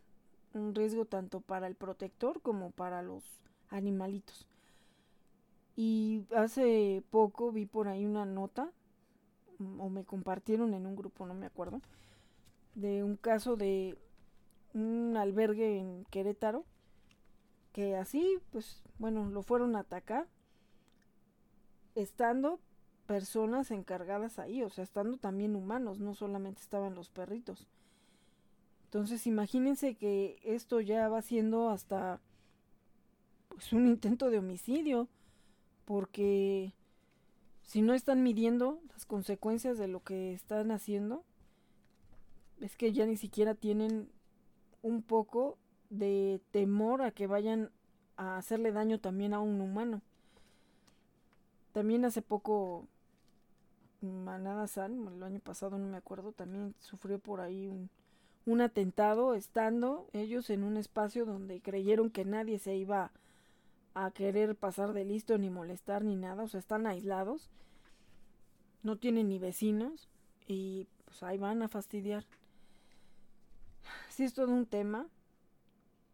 Un 0.53 0.75
riesgo 0.75 1.05
tanto 1.05 1.39
para 1.39 1.67
el 1.67 1.75
protector 1.75 2.41
como 2.41 2.71
para 2.71 3.01
los 3.01 3.23
animalitos. 3.69 4.45
Y 5.77 6.25
hace 6.35 7.01
poco 7.09 7.53
vi 7.53 7.67
por 7.67 7.87
ahí 7.87 8.05
una 8.05 8.25
nota, 8.25 8.69
mm, 9.59 9.79
o 9.79 9.89
me 9.89 10.03
compartieron 10.03 10.73
en 10.73 10.85
un 10.85 10.97
grupo, 10.97 11.25
no 11.25 11.35
me 11.35 11.45
acuerdo, 11.45 11.79
de 12.75 13.01
un 13.01 13.15
caso 13.15 13.55
de 13.55 13.97
un 14.73 15.15
albergue 15.15 15.79
en 15.79 16.03
Querétaro, 16.11 16.65
que 17.77 17.95
así, 17.95 18.39
pues, 18.49 18.81
bueno, 18.97 19.29
lo 19.29 19.43
fueron 19.43 19.75
a 19.75 19.81
atacar, 19.81 20.25
estando 21.93 22.59
personas 23.05 23.69
encargadas 23.69 24.39
ahí, 24.39 24.63
o 24.63 24.69
sea, 24.71 24.83
estando 24.83 25.17
también 25.17 25.55
humanos, 25.55 25.99
no 25.99 26.15
solamente 26.15 26.59
estaban 26.59 26.95
los 26.95 27.11
perritos. 27.11 27.67
Entonces, 28.85 29.27
imagínense 29.27 29.93
que 29.93 30.39
esto 30.41 30.81
ya 30.81 31.07
va 31.07 31.21
siendo 31.21 31.69
hasta 31.69 32.19
pues 33.49 33.71
un 33.73 33.85
intento 33.85 34.31
de 34.31 34.39
homicidio, 34.39 35.07
porque 35.85 36.73
si 37.61 37.83
no 37.83 37.93
están 37.93 38.23
midiendo 38.23 38.81
las 38.89 39.05
consecuencias 39.05 39.77
de 39.77 39.87
lo 39.87 40.03
que 40.03 40.33
están 40.33 40.71
haciendo, 40.71 41.23
es 42.59 42.75
que 42.75 42.91
ya 42.91 43.05
ni 43.05 43.17
siquiera 43.17 43.53
tienen 43.53 44.09
un 44.81 45.03
poco 45.03 45.59
de 45.89 46.41
temor 46.51 47.01
a 47.01 47.11
que 47.11 47.27
vayan 47.27 47.71
a 48.17 48.37
hacerle 48.37 48.71
daño 48.71 48.99
también 48.99 49.33
a 49.33 49.39
un 49.39 49.61
humano. 49.61 50.01
También 51.71 52.05
hace 52.05 52.21
poco 52.21 52.87
Manada 54.01 54.67
San, 54.67 55.07
el 55.07 55.23
año 55.23 55.39
pasado 55.39 55.77
no 55.77 55.87
me 55.87 55.97
acuerdo, 55.97 56.31
también 56.31 56.75
sufrió 56.79 57.19
por 57.19 57.41
ahí 57.41 57.67
un, 57.67 58.61
atentado 58.61 59.33
estando 59.33 60.07
ellos 60.13 60.49
en 60.49 60.63
un 60.63 60.77
espacio 60.77 61.25
donde 61.25 61.61
creyeron 61.61 62.09
que 62.09 62.25
nadie 62.25 62.59
se 62.59 62.75
iba 62.75 63.11
a 63.93 64.11
querer 64.11 64.55
pasar 64.55 64.93
de 64.93 65.03
listo 65.03 65.37
ni 65.37 65.49
molestar 65.49 66.03
ni 66.03 66.15
nada, 66.15 66.43
o 66.43 66.47
sea, 66.47 66.59
están 66.59 66.87
aislados, 66.87 67.49
no 68.83 68.97
tienen 68.97 69.29
ni 69.29 69.37
vecinos 69.37 70.07
y 70.47 70.87
pues 71.05 71.21
ahí 71.23 71.37
van 71.37 71.61
a 71.61 71.67
fastidiar. 71.67 72.23
Sí 74.09 74.23
es 74.23 74.33
todo 74.33 74.51
un 74.51 74.65
tema 74.65 75.07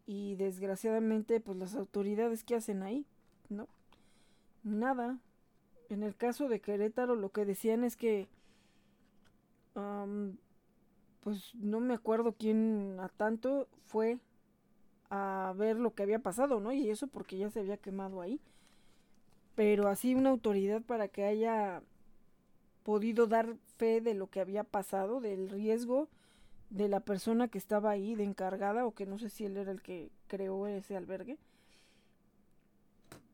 y 0.06 0.36
desgraciadamente 0.36 1.40
pues 1.40 1.58
las 1.58 1.74
autoridades 1.74 2.44
que 2.44 2.56
hacen 2.56 2.82
ahí, 2.82 3.06
¿no? 3.48 3.68
Nada, 4.62 5.18
en 5.88 6.02
el 6.02 6.16
caso 6.16 6.48
de 6.48 6.60
Querétaro 6.60 7.16
lo 7.16 7.30
que 7.30 7.44
decían 7.44 7.84
es 7.84 7.96
que 7.96 8.28
pues 11.20 11.54
no 11.54 11.80
me 11.80 11.94
acuerdo 11.94 12.34
quién 12.38 12.96
a 13.00 13.08
tanto 13.08 13.66
fue 13.86 14.18
a 15.10 15.52
ver 15.56 15.78
lo 15.78 15.94
que 15.94 16.02
había 16.02 16.18
pasado, 16.18 16.60
¿no? 16.60 16.72
Y 16.72 16.90
eso 16.90 17.06
porque 17.08 17.38
ya 17.38 17.50
se 17.50 17.60
había 17.60 17.76
quemado 17.76 18.20
ahí. 18.20 18.40
Pero 19.54 19.88
así 19.88 20.14
una 20.14 20.30
autoridad 20.30 20.82
para 20.82 21.08
que 21.08 21.24
haya 21.24 21.82
podido 22.82 23.26
dar 23.26 23.56
fe 23.78 24.00
de 24.00 24.14
lo 24.14 24.28
que 24.28 24.40
había 24.40 24.64
pasado, 24.64 25.20
del 25.20 25.48
riesgo 25.48 26.08
de 26.74 26.88
la 26.88 26.98
persona 26.98 27.46
que 27.46 27.56
estaba 27.56 27.90
ahí 27.90 28.16
de 28.16 28.24
encargada 28.24 28.84
o 28.84 28.94
que 28.94 29.06
no 29.06 29.16
sé 29.16 29.30
si 29.30 29.44
él 29.44 29.56
era 29.56 29.70
el 29.70 29.80
que 29.80 30.10
creó 30.26 30.66
ese 30.66 30.96
albergue. 30.96 31.38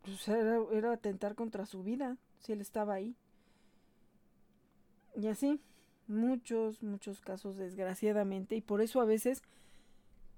Pues 0.03 0.29
era, 0.29 0.59
era 0.73 0.93
atentar 0.93 1.35
contra 1.35 1.65
su 1.65 1.83
vida 1.83 2.19
si 2.41 2.53
él 2.53 2.61
estaba 2.61 2.93
ahí. 2.93 3.17
Y 5.17 5.29
así, 5.29 5.59
muchos, 6.07 6.83
muchos 6.83 7.23
casos 7.23 7.57
desgraciadamente. 7.57 8.57
Y 8.57 8.61
por 8.61 8.83
eso 8.83 9.01
a 9.01 9.07
veces 9.07 9.43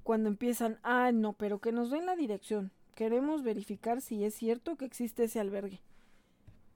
cuando 0.04 0.28
empiezan, 0.28 0.78
ah, 0.84 1.10
no, 1.10 1.32
pero 1.32 1.58
que 1.58 1.72
nos 1.72 1.90
den 1.90 2.06
la 2.06 2.14
dirección. 2.14 2.70
Queremos 2.94 3.42
verificar 3.42 4.00
si 4.00 4.24
es 4.24 4.34
cierto 4.34 4.76
que 4.76 4.84
existe 4.84 5.24
ese 5.24 5.40
albergue. 5.40 5.80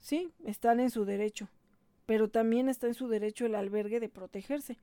Sí, 0.01 0.33
están 0.45 0.81
en 0.81 0.91
su 0.91 1.05
derecho. 1.05 1.49
Pero 2.05 2.29
también 2.31 2.69
está 2.69 2.89
en 2.89 2.95
su 2.95 3.07
derecho 3.07 3.47
el 3.47 3.55
albergue 3.55 4.01
de 4.01 4.09
protegerse. 4.09 4.77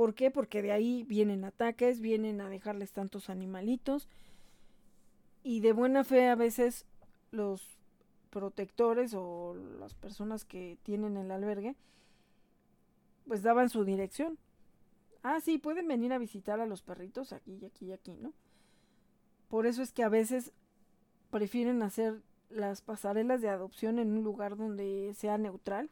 ¿Por 0.00 0.14
qué? 0.14 0.30
Porque 0.30 0.62
de 0.62 0.72
ahí 0.72 1.04
vienen 1.04 1.44
ataques, 1.44 2.00
vienen 2.00 2.40
a 2.40 2.48
dejarles 2.48 2.90
tantos 2.90 3.28
animalitos. 3.28 4.08
Y 5.42 5.60
de 5.60 5.74
buena 5.74 6.04
fe 6.04 6.26
a 6.28 6.36
veces 6.36 6.86
los 7.32 7.78
protectores 8.30 9.12
o 9.12 9.54
las 9.78 9.92
personas 9.92 10.46
que 10.46 10.78
tienen 10.84 11.18
el 11.18 11.30
albergue, 11.30 11.76
pues 13.28 13.42
daban 13.42 13.68
su 13.68 13.84
dirección. 13.84 14.38
Ah, 15.22 15.38
sí, 15.42 15.58
pueden 15.58 15.86
venir 15.86 16.14
a 16.14 16.18
visitar 16.18 16.60
a 16.60 16.66
los 16.66 16.80
perritos 16.80 17.34
aquí 17.34 17.58
y 17.60 17.66
aquí 17.66 17.84
y 17.88 17.92
aquí, 17.92 18.16
¿no? 18.16 18.32
Por 19.50 19.66
eso 19.66 19.82
es 19.82 19.92
que 19.92 20.02
a 20.02 20.08
veces 20.08 20.54
prefieren 21.30 21.82
hacer 21.82 22.22
las 22.48 22.80
pasarelas 22.80 23.42
de 23.42 23.50
adopción 23.50 23.98
en 23.98 24.12
un 24.12 24.24
lugar 24.24 24.56
donde 24.56 25.12
sea 25.12 25.36
neutral, 25.36 25.90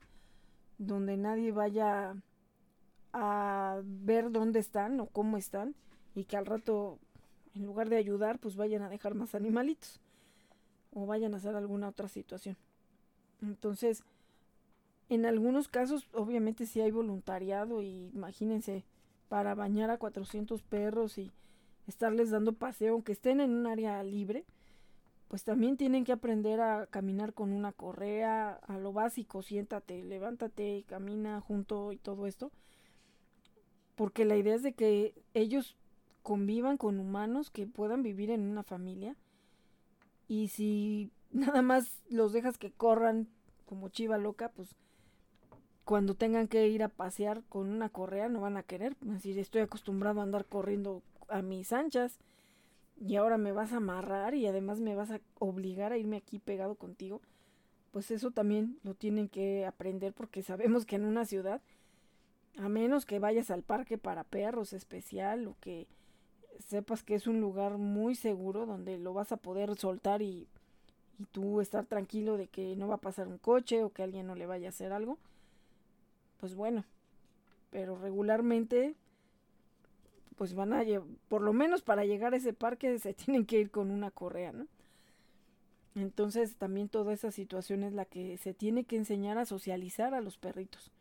donde 0.79 1.19
nadie 1.19 1.53
vaya 1.53 2.17
a 3.13 3.81
ver 3.85 4.31
dónde 4.31 4.61
están 4.61 5.01
o 5.01 5.07
cómo 5.07 5.37
están 5.37 5.75
y 6.15 6.25
que 6.25 6.37
al 6.37 6.47
rato, 6.47 6.99
en 7.55 7.65
lugar 7.65 7.89
de 7.89 7.97
ayudar, 7.97 8.39
pues 8.39 8.57
vayan 8.57 8.83
a 8.83 8.89
dejar 8.89 9.15
más 9.15 9.35
animalitos 9.35 10.01
o 10.93 11.07
vayan 11.07 11.35
a 11.35 11.39
hacer 11.39 11.55
alguna 11.55 11.89
otra 11.89 12.09
situación. 12.09 12.57
Entonces, 13.43 14.03
en 15.09 15.27
algunos 15.27 15.69
casos, 15.69 16.09
obviamente 16.13 16.67
si 16.67 16.81
hay 16.81 16.91
voluntariado 16.91 17.83
y 17.83 18.11
imagínense, 18.15 18.85
para 19.29 19.55
bañar 19.55 19.91
a 19.91 19.99
400 19.99 20.63
perros 20.63 21.19
y 21.19 21.31
estarles 21.87 22.31
dando 22.31 22.53
paseo, 22.55 22.95
aunque 22.95 23.13
estén 23.13 23.41
en 23.41 23.51
un 23.51 23.67
área 23.67 24.03
libre, 24.03 24.45
pues 25.29 25.45
también 25.45 25.77
tienen 25.77 26.05
que 26.05 26.13
aprender 26.13 26.61
a 26.61 26.87
caminar 26.87 27.35
con 27.35 27.53
una 27.53 27.73
correa, 27.73 28.53
a 28.67 28.79
lo 28.79 28.93
básico, 28.93 29.43
siéntate, 29.43 30.03
levántate, 30.03 30.85
camina 30.89 31.41
junto 31.41 31.93
y 31.93 31.99
todo 31.99 32.27
esto. 32.27 32.51
Porque 33.99 34.25
la 34.25 34.37
idea 34.37 34.55
es 34.55 34.63
de 34.63 34.75
que 34.75 35.13
ellos 35.35 35.77
convivan 36.23 36.77
con 36.77 37.01
humanos 37.01 37.51
que 37.51 37.67
puedan 37.67 38.05
vivir 38.05 38.31
en 38.31 38.49
una 38.49 38.63
familia 38.63 39.17
y 40.29 40.49
si 40.49 41.11
nada 41.33 41.63
más 41.63 42.01
los 42.09 42.33
dejas 42.33 42.59
que 42.59 42.71
corran 42.71 43.27
como 43.67 43.89
chiva 43.89 44.17
loca, 44.17 44.51
pues 44.51 44.77
cuando 45.85 46.15
tengan 46.15 46.47
que 46.47 46.69
ir 46.69 46.85
a 46.85 46.89
pasear 46.89 47.43
con 47.49 47.71
una 47.71 47.89
correa 47.89 48.29
no 48.29 48.41
van 48.41 48.57
a 48.57 48.63
querer. 48.63 48.95
Es 49.03 49.15
decir, 49.15 49.39
estoy 49.39 49.63
acostumbrado 49.63 50.21
a 50.21 50.23
andar 50.23 50.47
corriendo 50.47 51.03
a 51.29 51.43
mis 51.43 51.73
anchas 51.73 52.21
y 53.01 53.17
ahora 53.17 53.37
me 53.37 53.51
vas 53.51 53.73
a 53.73 53.79
amarrar 53.79 54.35
y 54.35 54.47
además 54.47 54.79
me 54.81 54.95
vas 54.95 55.11
a 55.11 55.21
obligar 55.41 55.93
a 55.93 55.99
irme 55.99 56.19
aquí 56.19 56.39
pegado 56.39 56.77
contigo. 56.77 57.21
Pues 57.91 58.13
eso 58.13 58.31
también 58.31 58.79
lo 58.85 58.95
tienen 58.95 59.29
que 59.29 59.67
aprender 59.67 60.13
porque 60.13 60.43
sabemos 60.43 60.87
que 60.87 60.95
en 60.95 61.05
una 61.05 61.25
ciudad, 61.25 61.63
a 62.59 62.69
menos 62.69 63.07
que 63.07 63.19
vayas 63.19 63.51
al 63.51 63.63
parque 63.63 63.99
para 63.99 64.25
perros 64.25 64.73
especial 64.73 65.47
o 65.47 65.57
que 65.61 65.87
sepas 66.67 67.03
que 67.03 67.15
es 67.15 67.27
un 67.27 67.41
lugar 67.41 67.79
muy 67.79 68.15
seguro 68.15 68.67
donde 68.67 68.99
lo 68.99 69.15
vas 69.15 69.33
a 69.33 69.37
poder 69.37 69.77
soltar 69.77 70.23
y, 70.23 70.49
y 71.19 71.25
tú 71.27 71.61
estar 71.61 71.87
tranquilo 71.87 72.37
de 72.37 72.49
que 72.49 72.75
no 72.77 72.89
va 72.89 72.97
a 72.97 73.01
pasar 73.01 73.29
un 73.29 73.39
coche 73.39 73.85
o 73.85 73.91
que 73.91 74.03
alguien 74.03 74.27
no 74.27 74.35
le 74.35 74.47
vaya 74.47 74.67
a 74.67 74.71
hacer 74.71 74.93
algo, 74.93 75.19
pues 76.39 76.55
bueno, 76.55 76.85
pero 77.71 77.97
regularmente 77.97 78.95
pues 80.37 80.55
van 80.55 80.73
a 80.73 80.83
por 81.29 81.43
lo 81.43 81.53
menos 81.53 81.83
para 81.83 82.05
llegar 82.05 82.33
a 82.33 82.37
ese 82.37 82.53
parque 82.53 82.99
se 82.99 83.15
tienen 83.15 83.47
que 83.47 83.61
ir 83.61 83.71
con 83.71 83.91
una 83.91 84.11
correa, 84.11 84.53
¿no? 84.53 84.67
Entonces 85.95 86.57
también 86.57 86.89
toda 86.89 87.13
esa 87.13 87.33
situación 87.33 87.83
es 87.83 87.93
la 87.93 88.05
que 88.05 88.37
se 88.39 88.55
tiene 88.55 88.85
que 88.85 88.97
enseñar 88.97 89.37
a 89.39 89.47
socializar 89.47 90.15
a 90.15 90.21
los 90.21 90.39
perritos. 90.39 90.93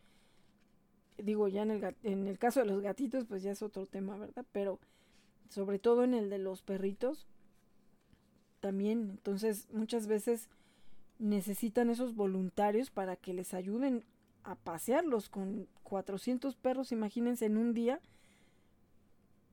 Digo, 1.17 1.47
ya 1.47 1.63
en 1.63 1.71
el, 1.71 1.95
en 2.03 2.27
el 2.27 2.37
caso 2.37 2.59
de 2.59 2.67
los 2.67 2.81
gatitos 2.81 3.25
pues 3.25 3.43
ya 3.43 3.51
es 3.51 3.61
otro 3.61 3.85
tema, 3.85 4.17
¿verdad? 4.17 4.45
Pero 4.51 4.79
sobre 5.49 5.79
todo 5.79 6.03
en 6.03 6.13
el 6.13 6.29
de 6.29 6.37
los 6.37 6.61
perritos, 6.61 7.27
también. 8.59 9.11
Entonces, 9.11 9.67
muchas 9.71 10.07
veces 10.07 10.49
necesitan 11.19 11.89
esos 11.89 12.15
voluntarios 12.15 12.91
para 12.91 13.15
que 13.15 13.33
les 13.33 13.53
ayuden 13.53 14.03
a 14.43 14.55
pasearlos 14.55 15.29
con 15.29 15.67
400 15.83 16.55
perros, 16.55 16.91
imagínense 16.91 17.45
en 17.45 17.57
un 17.57 17.73
día 17.73 17.99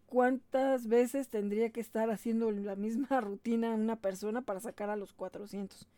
cuántas 0.07 0.87
veces 0.87 1.29
tendría 1.29 1.71
que 1.71 1.81
estar 1.81 2.11
haciendo 2.11 2.51
la 2.53 2.77
misma 2.77 3.09
rutina 3.21 3.75
una 3.75 3.97
persona 3.97 4.43
para 4.43 4.61
sacar 4.61 4.91
a 4.91 4.97
los 4.97 5.13
400. 5.13 5.89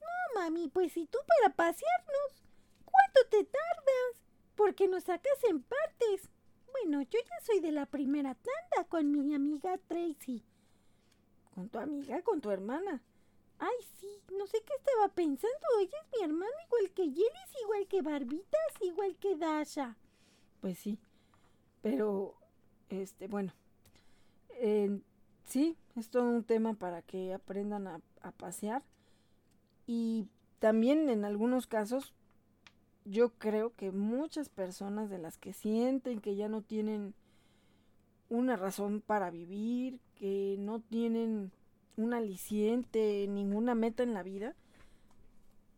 No, 0.00 0.40
mami, 0.40 0.68
pues 0.68 0.92
si 0.92 1.06
tú 1.06 1.18
para 1.26 1.54
pasearnos, 1.54 2.44
¿cuánto 2.84 3.20
te 3.30 3.44
tardas? 3.44 4.21
Porque 4.62 4.86
nos 4.86 5.02
sacas 5.02 5.42
en 5.50 5.60
partes. 5.60 6.30
Bueno, 6.70 7.02
yo 7.02 7.18
ya 7.18 7.44
soy 7.44 7.58
de 7.58 7.72
la 7.72 7.84
primera 7.84 8.36
tanda 8.36 8.88
con 8.88 9.10
mi 9.10 9.34
amiga 9.34 9.76
Tracy. 9.88 10.44
¿Con 11.52 11.68
tu 11.68 11.80
amiga? 11.80 12.22
¿Con 12.22 12.40
tu 12.40 12.48
hermana? 12.48 13.02
Ay, 13.58 13.74
sí, 13.98 14.22
no 14.30 14.46
sé 14.46 14.62
qué 14.64 14.72
estaba 14.78 15.08
pensando. 15.08 15.66
Ella 15.80 15.98
es 16.00 16.16
mi 16.16 16.24
hermana 16.24 16.52
igual 16.66 16.92
que 16.94 17.02
Jelly, 17.02 17.60
igual 17.64 17.88
que 17.88 18.02
Barbitas, 18.02 18.72
igual 18.82 19.16
que 19.16 19.34
Dasha. 19.34 19.96
Pues 20.60 20.78
sí, 20.78 20.96
pero, 21.80 22.36
este, 22.88 23.26
bueno, 23.26 23.52
sí, 25.44 25.76
es 25.96 26.08
todo 26.08 26.22
un 26.22 26.44
tema 26.44 26.74
para 26.74 27.02
que 27.02 27.34
aprendan 27.34 27.88
a 27.88 28.30
pasear. 28.36 28.84
Y 29.88 30.28
también 30.60 31.10
en 31.10 31.24
algunos 31.24 31.66
casos, 31.66 32.14
yo 33.04 33.30
creo 33.30 33.74
que 33.74 33.90
muchas 33.90 34.48
personas 34.48 35.10
de 35.10 35.18
las 35.18 35.38
que 35.38 35.52
sienten 35.52 36.20
que 36.20 36.36
ya 36.36 36.48
no 36.48 36.62
tienen 36.62 37.14
una 38.28 38.56
razón 38.56 39.02
para 39.04 39.30
vivir, 39.30 40.00
que 40.14 40.56
no 40.58 40.80
tienen 40.80 41.52
un 41.96 42.14
aliciente, 42.14 43.26
ninguna 43.28 43.74
meta 43.74 44.02
en 44.02 44.14
la 44.14 44.22
vida, 44.22 44.54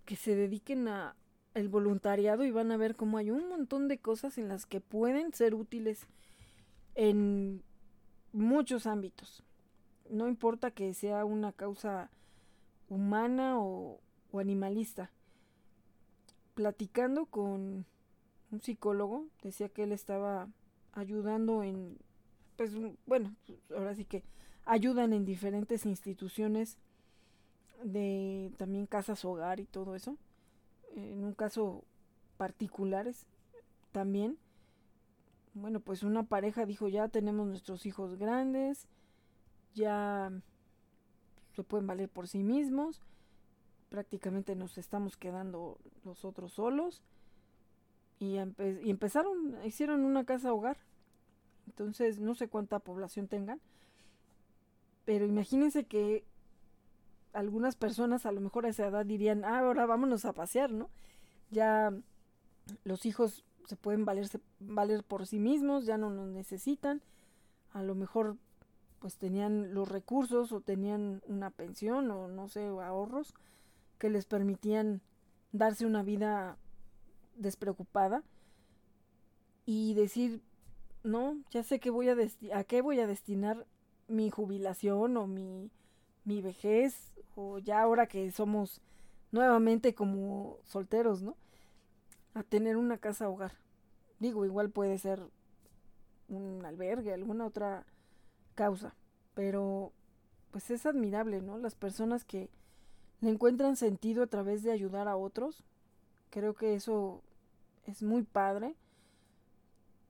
que 0.05 0.17
se 0.17 0.37
dediquen 0.37 0.89
a 0.89 1.17
el 1.55 1.69
voluntariado 1.69 2.45
y 2.45 2.51
van 2.51 2.73
a 2.73 2.77
ver 2.77 2.97
cómo 2.97 3.19
hay 3.19 3.31
un 3.31 3.49
montón 3.49 3.89
de 3.89 3.99
cosas 3.99 4.39
en 4.39 4.49
las 4.49 4.67
que 4.67 4.81
pueden 4.81 5.33
ser 5.33 5.55
útiles 5.55 6.07
en 6.95 7.63
muchos 8.33 8.87
ámbitos. 8.87 9.45
No 10.11 10.29
importa 10.29 10.71
que 10.71 10.93
sea 10.95 11.25
una 11.25 11.53
causa 11.53 12.11
humana 12.89 13.59
o, 13.59 14.01
o 14.31 14.41
animalista. 14.41 15.11
Platicando 16.55 17.27
con 17.27 17.85
un 18.51 18.63
psicólogo, 18.63 19.27
decía 19.43 19.69
que 19.69 19.83
él 19.83 19.93
estaba 19.93 20.49
ayudando 20.93 21.63
en, 21.63 21.99
pues 22.57 22.73
bueno, 23.07 23.35
ahora 23.77 23.95
sí 23.95 24.05
que 24.05 24.23
ayudan 24.65 25.13
en 25.13 25.25
diferentes 25.25 25.85
instituciones 25.85 26.79
de 27.83 28.53
también 28.57 28.87
casas 28.87 29.25
hogar 29.25 29.61
y 29.61 29.67
todo 29.67 29.95
eso. 29.95 30.17
En 30.95 31.25
un 31.25 31.35
caso 31.35 31.85
particulares 32.37 33.27
también. 33.93 34.39
Bueno, 35.55 35.81
pues 35.81 36.03
una 36.03 36.25
pareja 36.25 36.67
dijo, 36.67 36.89
ya 36.89 37.09
tenemos 37.09 37.47
nuestros 37.47 37.87
hijos 37.87 38.17
grandes, 38.17 38.89
ya 39.75 40.33
se 41.55 41.63
pueden 41.63 41.87
valer 41.87 42.09
por 42.09 42.27
sí 42.27 42.43
mismos, 42.43 43.01
prácticamente 43.89 44.55
nos 44.57 44.79
estamos 44.79 45.17
quedando 45.17 45.79
nosotros 46.05 46.53
solos. 46.53 47.03
Y, 48.19 48.37
y 48.37 48.91
empezaron, 48.91 49.59
hicieron 49.65 50.05
una 50.05 50.25
casa 50.25 50.53
hogar. 50.53 50.79
Entonces, 51.67 52.21
no 52.21 52.35
sé 52.35 52.49
cuánta 52.49 52.79
población 52.79 53.29
tengan, 53.29 53.61
pero 55.05 55.27
imagínense 55.27 55.85
que 55.85 56.25
algunas 57.33 57.75
personas 57.75 58.27
a 58.27 58.33
lo 58.33 58.41
mejor 58.41 58.65
a 58.65 58.69
esa 58.69 58.87
edad 58.87 59.05
dirían, 59.05 59.45
ah, 59.45 59.59
ahora 59.59 59.87
vámonos 59.87 60.25
a 60.25 60.33
pasear, 60.33 60.73
¿no? 60.73 60.89
Ya 61.51 61.93
los 62.85 63.07
hijos 63.07 63.45
se 63.67 63.77
pueden 63.77 64.05
valerse, 64.05 64.41
valer 64.61 65.03
por 65.03 65.27
sí 65.27 65.39
mismos, 65.39 65.85
ya 65.85 65.99
no 65.99 66.11
nos 66.11 66.29
necesitan. 66.29 67.03
A 67.73 67.83
lo 67.83 67.95
mejor 67.95 68.37
pues 69.01 69.17
tenían 69.19 69.75
los 69.75 69.89
recursos 69.89 70.53
o 70.53 70.61
tenían 70.61 71.23
una 71.27 71.51
pensión 71.51 72.11
o 72.11 72.29
no 72.29 72.49
sé, 72.49 72.67
ahorros 72.67 73.35
que 74.05 74.11
les 74.11 74.27
permitían 74.27 75.01
darse 75.53 75.87
una 75.87 76.03
vida 76.03 76.59
despreocupada 77.37 78.23
y 79.65 79.95
decir, 79.95 80.43
no, 81.03 81.43
ya 81.49 81.63
sé 81.63 81.81
que 81.81 81.89
voy 81.89 82.11
a, 82.11 82.17
a 82.53 82.65
qué 82.65 82.83
voy 82.83 83.01
a 83.01 83.07
destinar 83.07 83.67
mi 84.07 84.29
jubilación 84.29 85.17
o 85.17 85.27
mi, 85.27 85.71
mi 86.25 86.43
vejez 86.43 87.15
o 87.35 87.61
ya 87.61 87.81
ahora 87.81 88.07
que 88.07 88.31
somos 88.31 88.83
nuevamente 89.33 89.95
como 89.95 90.59
solteros, 90.65 91.23
¿no? 91.23 91.39
A 92.35 92.43
tener 92.43 92.77
una 92.77 92.99
casa 92.99 93.31
hogar. 93.31 93.55
Digo, 94.19 94.45
igual 94.45 94.69
puede 94.69 94.99
ser 94.99 95.23
un 96.29 96.63
albergue, 96.67 97.15
alguna 97.15 97.47
otra 97.47 97.87
causa, 98.55 98.95
pero 99.33 99.95
pues 100.51 100.71
es 100.71 100.85
admirable, 100.85 101.41
¿no? 101.41 101.57
Las 101.57 101.75
personas 101.75 102.27
que 102.27 102.51
le 103.21 103.31
encuentran 103.31 103.77
sentido 103.77 104.23
a 104.23 104.27
través 104.27 104.63
de 104.63 104.73
ayudar 104.73 105.09
a 105.09 105.17
otros, 105.17 105.65
creo 106.31 106.55
que 106.55 106.75
eso 106.75 107.23
es 107.87 108.03
muy 108.03 108.23
padre 108.23 108.75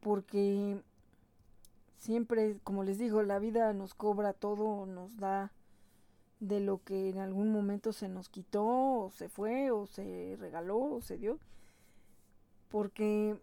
porque 0.00 0.80
siempre, 1.96 2.58
como 2.62 2.84
les 2.84 2.98
digo, 2.98 3.22
la 3.22 3.38
vida 3.38 3.72
nos 3.72 3.94
cobra 3.94 4.34
todo, 4.34 4.84
nos 4.86 5.16
da 5.16 5.50
de 6.40 6.60
lo 6.60 6.82
que 6.84 7.08
en 7.08 7.18
algún 7.18 7.50
momento 7.50 7.92
se 7.92 8.08
nos 8.08 8.28
quitó, 8.28 8.64
o 8.66 9.10
se 9.10 9.30
fue, 9.30 9.70
o 9.70 9.86
se 9.86 10.36
regaló, 10.38 10.78
o 10.78 11.00
se 11.00 11.16
dio. 11.16 11.38
Porque, 12.68 13.36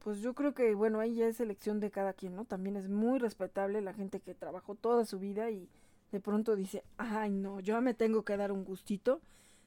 pues 0.00 0.20
yo 0.20 0.34
creo 0.34 0.52
que, 0.52 0.74
bueno, 0.74 1.00
ahí 1.00 1.14
ya 1.14 1.26
es 1.26 1.40
elección 1.40 1.80
de 1.80 1.90
cada 1.90 2.12
quien, 2.12 2.36
¿no? 2.36 2.44
También 2.44 2.76
es 2.76 2.88
muy 2.90 3.18
respetable 3.18 3.80
la 3.80 3.94
gente 3.94 4.20
que 4.20 4.34
trabajó 4.34 4.74
toda 4.74 5.06
su 5.06 5.18
vida 5.18 5.50
y 5.50 5.68
de 6.12 6.20
pronto 6.20 6.56
dice, 6.56 6.84
ay, 6.96 7.30
no, 7.30 7.60
yo 7.60 7.80
me 7.80 7.94
tengo 7.94 8.24
que 8.24 8.36
dar 8.36 8.52
un 8.52 8.64
gustito. 8.64 9.20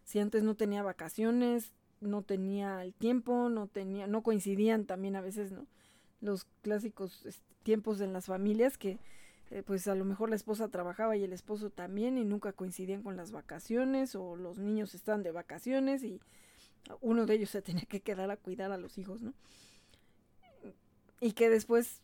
Si 0.03 0.19
antes 0.19 0.43
no 0.43 0.55
tenía 0.55 0.83
vacaciones, 0.83 1.71
no 1.99 2.23
tenía 2.23 2.83
el 2.83 2.93
tiempo, 2.93 3.49
no 3.49 3.67
tenía, 3.67 4.07
no 4.07 4.23
coincidían 4.23 4.85
también 4.85 5.15
a 5.15 5.21
veces, 5.21 5.51
¿no? 5.51 5.67
los 6.21 6.45
clásicos 6.61 7.25
tiempos 7.63 7.99
en 7.99 8.13
las 8.13 8.27
familias 8.27 8.77
que 8.77 8.99
eh, 9.49 9.63
pues 9.63 9.87
a 9.87 9.95
lo 9.95 10.05
mejor 10.05 10.29
la 10.29 10.35
esposa 10.35 10.69
trabajaba 10.69 11.17
y 11.17 11.23
el 11.23 11.33
esposo 11.33 11.69
también 11.69 12.17
y 12.17 12.23
nunca 12.23 12.53
coincidían 12.53 13.03
con 13.03 13.17
las 13.17 13.31
vacaciones 13.31 14.15
o 14.15 14.35
los 14.35 14.57
niños 14.57 14.95
estaban 14.95 15.23
de 15.23 15.31
vacaciones 15.31 16.03
y 16.03 16.21
uno 17.01 17.25
de 17.25 17.33
ellos 17.33 17.49
se 17.49 17.61
tenía 17.61 17.85
que 17.85 17.99
quedar 17.99 18.31
a 18.31 18.37
cuidar 18.37 18.71
a 18.71 18.77
los 18.77 18.97
hijos, 18.97 19.21
¿no? 19.21 19.33
Y 21.19 21.33
que 21.33 21.49
después 21.49 22.01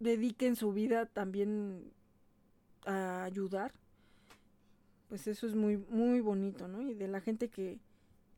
dediquen 0.00 0.56
su 0.56 0.72
vida 0.72 1.06
también 1.06 1.92
a 2.86 3.24
ayudar, 3.24 3.72
pues 5.08 5.26
eso 5.26 5.46
es 5.46 5.54
muy, 5.54 5.76
muy 5.76 6.20
bonito, 6.20 6.68
¿no? 6.68 6.82
Y 6.82 6.94
de 6.94 7.08
la 7.08 7.20
gente 7.20 7.48
que, 7.48 7.78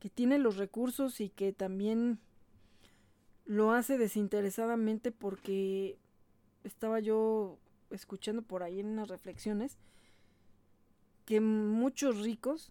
que 0.01 0.11
tiene 0.11 0.39
los 0.39 0.57
recursos 0.57 1.21
y 1.21 1.29
que 1.29 1.53
también 1.53 2.19
lo 3.45 3.73
hace 3.73 3.99
desinteresadamente 3.99 5.13
porque 5.13 5.99
estaba 6.65 7.01
yo 7.01 7.59
escuchando 7.91 8.43
por 8.43 8.63
ahí 8.63 8.81
en 8.81 8.89
unas 8.89 9.09
reflexiones 9.09 9.79
que 11.25 11.41
muchos 11.41 12.21
ricos, 12.21 12.71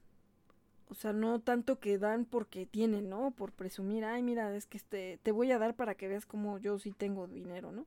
o 0.88 0.94
sea, 0.94 1.14
no 1.14 1.40
tanto 1.42 1.80
que 1.80 1.98
dan 1.98 2.26
porque 2.26 2.66
tienen, 2.66 3.10
¿no? 3.10 3.32
Por 3.32 3.52
presumir, 3.52 4.06
ay, 4.06 4.22
mira, 4.22 4.56
es 4.56 4.68
que 4.68 4.78
este, 4.78 5.20
te 5.24 5.32
voy 5.32 5.52
a 5.52 5.60
dar 5.60 5.76
para 5.76 5.96
que 5.96 6.08
veas 6.08 6.26
como 6.26 6.60
yo 6.60 6.78
sí 6.78 6.92
tengo 6.92 7.28
dinero, 7.28 7.72
¿no? 7.72 7.86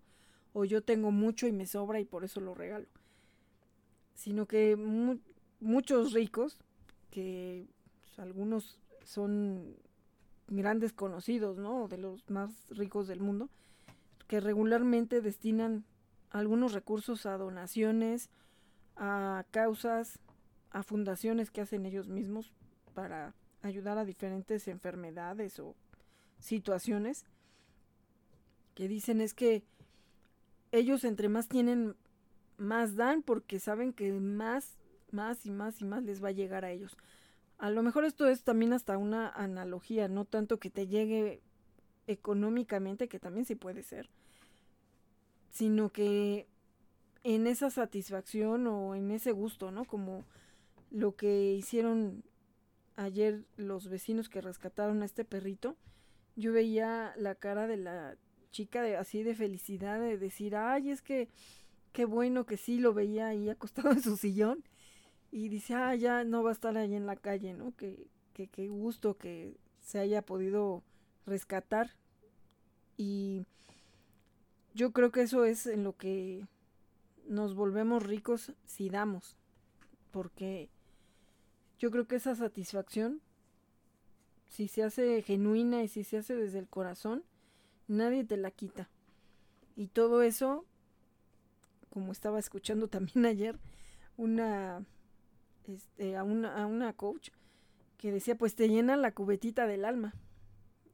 O 0.53 0.65
yo 0.65 0.83
tengo 0.83 1.11
mucho 1.11 1.47
y 1.47 1.53
me 1.53 1.67
sobra 1.67 2.01
y 2.01 2.05
por 2.05 2.25
eso 2.25 2.41
lo 2.41 2.55
regalo. 2.55 2.87
Sino 4.17 4.47
que 4.47 4.75
muchos 5.61 6.13
ricos, 6.13 6.59
que 7.11 7.69
pues, 8.01 8.19
algunos 8.19 8.81
son 9.05 9.77
grandes 10.49 10.93
conocidos, 10.93 11.59
¿no? 11.59 11.87
De 11.87 11.99
los 11.99 12.29
más 12.29 12.51
ricos 12.71 13.07
del 13.07 13.21
mundo, 13.21 13.49
que 14.27 14.41
regularmente 14.41 15.21
destinan 15.21 15.85
algunos 16.31 16.73
recursos 16.73 17.27
a 17.27 17.39
donaciones, 17.39 18.31
a 18.97 19.45
causas, 19.53 20.19
a 20.71 20.83
fundaciones 20.83 21.51
que 21.51 21.61
hacen 21.61 21.87
ellos 21.87 22.09
mismos 22.09 22.53
para 22.95 23.35
ayudar 23.63 23.99
a 23.99 24.05
diferentes 24.05 24.67
enfermedades 24.69 25.59
o 25.61 25.77
situaciones, 26.39 27.25
que 28.75 28.89
dicen 28.89 29.21
es 29.21 29.35
que 29.35 29.65
ellos 30.73 31.05
entre 31.05 31.29
más 31.29 31.49
tienen, 31.49 31.97
más 32.59 32.97
dan 32.97 33.23
porque 33.23 33.59
saben 33.61 33.93
que 33.93 34.13
más, 34.13 34.77
más 35.11 35.47
y 35.47 35.51
más 35.51 35.81
y 35.81 35.85
más 35.85 36.03
les 36.03 36.23
va 36.23 36.29
a 36.29 36.33
llegar 36.33 36.65
a 36.65 36.71
ellos. 36.71 36.97
A 37.59 37.71
lo 37.71 37.83
mejor 37.83 38.05
esto 38.05 38.29
es 38.29 38.45
también 38.45 38.73
hasta 38.73 38.99
una 38.99 39.29
analogía, 39.31 40.09
no 40.09 40.25
tanto 40.25 40.59
que 40.59 40.71
te 40.71 40.87
llegue 40.87 41.41
económicamente, 42.07 43.09
que 43.09 43.19
también 43.19 43.47
sí 43.47 43.55
puede 43.55 43.83
ser, 43.83 44.11
sino 45.51 45.91
que 45.91 46.47
en 47.25 47.47
esa 47.47 47.71
satisfacción 47.71 48.67
o 48.67 48.95
en 48.95 49.11
ese 49.11 49.33
gusto, 49.33 49.71
¿no? 49.71 49.85
Como 49.85 50.25
lo 50.91 51.17
que 51.17 51.55
hicieron 51.55 52.23
ayer 52.95 53.45
los 53.57 53.89
vecinos 53.89 54.29
que 54.29 54.41
rescataron 54.41 55.03
a 55.03 55.07
este 55.07 55.25
perrito, 55.25 55.77
yo 56.37 56.53
veía 56.53 57.15
la 57.17 57.35
cara 57.35 57.67
de 57.67 57.79
la 57.79 58.17
chica 58.51 58.83
así 58.99 59.23
de 59.23 59.35
felicidad, 59.35 60.01
de 60.01 60.19
decir, 60.19 60.57
ay, 60.57 60.91
es 60.91 61.03
que 61.03 61.29
qué 61.97 62.05
bueno 62.05 62.45
que 62.45 62.59
sí 62.59 62.79
lo 62.79 62.93
veía 62.93 63.29
ahí 63.29 63.49
acostado 63.49 63.91
en 63.91 64.03
su 64.03 64.19
sillón. 64.19 64.63
Y 65.33 65.49
dice, 65.49 65.75
ah, 65.75 65.95
ya 65.95 66.25
no 66.25 66.43
va 66.43 66.51
a 66.51 66.53
estar 66.53 66.77
ahí 66.77 66.95
en 66.95 67.07
la 67.07 67.17
calle, 67.17 67.55
¿no? 67.55 67.75
Que, 67.75 68.07
que, 68.35 68.49
qué 68.49 68.69
gusto 68.69 69.17
que 69.17 69.57
se 69.81 69.99
haya 69.99 70.21
podido 70.21 70.83
rescatar. 71.25 71.97
Y 72.99 73.47
yo 74.75 74.93
creo 74.93 75.11
que 75.11 75.23
eso 75.23 75.47
es 75.47 75.67
en 75.67 75.85
lo 75.85 75.97
que 75.97 76.47
nos 77.27 77.55
volvemos 77.55 78.03
ricos 78.03 78.53
si 78.67 78.91
damos. 78.91 79.39
Porque 80.11 80.69
yo 81.79 81.91
creo 81.91 82.07
que 82.07 82.17
esa 82.17 82.35
satisfacción, 82.35 83.23
si 84.49 84.69
se 84.69 84.83
hace 84.83 85.23
genuina 85.23 85.83
y 85.83 85.89
si 85.89 86.05
se 86.05 86.19
hace 86.19 86.37
desde 86.37 86.59
el 86.59 86.69
corazón, 86.69 87.25
nadie 87.89 88.23
te 88.23 88.37
la 88.37 88.51
quita. 88.51 88.91
Y 89.77 89.89
todo 89.89 90.21
eso, 90.21 90.67
como 91.97 92.13
estaba 92.13 92.39
escuchando 92.39 92.89
también 92.89 93.25
ayer, 93.25 93.59
una, 94.19 94.85
este, 95.67 96.15
a 96.15 96.25
una, 96.25 96.63
a 96.63 96.67
una 96.67 96.93
coach 96.93 97.31
que 97.97 98.13
decía, 98.13 98.37
pues 98.37 98.55
te 98.55 98.69
llena 98.69 98.99
la 98.99 99.13
cubetita 99.13 99.67
del 99.67 99.87
alma. 99.87 100.13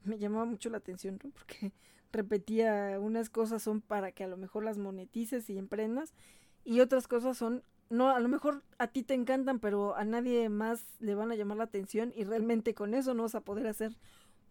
Me 0.04 0.16
llamaba 0.16 0.44
mucho 0.44 0.70
la 0.70 0.76
atención, 0.76 1.18
¿no? 1.20 1.30
Porque 1.30 1.72
repetía, 2.12 3.00
unas 3.00 3.30
cosas 3.30 3.64
son 3.64 3.80
para 3.80 4.12
que 4.12 4.22
a 4.22 4.28
lo 4.28 4.36
mejor 4.36 4.62
las 4.62 4.78
monetices 4.78 5.50
y 5.50 5.58
emprendas, 5.58 6.14
y 6.62 6.78
otras 6.78 7.08
cosas 7.08 7.36
son 7.36 7.64
no, 7.90 8.10
a 8.10 8.20
lo 8.20 8.28
mejor 8.28 8.62
a 8.78 8.86
ti 8.86 9.02
te 9.02 9.14
encantan, 9.14 9.58
pero 9.58 9.96
a 9.96 10.04
nadie 10.04 10.48
más 10.48 10.86
le 11.00 11.16
van 11.16 11.32
a 11.32 11.34
llamar 11.34 11.56
la 11.56 11.64
atención 11.64 12.12
y 12.14 12.22
realmente 12.22 12.74
con 12.74 12.94
eso 12.94 13.12
no 13.12 13.24
vas 13.24 13.34
a 13.34 13.40
poder 13.40 13.66
hacer 13.66 13.98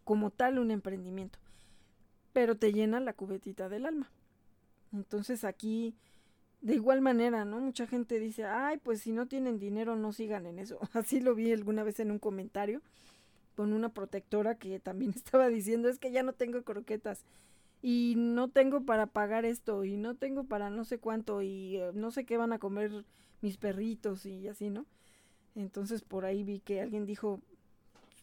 como 0.04 0.30
tal 0.30 0.58
un 0.58 0.70
emprendimiento. 0.70 1.38
Pero 2.34 2.58
te 2.58 2.74
llena 2.74 3.00
la 3.00 3.14
cubetita 3.14 3.70
del 3.70 3.86
alma. 3.86 4.12
Entonces 4.92 5.44
aquí, 5.44 5.96
de 6.62 6.74
igual 6.74 7.00
manera, 7.00 7.44
¿no? 7.44 7.60
Mucha 7.60 7.86
gente 7.86 8.18
dice, 8.20 8.44
ay, 8.44 8.78
pues 8.78 9.00
si 9.02 9.12
no 9.12 9.26
tienen 9.26 9.58
dinero 9.58 9.96
no 9.96 10.12
sigan 10.12 10.46
en 10.46 10.58
eso. 10.58 10.78
Así 10.94 11.20
lo 11.20 11.34
vi 11.34 11.52
alguna 11.52 11.82
vez 11.82 12.00
en 12.00 12.10
un 12.10 12.18
comentario 12.18 12.80
con 13.56 13.72
una 13.72 13.90
protectora 13.90 14.54
que 14.54 14.80
también 14.80 15.12
estaba 15.16 15.48
diciendo, 15.48 15.88
es 15.88 15.98
que 15.98 16.12
ya 16.12 16.22
no 16.22 16.32
tengo 16.32 16.62
croquetas 16.62 17.24
y 17.82 18.14
no 18.16 18.48
tengo 18.48 18.82
para 18.82 19.06
pagar 19.06 19.44
esto 19.44 19.84
y 19.84 19.96
no 19.96 20.14
tengo 20.14 20.44
para 20.44 20.70
no 20.70 20.84
sé 20.84 20.98
cuánto 20.98 21.42
y 21.42 21.76
eh, 21.76 21.90
no 21.94 22.12
sé 22.12 22.24
qué 22.24 22.36
van 22.36 22.52
a 22.52 22.60
comer 22.60 23.04
mis 23.40 23.56
perritos 23.56 24.24
y 24.24 24.46
así, 24.46 24.70
¿no? 24.70 24.86
Entonces 25.56 26.02
por 26.02 26.24
ahí 26.24 26.44
vi 26.44 26.60
que 26.60 26.80
alguien 26.80 27.06
dijo, 27.06 27.40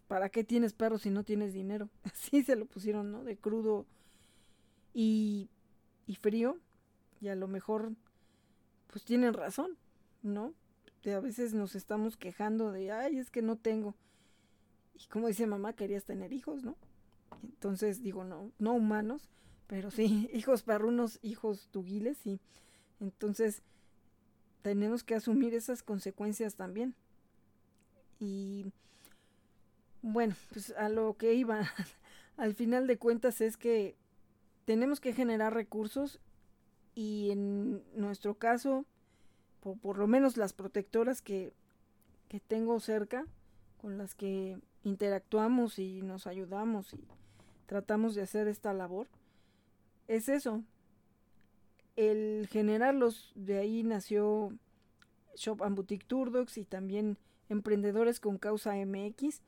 ¿para 0.07 0.29
qué 0.29 0.45
tienes 0.45 0.73
perros 0.73 1.01
si 1.01 1.09
no 1.09 1.23
tienes 1.23 1.53
dinero? 1.53 1.89
Así 2.03 2.41
se 2.41 2.55
lo 2.55 2.65
pusieron, 2.65 3.11
¿no? 3.11 3.25
De 3.25 3.35
crudo 3.35 3.85
y, 4.93 5.49
y 6.07 6.15
frío. 6.15 6.57
Y 7.21 7.27
a 7.27 7.35
lo 7.35 7.49
mejor, 7.49 7.91
pues 8.91 9.03
tienen 9.03 9.33
razón, 9.33 9.77
¿no? 10.23 10.53
De 11.03 11.13
a 11.13 11.19
veces 11.19 11.53
nos 11.53 11.75
estamos 11.75 12.17
quejando 12.17 12.71
de, 12.71 12.91
ay, 12.91 13.17
es 13.17 13.29
que 13.29 13.41
no 13.41 13.55
tengo. 13.55 13.95
Y 14.93 15.07
como 15.07 15.27
dice 15.27 15.47
mamá, 15.47 15.73
querías 15.73 16.03
tener 16.03 16.33
hijos, 16.33 16.63
¿no? 16.63 16.75
Entonces 17.43 18.01
digo, 18.01 18.23
no, 18.23 18.51
no 18.59 18.73
humanos, 18.73 19.29
pero 19.67 19.91
sí, 19.91 20.29
hijos 20.33 20.63
perrunos, 20.63 21.19
hijos 21.21 21.69
tugiles, 21.71 22.17
sí. 22.17 22.39
Entonces, 22.99 23.61
tenemos 24.61 25.03
que 25.03 25.15
asumir 25.15 25.53
esas 25.53 25.83
consecuencias 25.83 26.55
también. 26.55 26.95
Y 28.19 28.65
bueno, 30.01 30.35
pues 30.51 30.71
a 30.71 30.89
lo 30.89 31.15
que 31.15 31.33
iba, 31.33 31.61
al 32.37 32.53
final 32.55 32.87
de 32.87 32.97
cuentas 32.97 33.39
es 33.39 33.55
que 33.55 33.95
tenemos 34.65 34.99
que 34.99 35.13
generar 35.13 35.53
recursos 35.53 36.19
y 36.99 37.31
en 37.31 37.81
nuestro 37.95 38.33
caso, 38.35 38.83
por, 39.61 39.79
por 39.79 39.97
lo 39.97 40.05
menos 40.05 40.35
las 40.35 40.51
protectoras 40.51 41.21
que, 41.21 41.53
que 42.27 42.41
tengo 42.41 42.77
cerca, 42.81 43.25
con 43.79 43.97
las 43.97 44.15
que 44.15 44.59
interactuamos 44.83 45.79
y 45.79 46.01
nos 46.01 46.27
ayudamos 46.27 46.93
y 46.93 46.99
tratamos 47.67 48.15
de 48.15 48.23
hacer 48.23 48.49
esta 48.49 48.73
labor, 48.73 49.07
es 50.09 50.27
eso, 50.27 50.61
el 51.95 52.49
generarlos, 52.51 53.31
de 53.33 53.59
ahí 53.59 53.83
nació 53.83 54.51
Shop 55.37 55.63
and 55.63 55.77
Boutique 55.77 56.05
Turdox 56.05 56.57
y 56.57 56.65
también 56.65 57.17
Emprendedores 57.47 58.19
con 58.19 58.37
Causa 58.37 58.73
MX, 58.75 59.41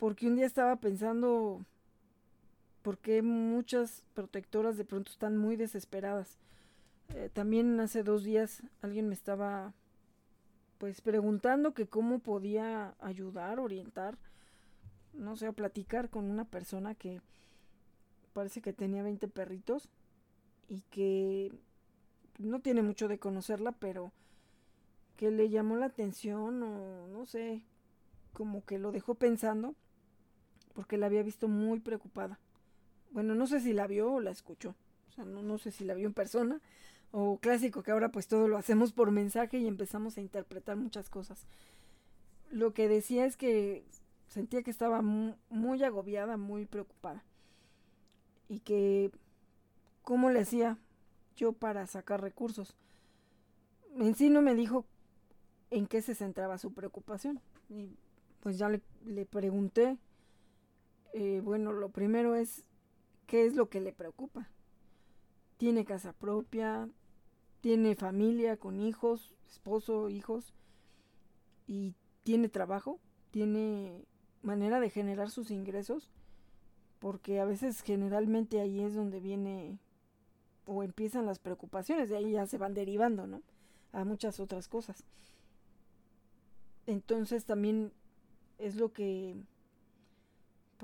porque 0.00 0.26
un 0.26 0.34
día 0.34 0.46
estaba 0.46 0.74
pensando 0.74 1.64
por 2.84 2.98
qué 2.98 3.22
muchas 3.22 4.02
protectoras 4.12 4.76
de 4.76 4.84
pronto 4.84 5.10
están 5.10 5.38
muy 5.38 5.56
desesperadas. 5.56 6.36
Eh, 7.14 7.30
también 7.32 7.80
hace 7.80 8.02
dos 8.02 8.24
días 8.24 8.62
alguien 8.82 9.08
me 9.08 9.14
estaba 9.14 9.72
pues 10.76 11.00
preguntando 11.00 11.72
que 11.72 11.86
cómo 11.86 12.18
podía 12.18 12.94
ayudar, 13.00 13.58
orientar, 13.58 14.18
no 15.14 15.34
sé, 15.34 15.46
a 15.46 15.52
platicar 15.52 16.10
con 16.10 16.30
una 16.30 16.44
persona 16.44 16.94
que 16.94 17.22
parece 18.34 18.60
que 18.60 18.74
tenía 18.74 19.02
20 19.02 19.28
perritos 19.28 19.88
y 20.68 20.82
que 20.90 21.52
no 22.38 22.60
tiene 22.60 22.82
mucho 22.82 23.08
de 23.08 23.18
conocerla, 23.18 23.72
pero 23.72 24.12
que 25.16 25.30
le 25.30 25.48
llamó 25.48 25.76
la 25.76 25.86
atención 25.86 26.62
o 26.62 27.06
no 27.08 27.24
sé, 27.24 27.62
como 28.34 28.62
que 28.66 28.78
lo 28.78 28.92
dejó 28.92 29.14
pensando 29.14 29.74
porque 30.74 30.98
la 30.98 31.06
había 31.06 31.22
visto 31.22 31.48
muy 31.48 31.80
preocupada. 31.80 32.38
Bueno, 33.14 33.34
no 33.34 33.46
sé 33.46 33.60
si 33.60 33.72
la 33.72 33.86
vio 33.86 34.12
o 34.12 34.20
la 34.20 34.32
escuchó. 34.32 34.74
O 35.08 35.12
sea, 35.12 35.24
no, 35.24 35.42
no 35.42 35.56
sé 35.56 35.70
si 35.70 35.84
la 35.84 35.94
vio 35.94 36.06
en 36.06 36.14
persona 36.14 36.60
o 37.12 37.38
clásico 37.38 37.84
que 37.84 37.92
ahora 37.92 38.10
pues 38.10 38.26
todo 38.26 38.48
lo 38.48 38.58
hacemos 38.58 38.92
por 38.92 39.12
mensaje 39.12 39.58
y 39.58 39.68
empezamos 39.68 40.18
a 40.18 40.20
interpretar 40.20 40.76
muchas 40.76 41.08
cosas. 41.08 41.46
Lo 42.50 42.74
que 42.74 42.88
decía 42.88 43.24
es 43.24 43.36
que 43.36 43.84
sentía 44.26 44.64
que 44.64 44.72
estaba 44.72 45.00
muy 45.00 45.84
agobiada, 45.84 46.36
muy 46.36 46.66
preocupada. 46.66 47.22
Y 48.48 48.58
que 48.58 49.12
cómo 50.02 50.28
le 50.30 50.40
hacía 50.40 50.76
yo 51.36 51.52
para 51.52 51.86
sacar 51.86 52.20
recursos. 52.20 52.74
En 53.96 54.16
sí 54.16 54.28
no 54.28 54.42
me 54.42 54.56
dijo 54.56 54.84
en 55.70 55.86
qué 55.86 56.02
se 56.02 56.16
centraba 56.16 56.58
su 56.58 56.72
preocupación. 56.72 57.40
Y 57.68 57.90
pues 58.40 58.58
ya 58.58 58.68
le, 58.68 58.82
le 59.06 59.24
pregunté, 59.24 59.98
eh, 61.12 61.40
bueno, 61.44 61.72
lo 61.72 61.90
primero 61.90 62.34
es, 62.34 62.64
¿qué 63.26 63.46
es 63.46 63.54
lo 63.54 63.68
que 63.68 63.80
le 63.80 63.92
preocupa? 63.92 64.48
¿Tiene 65.56 65.84
casa 65.84 66.12
propia? 66.12 66.88
¿Tiene 67.60 67.94
familia 67.94 68.56
con 68.56 68.80
hijos, 68.80 69.34
esposo, 69.48 70.08
hijos? 70.10 70.52
¿Y 71.66 71.94
tiene 72.22 72.48
trabajo? 72.48 73.00
¿Tiene 73.30 74.04
manera 74.42 74.80
de 74.80 74.90
generar 74.90 75.30
sus 75.30 75.50
ingresos? 75.50 76.10
Porque 76.98 77.40
a 77.40 77.44
veces 77.44 77.82
generalmente 77.82 78.60
ahí 78.60 78.80
es 78.80 78.94
donde 78.94 79.20
viene 79.20 79.78
o 80.66 80.82
empiezan 80.82 81.26
las 81.26 81.38
preocupaciones, 81.38 82.08
de 82.08 82.16
ahí 82.16 82.32
ya 82.32 82.46
se 82.46 82.58
van 82.58 82.74
derivando, 82.74 83.26
¿no? 83.26 83.42
A 83.92 84.04
muchas 84.04 84.40
otras 84.40 84.68
cosas. 84.68 85.04
Entonces 86.86 87.44
también 87.44 87.92
es 88.58 88.76
lo 88.76 88.92
que 88.92 89.36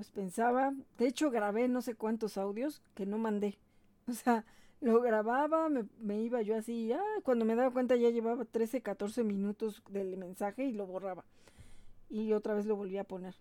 pues 0.00 0.12
pensaba. 0.12 0.72
De 0.96 1.06
hecho 1.06 1.30
grabé 1.30 1.68
no 1.68 1.82
sé 1.82 1.94
cuántos 1.94 2.38
audios 2.38 2.80
que 2.94 3.04
no 3.04 3.18
mandé. 3.18 3.58
O 4.08 4.12
sea, 4.12 4.44
lo 4.80 5.00
grababa, 5.02 5.68
me, 5.68 6.20
iba 6.20 6.42
yo 6.42 6.56
así, 6.56 6.90
ah, 6.90 7.20
cuando 7.22 7.44
me 7.44 7.54
daba 7.54 7.70
cuenta 7.70 7.94
ya 7.94 8.10
llevaba 8.10 8.44
13, 8.44 8.80
14 8.80 9.22
minutos 9.22 9.84
del 9.88 10.16
mensaje 10.16 10.64
y 10.64 10.72
lo 10.72 10.86
borraba. 10.86 11.24
Y 12.08 12.32
otra 12.32 12.54
vez 12.54 12.66
lo 12.66 12.74
volví 12.74 12.96
a 12.96 13.04
poner. 13.04 13.34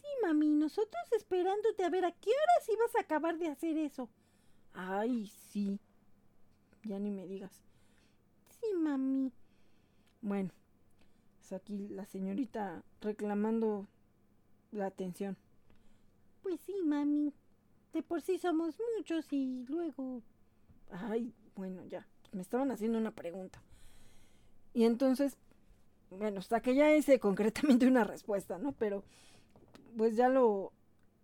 Sí, 0.00 0.06
mami, 0.22 0.48
nosotros 0.48 1.04
esperándote 1.12 1.84
a 1.84 1.90
ver 1.90 2.06
a 2.06 2.10
qué 2.10 2.30
horas 2.30 2.68
ibas 2.70 2.96
a 2.96 3.00
acabar 3.02 3.38
de 3.38 3.48
hacer 3.48 3.76
eso. 3.76 4.08
Ay, 4.72 5.26
sí. 5.50 5.78
Ya 6.82 6.98
ni 6.98 7.12
me 7.12 7.28
digas. 7.28 7.62
Sí, 8.60 8.74
mami. 8.74 9.30
Bueno, 10.22 10.50
es 11.40 11.52
aquí 11.52 11.86
la 11.88 12.04
señorita 12.04 12.82
reclamando 13.00 13.86
la 14.72 14.86
atención. 14.86 15.36
Pues 16.42 16.60
sí, 16.60 16.74
mami. 16.84 17.32
De 17.92 18.02
por 18.02 18.20
sí 18.22 18.38
somos 18.38 18.78
muchos 18.96 19.32
y 19.32 19.64
luego... 19.68 20.22
Ay, 20.90 21.32
bueno, 21.54 21.84
ya. 21.84 22.06
Me 22.32 22.42
estaban 22.42 22.70
haciendo 22.70 22.98
una 22.98 23.10
pregunta. 23.10 23.62
Y 24.74 24.84
entonces, 24.84 25.36
bueno, 26.10 26.40
hasta 26.40 26.60
que 26.60 26.74
ya 26.74 26.94
hice 26.94 27.18
concretamente 27.20 27.86
una 27.86 28.04
respuesta, 28.04 28.58
¿no? 28.58 28.72
Pero, 28.72 29.04
pues 29.96 30.16
ya 30.16 30.28
lo, 30.28 30.72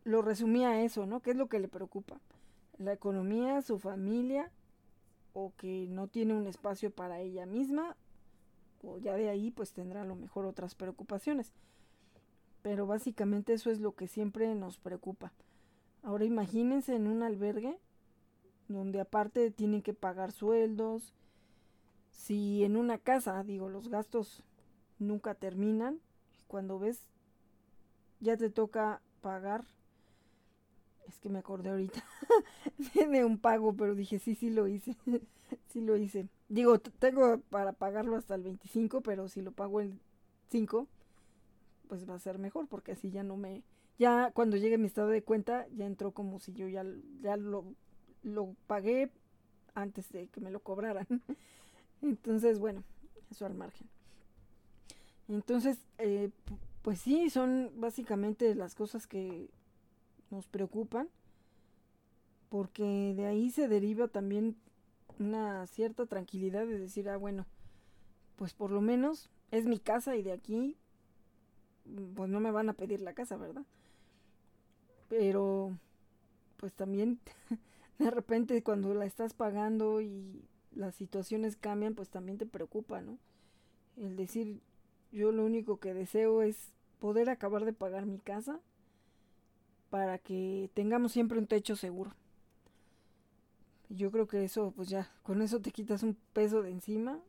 lo 0.04 0.22
resumí 0.22 0.64
a 0.64 0.82
eso, 0.82 1.06
¿no? 1.06 1.20
¿Qué 1.20 1.32
es 1.32 1.36
lo 1.36 1.48
que 1.48 1.60
le 1.60 1.68
preocupa? 1.68 2.20
la 2.78 2.92
economía, 2.92 3.62
su 3.62 3.78
familia, 3.78 4.50
o 5.32 5.52
que 5.56 5.86
no 5.88 6.08
tiene 6.08 6.34
un 6.34 6.46
espacio 6.46 6.90
para 6.90 7.20
ella 7.20 7.46
misma, 7.46 7.96
o 8.82 8.98
ya 8.98 9.14
de 9.14 9.28
ahí 9.28 9.50
pues 9.50 9.72
tendrá 9.72 10.02
a 10.02 10.06
lo 10.06 10.14
mejor 10.14 10.46
otras 10.46 10.74
preocupaciones. 10.74 11.52
Pero 12.64 12.86
básicamente 12.86 13.52
eso 13.52 13.70
es 13.70 13.78
lo 13.78 13.94
que 13.94 14.08
siempre 14.08 14.54
nos 14.54 14.78
preocupa. 14.78 15.34
Ahora 16.02 16.24
imagínense 16.24 16.96
en 16.96 17.06
un 17.06 17.22
albergue 17.22 17.78
donde 18.68 19.02
aparte 19.02 19.50
tienen 19.50 19.82
que 19.82 19.92
pagar 19.92 20.32
sueldos. 20.32 21.12
Si 22.10 22.64
en 22.64 22.76
una 22.76 22.96
casa, 22.96 23.44
digo, 23.44 23.68
los 23.68 23.90
gastos 23.90 24.42
nunca 24.98 25.34
terminan, 25.34 26.00
cuando 26.46 26.78
ves 26.78 27.06
ya 28.20 28.38
te 28.38 28.48
toca 28.48 29.02
pagar. 29.20 29.66
Es 31.06 31.20
que 31.20 31.28
me 31.28 31.40
acordé 31.40 31.68
ahorita 31.68 32.02
de 33.10 33.24
un 33.26 33.36
pago, 33.36 33.74
pero 33.74 33.94
dije, 33.94 34.18
sí, 34.18 34.34
sí 34.34 34.48
lo 34.48 34.68
hice. 34.68 34.96
sí 35.68 35.82
lo 35.82 35.98
hice. 35.98 36.30
Digo, 36.48 36.78
tengo 36.78 37.40
para 37.50 37.74
pagarlo 37.74 38.16
hasta 38.16 38.36
el 38.36 38.42
25, 38.42 39.02
pero 39.02 39.28
si 39.28 39.42
lo 39.42 39.52
pago 39.52 39.82
el 39.82 40.00
5, 40.48 40.88
pues 41.88 42.08
va 42.08 42.14
a 42.14 42.18
ser 42.18 42.38
mejor, 42.38 42.68
porque 42.68 42.92
así 42.92 43.10
ya 43.10 43.22
no 43.22 43.36
me... 43.36 43.62
Ya 43.98 44.32
cuando 44.32 44.56
llegue 44.56 44.78
mi 44.78 44.86
estado 44.86 45.08
de 45.08 45.22
cuenta, 45.22 45.66
ya 45.76 45.86
entró 45.86 46.12
como 46.12 46.40
si 46.40 46.52
yo 46.52 46.68
ya, 46.68 46.84
ya 47.20 47.36
lo, 47.36 47.64
lo 48.22 48.54
pagué 48.66 49.10
antes 49.74 50.10
de 50.10 50.26
que 50.28 50.40
me 50.40 50.50
lo 50.50 50.60
cobraran. 50.60 51.06
Entonces, 52.02 52.58
bueno, 52.58 52.82
eso 53.30 53.46
al 53.46 53.54
margen. 53.54 53.88
Entonces, 55.28 55.78
eh, 55.98 56.30
pues 56.82 57.00
sí, 57.00 57.30
son 57.30 57.70
básicamente 57.76 58.54
las 58.54 58.74
cosas 58.74 59.06
que 59.06 59.48
nos 60.30 60.46
preocupan, 60.48 61.08
porque 62.48 63.14
de 63.16 63.26
ahí 63.26 63.50
se 63.50 63.68
deriva 63.68 64.08
también 64.08 64.56
una 65.18 65.66
cierta 65.66 66.06
tranquilidad 66.06 66.66
de 66.66 66.78
decir, 66.78 67.08
ah, 67.08 67.16
bueno, 67.16 67.46
pues 68.36 68.52
por 68.52 68.70
lo 68.70 68.80
menos 68.80 69.30
es 69.50 69.64
mi 69.64 69.78
casa 69.78 70.16
y 70.16 70.22
de 70.22 70.32
aquí, 70.32 70.76
pues 72.14 72.30
no 72.30 72.40
me 72.40 72.50
van 72.50 72.68
a 72.68 72.74
pedir 72.74 73.00
la 73.00 73.14
casa, 73.14 73.36
¿verdad? 73.36 73.64
Pero, 75.08 75.76
pues 76.56 76.72
también, 76.72 77.20
de 77.98 78.10
repente 78.10 78.62
cuando 78.62 78.94
la 78.94 79.06
estás 79.06 79.34
pagando 79.34 80.00
y 80.00 80.42
las 80.74 80.94
situaciones 80.94 81.56
cambian, 81.56 81.94
pues 81.94 82.08
también 82.08 82.38
te 82.38 82.46
preocupa, 82.46 83.00
¿no? 83.00 83.18
El 83.96 84.16
decir, 84.16 84.60
yo 85.12 85.30
lo 85.30 85.44
único 85.44 85.78
que 85.78 85.94
deseo 85.94 86.42
es 86.42 86.72
poder 86.98 87.30
acabar 87.30 87.64
de 87.64 87.72
pagar 87.72 88.06
mi 88.06 88.18
casa 88.18 88.60
para 89.90 90.18
que 90.18 90.70
tengamos 90.74 91.12
siempre 91.12 91.38
un 91.38 91.46
techo 91.46 91.76
seguro. 91.76 92.12
Yo 93.90 94.10
creo 94.10 94.26
que 94.26 94.42
eso, 94.42 94.72
pues 94.74 94.88
ya, 94.88 95.12
con 95.22 95.40
eso 95.40 95.60
te 95.60 95.70
quitas 95.70 96.02
un 96.02 96.16
peso 96.32 96.62
de 96.62 96.70
encima, 96.70 97.20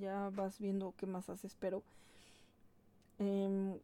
ya 0.00 0.30
vas 0.30 0.58
viendo 0.58 0.94
qué 0.96 1.06
más 1.06 1.28
haces, 1.28 1.56
pero 1.58 1.82
em, 3.18 3.78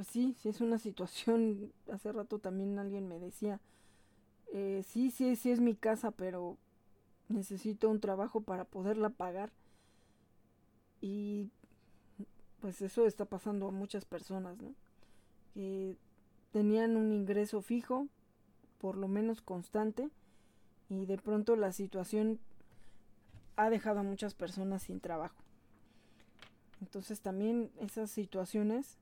pues 0.00 0.08
sí, 0.08 0.34
sí 0.40 0.48
es 0.48 0.62
una 0.62 0.78
situación, 0.78 1.74
hace 1.92 2.10
rato 2.10 2.38
también 2.38 2.78
alguien 2.78 3.06
me 3.06 3.18
decía, 3.18 3.60
eh, 4.50 4.82
sí, 4.88 5.10
sí, 5.10 5.36
sí 5.36 5.50
es 5.50 5.60
mi 5.60 5.74
casa, 5.74 6.10
pero 6.10 6.56
necesito 7.28 7.90
un 7.90 8.00
trabajo 8.00 8.40
para 8.40 8.64
poderla 8.64 9.10
pagar. 9.10 9.52
Y 11.02 11.50
pues 12.60 12.80
eso 12.80 13.04
está 13.04 13.26
pasando 13.26 13.68
a 13.68 13.72
muchas 13.72 14.06
personas, 14.06 14.56
¿no? 14.62 14.74
Que 15.52 15.98
tenían 16.50 16.96
un 16.96 17.12
ingreso 17.12 17.60
fijo, 17.60 18.06
por 18.78 18.96
lo 18.96 19.06
menos 19.06 19.42
constante, 19.42 20.08
y 20.88 21.04
de 21.04 21.18
pronto 21.18 21.56
la 21.56 21.72
situación 21.72 22.40
ha 23.56 23.68
dejado 23.68 24.00
a 24.00 24.02
muchas 24.02 24.32
personas 24.32 24.84
sin 24.84 24.98
trabajo. 24.98 25.44
Entonces 26.80 27.20
también 27.20 27.70
esas 27.80 28.10
situaciones, 28.10 28.96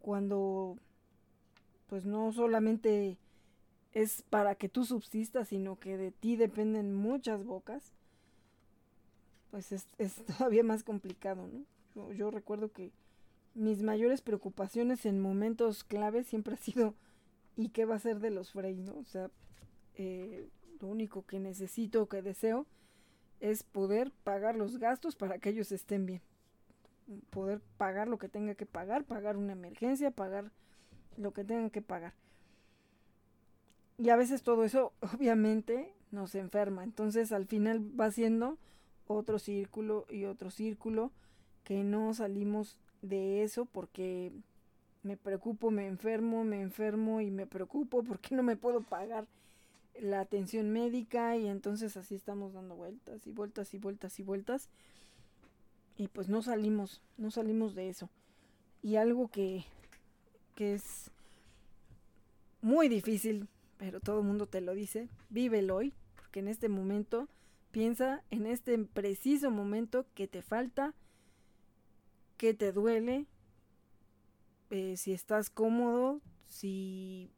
cuando 0.00 0.76
pues 1.88 2.04
no 2.04 2.32
solamente 2.32 3.18
es 3.92 4.22
para 4.30 4.54
que 4.54 4.68
tú 4.68 4.84
subsistas, 4.84 5.48
sino 5.48 5.78
que 5.78 5.96
de 5.96 6.12
ti 6.12 6.36
dependen 6.36 6.94
muchas 6.94 7.44
bocas, 7.44 7.92
pues 9.50 9.72
es, 9.72 9.86
es 9.98 10.14
todavía 10.38 10.62
más 10.62 10.84
complicado, 10.84 11.48
¿no? 11.48 11.64
Yo, 12.12 12.30
recuerdo 12.30 12.70
que 12.72 12.92
mis 13.54 13.82
mayores 13.82 14.22
preocupaciones 14.22 15.04
en 15.06 15.20
momentos 15.20 15.82
clave 15.82 16.22
siempre 16.22 16.54
ha 16.54 16.56
sido 16.56 16.94
¿y 17.56 17.70
qué 17.70 17.84
va 17.84 17.96
a 17.96 18.00
ser 18.00 18.20
de 18.20 18.30
los 18.30 18.52
Frey? 18.52 18.78
O 18.94 19.04
sea, 19.04 19.28
eh, 19.96 20.48
lo 20.80 20.86
único 20.86 21.26
que 21.26 21.40
necesito, 21.40 22.08
que 22.08 22.22
deseo, 22.22 22.66
es 23.40 23.64
poder 23.64 24.12
pagar 24.22 24.54
los 24.54 24.78
gastos 24.78 25.16
para 25.16 25.38
que 25.38 25.50
ellos 25.50 25.72
estén 25.72 26.06
bien. 26.06 26.22
Poder 27.30 27.60
pagar 27.76 28.08
lo 28.08 28.18
que 28.18 28.28
tenga 28.28 28.54
que 28.54 28.66
pagar, 28.66 29.04
pagar 29.04 29.36
una 29.36 29.52
emergencia, 29.52 30.10
pagar 30.10 30.50
lo 31.16 31.32
que 31.32 31.44
tengan 31.44 31.70
que 31.70 31.82
pagar. 31.82 32.14
Y 33.98 34.08
a 34.08 34.16
veces 34.16 34.42
todo 34.42 34.64
eso 34.64 34.92
obviamente 35.14 35.92
nos 36.10 36.34
enferma. 36.34 36.84
Entonces 36.84 37.32
al 37.32 37.46
final 37.46 37.80
va 37.98 38.10
siendo 38.10 38.58
otro 39.06 39.38
círculo 39.38 40.06
y 40.08 40.24
otro 40.24 40.50
círculo 40.50 41.12
que 41.64 41.82
no 41.84 42.14
salimos 42.14 42.78
de 43.02 43.42
eso 43.42 43.64
porque 43.64 44.32
me 45.02 45.16
preocupo, 45.16 45.70
me 45.70 45.86
enfermo, 45.86 46.44
me 46.44 46.60
enfermo 46.60 47.20
y 47.20 47.30
me 47.30 47.46
preocupo 47.46 48.02
porque 48.08 48.34
no 48.34 48.42
me 48.42 48.56
puedo 48.56 48.82
pagar 48.82 49.26
la 50.00 50.20
atención 50.20 50.70
médica 50.70 51.36
y 51.36 51.46
entonces 51.46 51.96
así 51.96 52.14
estamos 52.14 52.54
dando 52.54 52.76
vueltas 52.76 53.26
y 53.26 53.32
vueltas 53.32 53.74
y 53.74 53.78
vueltas 53.78 54.18
y 54.18 54.22
vueltas 54.22 54.70
pues 56.08 56.28
no 56.28 56.42
salimos, 56.42 57.02
no 57.16 57.30
salimos 57.30 57.74
de 57.74 57.88
eso. 57.88 58.08
Y 58.82 58.96
algo 58.96 59.28
que, 59.28 59.64
que 60.54 60.74
es 60.74 61.10
muy 62.62 62.88
difícil, 62.88 63.48
pero 63.76 64.00
todo 64.00 64.20
el 64.20 64.26
mundo 64.26 64.46
te 64.46 64.60
lo 64.60 64.74
dice, 64.74 65.08
vívelo 65.28 65.76
hoy, 65.76 65.94
porque 66.16 66.40
en 66.40 66.48
este 66.48 66.68
momento 66.68 67.28
piensa 67.70 68.22
en 68.30 68.46
este 68.46 68.78
preciso 68.78 69.50
momento 69.50 70.06
que 70.14 70.26
te 70.26 70.42
falta 70.42 70.94
qué 72.36 72.54
te 72.54 72.72
duele, 72.72 73.26
eh, 74.70 74.96
si 74.96 75.12
estás 75.12 75.50
cómodo, 75.50 76.20
si 76.48 77.30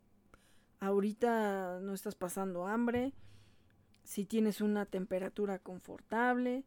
ahorita 0.80 1.80
no 1.80 1.94
estás 1.94 2.14
pasando 2.14 2.66
hambre, 2.66 3.12
si 4.04 4.24
tienes 4.24 4.60
una 4.60 4.86
temperatura 4.86 5.58
confortable, 5.58 6.64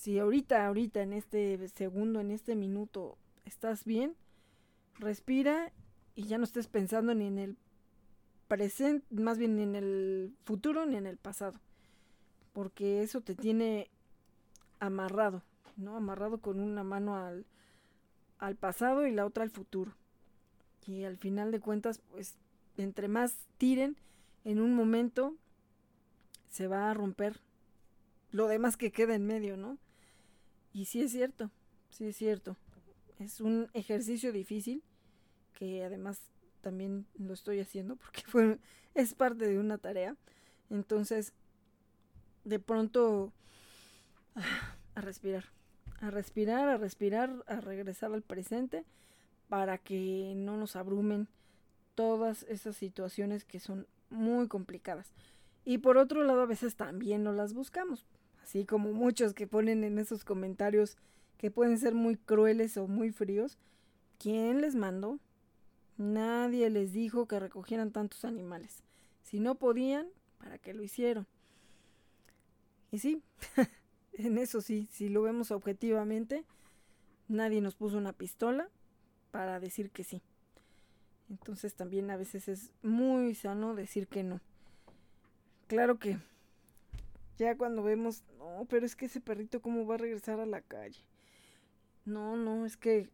si 0.00 0.18
ahorita, 0.18 0.66
ahorita 0.66 1.02
en 1.02 1.12
este 1.12 1.68
segundo, 1.68 2.20
en 2.20 2.30
este 2.30 2.56
minuto 2.56 3.18
estás 3.44 3.84
bien, 3.84 4.16
respira 4.94 5.72
y 6.14 6.22
ya 6.22 6.38
no 6.38 6.44
estés 6.44 6.68
pensando 6.68 7.14
ni 7.14 7.26
en 7.26 7.38
el 7.38 7.58
presente, 8.48 9.06
más 9.14 9.36
bien 9.36 9.56
ni 9.56 9.62
en 9.62 9.76
el 9.76 10.32
futuro 10.44 10.86
ni 10.86 10.96
en 10.96 11.04
el 11.04 11.18
pasado, 11.18 11.60
porque 12.54 13.02
eso 13.02 13.20
te 13.20 13.34
tiene 13.34 13.90
amarrado. 14.78 15.42
¿no? 15.76 15.98
Amarrado 15.98 16.38
con 16.38 16.60
una 16.60 16.82
mano 16.82 17.16
al, 17.16 17.44
al 18.38 18.56
pasado 18.56 19.06
y 19.06 19.12
la 19.12 19.26
otra 19.26 19.44
al 19.44 19.50
futuro. 19.50 19.92
Y 20.86 21.04
al 21.04 21.18
final 21.18 21.52
de 21.52 21.60
cuentas, 21.60 22.00
pues, 22.10 22.36
entre 22.78 23.06
más 23.08 23.36
tiren, 23.58 23.98
en 24.44 24.62
un 24.62 24.74
momento 24.74 25.36
se 26.48 26.68
va 26.68 26.90
a 26.90 26.94
romper 26.94 27.38
lo 28.30 28.48
demás 28.48 28.78
que 28.78 28.92
queda 28.92 29.14
en 29.14 29.26
medio, 29.26 29.58
¿no? 29.58 29.76
Y 30.72 30.86
sí 30.86 31.02
es 31.02 31.12
cierto, 31.12 31.50
sí 31.90 32.06
es 32.06 32.16
cierto. 32.16 32.56
Es 33.18 33.40
un 33.40 33.68
ejercicio 33.74 34.32
difícil 34.32 34.82
que 35.54 35.84
además 35.84 36.20
también 36.60 37.06
lo 37.18 37.34
estoy 37.34 37.60
haciendo 37.60 37.96
porque 37.96 38.22
fue, 38.26 38.58
es 38.94 39.14
parte 39.14 39.46
de 39.46 39.58
una 39.58 39.78
tarea. 39.78 40.16
Entonces, 40.70 41.32
de 42.44 42.58
pronto, 42.58 43.32
a 44.94 45.00
respirar 45.00 45.44
a 46.00 46.10
respirar, 46.10 46.68
a 46.68 46.76
respirar, 46.76 47.44
a 47.46 47.60
regresar 47.60 48.12
al 48.12 48.22
presente 48.22 48.84
para 49.48 49.78
que 49.78 50.32
no 50.34 50.56
nos 50.56 50.76
abrumen 50.76 51.28
todas 51.94 52.44
esas 52.44 52.76
situaciones 52.76 53.44
que 53.44 53.60
son 53.60 53.86
muy 54.08 54.48
complicadas. 54.48 55.12
Y 55.64 55.78
por 55.78 55.98
otro 55.98 56.24
lado, 56.24 56.42
a 56.42 56.46
veces 56.46 56.76
también 56.76 57.22
no 57.22 57.32
las 57.32 57.52
buscamos, 57.52 58.06
así 58.50 58.64
como 58.64 58.92
muchos 58.92 59.32
que 59.32 59.46
ponen 59.46 59.84
en 59.84 59.96
esos 60.00 60.24
comentarios 60.24 60.96
que 61.38 61.52
pueden 61.52 61.78
ser 61.78 61.94
muy 61.94 62.16
crueles 62.16 62.76
o 62.78 62.88
muy 62.88 63.12
fríos. 63.12 63.56
¿Quién 64.18 64.60
les 64.60 64.74
mandó? 64.74 65.20
Nadie 65.98 66.68
les 66.68 66.92
dijo 66.92 67.28
que 67.28 67.38
recogieran 67.38 67.92
tantos 67.92 68.24
animales. 68.24 68.82
Si 69.22 69.38
no 69.38 69.54
podían, 69.54 70.08
¿para 70.38 70.58
qué 70.58 70.74
lo 70.74 70.82
hicieron? 70.82 71.28
Y 72.90 72.98
sí, 72.98 73.22
en 74.14 74.36
eso 74.36 74.60
sí, 74.60 74.88
si 74.90 75.08
lo 75.08 75.22
vemos 75.22 75.52
objetivamente, 75.52 76.44
nadie 77.28 77.60
nos 77.60 77.76
puso 77.76 77.98
una 77.98 78.12
pistola 78.12 78.68
para 79.30 79.60
decir 79.60 79.92
que 79.92 80.02
sí. 80.02 80.22
Entonces 81.28 81.74
también 81.74 82.10
a 82.10 82.16
veces 82.16 82.48
es 82.48 82.72
muy 82.82 83.36
sano 83.36 83.76
decir 83.76 84.08
que 84.08 84.24
no. 84.24 84.40
Claro 85.68 86.00
que 86.00 86.18
ya 87.40 87.56
cuando 87.56 87.82
vemos, 87.82 88.22
no, 88.38 88.66
pero 88.68 88.84
es 88.84 88.94
que 88.94 89.06
ese 89.06 89.20
perrito 89.20 89.62
cómo 89.62 89.86
va 89.86 89.94
a 89.94 89.98
regresar 89.98 90.40
a 90.40 90.46
la 90.46 90.60
calle. 90.60 91.00
No, 92.04 92.36
no, 92.36 92.66
es 92.66 92.76
que 92.76 93.08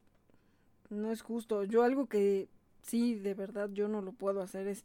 no 0.90 1.12
es 1.12 1.22
justo. 1.22 1.62
Yo 1.62 1.84
algo 1.84 2.08
que 2.08 2.48
sí, 2.82 3.14
de 3.14 3.34
verdad, 3.34 3.70
yo 3.72 3.86
no 3.86 4.02
lo 4.02 4.12
puedo 4.12 4.42
hacer 4.42 4.66
es, 4.66 4.84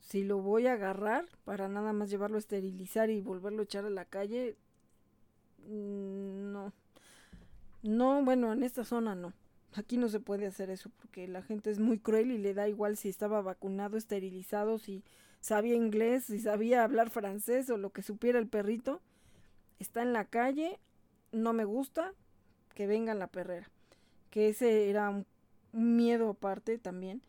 si 0.00 0.24
lo 0.24 0.38
voy 0.40 0.66
a 0.66 0.72
agarrar 0.72 1.26
para 1.44 1.68
nada 1.68 1.92
más 1.92 2.08
llevarlo 2.08 2.36
a 2.36 2.38
esterilizar 2.38 3.10
y 3.10 3.20
volverlo 3.20 3.60
a 3.60 3.64
echar 3.64 3.84
a 3.84 3.90
la 3.90 4.06
calle, 4.06 4.56
mm, 5.68 6.52
no. 6.52 6.72
No, 7.82 8.24
bueno, 8.24 8.52
en 8.54 8.62
esta 8.62 8.84
zona 8.84 9.14
no. 9.14 9.34
Aquí 9.74 9.98
no 9.98 10.08
se 10.08 10.20
puede 10.20 10.46
hacer 10.46 10.70
eso 10.70 10.90
porque 10.98 11.28
la 11.28 11.42
gente 11.42 11.70
es 11.70 11.78
muy 11.78 11.98
cruel 11.98 12.30
y 12.30 12.38
le 12.38 12.54
da 12.54 12.68
igual 12.68 12.96
si 12.96 13.10
estaba 13.10 13.42
vacunado, 13.42 13.98
esterilizado, 13.98 14.78
si 14.78 15.04
sabía 15.46 15.76
inglés, 15.76 16.24
si 16.24 16.40
sabía 16.40 16.82
hablar 16.82 17.08
francés 17.08 17.70
o 17.70 17.76
lo 17.76 17.90
que 17.90 18.02
supiera 18.02 18.40
el 18.40 18.48
perrito. 18.48 19.00
Está 19.78 20.02
en 20.02 20.12
la 20.12 20.24
calle, 20.24 20.80
no 21.30 21.52
me 21.52 21.64
gusta, 21.64 22.12
que 22.74 22.88
venga 22.88 23.14
la 23.14 23.28
perrera. 23.28 23.70
Que 24.30 24.48
ese 24.48 24.90
era 24.90 25.08
un, 25.08 25.24
miedo 25.72 26.30
aparte 26.30 26.78
también 26.78 27.22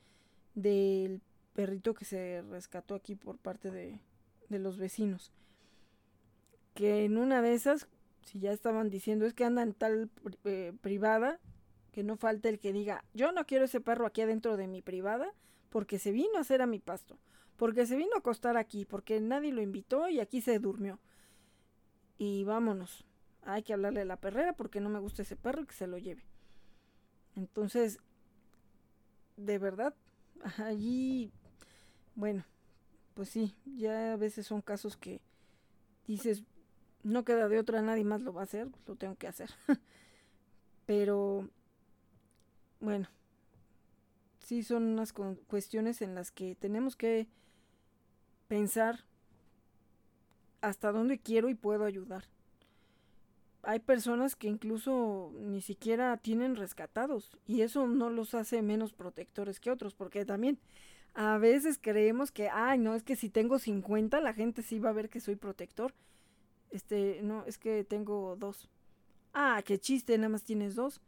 del 0.55 1.21
perrito 1.53 1.93
que 1.93 2.05
se 2.05 2.41
rescató 2.49 2.95
aquí 2.95 3.15
por 3.15 3.37
parte 3.37 3.69
de, 3.69 3.99
de 4.49 4.59
los 4.59 4.77
vecinos. 4.79 5.31
Que 6.73 7.05
en 7.05 7.17
una 7.17 7.43
de 7.43 7.53
esas, 7.53 7.87
si 8.25 8.39
ya 8.39 8.51
estaban 8.51 8.89
diciendo 8.89 9.27
es 9.27 9.35
que 9.35 9.45
andan 9.45 9.73
tal 9.73 10.09
eh, 10.43 10.73
privada, 10.81 11.39
que 11.91 12.03
no 12.03 12.17
falte 12.17 12.49
el 12.49 12.57
que 12.57 12.73
diga, 12.73 13.03
yo 13.13 13.31
no 13.31 13.45
quiero 13.45 13.65
ese 13.65 13.79
perro 13.79 14.07
aquí 14.07 14.21
adentro 14.21 14.57
de 14.57 14.67
mi 14.67 14.81
privada 14.81 15.33
porque 15.69 15.99
se 15.99 16.11
vino 16.11 16.37
a 16.37 16.41
hacer 16.41 16.63
a 16.63 16.67
mi 16.67 16.79
pasto, 16.79 17.17
porque 17.57 17.85
se 17.85 17.95
vino 17.95 18.11
a 18.15 18.19
acostar 18.19 18.55
aquí, 18.55 18.85
porque 18.85 19.19
nadie 19.19 19.51
lo 19.51 19.61
invitó 19.61 20.07
y 20.09 20.19
aquí 20.19 20.41
se 20.41 20.59
durmió. 20.59 20.99
Y 22.17 22.43
vámonos, 22.43 23.05
hay 23.43 23.63
que 23.63 23.73
hablarle 23.73 24.01
a 24.01 24.05
la 24.05 24.17
perrera 24.17 24.53
porque 24.53 24.79
no 24.79 24.89
me 24.89 24.99
gusta 24.99 25.23
ese 25.23 25.35
perro 25.35 25.63
y 25.63 25.65
que 25.65 25.73
se 25.73 25.87
lo 25.87 25.97
lleve. 25.97 26.23
Entonces, 27.35 27.99
de 29.37 29.57
verdad, 29.57 29.93
allí, 30.57 31.31
bueno, 32.15 32.45
pues 33.13 33.29
sí, 33.29 33.55
ya 33.65 34.13
a 34.13 34.17
veces 34.17 34.45
son 34.45 34.61
casos 34.61 34.97
que 34.97 35.21
dices, 36.05 36.43
no 37.03 37.23
queda 37.23 37.47
de 37.47 37.59
otra, 37.59 37.81
nadie 37.81 38.03
más 38.03 38.21
lo 38.21 38.33
va 38.33 38.41
a 38.41 38.45
hacer, 38.45 38.69
lo 38.85 38.95
tengo 38.95 39.15
que 39.15 39.27
hacer. 39.27 39.49
Pero 40.85 41.49
bueno, 42.79 43.07
sí 44.39 44.63
son 44.63 44.83
unas 44.83 45.13
cuestiones 45.13 46.01
en 46.01 46.15
las 46.15 46.31
que 46.31 46.55
tenemos 46.55 46.95
que 46.95 47.27
pensar 48.47 49.05
hasta 50.61 50.91
dónde 50.91 51.19
quiero 51.19 51.49
y 51.49 51.55
puedo 51.55 51.85
ayudar. 51.85 52.25
Hay 53.63 53.79
personas 53.79 54.35
que 54.35 54.47
incluso 54.47 55.31
ni 55.39 55.61
siquiera 55.61 56.15
tienen 56.17 56.55
rescatados 56.55 57.37
y 57.45 57.61
eso 57.61 57.87
no 57.87 58.09
los 58.09 58.33
hace 58.33 58.61
menos 58.61 58.93
protectores 58.93 59.59
que 59.59 59.71
otros, 59.71 59.93
porque 59.93 60.25
también 60.25 60.57
a 61.13 61.37
veces 61.37 61.79
creemos 61.81 62.31
que, 62.31 62.49
ay, 62.49 62.79
no, 62.79 62.95
es 62.95 63.03
que 63.03 63.15
si 63.15 63.29
tengo 63.29 63.59
50 63.59 64.21
la 64.21 64.33
gente 64.33 64.61
sí 64.61 64.79
va 64.79 64.89
a 64.89 64.93
ver 64.93 65.09
que 65.09 65.19
soy 65.19 65.35
protector. 65.35 65.93
Este, 66.69 67.21
no, 67.23 67.43
es 67.45 67.57
que 67.57 67.83
tengo 67.83 68.35
dos. 68.37 68.69
Ah, 69.33 69.61
qué 69.65 69.79
chiste, 69.79 70.17
nada 70.17 70.29
más 70.29 70.43
tienes 70.43 70.75
dos. 70.75 71.01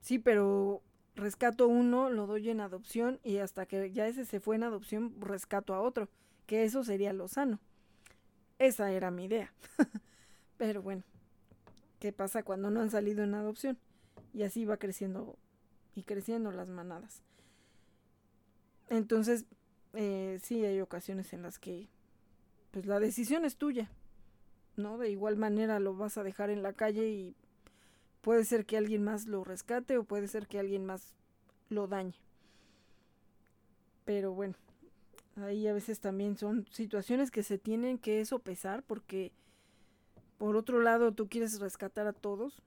Sí, 0.00 0.18
pero 0.18 0.82
rescato 1.14 1.68
uno, 1.68 2.10
lo 2.10 2.26
doy 2.26 2.50
en 2.50 2.60
adopción 2.60 3.20
y 3.22 3.38
hasta 3.38 3.66
que 3.66 3.92
ya 3.92 4.06
ese 4.06 4.24
se 4.24 4.40
fue 4.40 4.56
en 4.56 4.62
adopción, 4.62 5.14
rescato 5.20 5.74
a 5.74 5.80
otro, 5.80 6.08
que 6.46 6.64
eso 6.64 6.84
sería 6.84 7.12
lo 7.12 7.28
sano. 7.28 7.58
Esa 8.58 8.92
era 8.92 9.10
mi 9.10 9.24
idea. 9.24 9.52
pero 10.56 10.82
bueno, 10.82 11.02
¿qué 11.98 12.12
pasa 12.12 12.42
cuando 12.42 12.70
no 12.70 12.80
han 12.80 12.90
salido 12.90 13.24
en 13.24 13.34
adopción? 13.34 13.78
Y 14.32 14.42
así 14.44 14.64
va 14.64 14.76
creciendo 14.76 15.36
y 15.94 16.04
creciendo 16.04 16.52
las 16.52 16.68
manadas. 16.68 17.22
Entonces, 18.88 19.46
eh, 19.94 20.38
sí 20.42 20.64
hay 20.64 20.80
ocasiones 20.80 21.32
en 21.32 21.42
las 21.42 21.58
que 21.58 21.88
pues 22.70 22.86
la 22.86 22.98
decisión 23.00 23.44
es 23.44 23.56
tuya, 23.56 23.90
¿no? 24.76 24.96
De 24.96 25.10
igual 25.10 25.36
manera 25.36 25.78
lo 25.78 25.94
vas 25.94 26.16
a 26.16 26.22
dejar 26.22 26.48
en 26.48 26.62
la 26.62 26.72
calle 26.72 27.08
y 27.08 27.36
Puede 28.22 28.44
ser 28.44 28.64
que 28.64 28.76
alguien 28.76 29.02
más 29.02 29.26
lo 29.26 29.42
rescate 29.44 29.98
o 29.98 30.04
puede 30.04 30.28
ser 30.28 30.46
que 30.46 30.60
alguien 30.60 30.86
más 30.86 31.14
lo 31.68 31.88
dañe. 31.88 32.14
Pero 34.04 34.32
bueno, 34.32 34.54
ahí 35.36 35.66
a 35.66 35.72
veces 35.72 36.00
también 36.00 36.36
son 36.36 36.66
situaciones 36.70 37.32
que 37.32 37.42
se 37.42 37.58
tienen 37.58 37.98
que 37.98 38.24
sopesar 38.24 38.84
porque 38.84 39.32
por 40.38 40.56
otro 40.56 40.80
lado 40.80 41.12
tú 41.12 41.28
quieres 41.28 41.58
rescatar 41.60 42.06
a 42.06 42.12
todos. 42.12 42.62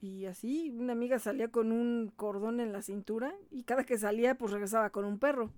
Y 0.00 0.26
así 0.26 0.70
una 0.76 0.94
amiga 0.94 1.20
salía 1.20 1.48
con 1.48 1.70
un 1.70 2.12
cordón 2.16 2.58
en 2.58 2.72
la 2.72 2.82
cintura 2.82 3.34
y 3.52 3.62
cada 3.62 3.84
que 3.84 3.98
salía 3.98 4.36
pues 4.36 4.52
regresaba 4.52 4.90
con 4.90 5.04
un 5.04 5.20
perro. 5.20 5.52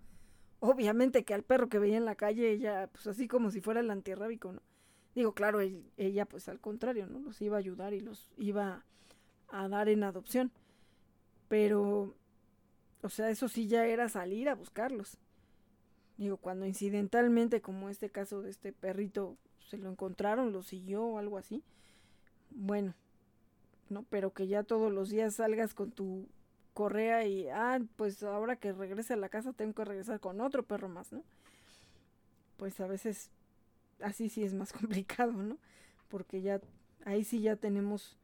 Obviamente 0.61 1.25
que 1.25 1.33
al 1.33 1.45
perro 1.45 1.71
que 1.71 1.79
veía 1.79 1.97
en 1.97 2.05
la 2.05 2.15
calle 2.15 2.51
ella 2.51 2.89
pues 2.93 3.07
así 3.07 3.27
como 3.27 3.51
si 3.51 3.63
fuera 3.63 3.81
el 3.81 3.91
antirrábico, 3.91 4.53
¿no? 4.53 4.61
Digo, 5.19 5.33
claro, 5.33 5.59
ella 5.97 6.27
pues 6.27 6.49
al 6.49 6.61
contrario, 6.61 7.09
¿no? 7.09 7.19
Los 7.19 7.43
iba 7.43 7.57
a 7.57 7.59
ayudar 7.59 7.93
y 7.93 7.99
los 7.99 8.31
iba 8.37 8.85
a 9.49 9.67
dar 9.67 9.89
en 9.89 10.05
adopción. 10.05 10.53
Pero, 11.49 12.15
o 13.03 13.09
sea, 13.09 13.29
eso 13.29 13.49
sí 13.49 13.67
ya 13.67 13.85
era 13.85 14.09
salir 14.09 14.49
a 14.49 14.55
buscarlos. 14.55 15.19
Digo, 16.19 16.37
cuando 16.37 16.67
incidentalmente, 16.67 17.61
como 17.61 17.89
este 17.89 18.11
caso 18.11 18.43
de 18.43 18.51
este 18.51 18.73
perrito, 18.73 19.37
se 19.69 19.77
lo 19.77 19.91
encontraron, 19.91 20.53
lo 20.53 20.63
siguió 20.63 21.03
o 21.03 21.19
algo 21.19 21.37
así. 21.37 21.65
Bueno, 22.51 22.95
¿no? 23.89 24.05
Pero 24.11 24.33
que 24.33 24.47
ya 24.47 24.63
todos 24.63 24.93
los 24.93 25.09
días 25.09 25.35
salgas 25.35 25.75
con 25.75 25.91
tu 25.91 26.29
correa 26.75 27.27
y, 27.27 27.49
ah, 27.49 27.81
pues 27.97 28.23
ahora 28.23 28.55
que 28.55 28.73
regrese 28.73 29.15
a 29.15 29.17
la 29.17 29.31
casa 29.31 29.53
tengo 29.53 29.75
que 29.75 29.85
regresar 29.85 30.21
con 30.21 30.41
otro 30.41 30.63
perro 30.63 30.89
más, 30.89 31.11
¿no? 31.11 31.25
Pues 32.57 32.79
a 32.79 32.87
veces 32.87 33.33
así 34.01 34.29
sí 34.29 34.45
es 34.45 34.55
más 34.55 34.73
complicado, 34.79 35.33
¿no? 35.33 35.59
Porque 36.09 36.41
ya, 36.41 36.61
ahí 37.05 37.25
sí 37.25 37.41
ya 37.41 37.57
tenemos 37.57 38.17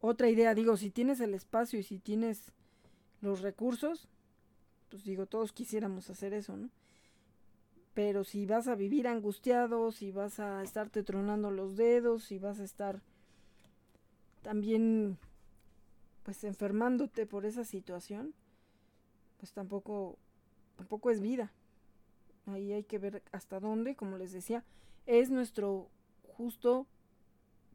otra 0.00 0.28
idea, 0.28 0.54
digo, 0.54 0.76
si 0.76 0.90
tienes 0.90 1.20
el 1.20 1.34
espacio 1.34 1.78
y 1.78 1.82
si 1.82 1.98
tienes 1.98 2.52
los 3.20 3.40
recursos, 3.40 4.08
pues 4.90 5.04
digo, 5.04 5.26
todos 5.26 5.52
quisiéramos 5.52 6.10
hacer 6.10 6.34
eso, 6.34 6.56
¿no? 6.56 6.70
Pero 7.94 8.24
si 8.24 8.44
vas 8.44 8.68
a 8.68 8.74
vivir 8.74 9.06
angustiado, 9.06 9.92
si 9.92 10.10
vas 10.10 10.40
a 10.40 10.62
estarte 10.62 11.02
tronando 11.02 11.50
los 11.50 11.76
dedos, 11.76 12.24
si 12.24 12.38
vas 12.38 12.60
a 12.60 12.64
estar 12.64 13.00
también 14.42 15.16
pues 16.24 16.42
enfermándote 16.44 17.26
por 17.26 17.46
esa 17.46 17.64
situación, 17.64 18.34
pues 19.38 19.52
tampoco 19.52 20.18
tampoco 20.76 21.10
es 21.10 21.20
vida. 21.20 21.52
Ahí 22.46 22.72
hay 22.72 22.84
que 22.84 22.98
ver 22.98 23.22
hasta 23.32 23.60
dónde, 23.60 23.96
como 23.96 24.18
les 24.18 24.32
decía, 24.32 24.64
es 25.06 25.30
nuestro 25.30 25.88
justo 26.36 26.86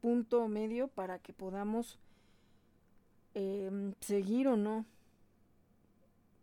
punto 0.00 0.48
medio 0.48 0.88
para 0.88 1.18
que 1.18 1.32
podamos 1.32 1.98
Em, 3.34 3.94
seguir 4.00 4.48
o 4.48 4.56
no 4.56 4.84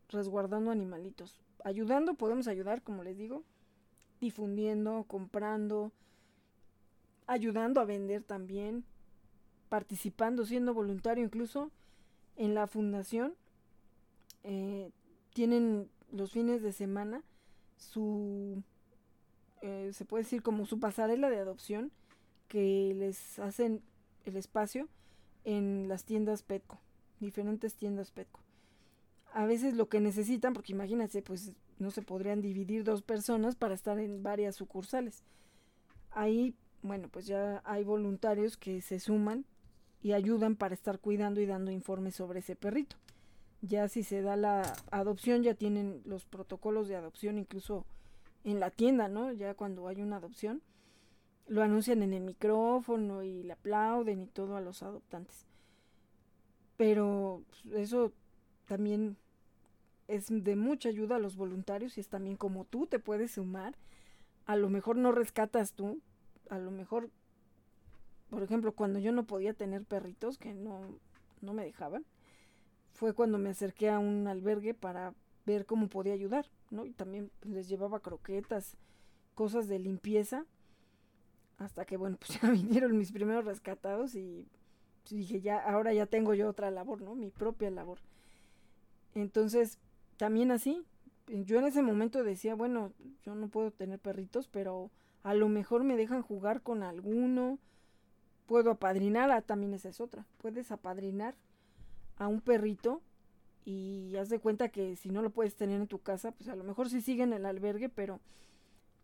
resguardando 0.09 0.71
animalitos. 0.71 1.41
Ayudando, 1.65 2.13
podemos 2.13 2.47
ayudar, 2.47 2.81
como 2.81 3.03
les 3.03 3.17
digo, 3.17 3.43
difundiendo, 4.21 5.03
comprando, 5.05 5.91
ayudando 7.25 7.81
a 7.81 7.85
vender 7.85 8.23
también, 8.23 8.85
participando, 9.67 10.45
siendo 10.45 10.73
voluntario 10.73 11.25
incluso 11.25 11.71
en 12.37 12.53
la 12.53 12.67
fundación. 12.67 13.35
Eh, 14.43 14.91
tienen 15.33 15.89
los 16.13 16.31
fines 16.31 16.61
de 16.61 16.71
semana 16.71 17.21
su, 17.77 18.63
eh, 19.61 19.91
se 19.93 20.05
puede 20.05 20.23
decir 20.23 20.41
como 20.41 20.65
su 20.65 20.79
pasarela 20.79 21.29
de 21.29 21.39
adopción 21.39 21.91
que 22.47 22.93
les 22.95 23.39
hacen 23.39 23.81
el 24.25 24.35
espacio 24.37 24.87
en 25.43 25.87
las 25.87 26.03
tiendas 26.03 26.43
Petco, 26.43 26.79
diferentes 27.19 27.75
tiendas 27.75 28.11
Petco. 28.11 28.41
A 29.33 29.45
veces 29.45 29.75
lo 29.75 29.87
que 29.87 29.99
necesitan, 29.99 30.53
porque 30.53 30.73
imagínense, 30.73 31.21
pues 31.21 31.53
no 31.79 31.91
se 31.91 32.01
podrían 32.01 32.41
dividir 32.41 32.83
dos 32.83 33.01
personas 33.01 33.55
para 33.55 33.75
estar 33.75 33.99
en 33.99 34.23
varias 34.23 34.55
sucursales. 34.55 35.23
Ahí, 36.11 36.55
bueno, 36.81 37.09
pues 37.09 37.27
ya 37.27 37.61
hay 37.65 37.83
voluntarios 37.83 38.57
que 38.57 38.81
se 38.81 38.99
suman 38.99 39.45
y 40.01 40.13
ayudan 40.13 40.55
para 40.55 40.73
estar 40.73 40.99
cuidando 40.99 41.41
y 41.41 41.45
dando 41.45 41.71
informes 41.71 42.15
sobre 42.15 42.39
ese 42.39 42.55
perrito. 42.55 42.95
Ya 43.61 43.87
si 43.87 44.03
se 44.03 44.21
da 44.21 44.35
la 44.35 44.73
adopción, 44.91 45.43
ya 45.43 45.55
tienen 45.55 46.01
los 46.05 46.25
protocolos 46.25 46.87
de 46.87 46.95
adopción 46.95 47.37
incluso 47.37 47.85
en 48.43 48.59
la 48.59 48.69
tienda, 48.69 49.07
¿no? 49.07 49.31
Ya 49.33 49.53
cuando 49.55 49.87
hay 49.87 50.01
una 50.01 50.17
adopción 50.17 50.61
lo 51.47 51.63
anuncian 51.63 52.03
en 52.03 52.13
el 52.13 52.23
micrófono 52.23 53.23
y 53.23 53.43
le 53.43 53.53
aplauden 53.53 54.21
y 54.21 54.27
todo 54.27 54.57
a 54.57 54.61
los 54.61 54.83
adoptantes. 54.83 55.45
Pero 56.75 57.43
pues, 57.49 57.89
eso 57.89 58.11
también 58.65 59.17
es 60.07 60.27
de 60.29 60.55
mucha 60.55 60.89
ayuda 60.89 61.15
a 61.15 61.19
los 61.19 61.35
voluntarios 61.35 61.97
y 61.97 62.01
es 62.01 62.09
también 62.09 62.37
como 62.37 62.65
tú 62.65 62.85
te 62.85 62.99
puedes 62.99 63.31
sumar. 63.31 63.75
A 64.45 64.55
lo 64.55 64.69
mejor 64.69 64.97
no 64.97 65.11
rescatas 65.11 65.73
tú, 65.73 65.99
a 66.49 66.57
lo 66.57 66.71
mejor, 66.71 67.09
por 68.29 68.43
ejemplo, 68.43 68.73
cuando 68.73 68.99
yo 68.99 69.11
no 69.11 69.25
podía 69.25 69.53
tener 69.53 69.83
perritos, 69.83 70.37
que 70.37 70.53
no, 70.53 70.81
no 71.41 71.53
me 71.53 71.65
dejaban, 71.65 72.05
fue 72.97 73.13
cuando 73.13 73.37
me 73.37 73.51
acerqué 73.51 73.91
a 73.91 73.99
un 73.99 74.27
albergue 74.27 74.73
para 74.73 75.13
ver 75.45 75.67
cómo 75.67 75.87
podía 75.87 76.13
ayudar, 76.13 76.47
¿no? 76.71 76.83
Y 76.83 76.93
también 76.93 77.29
pues, 77.39 77.53
les 77.53 77.69
llevaba 77.69 77.99
croquetas, 77.99 78.75
cosas 79.35 79.67
de 79.67 79.77
limpieza, 79.77 80.45
hasta 81.59 81.85
que, 81.85 81.95
bueno, 81.95 82.17
pues 82.17 82.29
ya 82.41 82.49
vinieron 82.49 82.97
mis 82.97 83.11
primeros 83.11 83.45
rescatados 83.45 84.15
y 84.15 84.47
dije, 85.11 85.41
ya, 85.41 85.59
ahora 85.59 85.93
ya 85.93 86.07
tengo 86.07 86.33
yo 86.33 86.49
otra 86.49 86.71
labor, 86.71 87.03
¿no? 87.03 87.13
Mi 87.13 87.29
propia 87.29 87.69
labor. 87.69 87.99
Entonces, 89.13 89.77
también 90.17 90.49
así, 90.49 90.83
yo 91.27 91.59
en 91.59 91.65
ese 91.65 91.83
momento 91.83 92.23
decía, 92.23 92.55
bueno, 92.55 92.93
yo 93.23 93.35
no 93.35 93.47
puedo 93.47 93.69
tener 93.69 93.99
perritos, 93.99 94.47
pero 94.47 94.89
a 95.21 95.35
lo 95.35 95.49
mejor 95.49 95.83
me 95.83 95.97
dejan 95.97 96.23
jugar 96.23 96.63
con 96.63 96.81
alguno, 96.81 97.59
puedo 98.47 98.71
apadrinar, 98.71 99.29
ah, 99.29 99.43
también 99.43 99.75
esa 99.75 99.89
es 99.89 100.01
otra, 100.01 100.25
puedes 100.39 100.71
apadrinar 100.71 101.35
a 102.17 102.27
un 102.27 102.41
perrito 102.41 103.01
y 103.65 104.15
haz 104.15 104.29
de 104.29 104.39
cuenta 104.39 104.69
que 104.69 104.95
si 104.95 105.09
no 105.09 105.21
lo 105.21 105.29
puedes 105.29 105.55
tener 105.55 105.81
en 105.81 105.87
tu 105.87 105.99
casa, 105.99 106.31
pues 106.31 106.49
a 106.49 106.55
lo 106.55 106.63
mejor 106.63 106.89
sí 106.89 107.01
sigue 107.01 107.23
en 107.23 107.33
el 107.33 107.45
albergue, 107.45 107.89
pero 107.89 108.21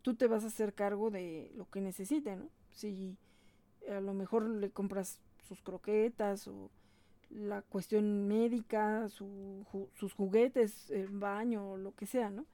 tú 0.02 0.14
te 0.14 0.26
vas 0.26 0.44
a 0.44 0.48
hacer 0.48 0.74
cargo 0.74 1.10
de 1.10 1.52
lo 1.54 1.68
que 1.70 1.80
necesite, 1.80 2.36
¿no? 2.36 2.48
Si 2.72 3.16
a 3.90 4.00
lo 4.00 4.14
mejor 4.14 4.48
le 4.48 4.70
compras 4.70 5.20
sus 5.46 5.60
croquetas 5.62 6.48
o 6.48 6.70
la 7.30 7.62
cuestión 7.62 8.26
médica, 8.26 9.08
sus 9.08 10.12
juguetes, 10.14 10.90
el 10.90 11.08
baño, 11.08 11.76
lo 11.76 11.94
que 11.94 12.06
sea, 12.06 12.30
¿no? 12.30 12.46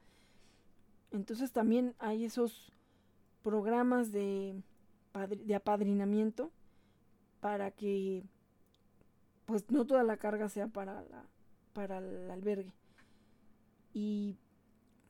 Entonces 1.11 1.51
también 1.51 1.93
hay 1.99 2.25
esos 2.25 2.71
programas 3.43 4.11
de, 4.11 4.61
de 5.45 5.55
apadrinamiento 5.55 6.51
para 7.41 7.71
que 7.71 8.23
pues 9.51 9.69
no 9.69 9.85
toda 9.85 10.03
la 10.03 10.17
carga 10.17 10.49
sea 10.49 10.67
para, 10.67 11.03
la, 11.03 11.25
para 11.73 11.97
el 11.97 12.31
albergue. 12.31 12.73
Y 13.93 14.37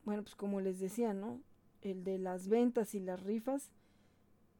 bueno, 0.03 0.23
pues 0.23 0.35
como 0.35 0.59
les 0.59 0.79
decía, 0.79 1.13
¿no? 1.13 1.39
El 1.81 2.03
de 2.03 2.17
las 2.17 2.47
ventas 2.47 2.95
y 2.95 2.99
las 2.99 3.21
rifas, 3.21 3.71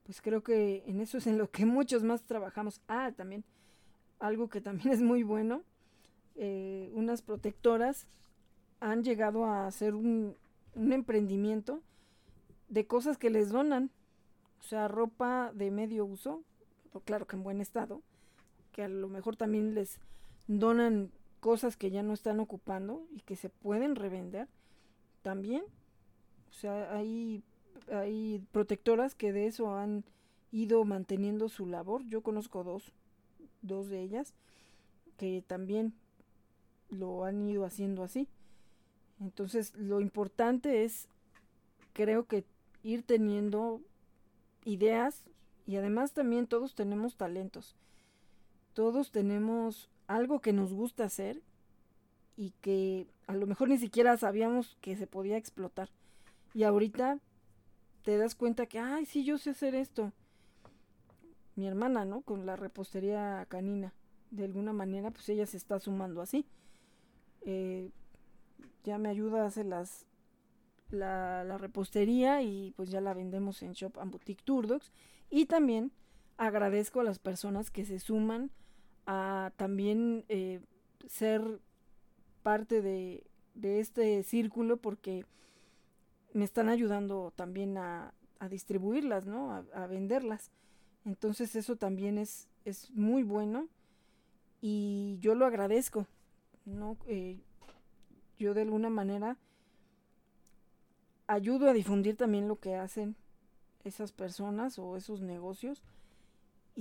pues 0.04 0.22
creo 0.22 0.44
que 0.44 0.84
en 0.86 1.02
eso 1.02 1.18
es 1.18 1.28
en 1.28 1.38
lo 1.38 1.50
que 1.50 1.66
muchos 1.66 2.04
más 2.04 2.24
trabajamos. 2.24 2.82
Ah, 2.88 3.12
también 3.16 3.44
algo 4.20 4.50
que 4.50 4.62
también 4.62 4.94
es 4.94 5.02
muy 5.02 5.24
bueno, 5.24 5.64
eh, 6.36 6.92
unas 6.94 7.24
protectoras 7.24 8.08
han 8.80 9.04
llegado 9.04 9.46
a 9.46 9.66
hacer 9.66 9.96
un, 9.96 10.38
un 10.76 10.94
emprendimiento 10.94 11.82
de 12.70 12.86
cosas 12.86 13.18
que 13.18 13.32
les 13.32 13.50
donan, 13.50 13.92
o 14.60 14.64
sea, 14.64 14.88
ropa 14.88 15.52
de 15.56 15.72
medio 15.72 16.06
uso, 16.06 16.44
claro 17.04 17.26
que 17.26 17.36
en 17.36 17.44
buen 17.44 17.62
estado, 17.62 18.04
que 18.72 18.84
a 18.84 18.90
lo 18.90 19.08
mejor 19.08 19.36
también 19.36 19.76
les 19.76 20.00
donan 20.48 21.12
cosas 21.40 21.78
que 21.78 21.92
ya 21.92 22.04
no 22.04 22.14
están 22.14 22.40
ocupando 22.40 23.06
y 23.12 23.22
que 23.22 23.36
se 23.36 23.50
pueden 23.50 23.96
revender 23.96 24.48
también. 25.22 25.64
O 26.50 26.54
sea, 26.54 26.96
hay, 26.96 27.44
hay 27.92 28.44
protectoras 28.52 29.16
que 29.16 29.34
de 29.34 29.48
eso 29.48 29.76
han 29.76 30.04
ido 30.52 30.84
manteniendo 30.86 31.50
su 31.50 31.66
labor. 31.66 32.04
Yo 32.08 32.22
conozco 32.22 32.64
dos 32.64 32.92
dos 33.62 33.90
de 33.90 34.02
ellas, 34.02 34.34
que 35.18 35.44
también 35.46 35.94
lo 36.90 37.26
han 37.26 37.42
ido 37.48 37.66
haciendo 37.66 38.04
así. 38.04 38.28
Entonces, 39.20 39.76
lo 39.76 40.02
importante 40.02 40.84
es, 40.84 41.08
creo 41.94 42.26
que 42.26 42.44
ir 42.84 43.04
teniendo 43.04 43.82
ideas 44.66 45.24
y 45.68 45.76
además 45.76 46.14
también 46.14 46.48
todos 46.48 46.74
tenemos 46.74 47.16
talentos. 47.16 47.76
Todos 48.74 49.12
tenemos 49.12 49.90
algo 50.08 50.40
que 50.40 50.54
nos 50.54 50.74
gusta 50.74 51.06
hacer 51.06 51.42
y 52.38 52.52
que 52.62 53.08
a 53.28 53.36
lo 53.36 53.48
mejor 53.48 53.70
ni 53.70 53.78
siquiera 53.78 54.18
sabíamos 54.18 54.78
que 54.82 54.96
se 54.96 55.08
podía 55.08 55.38
explotar. 55.38 55.90
Y 56.54 56.64
ahorita 56.64 57.20
te 58.04 58.18
das 58.18 58.36
cuenta 58.36 58.66
que, 58.66 58.80
ay, 58.80 59.06
sí, 59.06 59.24
yo 59.24 59.38
sé 59.38 59.52
hacer 59.52 59.76
esto 59.76 60.12
mi 61.56 61.68
hermana, 61.68 62.06
¿no? 62.06 62.22
Con 62.22 62.46
la 62.46 62.56
repostería 62.56 63.46
canina. 63.48 63.94
De 64.32 64.46
alguna 64.46 64.74
manera, 64.74 65.12
pues 65.12 65.28
ella 65.30 65.46
se 65.46 65.58
está 65.58 65.80
sumando 65.80 66.22
así. 66.22 66.46
Eh, 67.42 67.92
ya 68.84 68.98
me 68.98 69.10
ayuda 69.10 69.44
a 69.44 69.48
hacer 69.48 69.66
las, 69.66 70.06
la, 70.90 71.44
la, 71.44 71.58
repostería 71.58 72.42
y 72.42 72.74
pues 72.76 72.90
ya 72.90 73.02
la 73.02 73.14
vendemos 73.14 73.62
en 73.62 73.74
Shop 73.74 74.00
and 74.00 74.12
Boutique 74.12 74.44
Turdocs. 74.44 74.92
Y 75.30 75.46
también 75.46 75.92
agradezco 76.42 77.02
a 77.02 77.04
las 77.04 77.20
personas 77.20 77.70
que 77.70 77.86
se 77.86 78.00
suman 78.00 78.50
a 79.06 79.52
también 79.58 80.26
eh, 80.28 80.60
ser 81.06 81.60
parte 82.42 82.82
de, 82.82 83.24
de, 83.54 83.80
este 83.80 84.24
círculo 84.24 84.78
porque 84.78 85.24
me 86.34 86.44
están 86.44 86.68
ayudando 86.68 87.32
también 87.36 87.78
a, 87.78 88.16
a 88.40 88.50
distribuirlas, 88.50 89.28
¿no? 89.28 89.64
A, 89.72 89.86
venderlas. 89.86 90.50
Entonces 91.06 91.56
eso 91.56 91.76
también 91.76 92.18
es, 92.18 92.50
es 92.66 92.90
muy 92.90 93.22
bueno 93.22 93.68
y 94.62 95.20
yo 95.20 95.36
lo 95.36 95.46
agradezco, 95.46 96.08
¿no? 96.66 96.98
Eh, 97.06 97.40
yo 98.40 98.56
de 98.56 98.64
alguna 98.64 98.90
manera 98.90 99.38
ayudo 101.28 101.70
a 101.70 101.74
difundir 101.74 102.18
también 102.18 102.48
lo 102.48 102.60
que 102.60 102.74
hacen 102.74 103.16
esas 103.84 104.12
personas 104.12 104.80
o 104.80 104.98
esos 104.98 105.22
negocios 105.22 105.84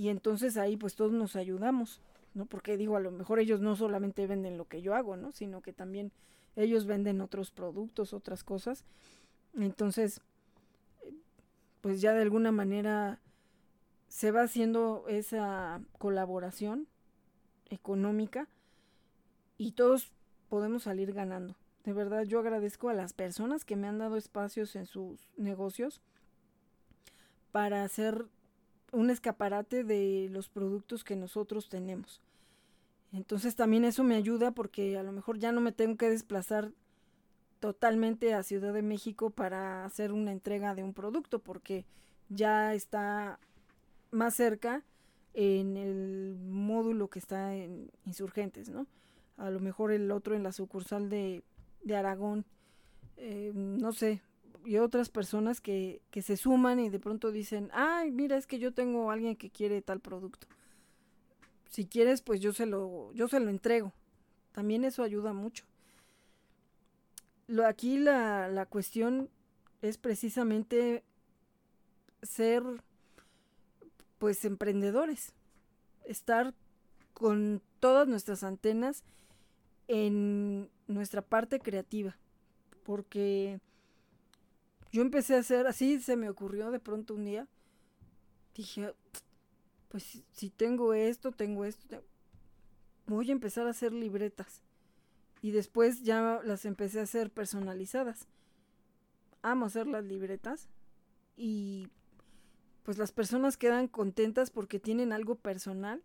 y 0.01 0.09
entonces 0.09 0.57
ahí 0.57 0.77
pues 0.77 0.95
todos 0.95 1.11
nos 1.11 1.35
ayudamos, 1.35 2.01
¿no? 2.33 2.47
Porque 2.47 2.75
digo, 2.75 2.95
a 2.95 2.99
lo 2.99 3.11
mejor 3.11 3.37
ellos 3.37 3.61
no 3.61 3.75
solamente 3.75 4.25
venden 4.25 4.57
lo 4.57 4.65
que 4.65 4.81
yo 4.81 4.95
hago, 4.95 5.15
¿no? 5.15 5.31
Sino 5.31 5.61
que 5.61 5.73
también 5.73 6.11
ellos 6.55 6.87
venden 6.87 7.21
otros 7.21 7.51
productos, 7.51 8.11
otras 8.11 8.43
cosas. 8.43 8.83
Entonces, 9.55 10.19
pues 11.81 12.01
ya 12.01 12.15
de 12.15 12.23
alguna 12.23 12.51
manera 12.51 13.19
se 14.07 14.31
va 14.31 14.41
haciendo 14.41 15.05
esa 15.07 15.81
colaboración 15.99 16.87
económica 17.69 18.47
y 19.59 19.73
todos 19.73 20.11
podemos 20.49 20.81
salir 20.81 21.13
ganando. 21.13 21.53
De 21.83 21.93
verdad 21.93 22.23
yo 22.23 22.39
agradezco 22.39 22.89
a 22.89 22.95
las 22.95 23.13
personas 23.13 23.65
que 23.65 23.75
me 23.75 23.87
han 23.87 23.99
dado 23.99 24.17
espacios 24.17 24.75
en 24.75 24.87
sus 24.87 25.29
negocios 25.37 26.01
para 27.51 27.83
hacer 27.83 28.25
un 28.91 29.09
escaparate 29.09 29.83
de 29.83 30.27
los 30.31 30.49
productos 30.49 31.03
que 31.03 31.15
nosotros 31.15 31.69
tenemos. 31.69 32.21
Entonces 33.13 33.55
también 33.55 33.83
eso 33.85 34.03
me 34.03 34.15
ayuda 34.15 34.51
porque 34.51 34.97
a 34.97 35.03
lo 35.03 35.11
mejor 35.11 35.37
ya 35.37 35.51
no 35.51 35.61
me 35.61 35.71
tengo 35.71 35.97
que 35.97 36.09
desplazar 36.09 36.71
totalmente 37.59 38.33
a 38.33 38.43
Ciudad 38.43 38.73
de 38.73 38.81
México 38.81 39.29
para 39.29 39.85
hacer 39.85 40.11
una 40.11 40.31
entrega 40.31 40.75
de 40.75 40.83
un 40.83 40.93
producto 40.93 41.39
porque 41.39 41.85
ya 42.29 42.73
está 42.73 43.39
más 44.11 44.35
cerca 44.35 44.83
en 45.33 45.77
el 45.77 46.37
módulo 46.39 47.09
que 47.09 47.19
está 47.19 47.55
en 47.55 47.91
Insurgentes, 48.05 48.69
¿no? 48.69 48.87
A 49.37 49.49
lo 49.49 49.59
mejor 49.59 49.91
el 49.91 50.11
otro 50.11 50.35
en 50.35 50.43
la 50.43 50.51
sucursal 50.51 51.09
de, 51.09 51.43
de 51.83 51.95
Aragón, 51.95 52.45
eh, 53.17 53.51
no 53.53 53.91
sé, 53.93 54.21
y 54.65 54.77
otras 54.77 55.09
personas 55.09 55.61
que, 55.61 56.01
que 56.11 56.21
se 56.21 56.37
suman 56.37 56.79
y 56.79 56.89
de 56.89 56.99
pronto 56.99 57.31
dicen, 57.31 57.69
ay, 57.73 58.11
mira, 58.11 58.37
es 58.37 58.47
que 58.47 58.59
yo 58.59 58.73
tengo 58.73 59.09
a 59.09 59.13
alguien 59.13 59.35
que 59.35 59.49
quiere 59.49 59.81
tal 59.81 59.99
producto. 59.99 60.47
Si 61.69 61.85
quieres, 61.87 62.21
pues 62.21 62.41
yo 62.41 62.53
se 62.53 62.65
lo, 62.65 63.11
yo 63.13 63.27
se 63.27 63.39
lo 63.39 63.49
entrego. 63.49 63.93
También 64.51 64.83
eso 64.83 65.03
ayuda 65.03 65.33
mucho. 65.33 65.65
Lo, 67.47 67.65
aquí 67.65 67.97
la, 67.97 68.49
la 68.49 68.65
cuestión 68.65 69.29
es 69.81 69.97
precisamente 69.97 71.03
ser 72.21 72.63
pues 74.17 74.43
emprendedores. 74.45 75.33
Estar 76.05 76.53
con 77.13 77.61
todas 77.79 78.07
nuestras 78.07 78.43
antenas 78.43 79.03
en 79.87 80.69
nuestra 80.87 81.21
parte 81.21 81.59
creativa. 81.59 82.17
Porque 82.83 83.59
yo 84.91 85.01
empecé 85.01 85.35
a 85.35 85.39
hacer, 85.39 85.67
así 85.67 85.99
se 85.99 86.15
me 86.15 86.29
ocurrió 86.29 86.71
de 86.71 86.79
pronto 86.79 87.15
un 87.15 87.25
día. 87.25 87.47
Dije, 88.55 88.93
pues 89.87 90.23
si 90.31 90.49
tengo 90.49 90.93
esto, 90.93 91.31
tengo 91.31 91.65
esto, 91.65 92.03
voy 93.07 93.29
a 93.29 93.33
empezar 93.33 93.67
a 93.67 93.71
hacer 93.71 93.93
libretas. 93.93 94.61
Y 95.41 95.51
después 95.51 96.03
ya 96.03 96.41
las 96.43 96.65
empecé 96.65 96.99
a 96.99 97.03
hacer 97.03 97.31
personalizadas. 97.31 98.27
Amo 99.41 99.65
hacer 99.65 99.87
las 99.87 100.03
libretas. 100.03 100.69
Y 101.35 101.87
pues 102.83 102.97
las 102.97 103.11
personas 103.11 103.57
quedan 103.57 103.87
contentas 103.87 104.51
porque 104.51 104.79
tienen 104.79 105.13
algo 105.13 105.35
personal. 105.35 106.03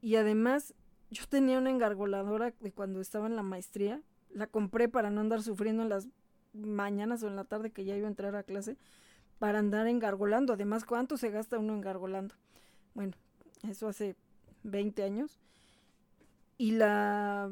Y 0.00 0.16
además, 0.16 0.74
yo 1.10 1.26
tenía 1.28 1.58
una 1.58 1.70
engargoladora 1.70 2.54
de 2.60 2.72
cuando 2.72 3.00
estaba 3.00 3.26
en 3.26 3.36
la 3.36 3.42
maestría. 3.42 4.02
La 4.30 4.46
compré 4.46 4.88
para 4.88 5.10
no 5.10 5.20
andar 5.20 5.42
sufriendo 5.42 5.82
en 5.82 5.88
las 5.88 6.08
mañanas 6.52 7.22
o 7.22 7.28
en 7.28 7.36
la 7.36 7.44
tarde 7.44 7.70
que 7.70 7.84
ya 7.84 7.96
iba 7.96 8.06
a 8.06 8.10
entrar 8.10 8.36
a 8.36 8.42
clase. 8.42 8.76
para 9.38 9.58
andar 9.58 9.88
engargolando. 9.88 10.52
Además, 10.52 10.84
¿cuánto 10.84 11.16
se 11.16 11.30
gasta 11.30 11.58
uno 11.58 11.74
engargolando? 11.74 12.34
Bueno, 12.94 13.14
eso 13.68 13.88
hace 13.88 14.16
20 14.62 15.02
años. 15.02 15.40
Y 16.58 16.72
la 16.72 17.50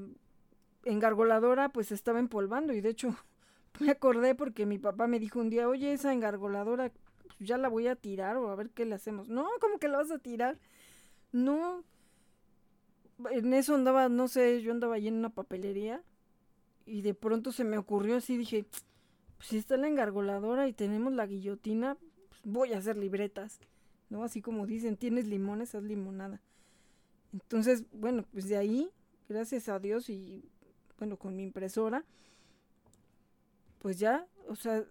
engargoladora 0.84 1.70
pues 1.70 1.92
estaba 1.92 2.20
empolvando 2.20 2.72
y 2.72 2.80
de 2.80 2.90
hecho 2.90 3.14
me 3.80 3.90
acordé 3.90 4.34
porque 4.34 4.66
mi 4.66 4.78
papá 4.78 5.06
me 5.06 5.18
dijo 5.18 5.40
un 5.40 5.50
día, 5.50 5.68
oye, 5.68 5.92
esa 5.92 6.12
engargoladora 6.12 6.92
pues, 7.22 7.36
ya 7.40 7.58
la 7.58 7.68
voy 7.68 7.88
a 7.88 7.96
tirar 7.96 8.36
o 8.36 8.50
a 8.50 8.56
ver 8.56 8.70
qué 8.70 8.84
le 8.84 8.94
hacemos. 8.94 9.28
No, 9.28 9.48
¿cómo 9.60 9.78
que 9.78 9.88
la 9.88 9.98
vas 9.98 10.10
a 10.10 10.18
tirar? 10.18 10.58
No. 11.32 11.84
En 13.30 13.52
eso 13.52 13.74
andaba, 13.74 14.08
no 14.08 14.28
sé, 14.28 14.62
yo 14.62 14.72
andaba 14.72 14.94
allí 14.94 15.08
en 15.08 15.16
una 15.16 15.30
papelería 15.30 16.02
y 16.86 17.02
de 17.02 17.14
pronto 17.14 17.52
se 17.52 17.64
me 17.64 17.78
ocurrió 17.78 18.16
así, 18.16 18.36
dije, 18.36 18.64
pues 19.40 19.48
si 19.48 19.56
está 19.56 19.78
la 19.78 19.88
engargoladora 19.88 20.68
y 20.68 20.74
tenemos 20.74 21.14
la 21.14 21.26
guillotina, 21.26 21.96
pues 22.28 22.42
voy 22.44 22.74
a 22.74 22.78
hacer 22.78 22.98
libretas, 22.98 23.58
¿no? 24.10 24.22
Así 24.22 24.42
como 24.42 24.66
dicen, 24.66 24.98
tienes 24.98 25.26
limones, 25.26 25.74
haz 25.74 25.82
limonada. 25.82 26.42
Entonces, 27.32 27.84
bueno, 27.90 28.26
pues 28.32 28.50
de 28.50 28.58
ahí, 28.58 28.90
gracias 29.30 29.70
a 29.70 29.78
Dios 29.78 30.10
y 30.10 30.44
bueno, 30.98 31.16
con 31.16 31.36
mi 31.36 31.42
impresora, 31.42 32.04
pues 33.78 33.98
ya, 33.98 34.26
o 34.46 34.56
sea, 34.56 34.84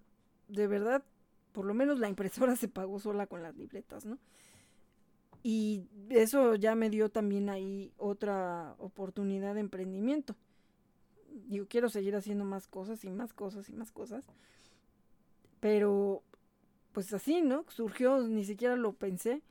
de 0.47 0.65
verdad, 0.65 1.03
por 1.51 1.65
lo 1.65 1.75
menos 1.75 1.99
la 1.99 2.09
impresora 2.09 2.55
se 2.55 2.67
pagó 2.67 2.97
sola 2.97 3.27
con 3.27 3.43
las 3.43 3.55
libretas, 3.55 4.03
¿no? 4.03 4.17
Y 5.43 5.85
eso 6.09 6.55
ya 6.55 6.73
me 6.73 6.89
dio 6.89 7.09
también 7.09 7.49
ahí 7.49 7.93
otra 7.97 8.73
oportunidad 8.79 9.53
de 9.53 9.59
emprendimiento. 9.59 10.35
Digo, 11.47 11.65
quiero 11.69 11.89
seguir 11.89 12.15
haciendo 12.15 12.45
más 12.45 12.67
cosas 12.67 13.03
y 13.03 13.09
más 13.09 13.33
cosas 13.33 13.69
y 13.69 13.73
más 13.73 13.91
cosas. 13.91 14.25
Pero, 15.59 16.23
pues 16.91 17.13
así, 17.13 17.41
¿no? 17.41 17.65
Surgió, 17.69 18.21
ni 18.27 18.45
siquiera 18.45 18.75
lo 18.75 18.93
pensé. 18.93 19.41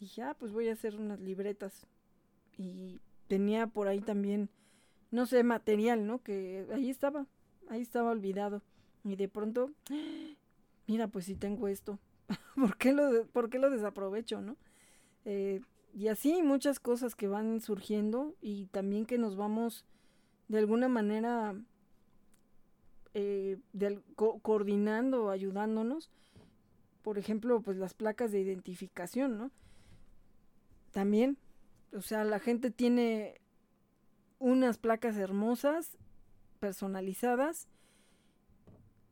Dije, 0.00 0.22
ah, 0.22 0.36
pues 0.38 0.52
voy 0.52 0.68
a 0.68 0.72
hacer 0.72 0.96
unas 0.96 1.20
libretas. 1.20 1.86
Y 2.56 3.00
tenía 3.26 3.66
por 3.66 3.88
ahí 3.88 4.00
también, 4.00 4.48
no 5.10 5.26
sé, 5.26 5.42
material, 5.42 6.06
¿no? 6.06 6.22
Que 6.22 6.66
ahí 6.72 6.90
estaba, 6.90 7.26
ahí 7.68 7.82
estaba 7.82 8.10
olvidado. 8.10 8.62
Y 9.02 9.16
de 9.16 9.28
pronto, 9.28 9.70
mira, 10.86 11.08
pues 11.08 11.26
si 11.26 11.34
tengo 11.34 11.68
esto. 11.68 11.98
¿Por 12.54 12.76
qué 12.76 12.92
lo, 12.92 13.26
por 13.26 13.50
qué 13.50 13.58
lo 13.58 13.70
desaprovecho, 13.70 14.40
no? 14.40 14.56
Eh, 15.24 15.60
y 15.94 16.08
así 16.08 16.42
muchas 16.42 16.80
cosas 16.80 17.14
que 17.14 17.28
van 17.28 17.60
surgiendo 17.60 18.34
y 18.40 18.66
también 18.66 19.06
que 19.06 19.16
nos 19.16 19.36
vamos 19.36 19.84
de 20.48 20.58
alguna 20.58 20.88
manera 20.88 21.54
eh, 23.14 23.58
coordinando, 24.42 25.30
ayudándonos. 25.30 26.10
Por 27.02 27.18
ejemplo, 27.18 27.60
pues 27.60 27.76
las 27.76 27.94
placas 27.94 28.32
de 28.32 28.40
identificación, 28.40 29.38
¿no? 29.38 29.50
También, 30.90 31.38
o 31.92 32.00
sea, 32.00 32.24
la 32.24 32.38
gente 32.38 32.70
tiene 32.70 33.40
unas 34.38 34.78
placas 34.78 35.16
hermosas, 35.16 35.96
personalizadas, 36.60 37.68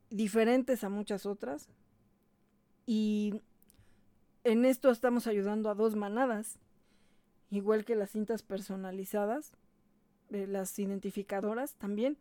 diferentes 0.09 0.83
a 0.83 0.89
muchas 0.89 1.25
otras. 1.25 1.69
Y 2.85 3.41
en 4.43 4.65
esto 4.65 4.91
estamos 4.91 5.27
ayudando 5.27 5.69
a 5.69 5.75
dos 5.75 5.95
manadas, 5.95 6.59
igual 7.49 7.85
que 7.85 7.95
las 7.95 8.11
cintas 8.11 8.43
personalizadas, 8.43 9.53
las 10.33 10.77
identificadoras 10.79 11.75
también. 11.75 12.17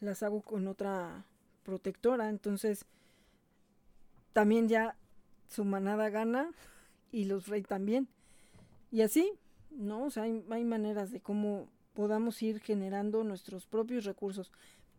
Las 0.00 0.22
hago 0.22 0.42
con 0.42 0.66
otra 0.66 1.24
protectora, 1.62 2.28
entonces 2.28 2.86
también 4.32 4.68
ya 4.68 4.96
su 5.48 5.64
manada 5.64 6.08
gana 6.08 6.50
y 7.12 7.24
los 7.24 7.48
rey 7.48 7.62
también. 7.62 8.08
Y 8.90 9.02
así, 9.02 9.32
¿no? 9.70 10.04
O 10.04 10.10
sea, 10.10 10.24
hay, 10.24 10.44
hay 10.50 10.64
maneras 10.64 11.10
de 11.10 11.20
cómo 11.20 11.68
podamos 11.94 12.42
ir 12.42 12.60
generando 12.60 13.24
nuestros 13.24 13.66
propios 13.66 14.04
recursos. 14.04 14.50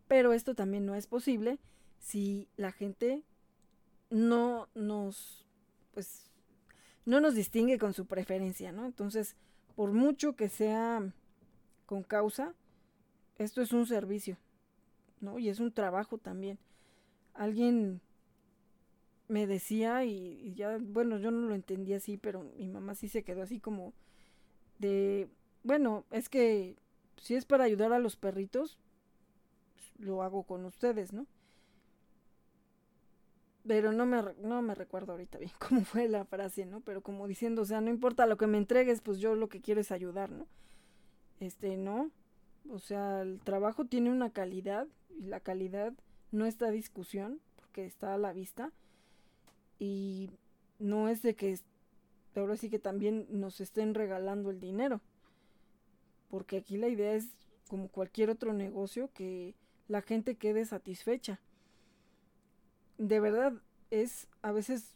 Pero 0.08 0.32
esto 0.32 0.54
también 0.54 0.86
no 0.86 0.94
es 0.94 1.06
posible 1.06 1.58
si 1.98 2.48
la 2.56 2.72
gente 2.72 3.22
no 4.10 4.68
nos 4.74 5.46
pues 5.94 6.30
no 7.04 7.20
nos 7.20 7.34
distingue 7.34 7.78
con 7.78 7.94
su 7.94 8.06
preferencia, 8.06 8.72
¿no? 8.72 8.86
Entonces, 8.86 9.36
por 9.74 9.92
mucho 9.92 10.36
que 10.36 10.48
sea 10.48 11.12
con 11.92 12.04
causa, 12.04 12.54
esto 13.36 13.60
es 13.60 13.74
un 13.74 13.84
servicio, 13.84 14.38
¿no? 15.20 15.38
Y 15.38 15.50
es 15.50 15.60
un 15.60 15.72
trabajo 15.72 16.16
también. 16.16 16.58
Alguien 17.34 18.00
me 19.28 19.46
decía 19.46 20.02
y, 20.02 20.54
ya, 20.54 20.78
bueno, 20.80 21.18
yo 21.18 21.30
no 21.30 21.46
lo 21.46 21.54
entendí 21.54 21.92
así, 21.92 22.16
pero 22.16 22.44
mi 22.56 22.66
mamá 22.66 22.94
sí 22.94 23.08
se 23.08 23.24
quedó 23.24 23.42
así 23.42 23.60
como 23.60 23.92
de, 24.78 25.28
bueno, 25.64 26.06
es 26.10 26.30
que 26.30 26.76
si 27.20 27.34
es 27.34 27.44
para 27.44 27.64
ayudar 27.64 27.92
a 27.92 27.98
los 27.98 28.16
perritos, 28.16 28.78
lo 29.98 30.22
hago 30.22 30.44
con 30.44 30.64
ustedes, 30.64 31.12
¿no? 31.12 31.26
pero 33.68 33.92
no 33.92 34.06
me, 34.06 34.22
no 34.40 34.62
me 34.62 34.74
recuerdo 34.74 35.12
ahorita 35.12 35.36
bien 35.36 35.52
cómo 35.68 35.84
fue 35.84 36.08
la 36.08 36.24
frase, 36.24 36.64
¿no? 36.64 36.80
Pero 36.80 37.02
como 37.02 37.28
diciendo, 37.28 37.60
o 37.60 37.66
sea, 37.66 37.82
no 37.82 37.90
importa 37.90 38.24
lo 38.24 38.38
que 38.38 38.46
me 38.46 38.56
entregues, 38.56 39.02
pues 39.02 39.18
yo 39.18 39.34
lo 39.34 39.50
que 39.50 39.60
quiero 39.60 39.82
es 39.82 39.92
ayudar, 39.92 40.30
¿no? 40.30 40.46
Este, 41.42 41.76
no. 41.76 42.10
O 42.70 42.78
sea, 42.78 43.22
el 43.22 43.40
trabajo 43.40 43.84
tiene 43.84 44.10
una 44.10 44.30
calidad 44.30 44.86
y 45.10 45.24
la 45.24 45.40
calidad 45.40 45.92
no 46.30 46.46
está 46.46 46.66
a 46.66 46.70
discusión 46.70 47.40
porque 47.56 47.84
está 47.84 48.14
a 48.14 48.18
la 48.18 48.32
vista 48.32 48.72
y 49.78 50.30
no 50.78 51.08
es 51.08 51.22
de 51.22 51.34
que 51.34 51.58
ahora 52.36 52.56
sí 52.56 52.70
que 52.70 52.78
también 52.78 53.26
nos 53.28 53.60
estén 53.60 53.94
regalando 53.94 54.50
el 54.50 54.60
dinero. 54.60 55.00
Porque 56.30 56.58
aquí 56.58 56.76
la 56.76 56.88
idea 56.88 57.14
es 57.14 57.28
como 57.68 57.88
cualquier 57.88 58.30
otro 58.30 58.52
negocio 58.52 59.10
que 59.12 59.54
la 59.88 60.00
gente 60.02 60.36
quede 60.36 60.64
satisfecha 60.64 61.40
de 62.98 63.20
verdad 63.20 63.52
es 63.90 64.28
a 64.42 64.52
veces 64.52 64.94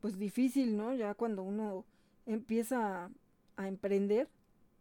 pues 0.00 0.18
difícil, 0.18 0.76
¿no? 0.76 0.94
Ya 0.94 1.14
cuando 1.14 1.42
uno 1.42 1.84
empieza 2.26 3.10
a, 3.56 3.68
emprender, 3.68 4.28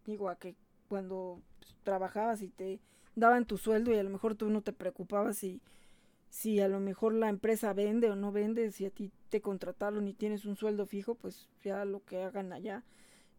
digo, 0.06 0.30
a 0.30 0.38
que 0.38 0.56
cuando 0.88 1.42
pues, 1.60 1.76
trabajabas 1.84 2.42
y 2.42 2.50
te 2.50 2.80
daban 3.16 3.46
tu 3.46 3.58
sueldo 3.58 3.92
y 3.92 3.98
a 3.98 4.04
lo 4.04 4.10
mejor 4.10 4.36
tú 4.36 4.50
no 4.50 4.62
te 4.62 4.74
preocupabas 4.74 5.38
si, 5.38 5.62
si 6.30 6.60
a 6.60 6.68
lo 6.68 6.80
mejor 6.80 7.14
la 7.14 7.30
empresa 7.30 7.74
vende 7.74 8.10
o 8.10 8.16
no 8.16 8.32
vende, 8.32 8.72
si 8.72 8.86
a 8.86 8.90
ti 8.90 9.12
te 9.30 9.42
contrataron 9.42 10.08
y 10.08 10.14
tienes 10.14 10.46
un 10.46 10.56
sueldo 10.56 10.86
fijo, 10.86 11.16
pues 11.16 11.48
ya 11.64 11.84
lo 11.86 12.04
que 12.04 12.22
hagan 12.24 12.54
allá 12.54 12.84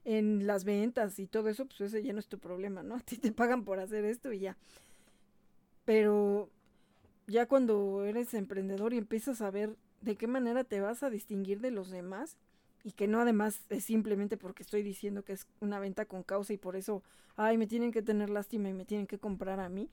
en 0.05 0.47
las 0.47 0.65
ventas 0.65 1.19
y 1.19 1.27
todo 1.27 1.49
eso, 1.49 1.67
pues 1.67 1.81
ese 1.81 2.03
ya 2.03 2.13
no 2.13 2.19
es 2.19 2.29
tu 2.29 2.39
problema, 2.39 2.83
¿no? 2.83 2.95
A 2.97 3.01
ti 3.01 3.17
te 3.19 3.33
pagan 3.33 3.65
por 3.65 3.79
hacer 3.79 4.05
esto 4.05 4.33
y 4.33 4.41
ya. 4.41 4.57
Pero 5.85 6.51
ya 7.27 7.47
cuando 7.47 8.05
eres 8.05 8.35
emprendedor 8.35 8.95
y 8.95 8.99
empiezas 8.99 9.41
a 9.43 9.51
ver 9.51 9.77
de 10.01 10.17
qué 10.17 10.27
manera 10.27 10.65
te 10.65 10.81
vas 10.81 11.03
a 11.03 11.11
distinguir 11.11 11.61
de 11.61 11.71
los 11.71 11.91
demás 11.91 12.37
y 12.85 12.93
que 12.93 13.09
no 13.09 13.21
además 13.21 13.61
es 13.71 13.85
simplemente 13.85 14.37
porque 14.37 14.63
estoy 14.63 14.83
diciendo 14.83 15.25
que 15.25 15.33
es 15.33 15.47
una 15.61 15.79
venta 15.79 16.05
con 16.05 16.23
causa 16.23 16.53
y 16.53 16.57
por 16.57 16.77
eso, 16.77 17.03
ay, 17.37 17.59
me 17.59 17.67
tienen 17.67 17.93
que 17.93 18.03
tener 18.03 18.31
lástima 18.31 18.69
y 18.69 18.75
me 18.75 18.85
tienen 18.85 19.07
que 19.07 19.19
comprar 19.19 19.61
a 19.61 19.69
mí. 19.69 19.91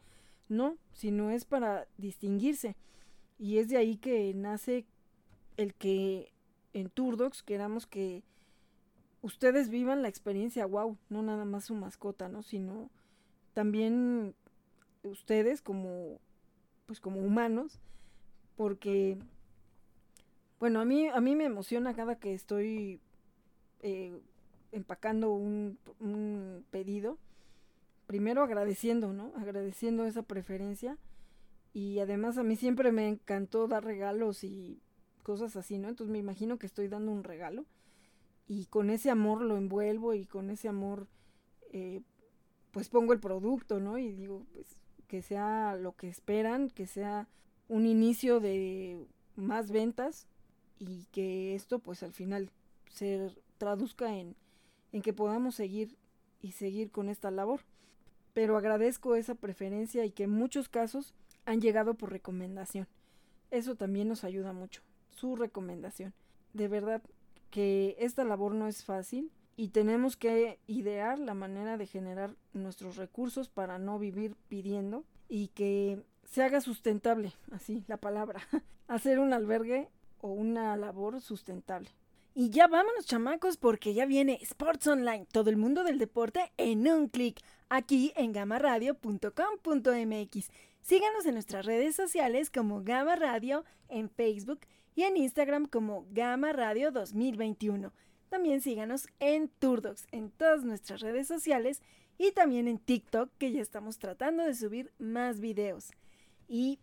No, 0.47 0.77
sino 0.93 1.31
es 1.31 1.45
para 1.45 1.87
distinguirse. 1.97 2.75
Y 3.39 3.57
es 3.57 3.69
de 3.69 3.77
ahí 3.77 3.97
que 3.97 4.33
nace 4.33 4.85
el 5.57 5.73
que 5.73 6.31
en 6.73 6.89
Turdox 6.89 7.41
queramos 7.41 7.87
que 7.87 8.23
ustedes 9.21 9.69
vivan 9.69 10.01
la 10.01 10.07
experiencia 10.07 10.65
wow, 10.65 10.97
no 11.09 11.23
nada 11.23 11.45
más 11.45 11.65
su 11.65 11.73
mascota, 11.73 12.29
¿no? 12.29 12.43
Sino 12.43 12.91
también 13.53 14.35
ustedes 15.03 15.61
como 15.61 16.19
pues 16.85 16.99
como 16.99 17.19
humanos, 17.19 17.79
porque, 18.55 19.17
bueno, 20.59 20.79
a 20.79 20.85
mí, 20.85 21.07
a 21.07 21.19
mí 21.19 21.35
me 21.35 21.45
emociona 21.45 21.93
cada 21.93 22.17
que 22.17 22.33
estoy 22.33 23.01
eh, 23.81 24.19
empacando 24.71 25.33
un, 25.33 25.77
pedido, 26.71 27.17
primero 28.07 28.43
agradeciendo, 28.43 29.13
¿no? 29.13 29.33
Agradeciendo 29.35 30.05
esa 30.05 30.23
preferencia 30.23 30.97
y 31.73 31.99
además 31.99 32.37
a 32.37 32.43
mí 32.43 32.55
siempre 32.55 32.91
me 32.91 33.07
encantó 33.07 33.67
dar 33.67 33.83
regalos 33.83 34.43
y 34.43 34.81
cosas 35.23 35.55
así, 35.55 35.77
¿no? 35.77 35.89
Entonces 35.89 36.11
me 36.11 36.19
imagino 36.19 36.57
que 36.57 36.67
estoy 36.67 36.87
dando 36.87 37.11
un 37.11 37.23
regalo 37.23 37.65
y 38.47 38.65
con 38.67 38.89
ese 38.89 39.09
amor 39.09 39.41
lo 39.41 39.57
envuelvo 39.57 40.13
y 40.13 40.25
con 40.25 40.49
ese 40.49 40.67
amor 40.67 41.07
eh, 41.71 42.01
pues 42.71 42.89
pongo 42.89 43.13
el 43.13 43.19
producto, 43.19 43.79
¿no? 43.79 43.97
Y 43.97 44.13
digo, 44.13 44.45
pues 44.53 44.67
que 45.07 45.21
sea 45.21 45.75
lo 45.75 45.95
que 45.95 46.07
esperan, 46.07 46.69
que 46.69 46.87
sea 46.87 47.27
un 47.67 47.85
inicio 47.85 48.39
de 48.39 49.05
más 49.35 49.71
ventas 49.71 50.27
y 50.79 51.05
que 51.11 51.55
esto 51.55 51.79
pues 51.79 52.03
al 52.03 52.13
final 52.13 52.49
se 52.89 53.31
traduzca 53.57 54.17
en, 54.17 54.35
en 54.91 55.01
que 55.01 55.13
podamos 55.13 55.55
seguir 55.55 55.95
y 56.41 56.51
seguir 56.51 56.91
con 56.91 57.09
esta 57.09 57.31
labor. 57.31 57.61
Pero 58.33 58.57
agradezco 58.57 59.15
esa 59.15 59.35
preferencia 59.35 60.05
y 60.05 60.11
que 60.11 60.23
en 60.23 60.31
muchos 60.31 60.69
casos 60.69 61.13
han 61.45 61.61
llegado 61.61 61.93
por 61.95 62.11
recomendación. 62.11 62.87
Eso 63.51 63.75
también 63.75 64.07
nos 64.07 64.23
ayuda 64.23 64.53
mucho. 64.53 64.81
su 65.11 65.35
recomendación. 65.35 66.13
De 66.53 66.67
verdad 66.67 67.01
que 67.51 67.95
esta 67.99 68.25
labor 68.25 68.53
no 68.53 68.67
es 68.67 68.83
fácil 68.83 69.31
y 69.55 69.69
tenemos 69.69 70.17
que 70.17 70.59
idear 70.67 71.19
la 71.19 71.33
manera 71.33 71.77
de 71.77 71.87
generar 71.87 72.35
nuestros 72.53 72.97
recursos 72.97 73.47
para 73.47 73.77
no 73.77 73.97
vivir 73.97 74.35
pidiendo 74.49 75.05
y 75.29 75.47
que 75.49 76.03
se 76.25 76.43
haga 76.43 76.59
sustentable, 76.59 77.33
así 77.51 77.85
la 77.87 77.97
palabra, 77.97 78.41
hacer 78.87 79.19
un 79.19 79.31
albergue 79.31 79.89
o 80.25 80.29
una 80.29 80.75
labor 80.75 81.21
sustentable. 81.21 81.91
Y 82.33 82.49
ya 82.49 82.65
vámonos 82.67 83.05
chamacos 83.05 83.57
porque 83.57 83.93
ya 83.93 84.07
viene 84.07 84.39
Sports 84.41 84.87
Online, 84.87 85.27
todo 85.31 85.51
el 85.51 85.57
mundo 85.57 85.83
del 85.83 85.99
deporte 85.99 86.51
en 86.57 86.87
un 86.87 87.09
clic, 87.09 87.39
aquí 87.69 88.11
en 88.15 88.31
gamaradio.com.mx. 88.33 90.49
Síganos 90.81 91.27
en 91.27 91.35
nuestras 91.35 91.63
redes 91.65 91.95
sociales 91.95 92.49
como 92.49 92.81
Gama 92.81 93.15
Radio 93.15 93.65
en 93.87 94.09
Facebook 94.09 94.61
y 94.95 95.03
en 95.03 95.15
Instagram 95.15 95.67
como 95.67 96.07
Gama 96.09 96.53
Radio 96.53 96.91
2021. 96.91 97.93
También 98.29 98.61
síganos 98.61 99.07
en 99.19 99.47
Turdox 99.47 100.07
en 100.11 100.31
todas 100.31 100.63
nuestras 100.63 101.01
redes 101.01 101.27
sociales 101.27 101.83
y 102.17 102.31
también 102.31 102.67
en 102.67 102.79
TikTok 102.79 103.29
que 103.37 103.51
ya 103.51 103.61
estamos 103.61 103.99
tratando 103.99 104.43
de 104.43 104.55
subir 104.55 104.91
más 104.97 105.39
videos. 105.39 105.91
Y. 106.47 106.79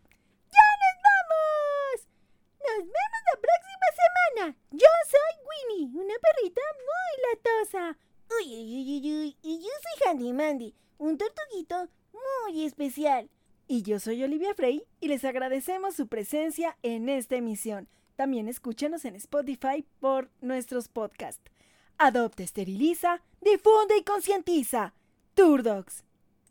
Nos 2.62 2.78
vemos 2.78 3.22
la 3.32 3.40
próxima 3.40 3.86
semana. 4.02 4.56
Yo 4.70 4.86
soy 5.10 5.32
Winnie, 5.48 5.90
una 5.94 6.14
perrita 6.18 6.60
muy 6.78 7.12
latosa. 7.28 7.98
Uy, 8.38 8.54
uy, 8.54 9.00
uy, 9.00 9.16
uy, 9.16 9.36
y 9.42 9.58
yo 9.58 9.68
soy 9.68 10.08
Handy 10.08 10.32
Mandy, 10.32 10.74
un 10.98 11.18
tortuguito 11.18 11.88
muy 12.12 12.64
especial. 12.64 13.28
Y 13.66 13.82
yo 13.82 13.98
soy 13.98 14.22
Olivia 14.22 14.54
Frey 14.54 14.86
y 15.00 15.08
les 15.08 15.24
agradecemos 15.24 15.94
su 15.94 16.06
presencia 16.08 16.78
en 16.82 17.08
esta 17.08 17.36
emisión. 17.36 17.88
También 18.16 18.48
escúchenos 18.48 19.04
en 19.04 19.16
Spotify 19.16 19.86
por 20.00 20.30
nuestros 20.40 20.88
podcasts. 20.88 21.50
Adopta, 21.98 22.42
esteriliza, 22.42 23.22
difunde 23.40 23.96
y 23.98 24.04
concientiza. 24.04 24.94
Turdogs. 25.34 26.04